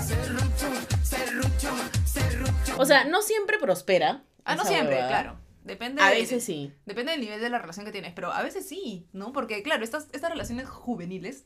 O 2.78 2.86
sea, 2.86 3.05
no 3.05 3.22
siempre 3.22 3.57
prospera. 3.59 4.24
Ah, 4.45 4.55
no 4.55 4.63
siempre, 4.65 4.95
huevada. 4.95 5.09
claro. 5.09 5.39
Depende 5.63 6.01
A 6.01 6.09
de- 6.09 6.15
veces 6.22 6.43
sí. 6.43 6.72
Depende 6.86 7.11
del 7.11 7.20
nivel 7.22 7.41
de 7.41 7.49
la 7.49 7.57
relación 7.59 7.86
que 7.86 7.91
tienes, 7.91 8.13
pero 8.13 8.32
a 8.32 8.41
veces 8.41 8.65
sí, 8.68 9.05
¿no? 9.11 9.34
Porque, 9.34 9.61
claro, 9.63 9.84
estas, 9.84 10.07
estas 10.13 10.30
relaciones 10.32 10.70
juveniles, 10.70 11.43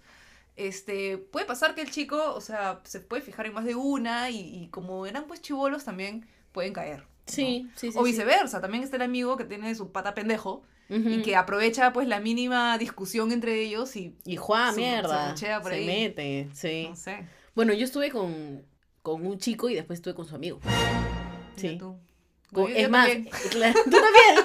este, 0.55 1.17
puede 1.17 1.45
pasar 1.45 1.75
que 1.75 1.81
el 1.81 1.91
chico, 1.91 2.33
o 2.35 2.41
sea, 2.41 2.81
se 2.83 2.99
puede 2.99 3.21
fijar 3.21 3.45
en 3.45 3.53
más 3.53 3.65
de 3.65 3.75
una 3.75 4.29
y, 4.29 4.39
y 4.39 4.67
como 4.69 5.05
eran 5.05 5.25
pues 5.25 5.41
chivolos 5.41 5.83
también 5.85 6.27
pueden 6.51 6.73
caer. 6.73 6.99
¿no? 7.01 7.05
Sí, 7.27 7.69
sí, 7.75 7.91
sí. 7.91 7.97
o 7.97 8.03
sí. 8.05 8.11
viceversa, 8.11 8.59
también 8.61 8.83
está 8.83 8.97
el 8.97 9.03
amigo 9.03 9.37
que 9.37 9.45
tiene 9.45 9.73
su 9.75 9.91
pata 9.91 10.13
pendejo 10.13 10.63
Ujú. 10.89 11.07
y 11.09 11.21
que 11.21 11.35
aprovecha 11.37 11.93
pues 11.93 12.07
la 12.07 12.19
mínima 12.19 12.77
discusión 12.77 13.31
entre 13.31 13.61
ellos 13.61 13.95
y, 13.95 14.17
Y 14.25 14.37
se- 14.73 14.81
mierda. 14.81 15.37
se 15.37 15.47
por 15.61 15.71
se 15.71 15.77
ahí. 15.77 15.85
mete, 15.85 16.49
sí. 16.53 16.87
no 16.89 16.95
sé, 16.95 17.25
Bueno, 17.55 17.73
yo 17.73 17.85
estuve 17.85 18.09
con, 18.09 18.65
con 19.01 19.25
un 19.25 19.37
chico 19.37 19.69
y 19.69 19.75
después 19.75 19.99
estuve 19.99 20.15
con 20.15 20.25
su 20.25 20.35
amigo. 20.35 20.59
Sí. 21.55 21.77
tú. 21.77 21.97
Con- 22.51 22.67
yo- 22.69 22.75
es 22.75 22.83
yo 22.83 22.89
más, 22.89 23.07
también, 23.07 23.29
tú 23.51 23.91
también. 23.91 24.35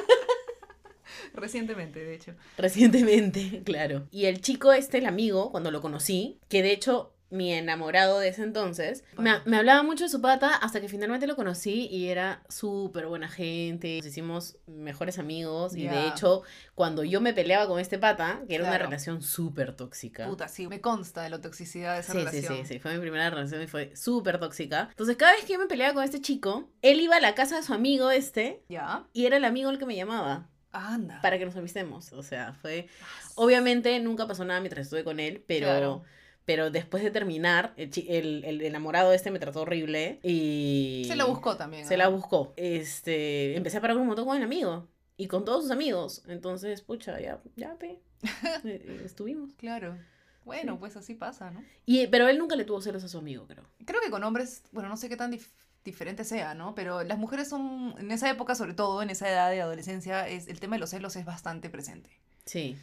Recientemente, 1.37 2.01
de 2.05 2.14
hecho. 2.14 2.34
Recientemente, 2.59 3.62
claro. 3.64 4.07
Y 4.11 4.26
el 4.26 4.41
chico 4.41 4.72
este, 4.72 4.99
el 4.99 5.07
amigo, 5.07 5.51
cuando 5.51 5.70
lo 5.70 5.80
conocí, 5.80 6.39
que 6.49 6.62
de 6.62 6.72
hecho 6.72 7.12
mi 7.28 7.53
enamorado 7.53 8.20
de 8.20 8.28
ese 8.28 8.45
entonces, 8.45 9.03
me, 9.18 9.32
me 9.47 9.57
hablaba 9.57 9.82
mucho 9.82 10.05
de 10.05 10.11
su 10.11 10.20
pata 10.20 10.55
hasta 10.55 10.80
que 10.80 10.89
finalmente 10.89 11.26
lo 11.26 11.34
conocí 11.34 11.89
y 11.91 12.07
era 12.07 12.45
súper 12.49 13.09
buena 13.09 13.28
gente. 13.28 13.97
Nos 13.97 14.07
hicimos 14.07 14.59
mejores 14.68 15.18
amigos 15.18 15.74
y 15.74 15.89
de 15.89 16.07
hecho, 16.07 16.43
cuando 16.76 17.03
yo 17.03 17.20
me 17.20 17.34
peleaba 17.34 17.66
con 17.66 17.80
este 17.80 17.99
pata, 17.99 18.43
que 18.47 18.55
era 18.55 18.62
una 18.62 18.70
Claro. 18.74 18.84
relación 18.84 19.22
súper 19.22 19.74
tóxica. 19.74 20.24
Puta, 20.28 20.47
sí, 20.47 20.68
me 20.68 20.80
consta 20.80 21.22
de 21.22 21.30
la 21.30 21.41
toxicidad 21.41 21.95
de 21.95 22.01
esa 22.03 22.12
Sí, 22.12 22.18
sí, 22.20 22.24
relación. 22.26 22.57
sí, 22.59 22.64
sí, 22.74 22.78
fue 22.78 22.95
mi 22.95 23.01
primera 23.01 23.28
relación 23.28 23.61
y 23.61 23.66
fue 23.66 23.91
súper 23.97 24.39
tóxica. 24.39 24.87
Entonces, 24.91 25.16
cada 25.16 25.32
vez 25.32 25.45
que 25.45 25.55
yo 25.55 25.59
me 25.59 25.66
peleaba 25.66 25.95
con 25.95 26.05
este 26.05 26.20
chico, 26.20 26.70
él 26.80 27.01
iba 27.01 27.16
a 27.16 27.20
la 27.20 27.34
casa 27.34 27.57
de 27.57 27.64
su 27.64 27.74
amigo 27.74 28.12
este 28.12 28.62
¿Ya? 28.68 29.05
y 29.12 29.26
era 29.26 29.37
el 29.37 29.45
amigo 29.45 29.68
el 29.70 29.80
que 29.80 29.87
me 29.87 29.97
llamaba 29.97 30.49
Anda. 30.76 31.20
para 31.22 31.38
que 31.38 31.44
nos 31.46 31.56
amistemos. 31.56 32.12
O 32.12 32.22
sea, 32.22 32.54
fue... 32.60 32.88
Obviamente 33.34 33.98
nunca 34.00 34.26
pasó 34.26 34.44
nada 34.44 34.60
mientras 34.60 34.86
estuve 34.86 35.04
con 35.04 35.20
él, 35.20 35.42
pero, 35.46 35.66
Claro. 35.66 36.02
pero 36.44 36.70
después 36.70 37.02
de 37.02 37.10
terminar, 37.10 37.72
el, 37.76 37.90
el, 38.08 38.44
el 38.44 38.60
enamorado 38.62 39.12
este 39.12 39.30
me 39.30 39.38
trató 39.38 39.62
horrible 39.62 40.20
y... 40.22 41.04
Se 41.06 41.16
la 41.16 41.24
buscó 41.24 41.56
también. 41.56 41.86
Se 41.86 41.96
la 41.96 42.08
buscó. 42.08 42.52
Este, 42.56 43.56
empecé 43.56 43.78
a 43.78 43.80
parar 43.80 43.96
un 43.96 44.06
montón 44.06 44.26
con 44.26 44.36
el 44.36 44.42
amigo 44.42 44.88
y 45.16 45.26
con 45.28 45.44
todos 45.44 45.62
sus 45.64 45.70
amigos. 45.72 46.22
Entonces, 46.28 46.82
pucha, 46.82 47.20
ya, 47.20 47.40
ya, 47.56 47.74
pe. 47.76 48.00
Eh, 48.64 49.02
Estuvimos. 49.04 49.52
Claro. 49.56 49.96
Bueno, 50.44 50.74
Sí. 50.74 50.78
pues 50.78 50.96
así 50.96 51.14
pasa, 51.14 51.50
¿no? 51.50 51.62
Y, 51.86 52.06
pero 52.06 52.28
él 52.28 52.38
nunca 52.38 52.54
le 52.54 52.64
tuvo 52.64 52.80
celos 52.80 53.02
a 53.02 53.08
su 53.08 53.18
amigo, 53.18 53.46
creo. 53.48 53.64
Creo 53.84 54.00
que 54.00 54.10
con 54.10 54.22
hombres, 54.22 54.62
bueno, 54.72 54.88
no 54.88 54.96
sé 54.96 55.08
qué 55.08 55.16
tan 55.16 55.32
dif- 55.32 55.50
diferente 55.87 56.24
sea, 56.24 56.53
¿no? 56.55 56.74
Pero 56.74 57.03
las 57.03 57.16
mujeres 57.18 57.49
son, 57.49 57.95
en 57.99 58.11
esa 58.11 58.28
época, 58.30 58.55
sobre 58.55 58.74
todo, 58.74 59.01
en 59.03 59.09
esa 59.09 59.30
edad 59.30 59.51
de 59.51 59.62
adolescencia, 59.62 60.28
es, 60.28 60.49
el 60.49 60.61
tema 60.61 60.76
de 60.76 60.80
los 60.80 60.91
celos 60.91 61.16
es 61.16 61.24
bastante 61.24 61.70
presente. 61.70 62.11
Sí. 62.45 62.76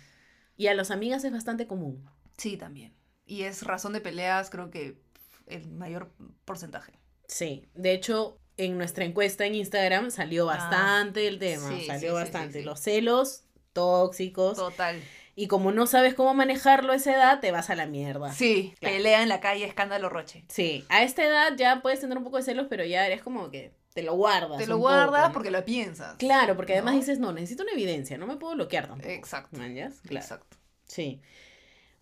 Y 0.57 0.67
a 0.67 0.73
las 0.73 0.89
amigas 0.89 1.23
es 1.23 1.31
bastante 1.31 1.67
común. 1.67 2.03
Sí, 2.37 2.57
también. 2.57 2.95
Y 3.25 3.43
es 3.43 3.61
razón 3.63 3.93
de 3.93 4.01
peleas, 4.01 4.49
creo 4.49 4.71
que 4.71 4.97
el 5.45 5.69
mayor 5.69 6.11
porcentaje. 6.45 6.93
Sí. 7.27 7.67
De 7.75 7.93
hecho, 7.93 8.39
en 8.57 8.77
nuestra 8.77 9.05
encuesta 9.05 9.45
en 9.45 9.55
Instagram 9.55 10.09
salió 10.11 10.49
Ah, 10.49 10.57
bastante 10.57 11.27
el 11.27 11.37
tema. 11.39 11.67
sí, 11.69 11.85
salió 11.85 12.09
sí, 12.09 12.13
bastante. 12.15 12.59
sí. 12.59 12.65
Los 12.65 12.79
celos 12.79 13.43
tóxicos. 13.73 14.57
Total. 14.57 15.01
Y 15.35 15.47
como 15.47 15.71
no 15.71 15.87
sabes 15.87 16.13
cómo 16.13 16.33
manejarlo 16.33 16.93
a 16.93 16.95
esa 16.95 17.13
edad, 17.15 17.39
te 17.39 17.51
vas 17.51 17.69
a 17.69 17.75
la 17.75 17.87
mierda. 17.87 18.31
Sí, 18.33 18.73
Claro. 18.79 18.95
pelea 18.95 19.23
en 19.23 19.29
la 19.29 19.39
calle, 19.39 19.65
escándalo 19.65 20.09
roche. 20.09 20.45
Sí, 20.47 20.85
a 20.89 21.01
esta 21.03 21.23
edad 21.25 21.53
ya 21.57 21.81
puedes 21.81 21.99
tener 21.99 22.17
un 22.17 22.23
poco 22.23 22.37
de 22.37 22.43
celos, 22.43 22.67
pero 22.69 22.85
ya 22.85 23.05
eres 23.07 23.21
como 23.23 23.49
que 23.49 23.73
te 23.93 24.03
lo 24.03 24.15
guardas. 24.15 24.57
Te 24.59 24.67
lo 24.67 24.77
guardas 24.77 25.07
poco, 25.21 25.27
¿no? 25.27 25.33
porque 25.33 25.51
lo 25.51 25.65
piensas. 25.65 26.15
Claro, 26.17 26.55
porque 26.55 26.73
además 26.73 26.93
¿no? 26.93 26.99
dices, 26.99 27.19
no, 27.19 27.31
necesito 27.31 27.63
una 27.63 27.71
evidencia, 27.73 28.17
no 28.17 28.27
me 28.27 28.37
puedo 28.37 28.53
bloquear 28.55 28.87
tampoco. 28.87 29.09
Exacto. 29.09 29.57
Claro. 29.57 29.91
Exacto. 30.11 30.57
Sí. 30.85 31.21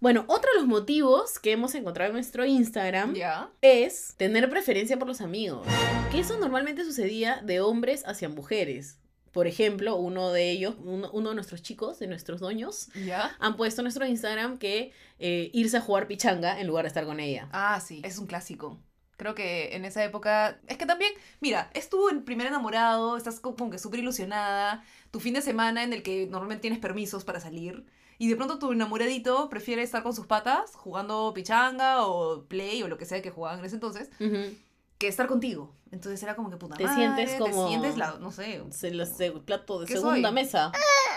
Bueno, 0.01 0.25
otro 0.27 0.49
de 0.53 0.59
los 0.59 0.67
motivos 0.67 1.37
que 1.37 1.51
hemos 1.51 1.75
encontrado 1.75 2.09
en 2.09 2.15
nuestro 2.15 2.43
Instagram 2.43 3.13
es 3.61 4.15
tener 4.17 4.49
preferencia 4.49 4.97
por 4.97 5.07
los 5.07 5.21
amigos. 5.21 5.67
Que 6.11 6.19
eso 6.19 6.39
normalmente 6.39 6.83
sucedía 6.83 7.39
de 7.43 7.61
hombres 7.61 8.03
hacia 8.07 8.27
mujeres. 8.27 8.97
Por 9.31 9.47
ejemplo, 9.47 9.95
uno 9.95 10.31
de 10.31 10.51
ellos, 10.51 10.75
uno, 10.83 11.09
uno 11.13 11.29
de 11.29 11.35
nuestros 11.35 11.61
chicos, 11.61 11.99
de 11.99 12.07
nuestros 12.07 12.41
doños, 12.41 12.89
¿Ya? 13.05 13.35
han 13.39 13.55
puesto 13.55 13.81
en 13.81 13.85
nuestro 13.85 14.05
Instagram 14.05 14.57
que 14.57 14.91
eh, 15.19 15.49
irse 15.53 15.77
a 15.77 15.81
jugar 15.81 16.07
pichanga 16.07 16.59
en 16.59 16.67
lugar 16.67 16.83
de 16.83 16.89
estar 16.89 17.05
con 17.05 17.19
ella. 17.19 17.47
Ah, 17.51 17.79
sí, 17.79 18.01
es 18.03 18.17
un 18.17 18.27
clásico. 18.27 18.77
Creo 19.17 19.35
que 19.35 19.75
en 19.75 19.85
esa 19.85 20.03
época. 20.03 20.59
Es 20.67 20.77
que 20.77 20.85
también, 20.87 21.13
mira, 21.41 21.69
es 21.75 21.89
tu 21.89 21.99
primer 22.25 22.47
enamorado, 22.47 23.17
estás 23.17 23.39
co- 23.39 23.55
como 23.55 23.69
que 23.69 23.77
súper 23.77 23.99
ilusionada, 23.99 24.83
tu 25.11 25.19
fin 25.19 25.33
de 25.35 25.41
semana 25.43 25.83
en 25.83 25.93
el 25.93 26.01
que 26.01 26.25
normalmente 26.27 26.61
tienes 26.61 26.79
permisos 26.79 27.23
para 27.23 27.39
salir, 27.39 27.85
y 28.17 28.27
de 28.29 28.35
pronto 28.35 28.57
tu 28.59 28.71
enamoradito 28.71 29.47
prefiere 29.49 29.81
estar 29.83 30.01
con 30.03 30.13
sus 30.15 30.25
patas 30.27 30.75
jugando 30.75 31.31
pichanga 31.35 32.05
o 32.05 32.45
play 32.45 32.81
o 32.83 32.87
lo 32.87 32.97
que 32.97 33.05
sea 33.05 33.21
que 33.21 33.29
jugaban 33.31 33.59
en 33.59 33.65
ese 33.65 33.75
entonces, 33.75 34.09
Ujú. 34.19 34.55
Que 35.01 35.07
estar 35.07 35.25
contigo. 35.27 35.73
Entonces 35.91 36.21
era 36.21 36.35
como 36.35 36.49
que 36.51 36.57
puta 36.57 36.75
Te 36.75 36.83
madre, 36.83 36.95
sientes 36.95 37.31
como- 37.39 37.63
Te 37.63 37.69
sientes 37.69 37.97
la. 37.97 38.19
No 38.19 38.31
sé. 38.31 38.63
Se 38.69 39.05
se- 39.05 39.31
plato 39.31 39.79
de 39.79 39.87
¿Qué 39.87 39.93
segunda 39.93 40.29
soy? 40.29 40.35
mesa. 40.35 40.71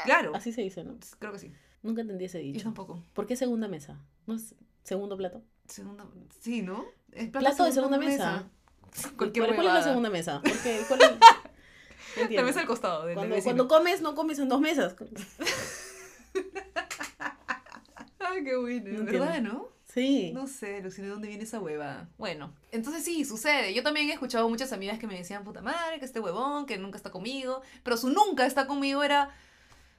Claro. 0.04 0.32
Así 0.34 0.52
se 0.52 0.62
dice, 0.62 0.82
¿no? 0.84 0.96
Creo 1.18 1.32
que 1.32 1.38
sí. 1.38 1.52
Nunca 1.82 2.00
entendí 2.00 2.24
ese 2.24 2.38
Yo 2.38 2.52
dicho. 2.52 2.64
tampoco. 2.64 3.02
¿Por 3.12 3.26
qué 3.26 3.36
segunda 3.36 3.68
mesa? 3.68 4.00
¿No 4.26 4.34
es 4.34 4.54
segundo 4.84 5.16
plato? 5.18 5.42
Segunda. 5.68 6.06
Sí, 6.40 6.62
¿no? 6.62 6.84
Es 7.12 7.28
Plato 7.28 7.64
de 7.64 7.72
segunda 7.72 7.98
mesa. 7.98 8.48
Cualquier 9.18 9.44
¿Cuál, 9.46 9.56
cuál 9.56 9.66
es 9.68 9.74
la 9.74 9.82
segunda 9.82 10.08
mesa? 10.10 10.40
¿Por 10.40 10.58
qué? 10.62 10.80
¿Cuál 10.88 11.00
es? 11.02 11.10
La 12.30 12.42
mesa 12.42 12.60
al 12.60 12.66
costado. 12.66 13.04
del- 13.06 13.16
Cuando, 13.16 13.36
cuando 13.42 13.68
comes, 13.68 14.00
no 14.00 14.14
comes 14.14 14.38
en 14.38 14.48
dos 14.48 14.60
mesas. 14.60 14.94
Ay, 18.18 18.44
qué 18.44 18.56
bueno. 18.56 18.98
No 19.00 19.04
¿Verdad, 19.04 19.40
no? 19.42 19.68
Sí. 19.94 20.32
No 20.34 20.46
sé, 20.48 20.80
Lucina, 20.82 21.06
¿de 21.06 21.12
dónde 21.12 21.28
viene 21.28 21.44
esa 21.44 21.60
hueva? 21.60 22.08
Bueno, 22.18 22.52
entonces 22.72 23.04
sí, 23.04 23.24
sucede. 23.24 23.72
Yo 23.74 23.82
también 23.84 24.10
he 24.10 24.12
escuchado 24.12 24.48
muchas 24.48 24.72
amigas 24.72 24.98
que 24.98 25.06
me 25.06 25.16
decían, 25.16 25.44
puta 25.44 25.62
madre, 25.62 26.00
que 26.00 26.04
este 26.04 26.18
huevón, 26.20 26.66
que 26.66 26.76
nunca 26.78 26.96
está 26.96 27.10
conmigo. 27.10 27.62
Pero 27.84 27.96
su 27.96 28.10
nunca 28.10 28.44
está 28.44 28.66
conmigo 28.66 29.04
era, 29.04 29.30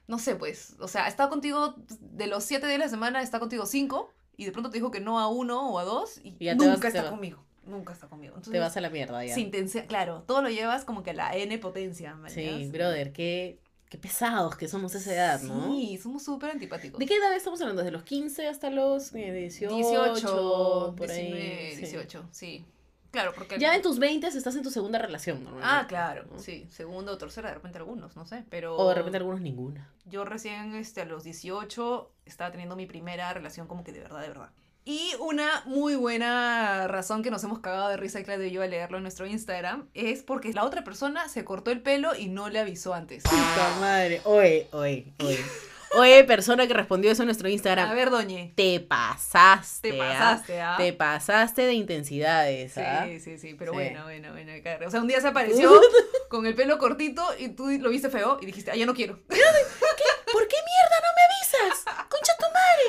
no 0.06 0.18
sé, 0.18 0.36
pues, 0.36 0.76
o 0.80 0.86
sea, 0.88 1.08
está 1.08 1.28
contigo 1.30 1.74
de 2.00 2.26
los 2.26 2.44
siete 2.44 2.66
días 2.66 2.78
de 2.78 2.84
la 2.84 2.90
semana, 2.90 3.22
está 3.22 3.38
contigo 3.40 3.64
cinco. 3.64 4.12
Y 4.36 4.44
de 4.44 4.52
pronto 4.52 4.68
te 4.68 4.76
dijo 4.76 4.90
que 4.90 5.00
no 5.00 5.18
a 5.18 5.28
uno 5.28 5.70
o 5.70 5.78
a 5.78 5.84
dos. 5.84 6.20
Y 6.22 6.36
ya 6.44 6.54
nunca 6.54 6.72
vas- 6.74 6.84
está 6.94 7.08
conmigo. 7.10 7.42
Nunca 7.64 7.94
está 7.94 8.06
conmigo. 8.06 8.34
Entonces, 8.34 8.52
Te 8.52 8.58
vas 8.60 8.76
a 8.76 8.80
la 8.80 8.90
mierda 8.90 9.24
ya. 9.24 9.34
sin 9.34 9.50
claro, 9.88 10.22
todo 10.26 10.42
lo 10.42 10.50
llevas 10.50 10.84
como 10.84 11.02
que 11.02 11.10
a 11.10 11.14
la 11.14 11.34
N 11.36 11.58
potencia, 11.58 12.14
¿me 12.14 12.30
Sí, 12.30 12.68
brother, 12.70 13.12
qué, 13.12 13.58
qué 13.88 13.98
pesados 13.98 14.56
que 14.56 14.68
somos 14.68 14.94
a 14.94 14.98
esa 14.98 15.14
edad, 15.14 15.40
¿no? 15.42 15.66
Sí, 15.68 15.98
somos 16.02 16.22
súper 16.24 16.50
antipáticos. 16.50 16.98
¿De 16.98 17.06
qué 17.06 17.16
edad 17.16 17.34
estamos 17.34 17.60
hablando? 17.60 17.82
¿Desde 17.82 17.92
los 17.92 18.02
15 18.02 18.48
hasta 18.48 18.70
los 18.70 19.14
eh, 19.14 19.32
18? 19.32 19.74
18, 19.74 20.94
por 20.96 21.10
ahí, 21.10 21.32
19, 21.32 21.70
sí. 21.74 21.76
18, 21.82 22.28
sí. 22.32 22.66
Claro, 23.12 23.32
porque... 23.34 23.58
Ya 23.58 23.74
en 23.74 23.80
tus 23.82 23.98
20 23.98 24.26
estás 24.26 24.56
en 24.56 24.62
tu 24.62 24.70
segunda 24.70 24.98
relación, 24.98 25.42
normalmente. 25.44 25.74
Ah, 25.74 25.86
claro, 25.88 26.24
¿no? 26.30 26.38
sí. 26.38 26.66
Segundo 26.70 27.12
o 27.12 27.18
tercera, 27.18 27.48
de 27.48 27.54
repente 27.54 27.78
algunos, 27.78 28.14
no 28.16 28.26
sé. 28.26 28.44
Pero 28.50 28.76
O 28.76 28.88
de 28.88 28.94
repente 28.94 29.16
algunos 29.16 29.40
ninguna. 29.40 29.90
yo 30.04 30.24
recién 30.24 30.74
este, 30.74 31.00
a 31.02 31.04
los 31.06 31.24
18 31.24 32.12
estaba 32.26 32.50
teniendo 32.50 32.76
mi 32.76 32.86
primera 32.86 33.32
relación 33.32 33.68
como 33.68 33.84
que 33.84 33.92
de 33.92 34.00
verdad, 34.00 34.20
de 34.20 34.28
verdad. 34.28 34.50
Y 34.88 35.10
una 35.18 35.64
muy 35.64 35.96
buena 35.96 36.86
razón 36.86 37.24
que 37.24 37.30
nos 37.32 37.42
hemos 37.42 37.58
cagado 37.58 37.88
de 37.88 37.96
risa, 37.96 38.22
Claudio 38.22 38.46
y 38.46 38.52
yo, 38.52 38.62
al 38.62 38.70
leerlo 38.70 38.98
en 38.98 39.02
nuestro 39.02 39.26
Instagram, 39.26 39.88
es 39.94 40.22
porque 40.22 40.52
la 40.52 40.64
otra 40.64 40.84
persona 40.84 41.28
se 41.28 41.44
cortó 41.44 41.72
el 41.72 41.80
pelo 41.82 42.14
y 42.14 42.28
no 42.28 42.48
le 42.50 42.60
avisó 42.60 42.94
antes. 42.94 43.24
Puta 43.24 43.76
madre. 43.80 44.20
Oye, 44.22 44.68
oye, 44.70 45.12
oye. 45.18 45.44
Oye, 45.98 46.24
persona 46.24 46.66
que 46.66 46.74
respondió 46.74 47.10
eso 47.10 47.22
en 47.22 47.26
nuestro 47.26 47.48
Instagram. 47.48 47.88
A 47.88 47.94
ver, 47.94 48.10
doñe. 48.10 48.52
Te 48.54 48.80
pasaste. 48.80 49.92
Te 49.92 50.02
¿ah? 50.02 50.08
pasaste, 50.08 50.60
¿ah? 50.60 50.74
Te 50.76 50.92
pasaste 50.92 51.62
de 51.62 51.72
intensidades. 51.72 52.76
¿ah? 52.76 53.06
Sí, 53.06 53.18
sí, 53.20 53.38
sí, 53.38 53.54
pero 53.54 53.72
Sí. 53.72 53.76
bueno, 53.76 54.02
bueno, 54.02 54.32
bueno. 54.32 54.52
O 54.86 54.90
sea, 54.90 55.00
un 55.00 55.06
día 55.08 55.20
se 55.20 55.28
apareció 55.28 55.80
con 56.28 56.44
el 56.44 56.54
pelo 56.54 56.76
cortito 56.78 57.24
y 57.38 57.48
tú 57.48 57.70
lo 57.70 57.88
viste 57.88 58.10
feo 58.10 58.38
y 58.42 58.46
dijiste, 58.46 58.72
ah, 58.72 58.76
ya 58.76 58.84
no 58.84 58.94
quiero. 58.94 59.16
¿Por 59.16 60.48
qué 60.48 60.56
mierda 60.56 60.96
no 61.00 61.08
me 61.16 61.66
avisas? 61.70 61.84
Concha. 62.10 62.35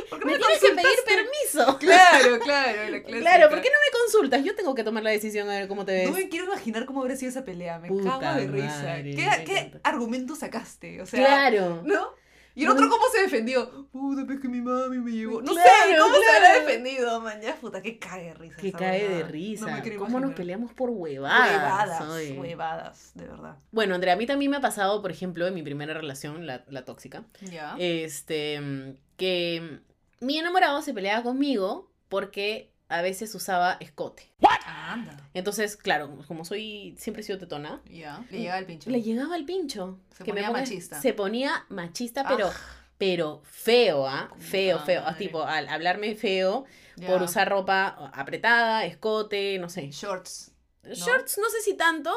¿Por 0.10 0.20
qué 0.20 0.26
me 0.26 0.38
tienes 0.38 0.60
que 0.60 0.70
pedir 0.70 1.00
permiso. 1.06 1.78
Claro, 1.88 2.40
claro, 2.40 2.90
la. 2.90 3.02
Claro, 3.04 3.50
¿por 3.50 3.62
qué 3.62 3.70
no 3.70 3.76
me 3.78 4.00
consultas? 4.00 4.44
Yo 4.44 4.56
tengo 4.56 4.76
que 4.76 4.84
tomar 4.84 5.04
la 5.04 5.10
decisión 5.12 5.50
a 5.50 5.54
ver 5.60 5.68
cómo 5.68 5.86
te 5.86 5.94
ves. 5.94 6.10
No 6.10 6.16
me 6.16 6.30
quiero 6.30 6.46
imaginar 6.46 6.86
cómo 6.86 7.02
habría 7.02 7.16
sido 7.18 7.30
esa 7.32 7.44
pelea, 7.46 7.80
me 7.80 7.88
Puta 7.88 8.20
cago 8.20 8.40
de 8.40 8.48
risa. 8.48 8.68
madre, 8.84 9.16
¿Qué, 9.16 9.26
me 9.26 9.44
qué 9.46 9.58
encanta. 9.60 9.80
argumento 9.90 10.36
sacaste? 10.36 11.02
O 11.02 11.06
sea, 11.06 11.20
claro. 11.26 11.82
¿no? 11.86 12.14
Y 12.58 12.64
el 12.64 12.72
otro, 12.72 12.90
¿cómo 12.90 13.04
se 13.14 13.22
defendió? 13.22 13.88
Puta, 13.92 14.26
pues 14.26 14.40
que 14.40 14.48
mi 14.48 14.62
mami 14.62 14.98
me 14.98 15.12
llevó. 15.12 15.44
No 15.44 15.54
sé, 15.54 15.62
Claro, 15.62 16.04
¿cómo 16.06 16.16
se 16.16 16.36
habrá 16.36 16.54
defendido, 16.60 17.22
man? 17.22 17.40
Ya, 17.40 17.56
puta, 17.56 17.84
que 17.84 18.00
cae 18.00 18.24
de 18.26 18.34
risa. 18.34 18.58
Que 18.58 18.72
cae 18.72 19.08
de 19.08 19.24
risa. 19.24 19.68
No 19.78 19.84
me 19.84 19.96
¿Cómo 19.96 20.20
nos 20.20 20.34
peleamos 20.34 20.74
por 20.74 20.90
huevadas? 20.90 21.52
Huevadas, 21.52 22.38
huevadas, 22.38 23.12
de 23.14 23.28
verdad. 23.28 23.58
Bueno, 23.72 23.94
Andrea, 23.94 24.16
a 24.16 24.18
mí 24.18 24.26
también 24.26 24.50
me 24.50 24.58
ha 24.58 24.62
pasado, 24.62 25.04
por 25.04 25.12
ejemplo, 25.12 25.46
en 25.46 25.54
mi 25.54 25.62
primera 25.62 25.94
relación, 25.94 26.48
la, 26.48 26.64
la 26.68 26.84
tóxica, 26.84 27.26
Ya. 27.42 27.76
este, 27.78 28.98
que 29.18 29.82
mi 30.20 30.40
enamorado 30.40 30.82
se 30.82 30.96
peleaba 30.96 31.22
conmigo 31.22 31.92
porque 32.10 32.72
a 32.90 33.02
veces 33.02 33.34
usaba 33.36 33.78
escote. 33.80 34.32
Anda. 34.66 35.18
Entonces, 35.34 35.76
claro, 35.76 36.18
como 36.28 36.46
soy, 36.46 36.96
siempre 36.98 37.22
he 37.22 37.24
sido 37.26 37.38
tetona, 37.38 37.82
Ya. 37.90 38.26
Le 38.32 38.40
llega 38.40 38.58
el 38.58 38.66
pincho. 38.66 38.90
le 38.90 39.02
llegaba 39.02 39.36
el 39.36 39.46
pincho. 39.46 40.00
Se 40.16 40.24
que 40.24 40.32
me 40.32 40.42
ponía 40.42 40.50
ponga- 40.50 40.60
machista. 40.62 41.02
Se 41.02 41.14
ponía 41.14 41.66
machista, 41.70 42.24
pero, 42.28 42.48
Ah. 42.48 42.54
pero 42.98 43.42
feo, 43.44 44.08
¿ah? 44.08 44.32
Feo, 44.40 44.80
feo. 44.80 45.02
Ah, 45.02 45.12
madre. 45.12 45.26
tipo, 45.26 45.44
al 45.44 45.68
hablarme 45.68 46.16
feo 46.16 46.66
por 47.06 47.22
usar 47.22 47.50
ropa 47.50 47.88
apretada, 48.14 48.86
escote, 48.86 49.58
no 49.60 49.68
sé. 49.70 49.90
shorts. 49.92 50.52
Shorts, 50.84 51.38
no 51.38 51.50
sé 51.50 51.60
si 51.62 51.76
tanto, 51.76 52.14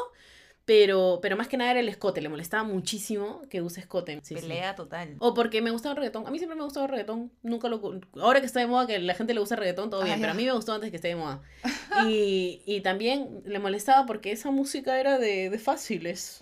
pero, 0.65 1.19
pero 1.21 1.35
más 1.35 1.47
que 1.47 1.57
nada 1.57 1.71
era 1.71 1.79
el 1.79 1.89
escote. 1.89 2.21
Le 2.21 2.29
molestaba 2.29 2.63
muchísimo 2.63 3.41
que 3.49 3.61
use 3.61 3.79
escote. 3.81 4.19
Sí, 4.23 4.35
sí. 4.35 4.41
Pelea 4.41 4.75
total. 4.75 5.15
O 5.19 5.33
porque 5.33 5.61
me 5.61 5.71
gustaba 5.71 5.93
el 5.93 5.97
reggaetón. 5.97 6.27
A 6.27 6.31
mí 6.31 6.37
siempre 6.37 6.55
me 6.55 6.61
ha 6.61 6.65
gustado 6.65 6.85
el 6.85 6.91
reggaetón. 6.91 7.31
Nunca 7.41 7.67
lo... 7.67 7.81
Ahora 8.21 8.39
que 8.39 8.45
está 8.45 8.59
de 8.59 8.67
moda 8.67 8.85
que 8.87 8.99
la 8.99 9.13
gente 9.15 9.33
le 9.33 9.39
gusta 9.39 9.55
el 9.55 9.59
reggaetón, 9.61 9.89
todo 9.89 10.01
Ah, 10.01 10.05
bien. 10.05 10.19
Pero 10.19 10.31
a 10.31 10.35
mí 10.35 10.45
me 10.45 10.51
gustó 10.53 10.73
antes 10.73 10.89
que 10.91 10.95
esté 10.97 11.09
de 11.09 11.15
moda. 11.15 11.41
Y, 12.07 12.61
y 12.65 12.79
también 12.81 13.41
le 13.45 13.59
molestaba 13.59 14.05
porque 14.05 14.31
esa 14.31 14.49
música 14.49 14.97
era 14.97 15.19
de, 15.19 15.49
de 15.49 15.59
fáciles. 15.59 16.39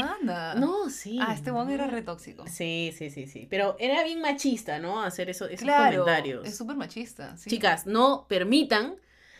Anda. 0.00 0.54
No, 0.54 0.88
sí. 0.90 1.18
Ah, 1.20 1.34
este 1.34 1.50
one 1.50 1.74
era 1.74 1.86
re 1.88 2.02
tóxico. 2.02 2.44
Sí, 2.46 2.94
sí, 2.96 3.10
sí, 3.10 3.26
sí. 3.26 3.46
Pero 3.50 3.74
era 3.80 4.04
bien 4.04 4.20
machista, 4.20 4.78
¿no? 4.78 5.02
Hacer 5.02 5.28
eso, 5.30 5.46
esos 5.46 5.62
Claro. 5.64 6.04
comentarios. 6.04 6.46
Es 6.46 6.56
súper 6.56 6.76
machista. 6.76 7.36
sí. 7.36 7.50
Chicas, 7.50 7.86
no 7.86 8.26
permitan 8.28 8.94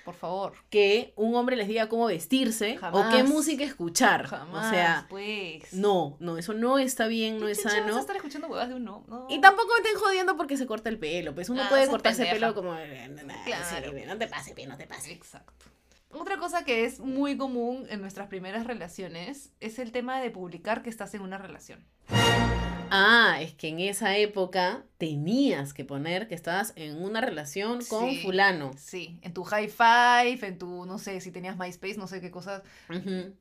Por 0.05 0.15
favor. 0.15 0.55
que 0.71 1.13
un 1.17 1.35
hombre 1.37 1.57
les 1.57 1.69
diga 1.69 1.89
cómo 1.89 2.07
vestirse 2.07 2.79
o 2.93 3.05
qué 3.11 3.23
música 3.23 3.65
escuchar. 3.65 4.27
Jamás. 4.27 4.67
O 4.67 4.71
sea, 4.71 5.07
pues. 5.09 5.73
no, 5.73 6.17
no, 6.21 6.39
eso 6.39 6.55
no 6.55 6.79
está 6.79 7.07
bien, 7.07 7.39
no 7.39 7.49
es 7.49 7.59
¿Quién 7.59 7.69
chingados 7.71 7.87
va 7.87 7.89
a 7.89 7.93
sano. 7.93 8.01
estar 8.01 8.17
escuchando 8.17 8.49
huevas 8.49 8.69
de 8.69 8.75
uno? 8.75 9.05
No. 9.09 9.27
Y 9.31 9.41
tampoco 9.41 9.69
me 9.81 9.89
estén 9.89 10.01
jodiendo 10.01 10.37
porque 10.37 10.57
se 10.57 10.67
corta 10.67 10.89
el 10.89 10.99
pelo. 10.99 11.35
Pues 11.35 11.49
uno 11.51 11.63
Ah, 11.65 11.69
puede 11.69 11.87
cortarse 11.89 12.23
el 12.25 12.31
pelo 12.31 12.55
como. 12.55 12.75
eh, 12.77 13.15
Claro. 13.45 13.65
sí, 13.93 14.05
no 14.07 14.19
te 14.19 14.27
pase, 14.27 14.67
no 14.67 14.77
te 14.77 14.87
pase. 14.87 15.13
Exacto. 15.13 15.67
Otra 16.15 16.37
cosa 16.37 16.63
que 16.65 16.85
es 16.85 17.01
muy 17.01 17.39
común 17.39 17.87
en 17.89 18.03
nuestras 18.03 18.29
primeras 18.29 18.67
relaciones 18.67 19.51
es 19.61 19.79
el 19.79 19.93
tema 19.93 20.21
de 20.21 20.31
publicar 20.31 20.83
que 20.83 20.91
estás 20.91 21.15
en 21.15 21.23
una 21.23 21.39
relación. 21.39 21.87
Ah, 22.95 23.38
es 23.40 23.55
que 23.55 23.68
en 23.68 23.80
esa 23.80 24.16
época 24.18 24.84
tenías 24.99 25.72
que 25.72 25.84
poner 25.84 26.28
que 26.28 26.34
estabas 26.34 26.74
en 26.76 27.03
una 27.03 27.20
relación 27.20 27.82
con 27.86 28.11
Sí. 28.11 28.20
fulano. 28.22 28.70
Sí, 28.76 29.18
en 29.22 29.32
tu 29.32 29.45
high 29.45 29.68
five, 29.68 30.47
en 30.47 30.59
tu, 30.59 30.84
no 30.86 30.99
sé, 30.99 31.20
si 31.20 31.30
tenías 31.32 31.57
MySpace, 31.57 31.97
no 31.97 32.07
sé 32.07 32.20
qué 32.20 32.30
cosas, 32.30 32.62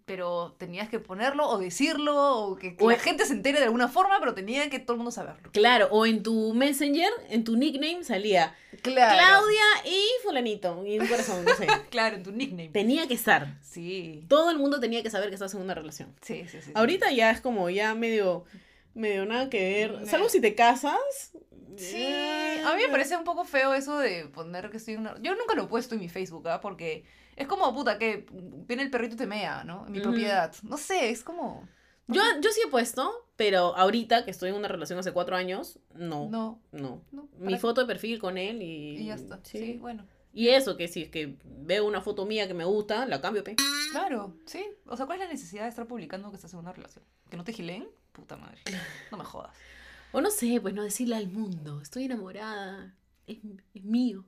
pero 0.05 0.55
tenías 0.57 0.89
que 0.89 0.99
ponerlo 0.99 1.47
o 1.47 1.57
decirlo 1.57 2.15
o 2.45 2.55
que, 2.55 2.75
que 2.75 2.83
O 2.83 2.89
la 2.89 2.95
en- 2.95 3.01
gente 3.01 3.25
se 3.25 3.33
entere 3.33 3.59
de 3.59 3.65
alguna 3.65 3.87
forma, 3.87 4.19
pero 4.19 4.33
tenía 4.33 4.69
que 4.69 4.79
todo 4.79 4.93
el 4.93 4.97
mundo 4.99 5.11
saberlo. 5.11 5.51
Claro, 5.51 5.87
o 5.91 6.05
en 6.05 6.23
tu 6.23 6.53
Messenger, 6.53 7.11
en 7.29 7.43
tu 7.43 7.55
nickname 7.57 8.03
salía 8.03 8.55
Claro. 8.81 9.17
Claudia 9.17 9.63
y 9.85 10.01
fulanito. 10.23 10.83
Y 10.85 10.97
un 10.99 11.07
corazón, 11.07 11.43
no 11.45 11.53
sé. 11.55 11.67
Claro, 11.91 12.15
en 12.15 12.23
tu 12.23 12.31
nickname. 12.31 12.69
Tenía 12.69 13.07
que 13.07 13.13
estar. 13.13 13.57
Sí. 13.61 14.23
Todo 14.29 14.49
el 14.49 14.57
mundo 14.57 14.79
tenía 14.79 15.03
que 15.03 15.09
saber 15.09 15.27
que 15.29 15.35
estás 15.35 15.53
en 15.53 15.61
una 15.61 15.75
relación. 15.75 16.15
Sí, 16.21 16.43
sí, 16.49 16.57
sí. 16.59 16.61
sí. 16.67 16.71
Ahorita 16.73 17.11
ya 17.11 17.31
es 17.31 17.41
como 17.41 17.69
ya 17.69 17.93
medio, 17.95 18.45
medio 18.93 19.25
nada 19.25 19.49
que 19.49 19.59
ver. 19.59 20.07
Salvo 20.07 20.29
si 20.29 20.41
te 20.41 20.55
casas. 20.55 21.31
Sí, 21.77 22.03
eh, 22.03 22.61
a 22.65 22.75
mí 22.75 22.81
me 22.85 22.89
parece 22.89 23.15
un 23.15 23.23
poco 23.23 23.45
feo 23.45 23.73
eso 23.73 23.97
de 23.97 24.25
poner 24.25 24.69
que 24.69 24.77
estoy 24.77 24.95
en 24.95 25.01
una... 25.01 25.19
Yo 25.21 25.35
nunca 25.35 25.55
lo 25.55 25.63
he 25.63 25.67
puesto 25.67 25.95
en 25.95 26.01
mi 26.01 26.09
Facebook, 26.09 26.47
¿ah? 26.47 26.59
Porque 26.59 27.05
es 27.35 27.47
como, 27.47 27.73
puta, 27.73 27.97
que 27.97 28.25
viene 28.31 28.83
el 28.83 28.91
perrito 28.91 29.15
y 29.15 29.17
te 29.17 29.25
mea, 29.25 29.63
¿no? 29.63 29.85
En 29.87 29.93
mi 29.93 30.01
propiedad. 30.01 30.53
No 30.63 30.77
sé, 30.77 31.09
es 31.09 31.23
como... 31.23 31.67
Yo, 32.07 32.21
yo 32.41 32.51
sí 32.51 32.61
he 32.65 32.69
puesto, 32.69 33.09
pero 33.35 33.75
ahorita 33.75 34.25
que 34.25 34.31
estoy 34.31 34.49
en 34.49 34.55
una 34.55 34.67
relación 34.67 34.99
hace 34.99 35.13
cuatro 35.13 35.35
años, 35.35 35.79
no. 35.93 36.29
No. 36.29 36.61
No, 36.71 37.03
no. 37.11 37.29
Mi 37.37 37.45
¿para 37.45 37.57
foto 37.59 37.81
de 37.81 37.87
perfil 37.87 38.19
con 38.19 38.37
él 38.37 38.61
y. 38.61 38.97
Y 38.97 39.05
ya 39.05 39.15
está. 39.15 39.39
Sí. 39.43 39.77
bueno. 39.79 40.05
Y 40.33 40.49
eso, 40.49 40.77
que 40.77 40.87
si 40.87 41.03
es 41.03 41.09
que 41.09 41.37
veo 41.43 41.85
una 41.85 42.01
foto 42.01 42.25
mía 42.25 42.47
que 42.47 42.53
me 42.53 42.65
gusta, 42.65 43.05
la 43.05 43.21
cambio, 43.21 43.43
pe. 43.43 43.55
Claro, 43.91 44.35
sí. 44.45 44.65
O 44.85 44.95
sea, 44.95 45.05
¿cuál 45.05 45.19
es 45.19 45.25
la 45.25 45.31
necesidad 45.31 45.63
de 45.63 45.69
estar 45.69 45.87
publicando 45.87 46.29
que 46.29 46.35
estás 46.35 46.53
en 46.53 46.59
una 46.59 46.71
relación? 46.71 47.03
¿Que 47.29 47.37
no 47.37 47.43
te 47.43 47.53
gilen? 47.53 47.87
Puta 48.12 48.38
madre. 48.38 48.59
No 49.12 49.18
me 49.18 49.24
jodas. 49.24 49.55
O 50.14 50.20
no 50.20 50.30
sé, 50.30 50.59
pues 50.62 50.74
no 50.74 50.84
decirle 50.84 51.16
al 51.16 51.30
mundo, 51.30 51.80
estoy 51.82 52.03
enamorada, 52.03 52.93
es, 53.28 53.38
es 53.74 53.84
mío. 53.86 54.26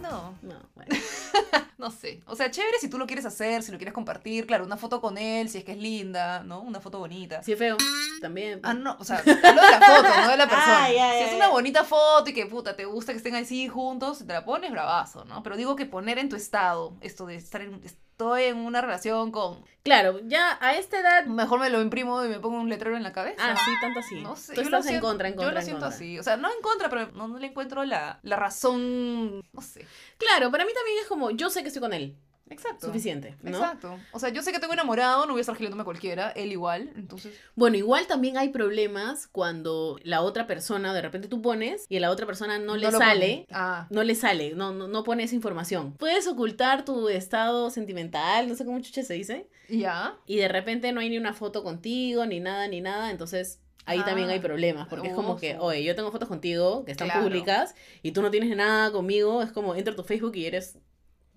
No, 0.00 0.38
No, 0.40 0.54
bueno. 0.74 0.96
no 1.78 1.90
sé. 1.90 2.22
O 2.26 2.34
sea, 2.34 2.50
chévere 2.50 2.78
si 2.78 2.88
tú 2.88 2.98
lo 2.98 3.06
quieres 3.06 3.26
hacer, 3.26 3.62
si 3.62 3.72
lo 3.72 3.76
quieres 3.76 3.92
compartir. 3.92 4.46
Claro, 4.46 4.64
una 4.64 4.78
foto 4.78 5.02
con 5.02 5.18
él, 5.18 5.50
si 5.50 5.58
es 5.58 5.64
que 5.64 5.72
es 5.72 5.78
linda, 5.78 6.42
¿no? 6.44 6.62
Una 6.62 6.80
foto 6.80 6.98
bonita. 6.98 7.42
Si 7.42 7.52
es 7.52 7.58
feo, 7.58 7.76
también. 8.22 8.60
Ah, 8.62 8.72
no, 8.72 8.96
o 8.98 9.04
sea, 9.04 9.18
hablo 9.18 9.34
de 9.34 9.42
la 9.42 9.80
foto, 9.80 10.08
no 10.22 10.28
de 10.30 10.36
la 10.36 10.48
persona. 10.48 10.84
Ah, 10.84 10.92
ya, 10.92 11.18
si 11.18 11.24
es 11.24 11.34
una 11.34 11.48
bonita 11.48 11.84
foto 11.84 12.30
y 12.30 12.32
que 12.32 12.46
puta, 12.46 12.74
te 12.74 12.86
gusta 12.86 13.12
que 13.12 13.18
estén 13.18 13.34
así 13.34 13.68
juntos, 13.68 14.26
te 14.26 14.32
la 14.32 14.46
pones 14.46 14.70
bravazo, 14.70 15.26
¿no? 15.26 15.42
Pero 15.42 15.56
digo 15.56 15.76
que 15.76 15.84
poner 15.86 16.18
en 16.18 16.28
tu 16.28 16.36
estado 16.36 16.96
esto 17.02 17.26
de 17.26 17.36
estar 17.36 17.60
en, 17.60 17.82
estoy 18.22 18.44
en 18.44 18.58
una 18.58 18.80
relación 18.80 19.30
con. 19.32 19.64
Claro, 19.82 20.20
ya 20.24 20.58
a 20.60 20.74
esta 20.76 21.00
edad. 21.00 21.24
Mejor 21.26 21.58
me 21.60 21.68
lo 21.70 21.82
imprimo 21.82 22.24
y 22.24 22.28
me 22.28 22.38
pongo 22.38 22.60
un 22.60 22.68
letrero 22.68 22.96
en 22.96 23.02
la 23.02 23.12
cabeza. 23.12 23.36
Ah, 23.40 23.56
sí, 23.64 23.72
tanto 23.80 24.00
así. 24.00 24.20
No 24.22 24.36
sé, 24.36 24.54
Tú 24.54 24.62
yo 24.62 24.70
lo 24.70 24.76
estás 24.78 24.86
en 24.86 24.90
siento- 24.90 25.06
contra, 25.08 25.28
en 25.28 25.34
contra. 25.34 25.48
Yo 25.50 25.52
lo 25.54 25.58
en 25.58 25.64
siento 25.64 25.80
contra. 25.86 25.96
así. 25.96 26.18
O 26.18 26.22
sea, 26.22 26.36
no 26.36 26.48
en 26.48 26.62
contra, 26.62 26.88
pero 26.88 27.10
no, 27.12 27.26
no 27.28 27.38
le 27.38 27.48
encuentro 27.48 27.84
la, 27.84 28.20
la 28.22 28.36
razón. 28.36 29.42
No 29.52 29.60
sé. 29.60 29.86
Claro, 30.18 30.50
para 30.50 30.64
mí 30.64 30.72
también 30.72 30.98
es 31.00 31.06
como, 31.08 31.30
yo 31.32 31.50
sé 31.50 31.62
que 31.62 31.68
estoy 31.68 31.82
con 31.82 31.92
él. 31.92 32.16
Exacto. 32.52 32.86
Suficiente, 32.86 33.36
¿no? 33.42 33.50
Exacto. 33.58 33.98
O 34.12 34.18
sea, 34.18 34.28
yo 34.28 34.42
sé 34.42 34.52
que 34.52 34.58
tengo 34.60 34.72
enamorado, 34.72 35.26
no 35.26 35.32
voy 35.32 35.40
a 35.40 35.42
estar 35.42 35.56
gilándome 35.56 35.82
a 35.82 35.84
cualquiera, 35.84 36.30
él 36.30 36.52
igual, 36.52 36.92
entonces. 36.96 37.34
Bueno, 37.54 37.76
igual 37.76 38.06
también 38.06 38.36
hay 38.36 38.50
problemas 38.50 39.26
cuando 39.26 39.98
la 40.04 40.22
otra 40.22 40.46
persona, 40.46 40.94
de 40.94 41.02
repente 41.02 41.28
tú 41.28 41.42
pones 41.42 41.86
y 41.88 41.96
a 41.96 42.00
la 42.00 42.10
otra 42.10 42.26
persona 42.26 42.58
no, 42.58 42.76
le 42.76 42.90
lo 42.90 42.98
sale. 42.98 43.46
Ah. 43.50 43.86
No 43.90 44.02
le 44.04 44.14
sale, 44.14 44.54
no, 44.54 44.72
no, 44.72 44.88
no 44.88 45.02
pone 45.04 45.22
esa 45.24 45.34
información. 45.34 45.94
Puedes 45.98 46.26
ocultar 46.26 46.84
tu 46.84 47.08
estado 47.08 47.70
sentimental, 47.70 48.48
no 48.48 48.54
sé 48.54 48.64
cómo 48.64 48.80
chucha 48.80 49.02
se 49.02 49.14
dice, 49.14 49.48
Ya. 49.68 50.16
y 50.26 50.36
de 50.36 50.48
repente 50.48 50.92
no 50.92 51.00
hay 51.00 51.10
ni 51.10 51.18
una 51.18 51.32
foto 51.34 51.62
contigo, 51.62 52.26
ni 52.26 52.40
nada, 52.40 52.68
ni 52.68 52.80
nada, 52.80 53.10
entonces 53.10 53.58
ahí 53.84 53.98
Ah. 54.00 54.04
también 54.04 54.28
hay 54.28 54.38
problemas, 54.38 54.86
porque 54.88 55.08
es 55.08 55.14
como 55.14 55.36
que, 55.36 55.56
oye, 55.58 55.82
yo 55.82 55.96
tengo 55.96 56.12
fotos 56.12 56.28
contigo 56.28 56.84
que 56.84 56.92
están 56.92 57.08
Claro. 57.08 57.24
públicas 57.24 57.74
y 58.02 58.12
tú 58.12 58.22
no 58.22 58.30
tienes 58.30 58.56
nada 58.56 58.92
conmigo, 58.92 59.42
es 59.42 59.50
como, 59.50 59.74
entra 59.74 59.92
a 59.92 59.96
tu 59.96 60.04
Facebook 60.04 60.36
y 60.36 60.46
eres, 60.46 60.78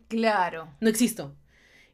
Claro. 0.08 0.68
no 0.80 0.90
existo. 0.90 1.36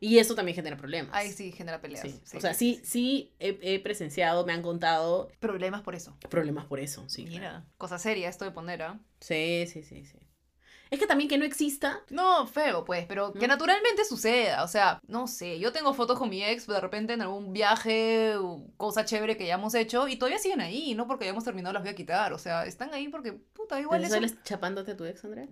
Y 0.03 0.17
eso 0.17 0.33
también 0.33 0.55
genera 0.55 0.77
problemas. 0.77 1.13
Ahí 1.13 1.31
sí 1.31 1.51
genera 1.51 1.79
peleas. 1.79 2.01
Sí. 2.01 2.19
o 2.35 2.41
sea, 2.41 2.55
sí, 2.55 2.81
sí 2.83 3.33
he, 3.39 3.59
he 3.61 3.79
presenciado, 3.79 4.45
me 4.47 4.53
han 4.53 4.63
contado 4.63 5.29
Problemas 5.39 5.81
por 5.81 5.93
eso. 5.93 6.17
problemas 6.27 6.65
por 6.65 6.79
eso, 6.79 7.07
sí. 7.07 7.23
Mira, 7.25 7.49
claro. 7.49 7.65
cosa 7.77 7.99
seria 7.99 8.27
esto 8.27 8.43
de 8.43 8.49
poner, 8.49 8.81
¿ah? 8.81 8.99
Sí, 9.19 9.65
sí, 9.71 9.83
sí, 9.83 10.03
sí. 10.05 10.17
Es 10.89 10.99
que 10.99 11.05
también 11.07 11.29
que 11.29 11.37
no 11.37 11.45
exista. 11.45 12.01
No, 12.09 12.47
feo, 12.47 12.83
pues, 12.83 13.05
pero 13.05 13.31
que 13.31 13.47
naturalmente 13.47 14.03
suceda. 14.03 14.63
O 14.63 14.67
sea, 14.67 14.99
no 15.07 15.27
sé, 15.27 15.57
yo 15.59 15.71
tengo 15.71 15.93
fotos 15.93 16.17
con 16.19 16.29
mi 16.29 16.43
ex 16.43 16.67
de 16.67 16.81
repente 16.81 17.13
en 17.13 17.21
algún 17.21 17.53
viaje 17.53 18.33
cosa 18.75 19.05
chévere 19.05 19.37
que 19.37 19.43
hayamos 19.45 19.73
hecho 19.75 20.07
y 20.09 20.17
todavía 20.17 20.39
siguen 20.39 20.59
ahí, 20.61 20.93
no 20.95 21.07
porque 21.07 21.25
hayamos 21.25 21.45
terminado 21.45 21.73
las 21.73 21.83
voy 21.83 21.91
a 21.91 21.95
quitar. 21.95 22.33
O 22.33 22.39
sea, 22.39 22.65
están 22.65 22.93
ahí 22.93 23.07
porque, 23.07 23.31
puta, 23.33 23.79
igual 23.79 24.01
¿Te 24.01 24.07
eso. 24.07 24.15
sales 24.15 24.43
chapándote 24.43 24.91
a 24.91 24.97
tu 24.97 25.05
ex, 25.05 25.23
Andrea? 25.23 25.47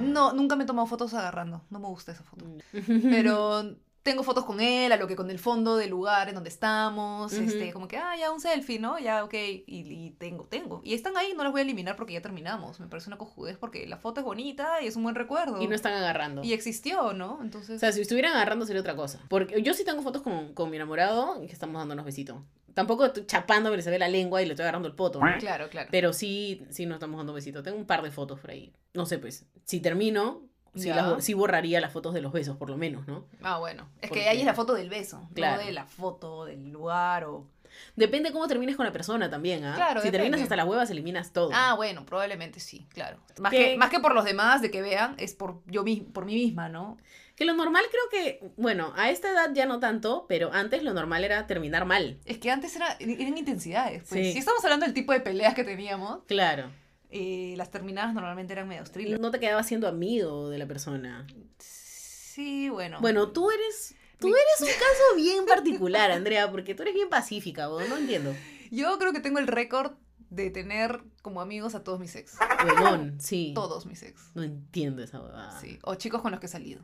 No, 0.00 0.32
nunca 0.32 0.56
me 0.56 0.64
he 0.64 0.66
tomado 0.66 0.86
fotos 0.86 1.14
agarrando. 1.14 1.62
No 1.70 1.78
me 1.78 1.88
gusta 1.88 2.12
esa 2.12 2.22
foto. 2.22 2.44
Mm. 2.44 3.10
Pero 3.10 3.76
tengo 4.08 4.22
fotos 4.22 4.44
con 4.44 4.60
él, 4.60 4.90
a 4.90 4.96
lo 4.96 5.06
que 5.06 5.16
con 5.16 5.30
el 5.30 5.38
fondo 5.38 5.76
del 5.76 5.90
lugar 5.90 6.28
en 6.28 6.34
donde 6.34 6.48
estamos, 6.48 7.32
este, 7.34 7.72
como 7.72 7.88
que, 7.88 7.98
ah, 7.98 8.16
ya 8.18 8.30
un 8.30 8.40
selfie, 8.40 8.78
¿no? 8.78 8.98
Ya, 8.98 9.22
ok, 9.22 9.34
y, 9.34 9.64
y 9.66 10.10
tengo, 10.18 10.44
tengo. 10.44 10.80
Y 10.82 10.94
están 10.94 11.16
ahí, 11.18 11.34
no 11.36 11.42
las 11.42 11.52
voy 11.52 11.60
a 11.60 11.64
eliminar 11.64 11.94
porque 11.94 12.14
ya 12.14 12.22
terminamos. 12.22 12.80
Me 12.80 12.86
parece 12.86 13.10
una 13.10 13.18
cojudez 13.18 13.58
porque 13.58 13.86
la 13.86 13.98
foto 13.98 14.20
es 14.20 14.24
bonita 14.24 14.80
y 14.82 14.86
es 14.86 14.96
un 14.96 15.02
buen 15.02 15.14
recuerdo. 15.14 15.60
Y 15.60 15.66
no 15.66 15.74
están 15.74 15.92
agarrando. 15.92 16.42
Y 16.42 16.54
existió, 16.54 17.12
¿no? 17.12 17.34
O 17.34 17.42
Entonces... 17.42 17.80
sea, 17.80 17.92
si 17.92 18.00
estuvieran 18.00 18.32
agarrando 18.32 18.64
sería 18.64 18.80
otra 18.80 18.96
cosa. 18.96 19.20
Porque 19.28 19.62
yo 19.62 19.74
sí 19.74 19.84
tengo 19.84 20.00
fotos 20.00 20.22
con, 20.22 20.54
con 20.54 20.70
mi 20.70 20.76
enamorado 20.76 21.42
y 21.42 21.46
que 21.46 21.52
estamos 21.52 21.78
dándonos 21.78 22.06
besitos. 22.06 22.38
Tampoco 22.78 23.06
estoy 23.06 23.26
chapándome, 23.26 23.82
se 23.82 23.90
ve 23.90 23.98
la 23.98 24.06
lengua 24.06 24.40
y 24.40 24.46
le 24.46 24.52
estoy 24.52 24.62
agarrando 24.62 24.86
el 24.86 24.94
poto. 24.94 25.18
¿no? 25.18 25.26
Claro, 25.40 25.68
claro. 25.68 25.88
Pero 25.90 26.12
sí, 26.12 26.64
sí 26.70 26.86
nos 26.86 26.94
estamos 26.94 27.16
dando 27.18 27.32
besitos. 27.32 27.64
Tengo 27.64 27.76
un 27.76 27.86
par 27.86 28.02
de 28.02 28.12
fotos 28.12 28.38
por 28.38 28.52
ahí. 28.52 28.72
No 28.94 29.04
sé, 29.04 29.18
pues, 29.18 29.46
si 29.64 29.80
termino, 29.80 30.42
sí, 30.76 30.88
las 30.90 31.28
borraría 31.34 31.80
las 31.80 31.92
fotos 31.92 32.14
de 32.14 32.20
los 32.20 32.30
besos, 32.32 32.56
por 32.56 32.70
lo 32.70 32.76
menos, 32.76 33.04
¿no? 33.08 33.26
Ah, 33.42 33.58
bueno. 33.58 33.88
Es 34.00 34.10
Porque- 34.10 34.22
que 34.22 34.28
ahí 34.28 34.38
es 34.38 34.46
la 34.46 34.54
foto 34.54 34.74
del 34.74 34.88
beso, 34.90 35.28
Claro. 35.34 35.60
no 35.60 35.66
de 35.66 35.72
la 35.72 35.86
foto 35.86 36.44
del 36.44 36.70
lugar 36.70 37.24
o... 37.24 37.48
Depende 37.96 38.30
cómo 38.30 38.46
termines 38.46 38.76
con 38.76 38.86
la 38.86 38.92
persona 38.92 39.28
también, 39.28 39.64
¿ah? 39.64 39.74
Claro, 39.74 40.00
si 40.00 40.12
terminas 40.12 40.40
hasta 40.40 40.54
las 40.54 40.66
huevas, 40.68 40.88
eliminas 40.90 41.32
todo. 41.32 41.50
Ah, 41.52 41.74
bueno, 41.74 42.06
probablemente 42.06 42.60
sí, 42.60 42.86
claro. 42.94 43.18
Más 43.40 43.50
que, 43.50 43.76
más 43.76 43.90
que 43.90 43.98
por 43.98 44.14
los 44.14 44.24
demás, 44.24 44.62
de 44.62 44.70
que 44.70 44.82
vean, 44.82 45.16
es 45.18 45.34
por 45.34 45.62
yo 45.66 45.84
por 46.12 46.24
mí 46.26 46.34
misma, 46.34 46.68
¿no? 46.68 46.96
Que 47.38 47.44
lo 47.44 47.54
normal 47.54 47.84
creo 47.88 48.02
que, 48.10 48.50
bueno, 48.56 48.92
a 48.96 49.10
esta 49.10 49.30
edad 49.30 49.50
ya 49.54 49.64
no 49.64 49.78
tanto, 49.78 50.26
pero 50.28 50.52
antes 50.52 50.82
lo 50.82 50.92
normal 50.92 51.22
era 51.22 51.46
terminar 51.46 51.84
mal. 51.84 52.18
Es 52.24 52.38
que 52.38 52.50
antes 52.50 52.74
era, 52.74 52.96
eran 52.98 53.38
intensidades. 53.38 54.02
Pues. 54.08 54.26
Sí. 54.26 54.32
Si 54.32 54.38
estamos 54.38 54.64
hablando 54.64 54.84
del 54.86 54.92
tipo 54.94 55.12
de 55.12 55.20
peleas 55.20 55.54
que 55.54 55.62
teníamos, 55.62 56.24
Claro. 56.26 56.70
eh, 57.10 57.54
las 57.56 57.70
terminadas 57.70 58.12
normalmente 58.12 58.52
eran 58.54 58.66
medio 58.66 58.82
thriller. 58.84 59.20
No 59.20 59.30
te 59.30 59.38
quedabas 59.38 59.66
siendo 59.68 59.86
amigo 59.86 60.48
de 60.50 60.58
la 60.58 60.66
persona. 60.66 61.26
Sí, 61.58 62.68
bueno. 62.70 63.00
Bueno, 63.00 63.30
tú 63.30 63.50
eres... 63.50 63.94
Tú 64.18 64.26
eres 64.28 64.60
un 64.60 64.66
caso 64.66 65.16
bien 65.16 65.46
particular, 65.46 66.10
Andrea, 66.10 66.50
porque 66.50 66.74
tú 66.74 66.82
eres 66.82 66.94
bien 66.94 67.08
pacífica, 67.08 67.68
vos, 67.68 67.88
no 67.88 67.96
entiendo. 67.98 68.34
Yo 68.72 68.98
creo 68.98 69.12
que 69.12 69.20
tengo 69.20 69.38
el 69.38 69.46
récord 69.46 69.92
de 70.28 70.50
tener 70.50 71.02
como 71.22 71.40
amigos 71.40 71.76
a 71.76 71.84
todos 71.84 72.00
mis 72.00 72.16
ex. 72.16 72.36
Huevón, 72.66 73.20
sí. 73.20 73.52
Todos 73.54 73.86
mis 73.86 74.02
ex. 74.02 74.32
No 74.34 74.42
entiendo 74.42 75.04
esa 75.04 75.20
huevada. 75.22 75.60
Sí. 75.60 75.78
O 75.84 75.94
chicos 75.94 76.20
con 76.20 76.32
los 76.32 76.40
que 76.40 76.46
he 76.46 76.48
salido. 76.48 76.82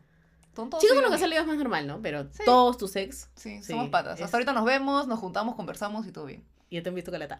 Son 0.55 0.71
todos 0.71 0.83
Chicos 0.83 0.95
con 0.95 1.03
los 1.03 1.11
que 1.11 1.15
has 1.17 1.21
salido 1.21 1.41
es 1.43 1.47
más 1.47 1.57
normal, 1.57 1.87
¿no? 1.87 2.01
Pero 2.03 2.25
Sí. 2.33 2.43
todos 2.45 2.79
tus 2.79 2.95
ex 2.97 3.31
Sí, 3.35 3.63
Sí, 3.63 3.73
somos 3.73 3.89
patas. 3.91 4.19
es- 4.19 4.25
Hasta 4.25 4.37
ahorita 4.37 4.53
nos 4.53 4.65
vemos, 4.65 5.07
nos 5.07 5.19
juntamos, 5.19 5.55
conversamos 5.55 6.07
y 6.07 6.13
todo 6.13 6.27
bien. 6.27 6.45
ya 6.71 6.83
te 6.83 6.89
han 6.89 6.95
visto 6.95 7.13
calata. 7.13 7.37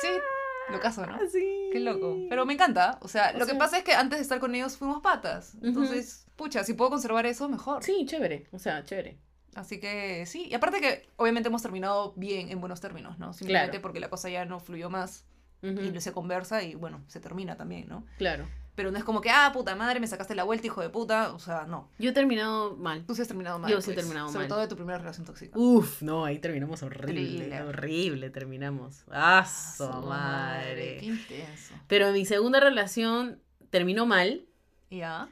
Sí, 0.00 0.08
lo 0.72 0.80
caso, 0.80 1.04
¿no? 1.06 1.18
sí. 1.30 1.68
Qué 1.72 1.80
loco. 1.80 2.16
Pero 2.28 2.46
me 2.46 2.54
encanta. 2.54 2.98
O 3.02 3.08
sea, 3.08 3.32
O 3.34 3.38
lo 3.38 3.46
que 3.46 3.54
pasa 3.54 3.78
es 3.78 3.84
que 3.84 3.92
antes 3.94 4.18
de 4.18 4.22
estar 4.22 4.38
con 4.40 4.54
ellos 4.54 4.76
fuimos 4.78 5.00
patas. 5.02 5.56
Entonces, 5.62 6.26
pucha, 6.36 6.64
si 6.64 6.72
puedo 6.74 6.90
conservar 6.90 7.26
eso, 7.26 7.48
mejor. 7.48 7.82
Sí, 7.82 8.04
chévere. 8.06 8.46
O 8.52 8.58
sea, 8.58 8.82
chévere. 8.84 9.18
Así 9.54 9.78
que 9.80 10.24
sí. 10.26 10.46
Y 10.50 10.54
aparte 10.54 10.80
que 10.80 11.08
obviamente 11.16 11.48
hemos 11.48 11.62
terminado 11.62 12.12
bien, 12.16 12.50
en 12.50 12.60
buenos 12.60 12.80
términos, 12.80 13.18
¿no? 13.18 13.32
Simplemente 13.32 13.70
Claro. 13.72 13.82
porque 13.82 14.00
la 14.00 14.10
cosa 14.10 14.28
ya 14.30 14.44
no 14.44 14.58
fluyó 14.60 14.90
más 14.90 15.24
Ujú, 15.62 15.80
y 15.80 16.00
se 16.00 16.12
conversa 16.12 16.62
y 16.62 16.74
bueno, 16.74 17.02
se 17.08 17.20
termina 17.20 17.56
también, 17.56 17.88
¿no? 17.88 18.04
Claro. 18.18 18.46
Pero 18.76 18.90
no 18.92 18.98
es 18.98 19.04
como 19.04 19.20
que, 19.22 19.30
ah, 19.30 19.50
puta 19.52 19.74
madre, 19.74 19.98
me 20.00 20.06
sacaste 20.06 20.34
la 20.34 20.44
vuelta, 20.44 20.66
hijo 20.66 20.82
de 20.82 20.90
puta. 20.90 21.32
O 21.32 21.38
sea, 21.38 21.64
no. 21.64 21.90
Yo 21.98 22.10
he 22.10 22.12
terminado 22.12 22.76
mal. 22.76 23.04
Tú 23.06 23.14
sí 23.14 23.22
has 23.22 23.28
terminado 23.28 23.58
mal. 23.58 23.70
Yo 23.70 23.80
sí 23.80 23.90
he 23.90 23.94
pues. 23.94 24.04
terminado 24.04 24.28
Sobre 24.28 24.40
mal. 24.44 24.48
todo 24.48 24.60
de 24.60 24.68
tu 24.68 24.76
primera 24.76 24.98
relación 24.98 25.24
tóxica. 25.26 25.58
Uf, 25.58 26.02
no, 26.02 26.24
ahí 26.26 26.38
terminamos 26.38 26.82
horrible. 26.82 27.62
Horrible 27.62 28.30
terminamos. 28.30 29.04
¡Ah, 29.10 29.44
su 29.46 29.84
Su 29.86 29.90
Qué 30.02 30.06
madre! 30.06 30.98
intenso. 31.02 31.74
Pero 31.88 32.12
mi 32.12 32.24
segunda 32.26 32.60
relación 32.60 33.40
terminó 33.70 34.04
mal. 34.06 34.44
Ya. 34.90 35.28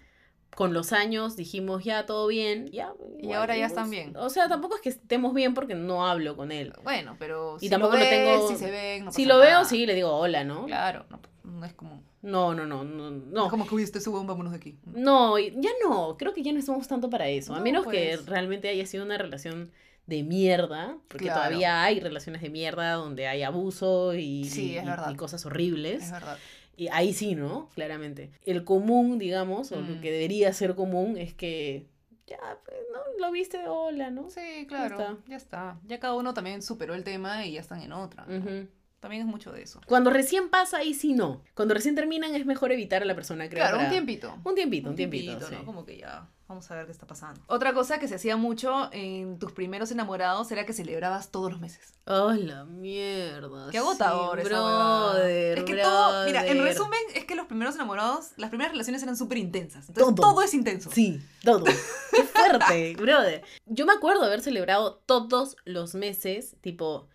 Con 0.56 0.72
los 0.72 0.92
años 0.92 1.36
dijimos 1.36 1.84
ya 1.84 2.06
todo 2.06 2.28
bien. 2.28 2.68
Ya, 2.68 2.92
Y 3.18 3.24
igual, 3.24 3.40
ahora 3.40 3.56
ya 3.58 3.66
están 3.66 3.90
bien. 3.90 4.16
O 4.16 4.30
sea, 4.30 4.48
tampoco 4.48 4.76
es 4.76 4.80
que 4.80 4.88
estemos 4.88 5.34
bien 5.34 5.52
porque 5.52 5.74
no 5.74 6.06
hablo 6.06 6.34
con 6.36 6.50
él. 6.50 6.72
Bueno, 6.82 7.16
pero 7.18 7.56
Y 7.56 7.66
si 7.66 7.68
tampoco 7.70 7.94
lo 7.96 8.00
tengo- 8.00 8.48
si 8.48 8.56
se 8.56 8.70
ven, 8.70 9.04
no 9.04 9.12
si 9.12 9.26
lo 9.26 9.38
veo, 9.38 9.64
sí, 9.64 9.84
le 9.84 9.94
digo 9.94 10.10
hola, 10.16 10.44
¿no? 10.44 10.64
Claro, 10.66 11.04
no, 11.10 11.20
no 11.42 11.66
es 11.66 11.74
como... 11.74 12.02
No, 12.24 12.54
no, 12.54 12.64
no, 12.66 12.84
no, 12.84 13.10
No. 13.10 13.22
no. 13.44 13.50
como 13.50 13.66
que, 13.66 13.74
uy, 13.74 13.82
este 13.82 13.98
es 13.98 14.06
vámonos 14.08 14.52
de 14.52 14.56
aquí. 14.56 14.78
No, 14.86 15.38
y- 15.38 15.52
ya 15.60 15.70
no, 15.86 16.16
creo 16.16 16.32
que 16.32 16.42
ya 16.42 16.52
no 16.52 16.58
estamos 16.58 16.88
tanto 16.88 17.10
para 17.10 17.28
eso. 17.28 17.52
A 17.54 17.58
No, 17.58 17.62
menos 17.64 17.86
que 17.86 18.14
pues. 18.16 18.26
realmente 18.26 18.68
haya 18.68 18.86
sido 18.86 19.04
una 19.04 19.18
relación 19.18 19.70
de 20.06 20.22
mierda, 20.22 20.96
porque 21.08 21.26
Claro. 21.26 21.40
todavía 21.40 21.82
hay 21.82 22.00
relaciones 22.00 22.40
de 22.42 22.50
mierda 22.50 22.92
donde 22.94 23.26
hay 23.26 23.42
abuso 23.42 24.14
y, 24.14 24.44
Sí, 24.44 24.76
cosas 25.16 25.44
horribles. 25.46 26.04
Es 26.04 26.12
verdad. 26.12 26.38
Y 26.76 26.88
ahí 26.88 27.12
sí, 27.12 27.34
¿no? 27.34 27.68
Claramente. 27.74 28.30
El 28.44 28.64
común, 28.64 29.18
digamos, 29.18 29.70
o 29.72 29.76
lo 29.80 29.96
Mm. 29.96 30.00
que 30.00 30.10
debería 30.10 30.52
ser 30.52 30.74
común 30.74 31.16
es 31.16 31.32
que 31.34 31.86
ya, 32.26 32.38
pues, 32.64 32.78
¿no? 32.92 32.98
Lo 33.26 33.30
viste, 33.32 33.68
hola, 33.68 34.10
¿no? 34.10 34.28
Sí, 34.30 34.64
claro. 34.66 34.98
está. 34.98 35.16
Ya 35.28 35.36
está. 35.36 35.80
Ya 35.86 36.00
cada 36.00 36.14
uno 36.14 36.32
también 36.34 36.62
superó 36.62 36.94
el 36.94 37.04
tema 37.04 37.44
y 37.46 37.52
ya 37.52 37.60
están 37.60 37.80
en 37.82 37.92
otra. 37.92 38.24
¿no? 38.26 38.66
También 39.04 39.20
es 39.20 39.28
mucho 39.28 39.52
de 39.52 39.60
eso. 39.60 39.82
Cuando 39.86 40.08
recién 40.08 40.48
pasa, 40.48 40.78
ahí 40.78 40.94
sí 40.94 41.12
no. 41.12 41.42
Cuando 41.52 41.74
recién 41.74 41.94
terminan 41.94 42.34
es 42.34 42.46
mejor 42.46 42.72
evitar 42.72 43.02
a 43.02 43.04
la 43.04 43.14
persona, 43.14 43.50
creo. 43.50 43.62
Claro, 43.62 43.80
un 43.80 43.90
tiempito. 43.90 44.34
Un 44.44 44.54
tiempito, 44.54 44.88
un 44.88 44.96
tiempito. 44.96 45.46
sí. 45.46 45.56
¿no? 45.56 45.66
Como 45.66 45.84
que 45.84 45.98
ya, 45.98 46.26
vamos 46.48 46.70
a 46.70 46.76
ver 46.76 46.86
qué 46.86 46.92
está 46.92 47.06
pasando. 47.06 47.38
Otra 47.46 47.74
cosa 47.74 47.98
que 47.98 48.08
se 48.08 48.14
hacía 48.14 48.38
mucho 48.38 48.88
en 48.92 49.38
tus 49.38 49.52
primeros 49.52 49.90
enamorados 49.90 50.50
era 50.52 50.64
que 50.64 50.72
celebrabas 50.72 51.30
todos 51.30 51.50
los 51.50 51.60
meses. 51.60 51.92
Ay, 52.06 52.44
la 52.44 52.64
mierda. 52.64 53.68
Qué 53.70 53.76
agotador 53.76 54.40
sí, 54.40 54.48
brother, 54.48 55.58
Es 55.58 55.64
que 55.64 55.76
todo, 55.76 56.24
mira, 56.24 56.46
en 56.46 56.62
resumen, 56.62 57.00
es 57.14 57.26
que 57.26 57.34
los 57.34 57.44
primeros 57.44 57.74
enamorados, 57.74 58.30
las 58.38 58.48
primeras 58.48 58.72
relaciones 58.72 59.02
eran 59.02 59.18
súper 59.18 59.36
intensas. 59.36 59.86
Entonces 59.86 60.14
Todo. 60.14 60.30
todo. 60.30 60.42
es 60.42 60.54
intenso. 60.54 60.90
Sí, 60.90 61.20
todo. 61.42 61.64
Qué 62.10 62.22
fuerte, 62.22 62.96
brother. 62.98 63.42
Yo 63.66 63.84
me 63.84 63.92
acuerdo 63.92 64.24
haber 64.24 64.40
celebrado 64.40 64.94
todos 65.04 65.56
los 65.66 65.94
meses, 65.94 66.56
tipo, 66.62 67.06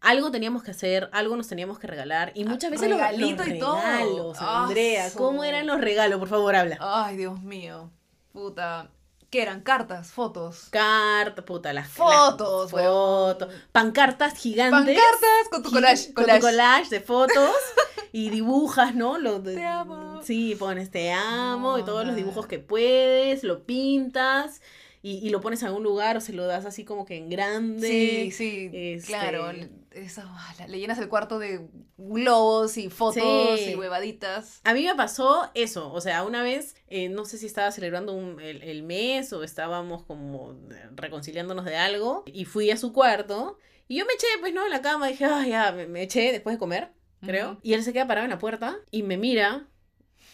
algo 0.00 0.30
teníamos 0.30 0.62
que 0.62 0.70
hacer, 0.70 1.08
algo 1.12 1.36
nos 1.36 1.48
teníamos 1.48 1.78
que 1.78 1.86
regalar. 1.86 2.32
Y 2.34 2.44
Ah, 2.44 2.48
muchas 2.50 2.70
veces 2.70 2.88
los, 2.88 2.98
los 3.00 3.08
regalito 3.10 3.44
y 3.46 3.58
todo. 3.58 3.76
regalos, 3.80 4.36
Ah, 4.40 4.64
Andrea. 4.64 5.10
¿Cómo 5.16 5.44
eran 5.44 5.66
los 5.66 5.80
regalos? 5.80 6.18
Por 6.18 6.28
favor, 6.28 6.54
habla. 6.54 6.78
Ay, 6.80 7.16
Dios 7.16 7.40
mío. 7.42 7.90
Puta. 8.32 8.90
¿Qué 9.30 9.42
eran? 9.42 9.60
Cartas, 9.60 10.10
fotos. 10.10 10.68
Cartas, 10.70 11.44
puta, 11.44 11.72
las 11.74 11.88
Fotos, 11.88 12.72
las 12.72 12.82
fotos, 12.82 13.52
pancartas 13.72 14.34
gigantes. 14.38 14.96
Pancartas 14.96 15.48
con 15.50 15.62
tu 15.62 15.70
collage. 15.70 16.14
con 16.14 16.24
tu 16.24 16.40
collage. 16.40 16.88
de 16.88 17.00
fotos 17.02 17.50
y 18.12 18.30
dibujas, 18.30 18.94
¿no? 18.94 19.18
Lo 19.18 19.38
de- 19.40 19.54
Te 19.56 19.66
amo. 19.66 20.22
Sí, 20.22 20.54
pones 20.58 20.90
te 20.90 21.12
amo 21.12 21.76
y 21.78 21.82
todos 21.84 22.06
los 22.06 22.16
dibujos 22.16 22.46
que 22.46 22.58
puedes, 22.58 23.44
lo 23.44 23.64
pintas 23.64 24.62
y, 25.02 25.18
y 25.26 25.30
lo 25.30 25.40
pones 25.40 25.62
a 25.62 25.72
un 25.72 25.82
lugar 25.82 26.16
o 26.16 26.20
se 26.20 26.32
lo 26.32 26.46
das 26.46 26.64
así 26.66 26.84
como 26.84 27.04
que 27.04 27.16
en 27.16 27.28
grande. 27.30 27.88
Sí, 27.88 28.30
sí, 28.30 28.70
este- 28.72 29.06
claro. 29.06 29.50
Esa, 29.90 30.24
ah, 30.26 30.54
le 30.68 30.78
llenas 30.78 30.98
el 30.98 31.08
cuarto 31.08 31.38
de 31.38 31.66
globos 31.96 32.76
y 32.76 32.88
fotos 32.90 33.58
Sí. 33.60 33.70
y 33.70 33.74
huevaditas. 33.74 34.60
A 34.64 34.72
mí 34.74 34.84
me 34.84 34.94
pasó 34.94 35.50
eso, 35.54 35.92
o 35.92 36.00
sea, 36.00 36.24
una 36.24 36.42
vez, 36.42 36.76
eh, 36.88 37.08
no 37.08 37.24
sé 37.24 37.38
si 37.38 37.46
estaba 37.46 37.72
celebrando 37.72 38.12
un- 38.12 38.40
el, 38.40 38.62
el 38.62 38.82
mes 38.82 39.32
o 39.32 39.42
estábamos 39.42 40.04
como 40.04 40.56
reconciliándonos 40.94 41.64
de 41.64 41.76
algo 41.76 42.22
y 42.26 42.44
fui 42.44 42.70
a 42.70 42.76
su 42.76 42.92
cuarto 42.92 43.58
y 43.88 43.96
yo 43.98 44.06
me 44.06 44.12
eché, 44.12 44.26
pues, 44.40 44.52
¿no? 44.54 44.64
En 44.64 44.70
la 44.70 44.82
cama, 44.82 45.08
dije, 45.08 45.24
ah, 45.24 45.46
ya, 45.46 45.72
me, 45.72 45.86
me 45.86 46.02
eché 46.02 46.30
después 46.32 46.54
de 46.56 46.58
comer, 46.58 46.92
creo. 47.22 47.58
Y 47.62 47.72
él 47.72 47.82
se 47.82 47.92
queda 47.92 48.06
parado 48.06 48.24
en 48.26 48.30
la 48.30 48.38
puerta 48.38 48.76
y 48.90 49.02
me 49.02 49.16
mira 49.16 49.66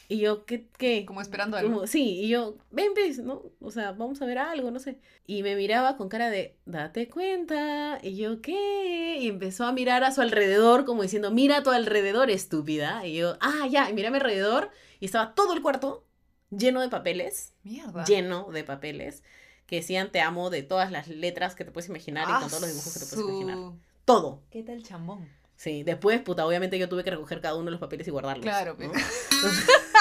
y 0.09 0.18
yo, 0.18 0.44
¿qué? 0.44 0.66
qué? 0.76 1.05
Como 1.07 1.20
esperando 1.20 1.57
algo. 1.57 1.72
Como- 1.72 1.86
sí, 1.86 2.20
y 2.20 2.28
yo, 2.28 2.57
ven, 2.70 2.92
pues, 2.94 3.18
¿no? 3.18 3.42
O 3.61 3.70
sea, 3.70 3.92
vamos 3.92 4.20
a 4.20 4.26
ver 4.26 4.38
algo, 4.38 4.70
no 4.70 4.78
sé. 4.78 4.98
Y 5.26 5.42
me 5.42 5.57
miraba 5.57 5.96
con 5.96 6.09
cara 6.09 6.30
de, 6.30 6.57
date 6.66 7.09
cuenta. 7.09 7.98
Y 8.02 8.16
yo, 8.16 8.40
¿qué? 8.42 9.18
Y 9.20 9.28
empezó 9.28 9.64
a 9.64 9.72
mirar 9.72 10.05
a 10.05 10.12
su 10.12 10.20
alrededor, 10.20 10.84
como 10.84 11.02
diciendo, 11.02 11.30
mira 11.30 11.59
a 11.59 11.62
tu 11.62 11.70
alrededor, 11.70 12.30
estúpida. 12.30 13.07
Y 13.07 13.16
yo, 13.16 13.36
ah, 13.40 13.66
ya, 13.70 13.88
y 13.88 13.94
miré 13.94 14.09
a 14.09 14.11
mi 14.11 14.18
alrededor 14.18 14.70
y 15.00 15.07
estaba 15.07 15.34
todo 15.34 15.55
el 15.55 15.62
cuarto 15.62 16.05
lleno 16.50 16.80
de 16.80 16.88
papeles, 16.88 17.52
Mierda. 17.62 18.05
lleno 18.05 18.50
de 18.50 18.64
papeles, 18.64 19.22
que 19.66 19.76
decían 19.76 20.12
te 20.12 20.20
amo 20.20 20.50
de 20.50 20.62
todas 20.62 20.90
las 20.92 21.09
letras 21.09 21.55
que 21.55 21.64
te 21.64 21.70
puedes 21.70 21.88
imaginar 21.88 22.28
y 22.28 22.32
con 22.32 22.48
todos 22.48 22.61
los 22.61 22.70
dibujos 22.70 22.92
que 22.92 23.00
te 23.00 23.07
puedes 23.07 23.24
imaginar. 23.24 23.59
Todo. 24.05 24.42
¿Qué 24.50 24.62
tal 24.62 24.82
chambón? 24.82 25.28
Sí, 25.57 25.82
después, 25.82 26.20
puta, 26.20 26.46
obviamente 26.46 26.78
yo 26.78 26.88
tuve 26.88 27.05
que 27.05 27.11
recoger 27.11 27.40
cada 27.40 27.55
uno 27.55 27.66
de 27.66 27.70
los 27.72 27.80
papeles 27.80 28.07
y 28.07 28.11
guardarlos. 28.11 28.44
Claro, 28.44 28.76
¿no? 28.78 28.92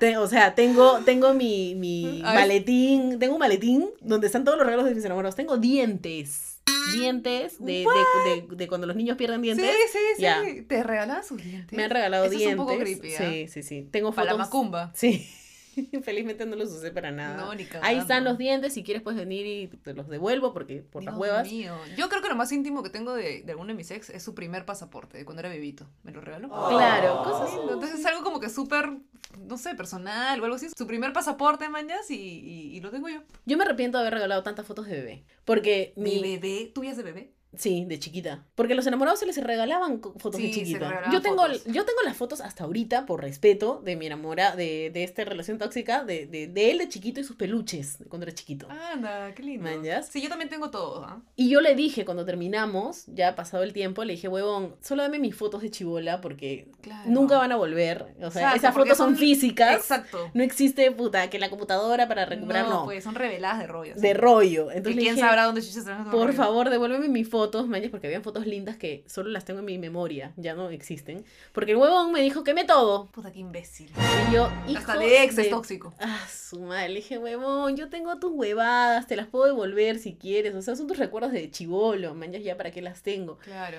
Te- 0.00 0.16
o 0.16 0.26
sea, 0.26 0.54
tengo, 0.56 0.98
tengo 1.04 1.32
mi, 1.34 1.74
mi 1.76 2.20
maletín, 2.24 3.18
tengo 3.20 3.34
un 3.34 3.38
maletín 3.38 3.88
donde 4.00 4.26
están 4.26 4.44
todos 4.44 4.56
los 4.58 4.66
regalos 4.66 4.86
de 4.86 4.94
mis 4.94 5.04
enamorados. 5.04 5.36
Tengo 5.36 5.58
dientes, 5.58 6.60
dientes 6.94 7.58
de, 7.64 7.84
de, 8.24 8.40
de- 8.48 8.56
de 8.56 8.66
cuando 8.68 8.86
los 8.86 8.96
niños 8.96 9.16
pierden 9.16 9.42
dientes. 9.42 9.64
Sí, 9.92 9.98
sí, 10.16 10.24
sí. 10.56 10.62
¿Te 10.62 10.82
regalaban 10.82 11.22
sus 11.24 11.42
dientes? 11.42 11.76
Me 11.76 11.84
han 11.84 11.90
regalado 11.90 12.24
Eso 12.24 12.30
dientes. 12.36 12.54
Es 12.54 12.58
un 12.58 12.66
poco 12.66 12.78
creepy, 12.78 13.14
¿ah? 13.14 13.18
Sí, 13.30 13.48
sí, 13.48 13.62
sí. 13.62 13.88
Tengo 13.92 14.12
Para 14.12 14.24
la 14.26 14.32
fotos. 14.32 14.46
macumba. 14.48 14.92
Sí. 14.94 15.28
Felizmente 16.02 16.46
no 16.46 16.56
los 16.56 16.70
usé 16.70 16.90
para 16.90 17.10
nada. 17.10 17.36
No, 17.36 17.54
ni 17.54 17.66
Ahí 17.82 17.98
están 17.98 18.24
los 18.24 18.38
dientes, 18.38 18.74
si 18.74 18.82
quieres 18.82 19.02
puedes 19.02 19.18
venir 19.18 19.46
y 19.46 19.66
te 19.68 19.94
los 19.94 20.08
devuelvo 20.08 20.52
porque 20.52 20.82
por 20.82 21.02
las 21.02 21.14
Dios 21.14 21.20
huevas. 21.20 21.50
mío. 21.50 21.74
Yo 21.96 22.08
creo 22.08 22.22
que 22.22 22.28
lo 22.28 22.36
más 22.36 22.52
íntimo 22.52 22.82
que 22.82 22.90
tengo 22.90 23.14
de, 23.14 23.42
de 23.42 23.52
alguno 23.52 23.68
de 23.68 23.74
mis 23.74 23.90
ex 23.90 24.10
es 24.10 24.22
su 24.22 24.34
primer 24.34 24.64
pasaporte, 24.66 25.18
de 25.18 25.24
cuando 25.24 25.40
era 25.40 25.48
bebito. 25.48 25.86
¿Me 26.02 26.12
lo 26.12 26.20
regaló? 26.20 26.48
Claro, 26.48 27.22
cosas 27.22 27.50
Sí, 27.50 27.56
Entonces 27.62 28.00
es 28.00 28.06
algo 28.06 28.22
como 28.22 28.40
que 28.40 28.48
súper, 28.48 28.90
no 29.38 29.58
sé, 29.58 29.74
personal 29.74 30.40
o 30.40 30.44
algo 30.44 30.56
así. 30.56 30.68
Su 30.76 30.86
primer 30.86 31.12
pasaporte, 31.12 31.68
mañas, 31.68 32.10
y, 32.10 32.14
y, 32.14 32.76
y 32.76 32.80
lo 32.80 32.90
tengo 32.90 33.08
yo. 33.08 33.22
Yo 33.46 33.56
me 33.56 33.64
arrepiento 33.64 33.98
de 33.98 34.02
haber 34.02 34.14
regalado 34.14 34.42
tantas 34.42 34.66
fotos 34.66 34.86
de 34.86 34.92
bebé. 34.92 35.24
Porque 35.44 35.92
mi, 35.96 36.16
Mi 36.16 36.36
bebé, 36.38 36.70
¿tú 36.74 36.82
de 36.96 37.02
bebé? 37.02 37.32
Sí, 37.56 37.84
de 37.84 37.98
chiquita. 37.98 38.44
Porque 38.54 38.74
a 38.74 38.76
los 38.76 38.86
enamorados 38.86 39.18
se 39.20 39.26
les 39.26 39.36
regalaban 39.42 40.00
fotos 40.00 40.32
de 40.40 40.46
Sí, 40.48 40.52
se 40.52 40.60
chiquita. 40.60 40.78
regalaban 40.88 41.12
Yo 41.12 41.20
tengo, 41.20 41.42
fotos. 41.42 41.64
yo 41.64 41.84
tengo 41.84 41.98
las 42.04 42.16
fotos 42.16 42.40
hasta 42.40 42.64
ahorita, 42.64 43.06
por 43.06 43.20
respeto, 43.22 43.80
de 43.84 43.96
mi 43.96 44.06
enamora, 44.06 44.54
de, 44.54 44.90
de 44.92 45.02
esta 45.02 45.24
relación 45.24 45.58
tóxica, 45.58 46.04
de, 46.04 46.26
de, 46.26 46.46
de 46.46 46.70
él 46.70 46.78
de 46.78 46.88
chiquito 46.88 47.18
y 47.20 47.24
sus 47.24 47.36
peluches, 47.36 47.98
cuando 48.08 48.26
era 48.26 48.34
chiquito. 48.34 48.68
Anda, 48.70 49.34
qué 49.34 49.42
lindo. 49.42 49.68
¿Manjas? 49.68 50.06
Sí, 50.08 50.22
yo 50.22 50.28
también 50.28 50.48
tengo 50.48 50.70
todo, 50.70 51.04
¿ah? 51.04 51.22
Y 51.36 51.48
yo 51.50 51.60
le 51.60 51.74
dije, 51.74 52.04
cuando 52.04 52.24
terminamos, 52.24 53.04
ya 53.08 53.34
pasado 53.34 53.62
el 53.64 53.72
tiempo, 53.72 54.04
le 54.04 54.12
dije, 54.12 54.28
huevón, 54.28 54.76
solo 54.80 55.02
dame 55.02 55.18
mis 55.18 55.34
fotos 55.34 55.62
de 55.62 55.70
chibola 55.70 56.20
porque 56.20 56.68
Claro. 56.82 57.10
nunca 57.10 57.36
van 57.38 57.52
a 57.52 57.56
volver. 57.56 58.14
O 58.22 58.30
sea, 58.30 58.42
Exacto, 58.54 58.56
esas 58.58 58.74
fotos 58.74 58.96
son, 58.96 59.08
son- 59.10 59.16
físicas. 59.16 59.76
Exacto. 59.76 60.30
No 60.34 60.42
existe, 60.42 60.90
puta, 60.92 61.28
que 61.30 61.38
la 61.38 61.50
computadora 61.50 62.06
para 62.08 62.24
recuperar, 62.26 62.68
no. 62.68 62.84
pues 62.84 63.02
son 63.04 63.14
reveladas 63.16 63.58
de 63.58 63.66
rollo. 63.66 63.94
de 63.96 64.14
rollo. 64.14 64.70
Entonces 64.70 64.96
le 64.96 65.02
quién 65.02 65.14
dije, 65.16 65.26
sabrá 65.26 65.44
dónde 65.44 65.60
esos 65.60 65.84
por 66.10 66.32
favor, 66.32 66.70
devuélveme 66.70 67.08
mis 67.08 67.28
fotos, 67.40 67.66
mañas, 67.68 67.90
porque 67.90 68.06
habían 68.06 68.22
fotos 68.22 68.46
lindas 68.46 68.76
que 68.76 69.02
solo 69.06 69.30
las 69.30 69.44
tengo 69.46 69.60
en 69.60 69.64
mi 69.66 69.78
memoria, 69.78 70.32
ya 70.36 70.54
no 70.54 70.68
existen. 70.70 71.24
Porque 71.52 71.70
el 71.72 71.78
huevón 71.78 72.12
me 72.12 72.20
dijo, 72.20 72.44
queme 72.44 72.64
todo. 72.64 73.06
Puta, 73.06 73.32
qué 73.32 73.38
imbécil. 73.38 73.90
Y 74.30 74.34
yo, 74.34 74.44
Hasta 74.44 74.70
hijo 74.70 74.98
de 74.98 75.22
ex 75.24 75.36
de- 75.36 75.42
es 75.44 75.50
tóxico. 75.50 75.94
Ah, 75.98 76.26
su 76.30 76.60
madre, 76.60 76.90
le 76.90 76.96
dije, 76.96 77.16
huevón, 77.18 77.76
yo 77.76 77.88
tengo 77.88 78.18
tus 78.18 78.32
huevadas, 78.34 79.06
te 79.06 79.16
las 79.16 79.26
puedo 79.26 79.46
devolver 79.46 79.98
si 79.98 80.16
quieres. 80.16 80.54
O 80.54 80.60
sea, 80.62 80.76
son 80.76 80.86
tus 80.86 80.98
recuerdos 80.98 81.32
de 81.32 81.50
chivolo, 81.50 82.14
mañas, 82.14 82.42
ya 82.44 82.56
para 82.58 82.70
qué 82.70 82.82
las 82.82 83.02
tengo. 83.02 83.38
Claro. 83.38 83.78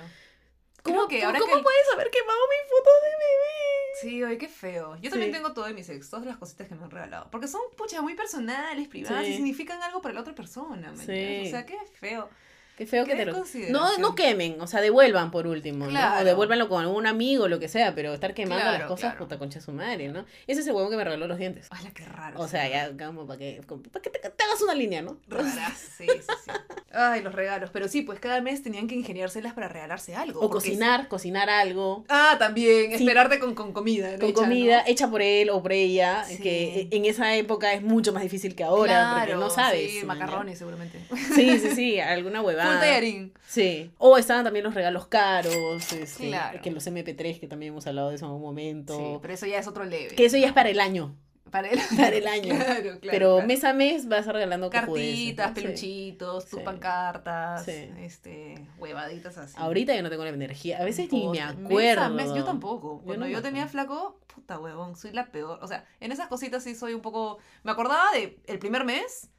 ¿Cómo, 0.84 1.08
que 1.08 1.24
ahora 1.24 1.38
cómo 1.40 1.58
que- 1.58 1.62
puedes 1.62 1.94
haber 1.94 2.10
quemado 2.10 2.40
mis 2.50 2.72
fotos 2.72 2.94
de 3.04 3.10
bebé? 3.10 3.58
Sí, 4.02 4.24
oye, 4.24 4.38
qué 4.40 4.48
feo. 4.48 4.96
Yo 5.00 5.12
también 5.12 5.32
Sí. 5.32 5.38
tengo 5.38 5.54
todo 5.54 5.66
de 5.66 5.74
mis 5.76 5.88
ex, 5.90 6.10
todas 6.10 6.26
las 6.26 6.38
cositas 6.38 6.68
que 6.68 6.74
me 6.74 6.84
han 6.86 6.90
regalado. 6.90 7.30
Porque 7.30 7.48
son, 7.48 7.62
pucha, 7.78 8.02
muy 8.02 8.16
personales, 8.16 8.88
privadas 8.88 9.24
Sí. 9.26 9.32
y 9.32 9.36
significan 9.36 9.84
algo 9.84 10.02
para 10.02 10.16
la 10.16 10.22
otra 10.22 10.34
persona, 10.34 10.92
¿me 10.92 10.98
Sí. 11.06 11.48
O 11.48 11.52
sea, 11.52 11.68
qué 11.68 11.78
feo. 12.00 12.30
Qué 12.78 12.86
feo 12.88 13.06
Qué 13.06 13.12
que 13.12 13.18
te 13.18 13.26
lo... 13.26 13.44
No, 13.70 13.98
no 13.98 14.16
quemen, 14.16 14.60
o 14.60 14.68
sea, 14.68 14.82
devuelvan 14.82 15.30
por 15.30 15.46
último, 15.48 15.88
¿no? 15.88 16.18
O 16.20 16.24
devuélvanlo 16.24 16.68
con 16.70 16.82
algún 16.82 17.06
amigo, 17.06 17.48
lo 17.48 17.60
que 17.60 17.68
sea, 17.68 17.94
pero 17.94 18.14
estar 18.14 18.34
quemando 18.34 18.66
las 18.66 18.84
cosas, 18.84 19.12
claro. 19.12 19.18
puta 19.20 19.38
concha 19.38 19.62
su 19.62 19.72
madre, 19.72 20.08
¿no? 20.08 20.26
Ese 20.48 20.62
es 20.62 20.68
el 20.68 20.74
huevón 20.74 20.90
que 20.92 20.98
me 20.98 21.04
regaló 21.04 21.28
los 21.28 21.38
dientes. 21.38 21.68
Ay, 21.70 21.88
qué 21.94 22.06
raro. 22.06 22.40
O 22.40 22.48
sea, 22.48 22.68
ya 22.70 22.92
como 23.06 23.28
para 23.28 23.38
que, 23.40 23.62
como 23.68 23.84
pa' 23.84 24.02
que 24.02 24.10
te, 24.10 24.20
te 24.20 24.44
hagas 24.44 24.62
una 24.62 24.74
línea, 24.74 25.02
¿no? 25.02 25.18
Raras, 25.28 25.78
sí, 25.98 26.06
sí, 26.08 26.34
sí. 26.46 26.52
Ay, 26.94 27.22
los 27.22 27.34
regalos. 27.34 27.70
Pero 27.72 27.88
sí, 27.88 28.02
pues 28.02 28.20
cada 28.20 28.42
mes 28.42 28.64
tenían 28.64 28.88
que 28.88 28.96
ingeniárselas 28.96 29.54
para 29.54 29.70
regalarse 29.70 30.16
algo. 30.16 30.42
O 30.42 30.50
cocinar, 30.50 31.08
cocinar 31.08 31.50
algo. 31.50 32.04
Ah, 32.10 32.36
también. 32.38 32.98
Sí. 32.98 33.04
Esperarte 33.06 33.40
con, 33.40 33.56
con 33.56 33.72
comida. 33.72 34.12
¿no? 34.12 34.20
Con 34.20 34.30
Hecha, 34.30 34.42
¿no? 34.42 34.48
comida 34.48 34.84
hecha 34.86 35.10
por 35.10 35.22
él 35.22 35.50
o 35.52 35.62
por 35.62 35.72
ella, 35.72 36.26
Sí. 36.26 36.40
que 36.42 36.88
en 36.92 37.06
esa 37.06 37.34
época 37.36 37.74
es 37.74 37.82
mucho 37.82 38.12
más 38.12 38.24
difícil 38.24 38.56
que 38.56 38.64
ahora, 38.64 39.16
porque 39.20 39.36
no 39.36 39.50
sabes. 39.50 39.92
Sí, 39.92 40.06
macarrones 40.06 40.58
seguramente. 40.58 41.00
Sí, 41.36 41.60
sí, 41.60 41.70
sí, 41.76 42.00
alguna 42.00 42.42
Full 42.72 42.80
huevada. 42.80 42.88
tallarín. 42.88 43.34
Sí. 43.48 43.92
O 43.98 44.18
estaban 44.18 44.44
también 44.44 44.64
los 44.66 44.74
regalos 44.74 45.08
caros, 45.08 45.92
este, 45.94 46.28
Claro. 46.28 46.60
que 46.62 46.72
los 46.72 46.86
MP3, 46.88 47.40
que 47.40 47.48
también 47.48 47.74
hemos 47.74 47.86
hablado 47.88 48.10
de 48.10 48.16
eso 48.16 48.26
en 48.26 48.30
algún 48.32 48.44
momento. 48.44 48.98
Sí, 48.98 49.18
pero 49.22 49.34
eso 49.34 49.46
ya 49.46 49.60
es 49.60 49.68
otro 49.68 49.84
leve. 49.86 50.16
Que 50.16 50.26
eso 50.26 50.38
ya 50.38 50.48
es 50.48 50.54
para 50.54 50.70
el 50.70 50.80
año. 50.80 51.16
Para 51.52 51.68
el, 51.70 51.80
para 51.98 52.16
el 52.16 52.28
año. 52.28 52.56
Claro, 52.56 52.82
claro. 52.82 52.98
pero 53.02 53.32
claro. 53.36 53.48
mes 53.48 53.64
a 53.66 53.74
mes 53.74 54.08
vas 54.08 54.26
regalando 54.26 54.70
Cartitas, 54.70 55.50
¿no? 55.50 55.56
Sí. 55.56 55.62
peluchitos, 55.62 56.46
tus 56.48 56.60
Sí. 56.60 56.66
pancartas, 56.66 57.66
Sí. 57.66 57.90
este, 58.00 58.56
huevaditas 58.78 59.38
así. 59.38 59.56
Ahorita 59.58 59.94
yo 59.94 60.02
no 60.02 60.10
tengo 60.10 60.24
la 60.24 60.30
energía. 60.30 60.80
A 60.80 60.86
veces 60.86 61.12
ni 61.12 61.26
me 61.26 61.32
Mes 61.34 61.42
a 61.42 61.50
acuerdo. 61.50 62.10
mes, 62.12 62.28
yo 62.34 62.46
tampoco. 62.46 63.00
Yo 63.00 63.06
Cuando 63.06 63.26
no 63.26 63.32
yo, 63.32 63.42
tenía 63.42 63.64
acuerdo. 63.64 63.72
flaco, 63.88 64.20
puta 64.34 64.60
huevón, 64.60 64.96
soy 64.96 65.12
la 65.12 65.26
peor. 65.32 65.60
O 65.62 65.68
sea, 65.68 65.84
en 66.00 66.14
esas 66.14 66.30
cositas 66.30 66.64
sí 66.64 66.74
soy 66.74 66.94
un 66.94 67.02
poco. 67.02 67.40
Me 67.64 67.72
acordaba 67.72 68.06
de 68.14 68.40
el 68.48 68.58
primer 68.60 68.86
mes. 68.86 69.30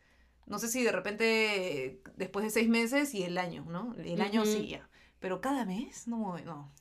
No 0.46 0.58
sé 0.58 0.68
si 0.68 0.82
de 0.82 0.92
repente 0.92 2.00
después 2.16 2.44
de 2.44 2.50
seis 2.50 2.68
meses 2.68 3.14
y 3.14 3.22
el 3.22 3.38
año, 3.38 3.64
¿no? 3.68 3.94
El 3.98 4.20
año 4.20 4.42
Ujú. 4.42 4.50
sí 4.52 4.68
ya. 4.68 4.88
Pero 5.20 5.40
cada 5.40 5.64
mes, 5.64 6.08
no, 6.08 6.38
no. 6.38 6.72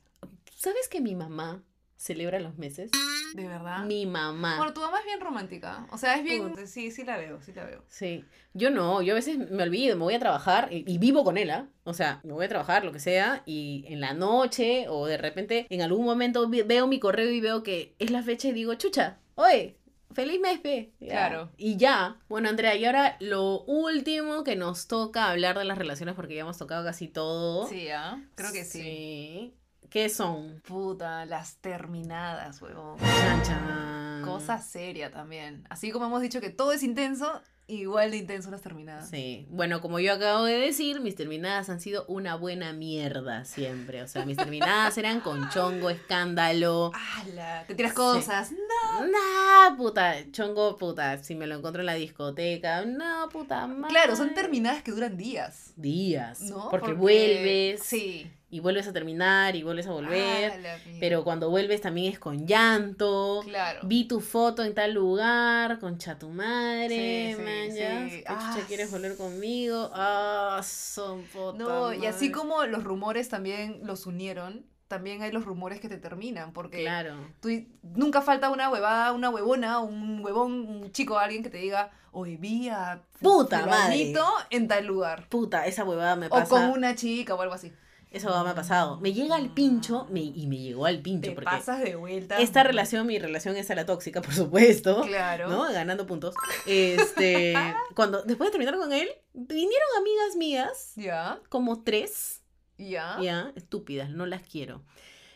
¿Sabes 0.55 0.87
que 0.89 1.01
mi 1.01 1.15
mamá 1.15 1.63
celebra 1.95 2.39
los 2.39 2.57
meses? 2.57 2.89
De 3.35 3.47
verdad. 3.47 3.85
Mi 3.85 4.07
mamá. 4.07 4.57
Bueno, 4.57 4.73
tu 4.73 4.81
mamá 4.81 4.99
es 4.99 5.05
bien 5.05 5.21
romántica. 5.21 5.87
O 5.91 5.97
sea, 5.97 6.17
es 6.17 6.23
bien. 6.23 6.67
Sí, 6.67 6.89
sí 6.89 7.03
la 7.03 7.17
veo, 7.17 7.39
sí 7.41 7.53
la 7.53 7.65
veo. 7.65 7.83
Sí, 7.87 8.25
yo 8.53 8.71
no, 8.71 9.03
yo 9.03 9.13
a 9.13 9.15
veces 9.15 9.37
me 9.37 9.63
olvido, 9.63 9.95
me 9.95 10.03
voy 10.03 10.15
a 10.15 10.19
trabajar 10.19 10.69
y, 10.73 10.83
y 10.91 10.97
vivo 10.97 11.23
con 11.23 11.37
él, 11.37 11.51
¿ah? 11.51 11.69
O 11.83 11.93
sea, 11.93 12.19
me 12.23 12.33
voy 12.33 12.45
a 12.45 12.49
trabajar, 12.49 12.83
lo 12.83 12.91
que 12.91 12.99
sea, 12.99 13.43
y 13.45 13.85
en 13.87 14.01
la 14.01 14.13
noche 14.13 14.87
o 14.89 15.05
de 15.05 15.17
repente 15.17 15.67
en 15.69 15.81
algún 15.83 16.03
momento 16.03 16.49
veo 16.49 16.87
mi 16.87 16.99
correo 16.99 17.29
y 17.29 17.39
veo 17.39 17.61
que 17.61 17.95
es 17.99 18.09
la 18.09 18.23
fecha 18.23 18.47
y 18.47 18.53
digo, 18.53 18.73
chucha, 18.73 19.19
oye, 19.35 19.77
feliz 20.13 20.39
mes. 20.39 20.61
Ya. 20.99 21.07
Claro. 21.07 21.51
Y 21.57 21.77
ya. 21.77 22.17
Bueno, 22.29 22.49
Andrea, 22.49 22.75
y 22.75 22.85
ahora 22.85 23.17
lo 23.19 23.61
último 23.61 24.43
que 24.43 24.55
nos 24.55 24.87
toca 24.87 25.29
hablar 25.29 25.57
de 25.57 25.65
las 25.65 25.77
relaciones 25.77 26.15
porque 26.15 26.35
ya 26.35 26.41
hemos 26.41 26.57
tocado 26.57 26.83
casi 26.85 27.07
todo. 27.07 27.67
Sí, 27.67 27.89
¿ah? 27.89 28.21
Creo 28.35 28.51
que 28.51 28.63
sí. 28.65 28.81
Sí. 28.81 29.53
¿Qué 29.89 30.07
son? 30.07 30.61
Puta, 30.65 31.25
las 31.25 31.57
terminadas, 31.57 32.61
huevón. 32.61 32.97
Chan, 32.97 33.43
chan. 33.43 34.21
Cosa 34.23 34.57
seria 34.59 35.11
también. 35.11 35.65
Así 35.69 35.91
como 35.91 36.05
hemos 36.05 36.21
dicho 36.21 36.39
que 36.39 36.49
todo 36.49 36.71
es 36.71 36.81
intenso, 36.81 37.41
igual 37.71 38.11
de 38.11 38.17
intenso 38.17 38.51
las 38.51 38.61
terminadas. 38.61 39.09
Sí, 39.09 39.47
bueno, 39.49 39.81
como 39.81 39.99
yo 39.99 40.13
acabo 40.13 40.43
de 40.45 40.57
decir, 40.57 40.99
mis 41.01 41.15
terminadas 41.15 41.69
han 41.69 41.79
sido 41.79 42.05
una 42.07 42.35
buena 42.35 42.73
mierda 42.73 43.45
siempre. 43.45 44.01
O 44.03 44.07
sea, 44.07 44.25
mis 44.25 44.37
terminadas 44.37 44.97
eran 44.97 45.19
con 45.21 45.49
chongo, 45.49 45.89
escándalo. 45.89 46.91
¡Hala! 46.93 47.63
Te 47.67 47.75
tiras 47.75 47.91
Sí. 47.91 47.95
cosas. 47.97 48.51
No. 48.51 49.07
Nah, 49.07 49.75
puta, 49.77 50.15
chongo, 50.31 50.77
puta, 50.77 51.21
si 51.23 51.35
me 51.35 51.47
lo 51.47 51.55
encuentro 51.55 51.81
en 51.81 51.85
la 51.87 51.95
discoteca, 51.95 52.85
no, 52.85 53.29
puta 53.29 53.67
madre. 53.67 53.89
Claro, 53.89 54.15
son 54.15 54.33
terminadas 54.33 54.83
que 54.83 54.91
duran 54.91 55.17
días. 55.17 55.73
Días, 55.75 56.41
¿No? 56.41 56.69
porque, 56.69 56.93
vuelves 56.93 57.81
Sí. 57.83 58.31
Y 58.51 58.59
vuelves 58.59 58.85
a 58.87 58.91
terminar 58.93 59.55
y 59.55 59.63
vuelves 59.63 59.87
a 59.87 59.91
volver, 59.91 60.51
pero 60.99 61.23
cuando 61.23 61.49
vuelves 61.49 61.79
también 61.81 62.11
es 62.11 62.19
con 62.19 62.45
llanto. 62.45 63.41
Claro. 63.45 63.79
Vi 63.83 64.05
tu 64.09 64.19
foto 64.19 64.63
en 64.63 64.73
tal 64.75 64.93
lugar, 64.93 65.79
concha 65.79 66.19
tu 66.19 66.29
madre, 66.29 67.33
Sí, 67.35 67.41
man, 67.41 67.71
sí. 67.71 67.77
ya. 67.79 68.07
¿Qué 68.09 68.23
Ah, 68.27 68.57
quieres 68.67 68.91
volver 68.91 69.15
conmigo? 69.15 69.89
Ah, 69.93 70.61
son 70.63 71.23
puta 71.23 71.57
No, 71.57 71.93
y 71.93 72.05
así 72.05 72.25
madre. 72.29 72.31
como 72.41 72.65
los 72.65 72.83
rumores 72.83 73.29
también 73.29 73.79
los 73.83 74.05
unieron, 74.05 74.65
también 74.89 75.21
hay 75.21 75.31
los 75.31 75.45
rumores 75.45 75.79
que 75.79 75.87
te 75.87 75.97
terminan, 75.97 76.51
porque 76.51 76.81
Claro. 76.81 77.15
tú, 77.39 77.47
nunca 77.81 78.21
falta 78.21 78.49
una 78.49 78.69
huevada, 78.69 79.13
una 79.13 79.29
huevona, 79.29 79.79
un 79.79 80.19
huevón, 80.23 80.51
un 80.51 80.91
chico, 80.91 81.17
alguien 81.17 81.41
que 81.41 81.49
te 81.49 81.59
diga, 81.59 81.91
oye, 82.11 82.35
vi 82.35 82.67
a 82.67 83.01
Puta 83.21 83.61
fulanito 83.61 84.25
en 84.49 84.67
tal 84.67 84.85
lugar. 84.85 85.29
Puta, 85.29 85.65
esa 85.67 85.85
huevada 85.85 86.17
me 86.17 86.25
O 86.27 86.31
pasa. 86.31 86.49
con 86.49 86.63
una 86.71 86.95
chica 86.95 87.33
o 87.35 87.41
algo 87.41 87.53
así. 87.53 87.71
Huevada 88.13 88.43
me 88.43 88.49
ha 88.49 88.55
pasado. 88.55 88.99
Me 88.99 89.13
llega 89.13 89.35
al 89.35 89.53
pincho 89.53 90.05
me- 90.11 90.19
y 90.21 90.45
me 90.47 90.57
llegó 90.57 90.85
al 90.85 90.99
pincho 91.01 91.29
Te 91.29 91.35
porque 91.35 91.45
pasas 91.45 91.79
de 91.81 91.95
vuelta. 91.95 92.39
esta 92.39 92.61
relación, 92.63 93.07
mi 93.07 93.17
relación 93.19 93.55
es 93.55 93.71
a 93.71 93.75
la 93.75 93.85
tóxica, 93.85 94.21
por 94.21 94.33
supuesto. 94.33 95.01
Claro. 95.03 95.47
¿no? 95.49 95.63
Ganando 95.71 96.05
puntos. 96.05 96.35
Este, 96.65 97.53
cuando 97.95 98.21
después 98.23 98.49
de 98.49 98.51
terminar 98.51 98.75
con 98.77 98.91
él, 98.91 99.07
vinieron 99.33 99.87
amigas 99.97 100.35
mías, 100.35 100.91
Ya, 100.95 101.39
como 101.49 101.83
tres, 101.83 102.41
ya. 102.77 103.17
ya, 103.21 103.51
estúpidas, 103.55 104.09
no 104.09 104.25
las 104.25 104.41
quiero. 104.41 104.83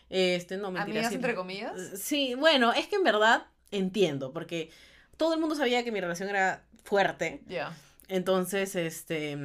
Este, 0.10 0.58
no, 0.58 0.70
mentira. 0.72 0.84
Amigas 0.84 1.10
sí. 1.10 1.16
entre 1.16 1.34
comillas. 1.36 1.74
Sí, 2.00 2.36
bueno, 2.36 2.74
es 2.74 2.88
que 2.88 2.96
en 2.98 3.04
verdad 3.04 3.48
entiendo, 3.72 4.34
porque 4.34 4.70
todo 5.18 5.34
el 5.34 5.40
mundo 5.40 5.56
sabía 5.56 5.84
que 5.84 5.92
mi 5.92 6.02
relación 6.02 6.30
era 6.30 6.66
fuerte. 6.84 7.42
Ya. 7.48 7.76
Entonces, 8.08 8.76
este. 8.76 9.38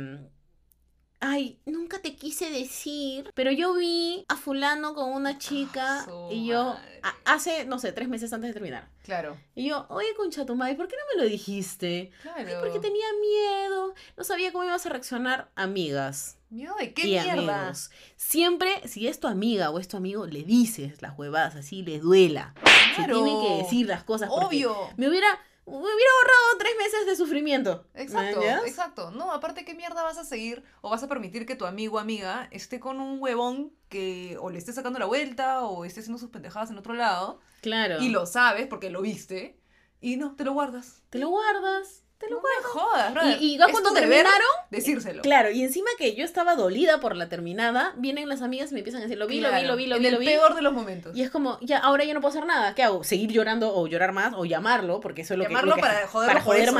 Ay, 1.21 1.59
nunca 1.67 1.99
te 2.01 2.17
quise 2.17 2.51
decir. 2.51 3.31
Pero 3.35 3.53
yo 3.53 3.75
vi 3.75 4.25
a 4.29 4.37
Fulano 4.37 4.95
con 4.95 5.13
una 5.13 5.37
chica. 5.39 6.07
Ah, 6.09 6.29
y 6.31 6.47
yo. 6.47 6.77
hace, 7.25 7.65
no 7.67 7.79
sé, 7.79 7.93
tres 7.93 8.09
meses 8.09 8.33
antes 8.33 8.49
de 8.49 8.55
terminar. 8.55 8.89
Claro. 9.05 9.37
Y 9.55 9.69
yo, 9.69 9.87
oye, 9.91 10.09
concha 10.17 10.47
tu 10.47 10.55
madre, 10.57 10.75
¿por 10.77 10.89
qué 10.89 10.97
no 10.97 11.03
me 11.19 11.23
lo 11.23 11.29
dijiste? 11.31 12.11
Claro. 12.23 12.39
Ay, 12.49 12.55
porque 12.61 12.79
tenía 12.81 13.07
miedo. 13.21 13.95
No 14.17 14.25
sabía 14.25 14.51
cómo 14.53 14.65
ibas 14.65 14.85
a 14.87 14.89
reaccionar, 14.89 15.51
amigas. 15.57 16.39
Miedo 16.49 16.75
de 16.79 16.95
qué 16.95 17.03
y 17.07 17.11
mierda. 17.11 17.33
amigos. 17.63 17.91
Siempre, 18.17 18.89
si 18.89 19.07
es 19.07 19.21
tu 19.21 19.29
amiga 19.29 19.71
o 19.71 19.79
es 19.79 19.89
tu 19.89 19.97
amigo, 19.97 20.27
le 20.27 20.43
dices 20.43 21.01
las 21.03 21.19
huevadas 21.19 21.55
así, 21.55 21.83
le 21.83 21.99
duela. 22.01 22.55
Se 22.97 23.05
Claro. 23.05 23.23
tienen 23.23 23.43
que 23.47 23.63
decir 23.63 23.87
las 23.87 24.05
cosas. 24.05 24.31
Obvio. 24.33 24.75
Me 24.97 25.09
hubiera, 25.09 25.29
me 25.67 25.73
hubiera 25.77 26.11
ahorrado 26.21 26.59
tres 26.59 26.73
meses 26.79 27.07
Exacto, 27.95 28.41
exacto. 28.67 29.11
No, 29.11 29.33
aparte, 29.33 29.65
¿qué 29.65 29.75
mierda 29.75 30.03
vas 30.03 30.19
a 30.19 30.25
seguir 30.25 30.63
o 30.81 30.91
vas 30.91 31.03
a 31.03 31.09
permitir 31.09 31.47
que 31.47 31.57
tu 31.57 31.67
amigo 31.67 31.97
o 31.97 31.99
amiga 31.99 32.49
esté 32.51 32.81
con 32.81 33.01
un 33.01 33.21
huevón 33.21 33.73
que 33.89 34.37
o 34.41 34.51
le 34.51 34.59
esté 34.59 34.73
sacando 34.73 34.99
la 34.99 35.07
vuelta 35.07 35.63
o 35.65 35.85
esté 35.85 36.01
haciendo 36.01 36.19
sus 36.19 36.31
pendejadas 36.31 36.71
en 36.71 36.79
otro 36.79 36.95
lado 36.95 37.41
Claro. 37.61 38.01
y 38.01 38.09
lo 38.09 38.27
sabes 38.27 38.67
porque 38.69 38.91
lo 38.91 39.03
viste 39.03 39.59
y 40.01 40.17
no, 40.17 40.35
te 40.37 40.45
lo 40.45 40.53
guardas. 40.53 41.03
Te 41.11 41.19
lo 41.19 41.29
guardas. 41.29 42.05
Te 42.19 42.29
lo 42.29 42.37
No 42.37 42.43
guardas. 42.43 42.63
me 42.63 42.69
jodas, 42.81 43.15
brother. 43.15 43.39
Y, 43.43 43.55
y 43.55 43.59
cuando 43.59 43.95
terminaron, 43.95 44.47
decírselo. 44.71 45.23
claro, 45.23 45.51
y 45.51 45.63
encima 45.63 45.89
que 45.97 46.15
yo 46.15 46.23
estaba 46.23 46.55
dolida 46.55 47.01
por 47.01 47.17
la 47.17 47.31
terminada, 47.31 47.95
vienen 47.97 48.29
las 48.29 48.43
amigas 48.43 48.71
y 48.71 48.75
me 48.75 48.81
empiezan 48.81 49.01
a 49.01 49.05
decir, 49.05 49.17
lo 49.17 49.27
vi, 49.27 49.41
lo 49.41 49.49
vi, 49.49 49.53
Claro, 49.53 49.69
lo 49.69 49.77
vi, 49.77 49.87
lo 49.87 49.99
vi, 49.99 50.07
el 50.07 50.13
lo 50.13 50.19
vi. 50.21 50.27
peor 50.27 50.55
de 50.55 50.61
los 50.61 50.75
momentos. 50.75 51.17
Y 51.17 51.23
es 51.23 51.31
como, 51.31 51.59
ya, 51.63 51.79
ahora 51.79 52.05
ya 52.05 52.13
no 52.13 52.21
puedo 52.21 52.31
hacer 52.31 52.45
nada. 52.45 52.75
¿Qué 52.75 52.83
hago? 52.83 53.05
¿Seguir 53.05 53.31
llorando 53.33 53.75
o 53.75 53.87
llorar 53.87 54.13
más 54.13 54.35
o 54.37 54.45
llamarlo? 54.45 55.01
Porque 55.01 55.23
eso 55.23 55.33
es 55.33 55.39
lo 55.39 55.45
que- 55.45 55.49
Llamarlo 55.49 55.71
lo 55.71 55.77
que... 55.77 55.81
para 55.81 56.07
joderlo 56.07 56.33
para 56.35 56.45
joder 56.45 56.63
eso. 56.69 56.73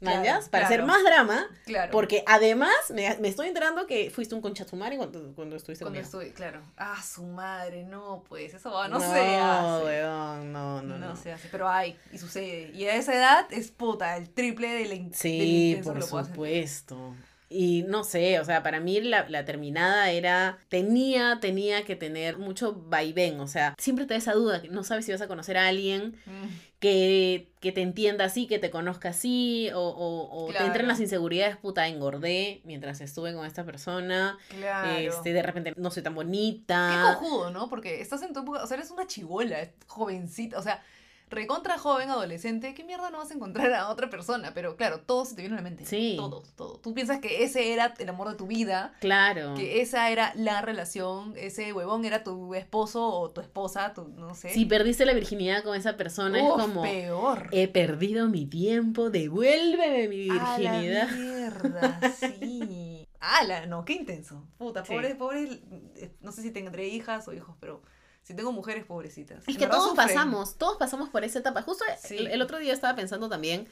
Claro, 0.00 0.22
Para 0.50 0.66
hacer 0.66 0.80
claro. 0.80 0.86
más 0.86 1.02
drama. 1.02 1.46
Claro. 1.66 1.90
Porque 1.90 2.22
además 2.26 2.70
me, 2.94 3.16
me 3.18 3.28
estoy 3.28 3.48
enterando 3.48 3.86
que 3.86 4.10
fuiste 4.10 4.34
un 4.34 4.40
conchatumare 4.40 4.96
cuando, 4.96 5.32
cuando 5.34 5.56
estuviste 5.56 5.84
Cuando 5.84 5.98
estoy, 6.00 6.30
claro. 6.30 6.60
Ah, 6.76 7.02
su 7.02 7.24
madre, 7.24 7.82
no, 7.84 8.22
pues, 8.28 8.54
eso 8.54 8.70
no, 8.70 8.86
no, 8.88 9.00
se 9.00 9.06
hace. 9.36 9.84
weón, 9.84 10.52
no, 10.52 10.82
no, 10.82 10.98
No, 10.98 11.08
no. 11.08 11.16
se 11.16 11.32
hace, 11.32 11.48
pero 11.50 11.68
hay, 11.68 11.96
y 12.12 12.18
sucede. 12.18 12.70
Y 12.74 12.84
a 12.84 12.94
esa 12.94 13.12
edad 13.14 13.46
es 13.50 13.72
puta, 13.72 14.16
el 14.16 14.30
triple 14.30 14.68
de 14.68 14.84
la 14.84 14.94
del 14.94 15.14
Sí, 15.14 15.70
intenso 15.70 15.92
por 15.94 16.02
hacer. 16.22 16.26
supuesto. 16.32 17.14
Y 17.50 17.82
no 17.88 18.04
sé, 18.04 18.38
o 18.40 18.44
sea, 18.44 18.62
para 18.62 18.78
mí 18.78 19.00
la, 19.00 19.26
la 19.30 19.46
terminada 19.46 20.10
era, 20.10 20.58
tenía, 20.68 21.38
tenía 21.40 21.82
que 21.82 21.96
tener 21.96 22.36
mucho 22.36 22.74
vaivén, 22.74 23.40
o 23.40 23.48
sea, 23.48 23.74
siempre 23.78 24.04
te 24.04 24.12
da 24.12 24.18
esa 24.18 24.34
duda, 24.34 24.60
que 24.60 24.68
no 24.68 24.84
sabes 24.84 25.06
si 25.06 25.12
vas 25.12 25.22
a 25.22 25.28
conocer 25.28 25.56
a 25.56 25.66
alguien 25.66 26.18
Mm, 26.26 26.46
que, 26.80 27.50
que 27.60 27.72
te 27.72 27.82
entienda 27.82 28.24
así, 28.24 28.46
que 28.46 28.58
te 28.60 28.70
conozca 28.70 29.08
así, 29.08 29.68
o, 29.74 29.80
o, 29.80 30.44
o 30.44 30.46
te 30.46 30.58
entren 30.58 30.72
Claro. 30.72 30.86
las 30.88 31.00
inseguridades, 31.00 31.56
puta, 31.56 31.88
engordé 31.88 32.60
mientras 32.64 33.00
estuve 33.00 33.34
con 33.34 33.44
esta 33.46 33.64
persona, 33.64 34.38
Claro. 34.48 34.90
este, 34.96 35.32
de 35.32 35.42
repente 35.42 35.74
no 35.76 35.90
soy 35.90 36.02
tan 36.04 36.12
Qué 36.12 36.16
bonita. 36.16 37.16
cojudo, 37.18 37.50
¿no? 37.50 37.68
Porque 37.68 38.00
estás 38.00 38.22
en 38.22 38.32
tu 38.32 38.40
época, 38.40 38.62
o 38.62 38.66
sea, 38.66 38.76
eres 38.76 38.90
una 38.92 39.06
chivola, 39.08 39.68
jovencita, 39.88 40.56
o 40.58 40.62
sea, 40.62 40.82
recontra 41.30 41.78
joven, 41.78 42.10
adolescente, 42.10 42.74
¿qué 42.74 42.84
mierda 42.84 43.10
no 43.10 43.18
vas 43.18 43.30
a 43.30 43.34
encontrar 43.34 43.72
a 43.74 43.88
otra 43.88 44.08
persona? 44.10 44.52
Pero 44.54 44.76
claro, 44.76 45.00
todo 45.00 45.24
se 45.24 45.34
te 45.34 45.42
viene 45.42 45.54
a 45.54 45.58
la 45.58 45.62
mente. 45.62 45.84
Sí. 45.86 46.14
Todo, 46.16 46.42
todo. 46.56 46.78
Tú 46.78 46.94
piensas 46.94 47.20
que 47.20 47.44
ese 47.44 47.72
era 47.72 47.94
el 47.98 48.08
amor 48.08 48.28
de 48.28 48.34
tu 48.36 48.46
vida, 48.46 48.94
Claro. 49.00 49.54
que 49.54 49.80
esa 49.80 50.10
era 50.10 50.32
la 50.36 50.62
relación, 50.62 51.34
ese 51.36 51.72
huevón 51.72 52.04
era 52.04 52.22
tu 52.24 52.54
esposo 52.54 53.06
o 53.08 53.30
tu 53.30 53.40
esposa, 53.40 53.92
tu, 53.94 54.08
no 54.08 54.34
sé. 54.34 54.50
Si 54.50 54.64
perdiste 54.66 55.04
la 55.06 55.12
virginidad 55.14 55.62
con 55.62 55.76
esa 55.76 55.96
persona, 55.96 56.42
Uf, 56.42 56.58
es 56.58 56.64
como, 56.66 56.82
peor. 56.82 57.48
he 57.52 57.68
perdido 57.68 58.28
mi 58.28 58.46
tiempo, 58.46 59.10
devuélveme 59.10 60.08
mi 60.08 60.28
A 60.30 60.32
virginidad. 60.56 61.08
la 61.08 61.12
mierda, 61.16 62.00
sí. 62.18 63.04
Ala, 63.20 63.66
no, 63.66 63.84
qué 63.84 63.94
intenso. 63.94 64.46
Puta, 64.58 64.84
Sí. 64.84 64.92
pobre, 64.92 65.14
pobre, 65.16 65.60
eh, 65.96 66.14
no 66.20 66.30
sé 66.30 66.42
si 66.42 66.52
tendré 66.52 66.86
hijas 66.88 67.26
o 67.26 67.32
hijos, 67.32 67.56
pero 67.60 67.82
si 68.28 68.34
tengo 68.34 68.52
mujeres 68.52 68.84
pobrecitas. 68.84 69.42
Es 69.48 69.56
que 69.56 69.66
todos 69.66 69.88
sufren. 69.88 70.06
pasamos, 70.08 70.58
todos 70.58 70.76
pasamos 70.76 71.08
por 71.08 71.24
esa 71.24 71.38
etapa. 71.38 71.62
Justo 71.62 71.82
Sí. 72.02 72.18
el, 72.18 72.26
el 72.26 72.42
otro 72.42 72.58
día 72.58 72.74
estaba 72.74 72.94
pensando 72.94 73.30
también, 73.30 73.66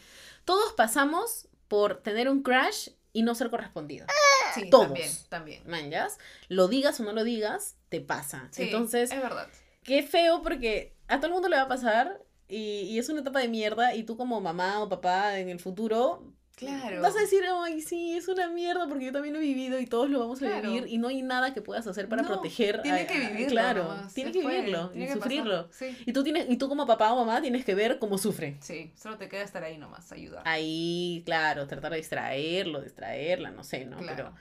todos 0.46 0.72
pasamos 0.72 1.46
por 1.68 2.02
tener 2.02 2.30
un 2.30 2.42
crush 2.42 2.88
y 3.12 3.22
no 3.22 3.34
ser 3.34 3.50
correspondido. 3.50 4.06
Sí, 4.54 4.70
Todos. 4.70 4.86
también, 4.86 5.10
también. 5.28 5.62
Manjas, 5.66 6.16
lo 6.48 6.68
digas 6.68 6.98
o 7.00 7.02
no 7.02 7.12
lo 7.12 7.22
digas, 7.24 7.76
te 7.90 8.00
pasa. 8.00 8.48
Sí, 8.50 8.62
Entonces, 8.62 9.10
es 9.12 9.20
verdad. 9.20 9.46
qué 9.82 10.02
feo 10.02 10.40
porque 10.40 10.94
a 11.08 11.16
todo 11.18 11.26
el 11.26 11.32
mundo 11.34 11.48
le 11.50 11.56
va 11.56 11.62
a 11.62 11.68
pasar 11.68 12.22
y, 12.48 12.80
y 12.82 12.98
es 12.98 13.08
una 13.10 13.20
etapa 13.20 13.40
de 13.40 13.48
mierda 13.48 13.94
y 13.94 14.04
tú 14.04 14.16
como 14.16 14.40
mamá 14.40 14.80
o 14.82 14.88
papá 14.88 15.38
en 15.38 15.50
el 15.50 15.60
futuro 15.60 16.22
Claro. 16.56 17.02
vas 17.02 17.14
a 17.14 17.20
decir, 17.20 17.42
ay, 17.64 17.82
sí, 17.82 18.16
es 18.16 18.28
una 18.28 18.48
mierda 18.48 18.88
porque 18.88 19.04
yo 19.04 19.12
también 19.12 19.34
lo 19.34 19.40
he 19.40 19.42
vivido 19.42 19.78
y 19.78 19.86
todos 19.86 20.08
lo 20.08 20.18
vamos 20.20 20.42
a 20.42 20.46
Claro. 20.46 20.72
vivir 20.72 20.88
y 20.88 20.96
no 20.96 21.08
hay 21.08 21.20
nada 21.20 21.52
que 21.52 21.60
puedas 21.60 21.86
hacer 21.86 22.08
para 22.08 22.22
No, 22.22 22.28
proteger. 22.28 22.80
Tiene 22.80 23.02
a- 23.02 23.06
que 23.06 23.18
vivirlo. 23.20 23.46
Claro, 23.48 23.82
nomás, 23.84 24.14
tiene 24.14 24.32
que 24.32 24.40
vivirlo 24.40 24.88
tiene 24.88 25.04
y 25.04 25.08
que 25.08 25.14
sufrirlo. 25.14 25.68
Sí. 25.70 25.96
Y 26.06 26.12
tú, 26.14 26.24
tienes, 26.24 26.48
y 26.48 26.56
tú 26.56 26.68
como 26.70 26.86
papá 26.86 27.12
o 27.12 27.16
mamá 27.24 27.42
tienes 27.42 27.62
que 27.64 27.74
ver 27.74 27.98
cómo 27.98 28.16
sufre. 28.16 28.56
Sí, 28.60 28.90
solo 28.96 29.18
te 29.18 29.28
queda 29.28 29.42
estar 29.42 29.62
ahí 29.64 29.76
nomás, 29.76 30.10
ayudar. 30.12 30.42
Ahí, 30.46 31.22
claro, 31.26 31.66
tratar 31.66 31.90
de 31.92 31.98
distraerlo, 31.98 32.80
distraerla, 32.80 33.50
no 33.50 33.62
sé, 33.62 33.84
¿no? 33.84 33.98
Claro. 33.98 34.32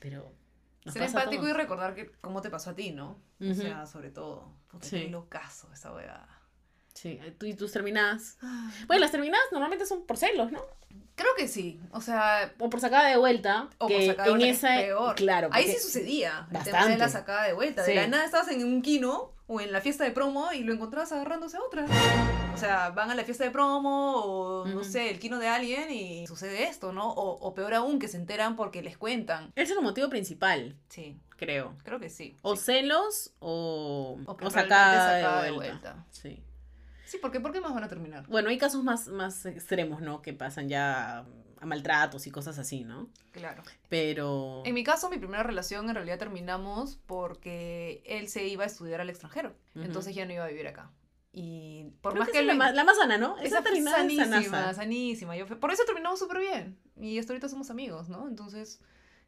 Pero, 0.00 0.32
pero 0.82 0.92
Ser 0.92 1.02
empático 1.04 1.46
y 1.48 1.52
recordar 1.52 1.94
que 1.94 2.10
cómo 2.20 2.42
te 2.42 2.50
pasó 2.50 2.70
a 2.70 2.74
ti, 2.74 2.90
¿no? 2.90 3.20
O 3.40 3.54
sea, 3.54 3.86
sobre 3.86 4.10
todo. 4.10 4.52
Puta, 4.66 4.86
Sí. 4.88 5.02
qué 5.02 5.08
locazo 5.10 5.72
esa 5.72 5.92
weá. 5.94 6.26
Sí, 6.94 7.18
tú 7.38 7.46
y 7.46 7.54
tus 7.54 7.72
terminadas. 7.72 8.36
Bueno, 8.86 9.00
las 9.00 9.10
terminadas 9.10 9.44
normalmente 9.52 9.86
son 9.86 10.04
por 10.06 10.16
celos, 10.16 10.52
¿no? 10.52 10.60
Creo 11.14 11.30
que 11.36 11.46
sí. 11.48 11.80
O 11.92 12.00
sea, 12.00 12.52
O 12.58 12.70
por 12.70 12.80
sacada 12.80 13.08
de 13.08 13.16
vuelta. 13.16 13.68
O 13.78 13.86
que 13.86 13.94
por 13.96 14.04
sacada 14.06 14.24
de 14.24 14.30
en 14.32 14.38
vuelta, 14.38 14.50
es 14.50 14.58
esa. 14.58 14.68
peor. 14.86 15.14
Claro. 15.16 15.48
Ahí 15.52 15.66
sí 15.68 15.78
sucedía. 15.78 16.46
El 16.50 16.62
tema 16.62 16.62
de 16.64 16.72
Bastante. 16.72 16.98
la 16.98 17.08
sacada 17.08 17.44
de 17.44 17.52
vuelta. 17.52 17.84
Sí. 17.84 17.90
De 17.90 17.96
la 17.96 18.06
nada 18.08 18.24
estabas 18.24 18.48
en 18.48 18.64
un 18.64 18.80
kino 18.82 19.32
o 19.46 19.60
en 19.60 19.72
la 19.72 19.80
fiesta 19.82 20.04
de 20.04 20.10
promo 20.12 20.52
y 20.52 20.62
lo 20.62 20.72
encontrabas 20.72 21.12
agarrándose 21.12 21.56
a 21.58 21.60
otra. 21.60 21.84
O 22.54 22.56
sea, 22.56 22.90
van 22.90 23.10
a 23.10 23.14
la 23.14 23.24
fiesta 23.24 23.44
de 23.44 23.50
promo 23.50 24.16
o 24.24 24.66
no 24.66 24.84
sé, 24.84 25.10
el 25.10 25.18
kino 25.18 25.38
de 25.38 25.48
alguien 25.48 25.90
y 25.90 26.26
sucede 26.26 26.64
esto, 26.64 26.92
¿no? 26.92 27.10
O, 27.10 27.32
o 27.46 27.54
peor 27.54 27.74
aún, 27.74 27.98
que 27.98 28.08
se 28.08 28.16
enteran 28.16 28.56
porque 28.56 28.82
les 28.82 28.96
cuentan. 28.96 29.52
Ese 29.54 29.72
es 29.72 29.78
el 29.78 29.82
motivo 29.84 30.08
principal, 30.08 30.76
Sí, 30.88 31.18
creo. 31.36 31.76
creo 31.84 32.00
que 32.00 32.08
sí. 32.08 32.36
O 32.42 32.56
sí. 32.56 32.62
celos 32.64 33.32
o, 33.40 34.18
O 34.26 34.36
que 34.36 34.46
o 34.46 34.48
realmente 34.48 34.74
sacada, 34.74 35.20
sacada 35.20 35.40
de, 35.42 35.50
de 35.50 35.56
vuelta. 35.56 35.92
vuelta. 35.92 36.06
Sí. 36.10 36.42
Sí, 37.12 37.18
porque 37.20 37.40
¿por 37.40 37.52
qué 37.52 37.60
más 37.60 37.74
van 37.74 37.84
a 37.84 37.88
terminar? 37.88 38.26
Bueno, 38.26 38.48
hay 38.48 38.56
casos 38.56 38.82
más, 38.82 39.06
más 39.08 39.44
extremos, 39.44 40.00
¿no? 40.00 40.22
Que 40.22 40.32
pasan 40.32 40.70
ya 40.70 41.26
a 41.60 41.66
maltratos 41.66 42.26
y 42.26 42.30
cosas 42.30 42.58
así, 42.58 42.84
¿no? 42.84 43.10
Claro. 43.32 43.62
Pero... 43.90 44.62
En 44.64 44.72
mi 44.72 44.82
caso, 44.82 45.10
mi 45.10 45.18
primera 45.18 45.42
relación 45.42 45.90
en 45.90 45.94
realidad 45.94 46.18
terminamos 46.18 46.98
porque 47.06 48.02
él 48.06 48.28
se 48.28 48.46
iba 48.48 48.64
a 48.64 48.66
estudiar 48.66 49.02
al 49.02 49.10
extranjero. 49.10 49.54
Entonces 49.74 50.14
ya 50.14 50.24
no 50.24 50.32
iba 50.32 50.44
a 50.46 50.48
vivir 50.48 50.66
acá. 50.66 50.90
Y 51.34 51.84
por 52.00 52.12
Creo 52.14 52.24
más 52.24 52.32
que 52.32 52.42
la, 52.42 52.54
lo- 52.54 52.58
más, 52.58 52.74
la 52.74 52.84
más 52.84 52.96
sana, 52.96 53.18
¿no? 53.18 53.36
Esa 53.38 53.62
terminada 53.62 53.98
es 54.06 54.16
sanísima, 54.16 54.72
sanísima. 54.72 55.36
Yo 55.36 55.46
por 55.60 55.70
eso 55.70 55.82
terminamos 55.84 56.18
súper 56.18 56.38
bien. 56.40 56.78
Y 56.98 57.18
hasta 57.18 57.34
ahorita 57.34 57.50
somos 57.50 57.68
amigos, 57.70 58.08
¿no? 58.08 58.26
Entonces, 58.26 58.80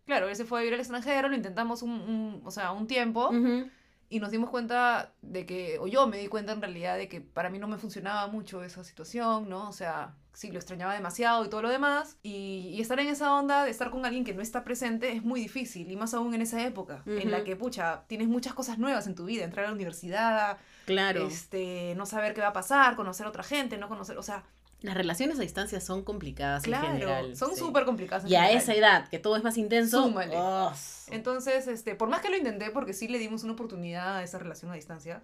claro, 0.07 0.27
él 0.31 0.37
se 0.37 0.47
fue 0.47 0.59
a 0.59 0.63
vivir 0.63 0.73
al 0.73 0.81
extranjero, 0.81 1.29
lo 1.29 1.37
intentamos 1.37 1.83
un, 1.83 1.91
un- 1.91 2.41
o 2.47 2.51
sea, 2.51 2.73
un 2.73 2.87
tiempo 2.87 3.29
Ujú. 3.29 3.69
Y 4.15 4.21
nos 4.21 4.31
dimos 4.31 4.49
cuenta 4.49 5.13
de 5.23 5.45
que, 5.45 5.77
o 5.81 5.89
yo 5.89 6.07
me 6.07 6.19
di 6.19 6.29
cuenta 6.29 6.53
en 6.53 6.61
realidad 6.61 6.97
de 6.97 7.09
que 7.09 7.21
para 7.21 7.51
mí 7.51 7.59
no 7.59 7.67
me 7.67 7.79
funcionaba 7.79 8.29
mucho 8.29 8.63
esa 8.63 8.85
situación, 8.85 9.49
¿no? 9.49 9.69
O 9.69 9.73
sea, 9.73 10.15
sí, 10.33 10.53
lo 10.53 10.59
extrañaba 10.61 10.95
demasiado 10.95 11.45
y 11.45 11.49
todo 11.49 11.63
lo 11.63 11.69
demás. 11.69 12.17
Y, 12.23 12.71
y 12.73 12.81
estar 12.81 13.01
en 13.01 13.09
esa 13.09 13.35
onda 13.35 13.65
de 13.65 13.73
estar 13.73 13.91
con 13.91 14.07
alguien 14.07 14.23
que 14.25 14.33
no 14.33 14.41
está 14.41 14.63
presente 14.63 15.11
es 15.11 15.25
muy 15.25 15.41
difícil, 15.41 15.91
y 15.91 15.97
más 15.97 16.15
aún 16.15 16.33
en 16.33 16.43
esa 16.43 16.65
época, 16.65 17.03
en 17.07 17.33
la 17.33 17.43
que, 17.43 17.57
pucha, 17.57 18.05
tienes 18.07 18.29
muchas 18.29 18.55
cosas 18.55 18.79
nuevas 18.79 19.09
en 19.09 19.17
tu 19.17 19.25
vida, 19.25 19.43
entrar 19.43 19.65
a 19.65 19.69
la 19.71 19.75
universidad, 19.75 20.59
Claro. 20.87 21.27
este, 21.27 21.95
no 21.97 22.07
saber 22.07 22.35
qué 22.35 22.41
va 22.41 22.49
a 22.49 22.53
pasar, 22.53 22.95
conocer 22.95 23.27
a 23.27 23.31
otra 23.31 23.43
gente, 23.43 23.79
no 23.79 23.89
conocer, 23.89 24.17
o 24.17 24.23
sea, 24.23 24.45
Las 24.85 24.99
relaciones 24.99 25.39
a 25.39 25.41
distancia 25.41 25.81
son 25.81 26.05
complicadas 26.05 26.63
claro, 26.63 26.89
en 26.89 26.93
general. 26.93 27.37
son 27.37 27.53
sí. 27.53 27.57
súper 27.57 27.87
complicadas. 27.87 28.25
en 28.25 28.31
Y 28.31 28.37
a 28.37 28.51
esa 28.51 28.75
edad, 28.75 29.09
que 29.09 29.19
todo 29.19 29.35
es 29.35 29.43
más 29.43 29.57
intenso. 29.57 30.03
Súmale. 30.03 30.35
oh, 30.37 30.71
Entonces, 31.11 31.67
este, 31.69 31.95
por 31.95 32.11
más 32.11 32.21
que 32.21 32.29
lo 32.29 32.37
intenté, 32.37 32.71
porque 32.71 32.93
sí 32.93 33.09
le 33.09 33.19
dimos 33.19 33.45
una 33.45 33.55
oportunidad 33.55 34.19
a 34.19 34.23
esa 34.23 34.39
relación 34.39 34.71
a 34.71 34.75
distancia, 34.75 35.23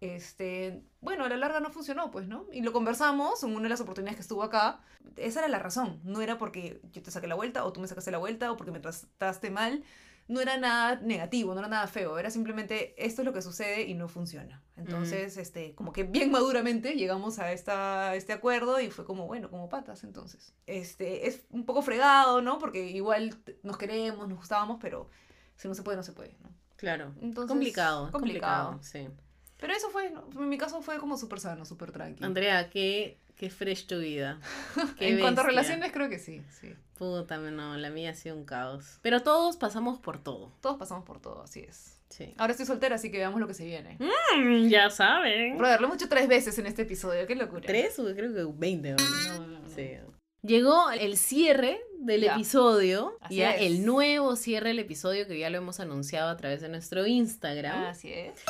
este, 0.00 0.82
bueno, 1.02 1.26
a 1.26 1.28
la 1.28 1.36
larga 1.36 1.60
no 1.60 1.68
funcionó, 1.68 2.10
pues, 2.10 2.26
¿no? 2.26 2.46
Y 2.50 2.62
lo 2.62 2.72
conversamos 2.72 3.42
en 3.44 3.50
una 3.50 3.64
de 3.64 3.68
las 3.68 3.82
oportunidades 3.82 4.16
que 4.16 4.22
estuvo 4.22 4.42
acá. 4.42 4.80
Esa 5.16 5.40
era 5.40 5.48
la 5.48 5.58
razón. 5.58 6.00
No 6.02 6.22
era 6.22 6.38
porque 6.38 6.80
yo 6.90 7.02
te 7.02 7.10
saqué 7.10 7.26
la 7.26 7.34
vuelta 7.34 7.66
o 7.66 7.74
tú 7.74 7.80
me 7.80 7.88
sacaste 7.88 8.10
la 8.10 8.18
vuelta 8.18 8.50
o 8.50 8.56
porque 8.56 8.72
me 8.72 8.80
trataste 8.80 9.50
mal. 9.50 9.84
No 10.28 10.40
era 10.40 10.56
nada 10.56 11.00
negativo, 11.00 11.54
no 11.54 11.60
era 11.60 11.68
nada 11.68 11.86
feo. 11.86 12.18
Era 12.18 12.30
simplemente 12.30 12.94
esto 12.96 13.22
es 13.22 13.26
lo 13.26 13.32
que 13.32 13.42
sucede 13.42 13.82
y 13.82 13.94
no 13.94 14.08
funciona. 14.08 14.62
Entonces, 14.76 15.36
este, 15.36 15.74
como 15.74 15.92
que 15.92 16.04
bien 16.04 16.30
maduramente 16.30 16.94
llegamos 16.94 17.38
a 17.38 17.52
esta, 17.52 18.14
este 18.14 18.32
acuerdo 18.32 18.80
y 18.80 18.90
fue 18.90 19.04
como, 19.04 19.26
bueno, 19.26 19.50
como 19.50 19.68
patas, 19.68 20.04
entonces. 20.04 20.52
Este, 20.66 21.28
es 21.28 21.46
un 21.50 21.64
poco 21.64 21.82
fregado, 21.82 22.42
¿no? 22.42 22.58
Porque 22.58 22.90
igual 22.90 23.34
nos 23.62 23.78
queremos, 23.78 24.28
nos 24.28 24.38
gustábamos, 24.38 24.78
pero 24.80 25.08
si 25.56 25.68
no 25.68 25.74
se 25.74 25.82
puede, 25.82 25.96
no 25.96 26.02
se 26.02 26.12
puede, 26.12 26.36
¿no? 26.42 26.50
Claro. 26.76 27.14
Entonces, 27.20 27.48
complicado. 27.48 28.10
complicado. 28.10 28.72
Complicado. 28.72 28.78
Sí. 28.82 29.08
Pero 29.58 29.72
eso 29.72 29.90
fue, 29.90 30.06
en 30.06 30.48
mi 30.48 30.58
caso 30.58 30.82
fue 30.82 30.98
como 30.98 31.16
súper 31.16 31.40
sano, 31.40 31.64
súper 31.64 31.90
tranquilo. 31.92 32.26
Andrea, 32.26 32.68
qué, 32.68 33.18
qué 33.36 33.50
fresh 33.50 33.86
tu 33.86 33.98
vida. 33.98 34.38
Qué 34.98 35.10
en 35.10 35.20
cuanto 35.20 35.42
a 35.42 35.44
relaciones, 35.44 35.92
creo 35.92 36.08
que 36.08 36.18
sí, 36.18 36.42
sí. 36.60 36.74
Puta, 36.98 37.36
no, 37.36 37.76
la 37.76 37.90
mía 37.90 38.10
ha 38.10 38.14
sido 38.14 38.36
un 38.36 38.44
caos. 38.44 38.98
Pero 39.02 39.22
todos 39.22 39.56
pasamos 39.56 39.98
por 39.98 40.22
todo. 40.22 40.52
Todos 40.62 40.78
pasamos 40.78 41.04
por 41.04 41.20
todo, 41.20 41.42
así 41.42 41.60
es. 41.60 42.00
Sí. 42.08 42.32
Ahora 42.38 42.52
estoy 42.52 42.64
soltera, 42.66 42.94
así 42.94 43.10
que 43.10 43.18
veamos 43.18 43.38
lo 43.40 43.46
que 43.46 43.52
se 43.54 43.64
viene. 43.66 43.98
Mm, 43.98 44.68
ya 44.68 44.88
saben. 44.90 45.58
Brother, 45.58 45.80
lo 45.80 45.88
hemos 45.88 45.96
hecho 45.98 46.08
tres 46.08 46.28
veces 46.28 46.58
en 46.58 46.66
este 46.66 46.82
episodio, 46.82 47.26
qué 47.26 47.34
locura. 47.34 47.62
¿Tres 47.62 47.98
o 47.98 48.04
creo 48.04 48.32
que 48.32 48.44
20? 48.58 48.90
¿no? 48.92 48.96
No, 49.38 49.46
no, 49.46 49.58
no. 49.60 49.68
Sí. 49.68 49.90
Llegó 50.42 50.90
el 50.92 51.16
cierre 51.16 51.80
del 51.98 52.22
Ya. 52.22 52.34
episodio, 52.34 53.18
Así 53.20 53.36
ya 53.36 53.56
es. 53.56 53.62
el 53.62 53.84
nuevo 53.84 54.36
cierre 54.36 54.68
del 54.68 54.78
episodio 54.78 55.26
que 55.26 55.38
ya 55.38 55.50
lo 55.50 55.58
hemos 55.58 55.80
anunciado 55.80 56.30
a 56.30 56.36
través 56.36 56.60
de 56.60 56.68
nuestro 56.68 57.04
Instagram. 57.06 57.84
Así 57.86 58.12
es. 58.12 58.44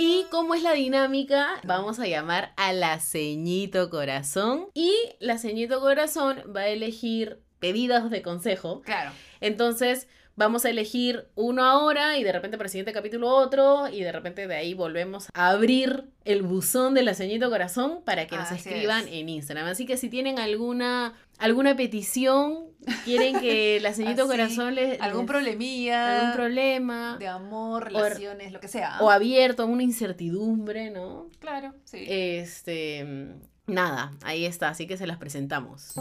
Y 0.00 0.26
cómo 0.30 0.54
es 0.54 0.62
la 0.62 0.74
dinámica, 0.74 1.60
vamos 1.64 1.98
a 1.98 2.06
llamar 2.06 2.52
a 2.56 2.72
la 2.72 3.00
ceñito 3.00 3.90
corazón 3.90 4.68
y 4.72 4.94
la 5.18 5.38
ceñito 5.38 5.80
corazón 5.80 6.44
va 6.54 6.60
a 6.60 6.68
elegir 6.68 7.42
pedidos 7.58 8.08
de 8.08 8.22
consejo. 8.22 8.80
Claro. 8.82 9.10
Entonces 9.40 10.06
vamos 10.38 10.64
a 10.64 10.70
elegir 10.70 11.26
uno 11.34 11.64
ahora 11.64 12.16
y 12.16 12.22
de 12.24 12.32
repente 12.32 12.56
para 12.56 12.68
el 12.68 12.70
siguiente 12.70 12.92
capítulo 12.92 13.28
otro 13.28 13.88
y 13.88 14.00
de 14.02 14.12
repente 14.12 14.46
de 14.46 14.54
ahí 14.54 14.72
volvemos 14.72 15.28
a 15.34 15.50
abrir 15.50 16.04
el 16.24 16.42
buzón 16.42 16.94
de 16.94 17.02
la 17.02 17.12
ceñito 17.14 17.50
corazón 17.50 18.02
para 18.04 18.26
que 18.26 18.36
nos 18.36 18.50
Así 18.52 18.68
escriban 18.68 19.06
es. 19.08 19.14
en 19.14 19.28
Instagram. 19.28 19.66
Así 19.66 19.84
que 19.84 19.96
si 19.96 20.08
tienen 20.08 20.38
alguna 20.38 21.14
alguna 21.38 21.76
petición, 21.76 22.66
quieren 23.04 23.40
que 23.40 23.78
la 23.80 23.88
Así, 23.90 24.04
corazón 24.16 24.74
les 24.74 25.00
Algún 25.00 25.22
les- 25.22 25.28
problemilla. 25.30 26.20
algún 26.20 26.32
problema 26.36 27.16
De 27.18 27.26
amor, 27.28 27.84
relaciones, 27.92 28.52
lo 28.52 28.60
que 28.60 28.68
sea. 28.68 28.98
o 29.00 29.10
abierto 29.10 29.64
a 29.64 29.66
una 29.66 29.82
incertidumbre, 29.82 30.90
¿no? 30.90 31.30
Claro, 31.40 31.74
sí. 31.84 32.04
Este, 32.08 33.34
nada, 33.66 34.12
ahí 34.22 34.44
está, 34.46 34.68
así 34.70 34.86
que 34.86 34.96
se 34.96 35.06
las 35.06 35.18
presentamos. 35.18 35.94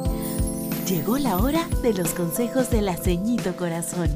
Llegó 0.88 1.18
la 1.18 1.36
hora 1.36 1.68
de 1.84 1.94
los 1.94 2.14
consejos 2.14 2.70
de 2.70 2.82
la 2.82 2.96
ceñito 2.96 3.58
corazón. 3.58 4.10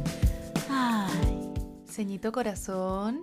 Ay, 0.69 1.52
Ceñito 1.85 2.31
corazón. 2.31 3.19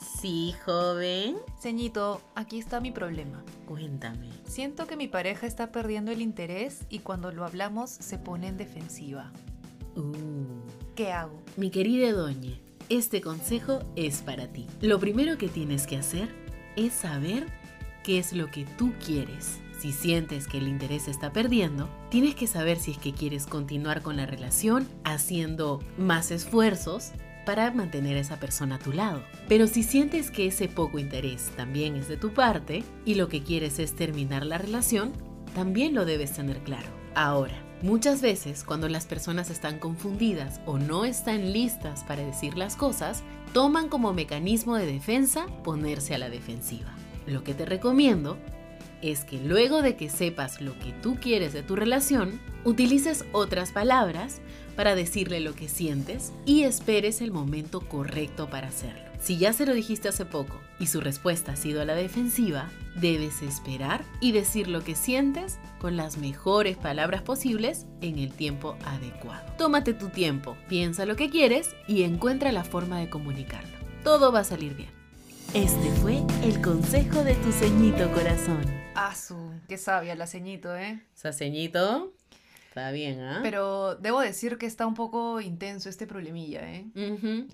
Sí, 0.00 0.54
joven. 0.64 1.36
Ceñito, 1.60 2.22
aquí 2.34 2.58
está 2.58 2.80
mi 2.80 2.92
problema. 2.92 3.44
Cuéntame. 3.66 4.30
Siento 4.46 4.86
que 4.86 4.96
mi 4.96 5.08
pareja 5.08 5.46
está 5.46 5.72
perdiendo 5.72 6.10
el 6.10 6.22
interés 6.22 6.86
y 6.88 7.00
cuando 7.00 7.32
lo 7.32 7.44
hablamos 7.44 7.90
se 7.90 8.16
pone 8.16 8.48
en 8.48 8.56
defensiva. 8.56 9.30
Uh. 9.94 10.62
¿Qué 10.94 11.12
hago? 11.12 11.42
Mi 11.58 11.68
querida 11.68 12.12
Doña, 12.12 12.58
este 12.88 13.20
consejo 13.20 13.80
es 13.94 14.22
para 14.22 14.46
ti. 14.46 14.68
Lo 14.80 14.98
primero 14.98 15.36
que 15.36 15.48
tienes 15.48 15.86
que 15.86 15.98
hacer 15.98 16.30
es 16.76 16.94
saber 16.94 17.46
qué 18.02 18.18
es 18.18 18.32
lo 18.32 18.50
que 18.50 18.64
tú 18.78 18.94
quieres. 19.04 19.60
Si 19.86 19.92
sientes 19.92 20.48
que 20.48 20.58
el 20.58 20.66
interés 20.66 21.06
está 21.06 21.32
perdiendo, 21.32 21.88
tienes 22.10 22.34
que 22.34 22.48
saber 22.48 22.76
si 22.76 22.90
es 22.90 22.98
que 22.98 23.12
quieres 23.12 23.46
continuar 23.46 24.02
con 24.02 24.16
la 24.16 24.26
relación 24.26 24.88
haciendo 25.04 25.78
más 25.96 26.32
esfuerzos 26.32 27.12
para 27.44 27.70
mantener 27.70 28.16
a 28.16 28.20
esa 28.20 28.40
persona 28.40 28.74
a 28.74 28.78
tu 28.80 28.92
lado. 28.92 29.22
Pero 29.48 29.68
si 29.68 29.84
sientes 29.84 30.32
que 30.32 30.48
ese 30.48 30.66
poco 30.66 30.98
interés 30.98 31.52
también 31.54 31.94
es 31.94 32.08
de 32.08 32.16
tu 32.16 32.34
parte 32.34 32.82
y 33.04 33.14
lo 33.14 33.28
que 33.28 33.44
quieres 33.44 33.78
es 33.78 33.94
terminar 33.94 34.44
la 34.44 34.58
relación, 34.58 35.12
también 35.54 35.94
lo 35.94 36.04
debes 36.04 36.32
tener 36.32 36.58
claro. 36.64 36.88
Ahora, 37.14 37.54
muchas 37.80 38.20
veces 38.20 38.64
cuando 38.64 38.88
las 38.88 39.06
personas 39.06 39.50
están 39.50 39.78
confundidas 39.78 40.60
o 40.66 40.78
no 40.78 41.04
están 41.04 41.52
listas 41.52 42.02
para 42.02 42.26
decir 42.26 42.56
las 42.56 42.74
cosas, 42.74 43.22
toman 43.52 43.88
como 43.88 44.12
mecanismo 44.12 44.74
de 44.74 44.86
defensa 44.86 45.46
ponerse 45.62 46.16
a 46.16 46.18
la 46.18 46.28
defensiva. 46.28 46.92
Lo 47.28 47.44
que 47.44 47.54
te 47.54 47.66
recomiendo 47.66 48.36
es 49.02 49.24
que 49.24 49.38
luego 49.38 49.82
de 49.82 49.96
que 49.96 50.08
sepas 50.08 50.60
lo 50.60 50.78
que 50.78 50.92
tú 51.02 51.16
quieres 51.20 51.52
de 51.52 51.62
tu 51.62 51.76
relación, 51.76 52.40
utilices 52.64 53.24
otras 53.32 53.72
palabras 53.72 54.40
para 54.76 54.94
decirle 54.94 55.40
lo 55.40 55.54
que 55.54 55.68
sientes 55.68 56.32
y 56.44 56.64
esperes 56.64 57.20
el 57.20 57.32
momento 57.32 57.80
correcto 57.80 58.48
para 58.50 58.68
hacerlo. 58.68 59.06
Si 59.18 59.38
ya 59.38 59.52
se 59.52 59.66
lo 59.66 59.74
dijiste 59.74 60.08
hace 60.08 60.24
poco 60.24 60.60
y 60.78 60.86
su 60.86 61.00
respuesta 61.00 61.52
ha 61.52 61.56
sido 61.56 61.80
a 61.80 61.84
la 61.84 61.94
defensiva, 61.94 62.70
debes 62.94 63.42
esperar 63.42 64.04
y 64.20 64.32
decir 64.32 64.68
lo 64.68 64.84
que 64.84 64.94
sientes 64.94 65.58
con 65.80 65.96
las 65.96 66.18
mejores 66.18 66.76
palabras 66.76 67.22
posibles 67.22 67.86
en 68.02 68.18
el 68.18 68.30
tiempo 68.30 68.76
adecuado. 68.84 69.44
Tómate 69.56 69.94
tu 69.94 70.10
tiempo, 70.10 70.56
piensa 70.68 71.06
lo 71.06 71.16
que 71.16 71.30
quieres 71.30 71.74
y 71.88 72.02
encuentra 72.02 72.52
la 72.52 72.64
forma 72.64 73.00
de 73.00 73.08
comunicarlo. 73.08 73.76
Todo 74.04 74.30
va 74.30 74.40
a 74.40 74.44
salir 74.44 74.74
bien. 74.74 74.90
este 75.54 75.90
fue 76.02 76.22
el 76.44 76.60
consejo 76.60 77.24
de 77.24 77.34
tu 77.34 77.50
ceñito 77.52 78.10
corazón. 78.12 78.85
Asu, 78.96 79.36
qué 79.68 79.76
sabia 79.78 80.14
la 80.14 80.26
ceñito, 80.26 80.74
¿eh? 80.76 81.02
Saseñito, 81.14 82.14
está 82.68 82.90
bien, 82.90 83.20
¿ah? 83.20 83.40
Pero 83.42 83.94
debo 83.96 84.20
decir 84.20 84.56
que 84.58 84.66
está 84.66 84.86
un 84.86 84.94
poco 84.94 85.40
intenso 85.40 85.88
este 85.88 86.06
problemilla, 86.06 86.60
¿eh? 86.72 86.86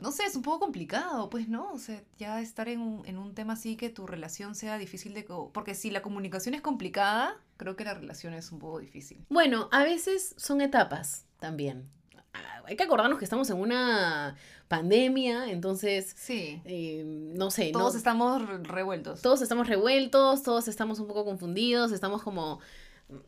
No 0.01 0.12
sé, 0.12 0.24
es 0.24 0.36
un 0.36 0.43
poco 0.43 0.60
complicado, 0.60 1.28
pues, 1.31 1.48
¿no? 1.48 1.73
O 1.73 1.78
sea, 1.78 2.01
ya 2.16 2.40
estar 2.40 2.69
en 2.69 2.81
un, 2.81 3.06
en 3.06 3.19
un 3.19 3.35
tema 3.35 3.55
así 3.55 3.77
que 3.77 3.90
tu 3.90 4.06
relación 4.06 4.55
sea 4.55 4.78
difícil 4.78 5.14
de... 5.14 5.24
Porque 5.52 5.74
si 5.74 5.90
la 5.90 6.01
comunicación 6.02 6.55
es 6.55 6.60
complicada, 6.60 7.36
creo 7.56 7.74
que 7.77 7.85
la 7.85 7.94
relación 7.94 8.35
es 8.35 8.52
un 8.52 8.59
poco 8.60 8.78
difícil. 8.78 9.24
Bueno, 9.28 9.69
a 9.73 9.82
veces 9.82 10.35
son 10.39 10.60
etapas 10.60 11.27
también. 11.40 11.89
Ah, 12.35 12.62
Hay 12.66 12.77
que 12.77 12.85
acordarnos 12.85 13.19
que 13.19 13.24
estamos 13.24 13.51
en 13.51 13.59
una 13.59 14.36
pandemia, 14.77 15.51
entonces, 15.51 16.15
Sí. 16.16 16.62
eh, 16.65 17.03
no 17.36 17.51
sé, 17.51 17.70
Todos 17.73 17.93
no- 17.93 17.99
estamos 17.99 18.49
re- 18.49 18.59
revueltos. 18.65 19.20
todos 19.20 19.43
estamos 19.43 19.69
revueltos, 19.69 20.43
todos 20.43 20.66
estamos 20.66 20.99
un 20.99 21.07
poco 21.09 21.24
confundidos, 21.27 21.93
estamos 21.93 22.23
como... 22.23 22.59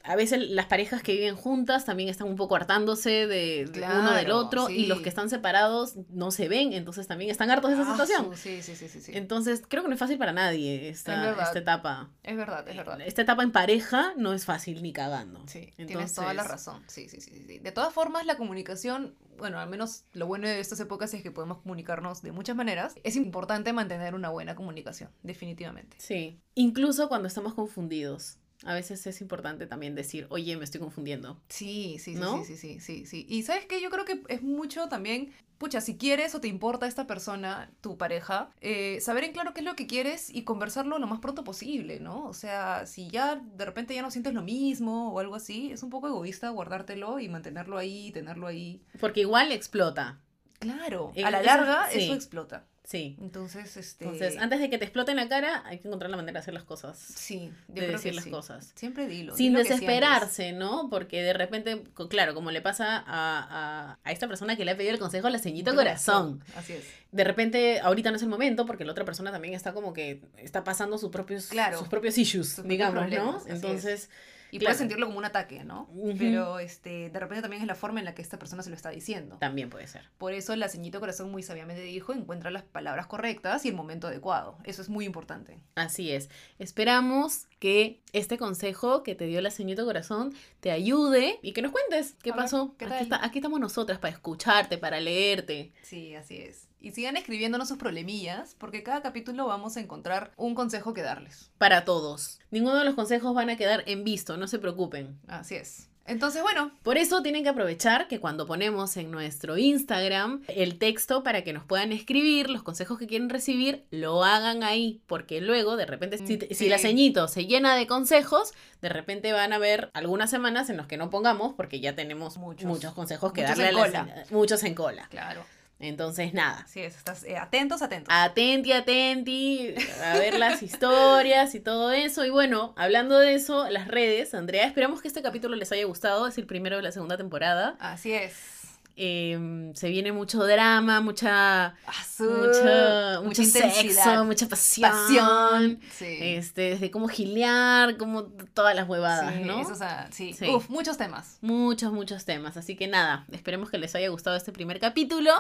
A 0.03 0.17
veces 0.17 0.51
las 0.51 0.67
parejas 0.67 1.03
que 1.03 1.13
viven 1.13 1.37
juntas 1.37 1.85
también 1.85 2.09
están 2.09 2.29
un 2.29 2.37
poco 2.37 2.57
hartándose 2.57 3.27
de, 3.27 3.71
uno 3.77 4.15
del 4.15 4.31
otro 4.31 4.71
y 4.71 4.87
los 4.87 5.01
que 5.01 5.09
están 5.09 5.31
separados 5.31 5.95
no 6.11 6.31
se 6.31 6.49
ven, 6.49 6.73
entonces 6.73 7.07
también 7.07 7.31
están 7.31 7.51
hartos 7.51 7.71
de 7.71 7.77
esa 7.77 7.89
Ah, 7.89 7.93
situación. 7.93 8.37
Sí, 8.37 8.63
sí, 8.63 8.75
sí. 8.77 9.13
Entonces 9.15 9.63
creo 9.69 9.83
que 9.83 9.89
no 9.89 9.95
es 9.95 10.01
fácil 10.01 10.19
para 10.19 10.33
nadie 10.33 10.89
Es 10.89 10.99
esta, 10.99 11.31
esta 11.43 11.59
etapa. 11.59 12.11
Es 12.23 12.37
verdad, 12.37 12.69
es 12.69 12.77
verdad. 12.77 13.01
Esta 13.01 13.23
etapa 13.23 13.43
en 13.43 13.53
pareja 13.53 14.15
no 14.17 14.33
es 14.33 14.45
fácil 14.45 14.83
ni 14.83 14.93
cagando. 14.93 15.43
Sí, 15.47 15.73
tienes 15.77 16.15
toda 16.15 16.35
la 16.35 16.45
razón. 16.45 16.83
Sí, 16.87 17.09
sí, 17.09 17.21
sí, 17.21 17.31
sí. 17.47 17.59
De 17.59 17.73
todas 17.73 17.93
formas, 17.93 18.27
la 18.27 18.37
comunicación, 18.37 19.15
bueno, 19.39 19.59
al 19.59 19.69
menos 19.69 20.05
lo 20.13 20.27
bueno 20.27 20.49
de 20.49 20.61
estas 20.61 20.81
épocas 20.81 21.13
es 21.15 21.23
que 21.23 21.31
podemos 21.31 21.59
comunicarnos 21.59 22.23
de 22.23 22.33
muchas 22.33 22.57
maneras. 22.57 22.95
Es 23.05 23.17
importante 23.17 23.73
mantener 23.73 24.15
una 24.15 24.31
buena 24.31 24.55
comunicación, 24.55 25.11
definitivamente. 25.23 25.97
Sí, 26.01 26.41
incluso 26.55 27.09
cuando 27.09 27.29
estamos 27.29 27.55
confundidos. 27.55 28.39
A 28.65 28.73
veces 28.75 29.07
es 29.07 29.21
importante 29.21 29.67
también 29.67 29.95
decir, 29.95 30.27
oye, 30.31 30.57
me 30.57 30.65
estoy 30.65 30.81
confundiendo. 30.81 31.41
Sí, 31.49 31.97
sí, 31.99 32.15
sí, 32.15 32.21
¿No? 32.21 32.45
sí, 32.45 32.57
sí, 32.57 32.79
sí, 32.79 32.81
sí, 32.81 33.07
sí. 33.07 33.27
Y 33.29 33.43
sabes 33.43 33.67
que 33.67 33.81
yo 33.83 33.91
creo 33.91 34.05
que 34.05 34.23
es 34.29 34.43
mucho 34.43 34.89
también, 34.89 35.33
pucha, 35.59 35.81
si 35.81 35.97
quieres 35.99 36.35
o 36.35 36.41
te 36.41 36.49
importa 36.49 36.87
esta 36.87 37.07
persona, 37.07 37.71
tu 37.83 37.99
pareja, 37.99 38.51
eh, 38.61 38.99
saber 39.01 39.25
en 39.25 39.33
claro 39.33 39.53
qué 39.53 39.61
es 39.61 39.67
lo 39.67 39.77
que 39.77 39.87
quieres 39.87 40.31
y 40.31 40.45
conversarlo 40.45 40.99
lo 40.99 41.07
más 41.07 41.21
pronto 41.21 41.45
posible, 41.45 42.01
¿no? 42.01 42.25
O 42.27 42.33
sea, 42.35 42.87
si 42.87 43.09
ya 43.11 43.37
de 43.37 43.65
repente 43.65 43.95
ya 43.95 44.03
no 44.03 44.11
sientes 44.11 44.33
lo 44.33 44.43
mismo 44.43 45.13
o 45.13 45.19
algo 45.21 45.35
así, 45.35 45.71
es 45.73 45.83
un 45.83 45.91
poco 45.91 46.09
egoísta 46.09 46.49
guardártelo 46.49 47.19
y 47.21 47.29
mantenerlo 47.29 47.77
ahí, 47.77 48.13
tenerlo 48.13 48.47
ahí. 48.47 48.83
Porque 49.01 49.21
igual 49.21 49.53
explota. 49.53 50.21
Claro, 50.59 51.13
Eh, 51.15 51.25
a 51.25 51.31
la 51.31 51.39
eso- 51.41 51.47
larga 51.47 51.89
sí. 51.91 51.99
eso 52.05 52.15
explota. 52.15 52.67
Sí. 52.87 53.17
Entonces, 53.19 53.79
este... 53.79 54.05
Entonces, 54.05 54.37
antes 54.37 54.61
de 54.61 54.69
que 54.69 54.77
te 54.77 54.85
explote 54.85 55.11
en 55.11 55.17
la 55.17 55.27
cara, 55.27 55.63
hay 55.65 55.79
que 55.79 55.89
encontrar 55.89 56.11
la 56.11 56.19
manera 56.19 56.35
de 56.35 56.39
hacer 56.41 56.53
las 56.53 56.65
cosas. 56.65 56.99
Sí, 56.99 57.51
yo 57.69 57.75
de 57.77 57.81
creo 57.81 57.93
decir 57.93 58.11
que 58.11 58.17
las 58.17 58.25
sí. 58.25 58.31
cosas. 58.31 58.73
Siempre 58.75 59.07
dilo. 59.07 59.35
Sin 59.35 59.55
desesperarse, 59.55 60.53
¿no? 60.53 60.89
Porque 60.91 61.23
de 61.23 61.33
repente, 61.33 61.83
claro, 62.11 62.35
como 62.35 62.51
le 62.51 62.61
pasa 62.61 62.99
a, 62.99 63.03
a- 63.07 63.99
a 64.05 64.13
esta 64.13 64.29
persona 64.29 64.55
que 64.57 64.67
le 64.67 64.73
ha 64.73 64.77
pedido 64.77 64.93
el 64.93 64.99
consejo 65.01 65.27
a 65.27 65.31
la 65.31 65.39
ceñito 65.39 65.71
sientes. 65.71 65.85
corazón. 66.05 66.45
Así 66.57 66.75
es. 66.75 66.85
De 67.11 67.25
repente, 67.25 67.81
ahorita 67.81 68.11
no 68.11 68.17
es 68.17 68.23
el 68.23 68.29
momento, 68.29 68.67
porque 68.67 68.85
la 68.85 68.93
otra 68.93 69.07
persona 69.07 69.33
también 69.33 69.55
está 69.55 69.73
como 69.73 69.95
que 69.95 70.21
está 70.37 70.63
pasando 70.63 70.99
sus 70.99 71.11
propios, 71.11 71.47
Claro. 71.47 71.79
sus 71.79 71.89
propios 71.89 72.19
issues, 72.19 72.49
Sus 72.57 72.69
digamos, 72.69 73.09
¿no? 73.11 73.37
así 73.51 73.67
es. 73.89 74.11
Y 74.55 74.59
Claro. 74.59 74.69
puedes 74.71 74.79
sentirlo 74.79 75.07
como 75.07 75.19
un 75.19 75.25
ataque, 75.25 75.65
¿no? 75.65 75.89
Pero 76.19 76.59
este, 76.61 77.11
de 77.11 77.19
repente 77.19 77.43
también 77.43 77.61
es 77.63 77.67
la 77.67 77.75
forma 77.75 77.99
en 77.99 78.05
la 78.05 78.15
que 78.15 78.23
esta 78.23 78.39
persona 78.39 78.63
se 78.63 78.71
lo 78.71 78.77
está 78.77 78.91
diciendo. 78.91 79.37
también 79.39 79.69
puede 79.71 79.87
ser. 79.89 80.09
Por 80.17 80.33
eso 80.33 80.55
la 80.57 80.69
ceñito 80.69 81.01
corazón 81.01 81.31
muy 81.31 81.43
sabiamente 81.43 81.83
dijo, 81.83 82.13
encuentra 82.13 82.51
las 82.51 82.63
palabras 82.63 83.07
correctas 83.07 83.65
y 83.65 83.69
el 83.69 83.75
momento 83.75 84.07
adecuado. 84.07 84.57
Eso 84.65 84.81
es 84.83 84.89
muy 84.89 85.05
importante. 85.07 85.59
Así 85.75 86.13
es. 86.13 86.29
Esperamos 86.59 87.47
que 87.59 88.01
este 88.13 88.39
consejo 88.39 89.03
que 89.03 89.15
te 89.15 89.27
dio 89.27 89.41
la 89.41 89.51
ceñito 89.51 89.85
corazón 89.85 90.35
te 90.61 90.71
ayude 90.71 91.39
y 91.43 91.53
que 91.53 91.63
nos 91.63 91.73
cuentes 91.73 92.15
qué 92.23 92.31
A 92.31 92.35
ver, 92.35 92.45
pasó. 92.45 92.75
aquí 93.23 93.39
estamos 93.39 93.61
nosotras 93.61 93.99
para 93.99 94.13
escucharte, 94.15 94.79
para 94.79 95.01
leerte. 95.01 95.73
Sí, 95.83 96.15
así 96.15 96.37
es. 96.39 96.69
Y 96.85 96.91
sigan 96.93 97.17
escribiéndonos 97.17 97.67
sus 97.69 97.79
problemillas, 97.79 98.55
porque 98.59 98.83
cada 98.83 99.01
capítulo 99.01 99.47
vamos 99.47 99.77
a 99.77 99.81
encontrar 99.81 100.33
un 100.37 100.55
consejo 100.55 100.93
que 100.93 101.01
darles. 101.03 101.51
Para 101.57 101.85
todos. 101.87 102.41
Ninguno 102.51 102.77
de 102.77 102.85
los 102.85 102.95
consejos 102.95 103.35
van 103.35 103.49
a 103.49 103.57
quedar 103.57 103.83
en 103.87 104.05
visto, 104.05 104.37
no 104.37 104.47
se 104.49 104.59
preocupen. 104.59 105.19
Así 105.27 105.55
es. 105.55 105.89
Entonces, 106.07 106.43
bueno, 106.43 106.71
Por 106.83 106.99
eso 106.99 107.23
tienen 107.23 107.43
que 107.43 107.49
aprovechar 107.49 108.07
que 108.09 108.21
cuando 108.21 108.45
ponemos 108.47 108.99
en 108.99 109.11
nuestro 109.11 109.57
Instagram 109.57 110.43
el 110.49 110.79
texto 110.79 111.23
para 111.23 111.43
que 111.43 111.55
nos 111.55 111.65
puedan 111.65 111.93
escribir 111.93 112.51
los 112.51 112.63
consejos 112.63 112.99
que 112.99 113.07
quieren 113.07 113.31
recibir, 113.31 113.87
lo 113.91 114.23
hagan 114.23 114.63
ahí, 114.63 115.01
porque 115.07 115.41
luego 115.41 115.79
de 115.79 115.87
repente 115.87 116.19
si, 116.19 116.55
Sí. 116.55 116.69
la 116.69 116.77
ceñito 116.79 117.27
se 117.29 117.47
llena 117.47 117.75
de 117.77 117.87
consejos, 117.87 118.53
de 118.83 118.91
repente 118.91 119.33
van 119.33 119.55
a 119.55 119.57
haber 119.57 119.89
algunas 119.95 120.29
semanas 120.29 120.69
en 120.69 120.77
los 120.77 120.87
que 120.87 120.99
no 120.99 121.09
pongamos 121.09 121.55
porque 121.55 121.81
ya 121.81 121.95
tenemos 121.95 122.37
muchos, 122.37 122.67
Muchos. 122.67 122.93
consejos 122.93 123.33
que 123.33 123.41
Muchos 123.41 123.57
darle 123.57 123.71
en 123.71 123.77
a 123.79 123.89
la 123.89 124.05
cola. 124.05 124.25
muchos 124.31 124.63
en 124.65 124.75
cola. 124.75 125.07
claro. 125.11 125.43
Entonces, 125.89 126.35
nada. 126.35 126.67
Es. 126.75 126.97
Estás, 126.97 127.25
eh, 127.25 127.37
atentos, 127.37 127.83
atentos. 127.83 128.13
Atenti, 128.15 128.73
atenti, 128.73 129.75
a 130.03 130.19
ver 130.19 130.39
las 130.39 130.63
historias 130.63 131.55
y 131.55 131.61
todo 131.61 131.93
eso. 131.93 132.25
Y 132.25 132.31
bueno, 132.31 132.73
hablando 132.77 133.19
de 133.19 133.35
eso, 133.35 133.69
las 133.69 133.89
redes, 133.89 134.35
Andrea, 134.35 134.67
esperamos 134.67 135.03
que 135.03 135.09
este 135.09 135.23
capítulo 135.23 135.57
les 135.57 135.71
haya 135.73 135.85
gustado. 135.85 136.27
Es 136.27 136.39
el 136.39 136.47
primero 136.47 136.77
de 136.77 136.83
la 136.83 136.93
segunda 136.93 137.17
temporada. 137.17 137.77
Así 137.79 138.13
es. 138.13 138.54
Eh, 138.97 139.73
se 139.75 139.89
viene 139.89 140.13
mucho 140.13 140.45
drama, 140.45 141.01
mucha, 141.01 141.75
Azul, 141.87 142.47
mucha, 142.47 143.21
mucho 143.23 143.43
sexo, 143.45 144.25
mucha 144.25 144.49
pasión. 144.49 144.91
pasión. 144.91 145.81
Sí. 145.91 146.17
Este, 146.21 146.63
desde 146.71 146.91
cómo 146.93 147.09
gilear, 147.09 147.97
como 147.97 148.25
todas 148.55 148.77
las 148.77 148.89
huevadas, 148.89 149.35
sí, 149.35 149.41
¿no? 149.43 149.61
eso, 149.61 149.73
o 149.73 149.77
sea, 149.77 150.09
sí. 150.13 150.33
Sí. 150.33 150.47
Uf, 150.49 150.69
muchos 150.71 150.97
temas. 150.97 151.39
Muchos, 151.41 151.93
muchos 151.93 152.25
temas. 152.25 152.57
Así 152.57 152.77
que 152.77 152.87
nada, 152.87 153.25
esperemos 153.33 153.69
que 153.69 153.79
les 153.79 153.95
haya 153.97 154.09
gustado 154.11 154.37
este 154.37 154.53
primer 154.53 154.79
capítulo. 154.79 155.33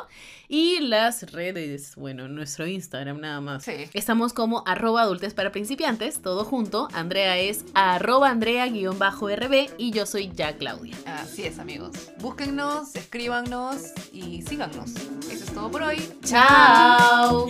Y 0.48 0.80
las 0.80 1.30
redes, 1.30 1.94
bueno, 1.94 2.26
nuestro 2.26 2.66
Instagram 2.66 3.20
nada 3.20 3.40
más. 3.40 3.68
Estamos 3.68 4.32
como 4.32 4.64
arroba 4.66 5.02
adultes 5.02 5.32
para 5.32 5.52
principiantes, 5.52 6.20
todo 6.20 6.44
junto. 6.44 6.88
Andrea 6.92 7.38
es 7.38 7.64
arroba 7.74 8.30
Andrea-RB 8.30 9.70
y 9.78 9.92
yo 9.92 10.06
soy 10.06 10.32
ya 10.34 10.56
Claudia. 10.56 10.96
Así 11.06 11.44
es, 11.44 11.58
amigos. 11.60 11.92
Búsquennos, 12.18 12.92
y 14.12 14.42
síganos. 14.42 14.94
Eso 15.30 15.44
es 15.44 15.52
todo 15.52 15.70
por 15.70 15.82
hoy. 15.82 16.02
¡Chao! 16.22 17.46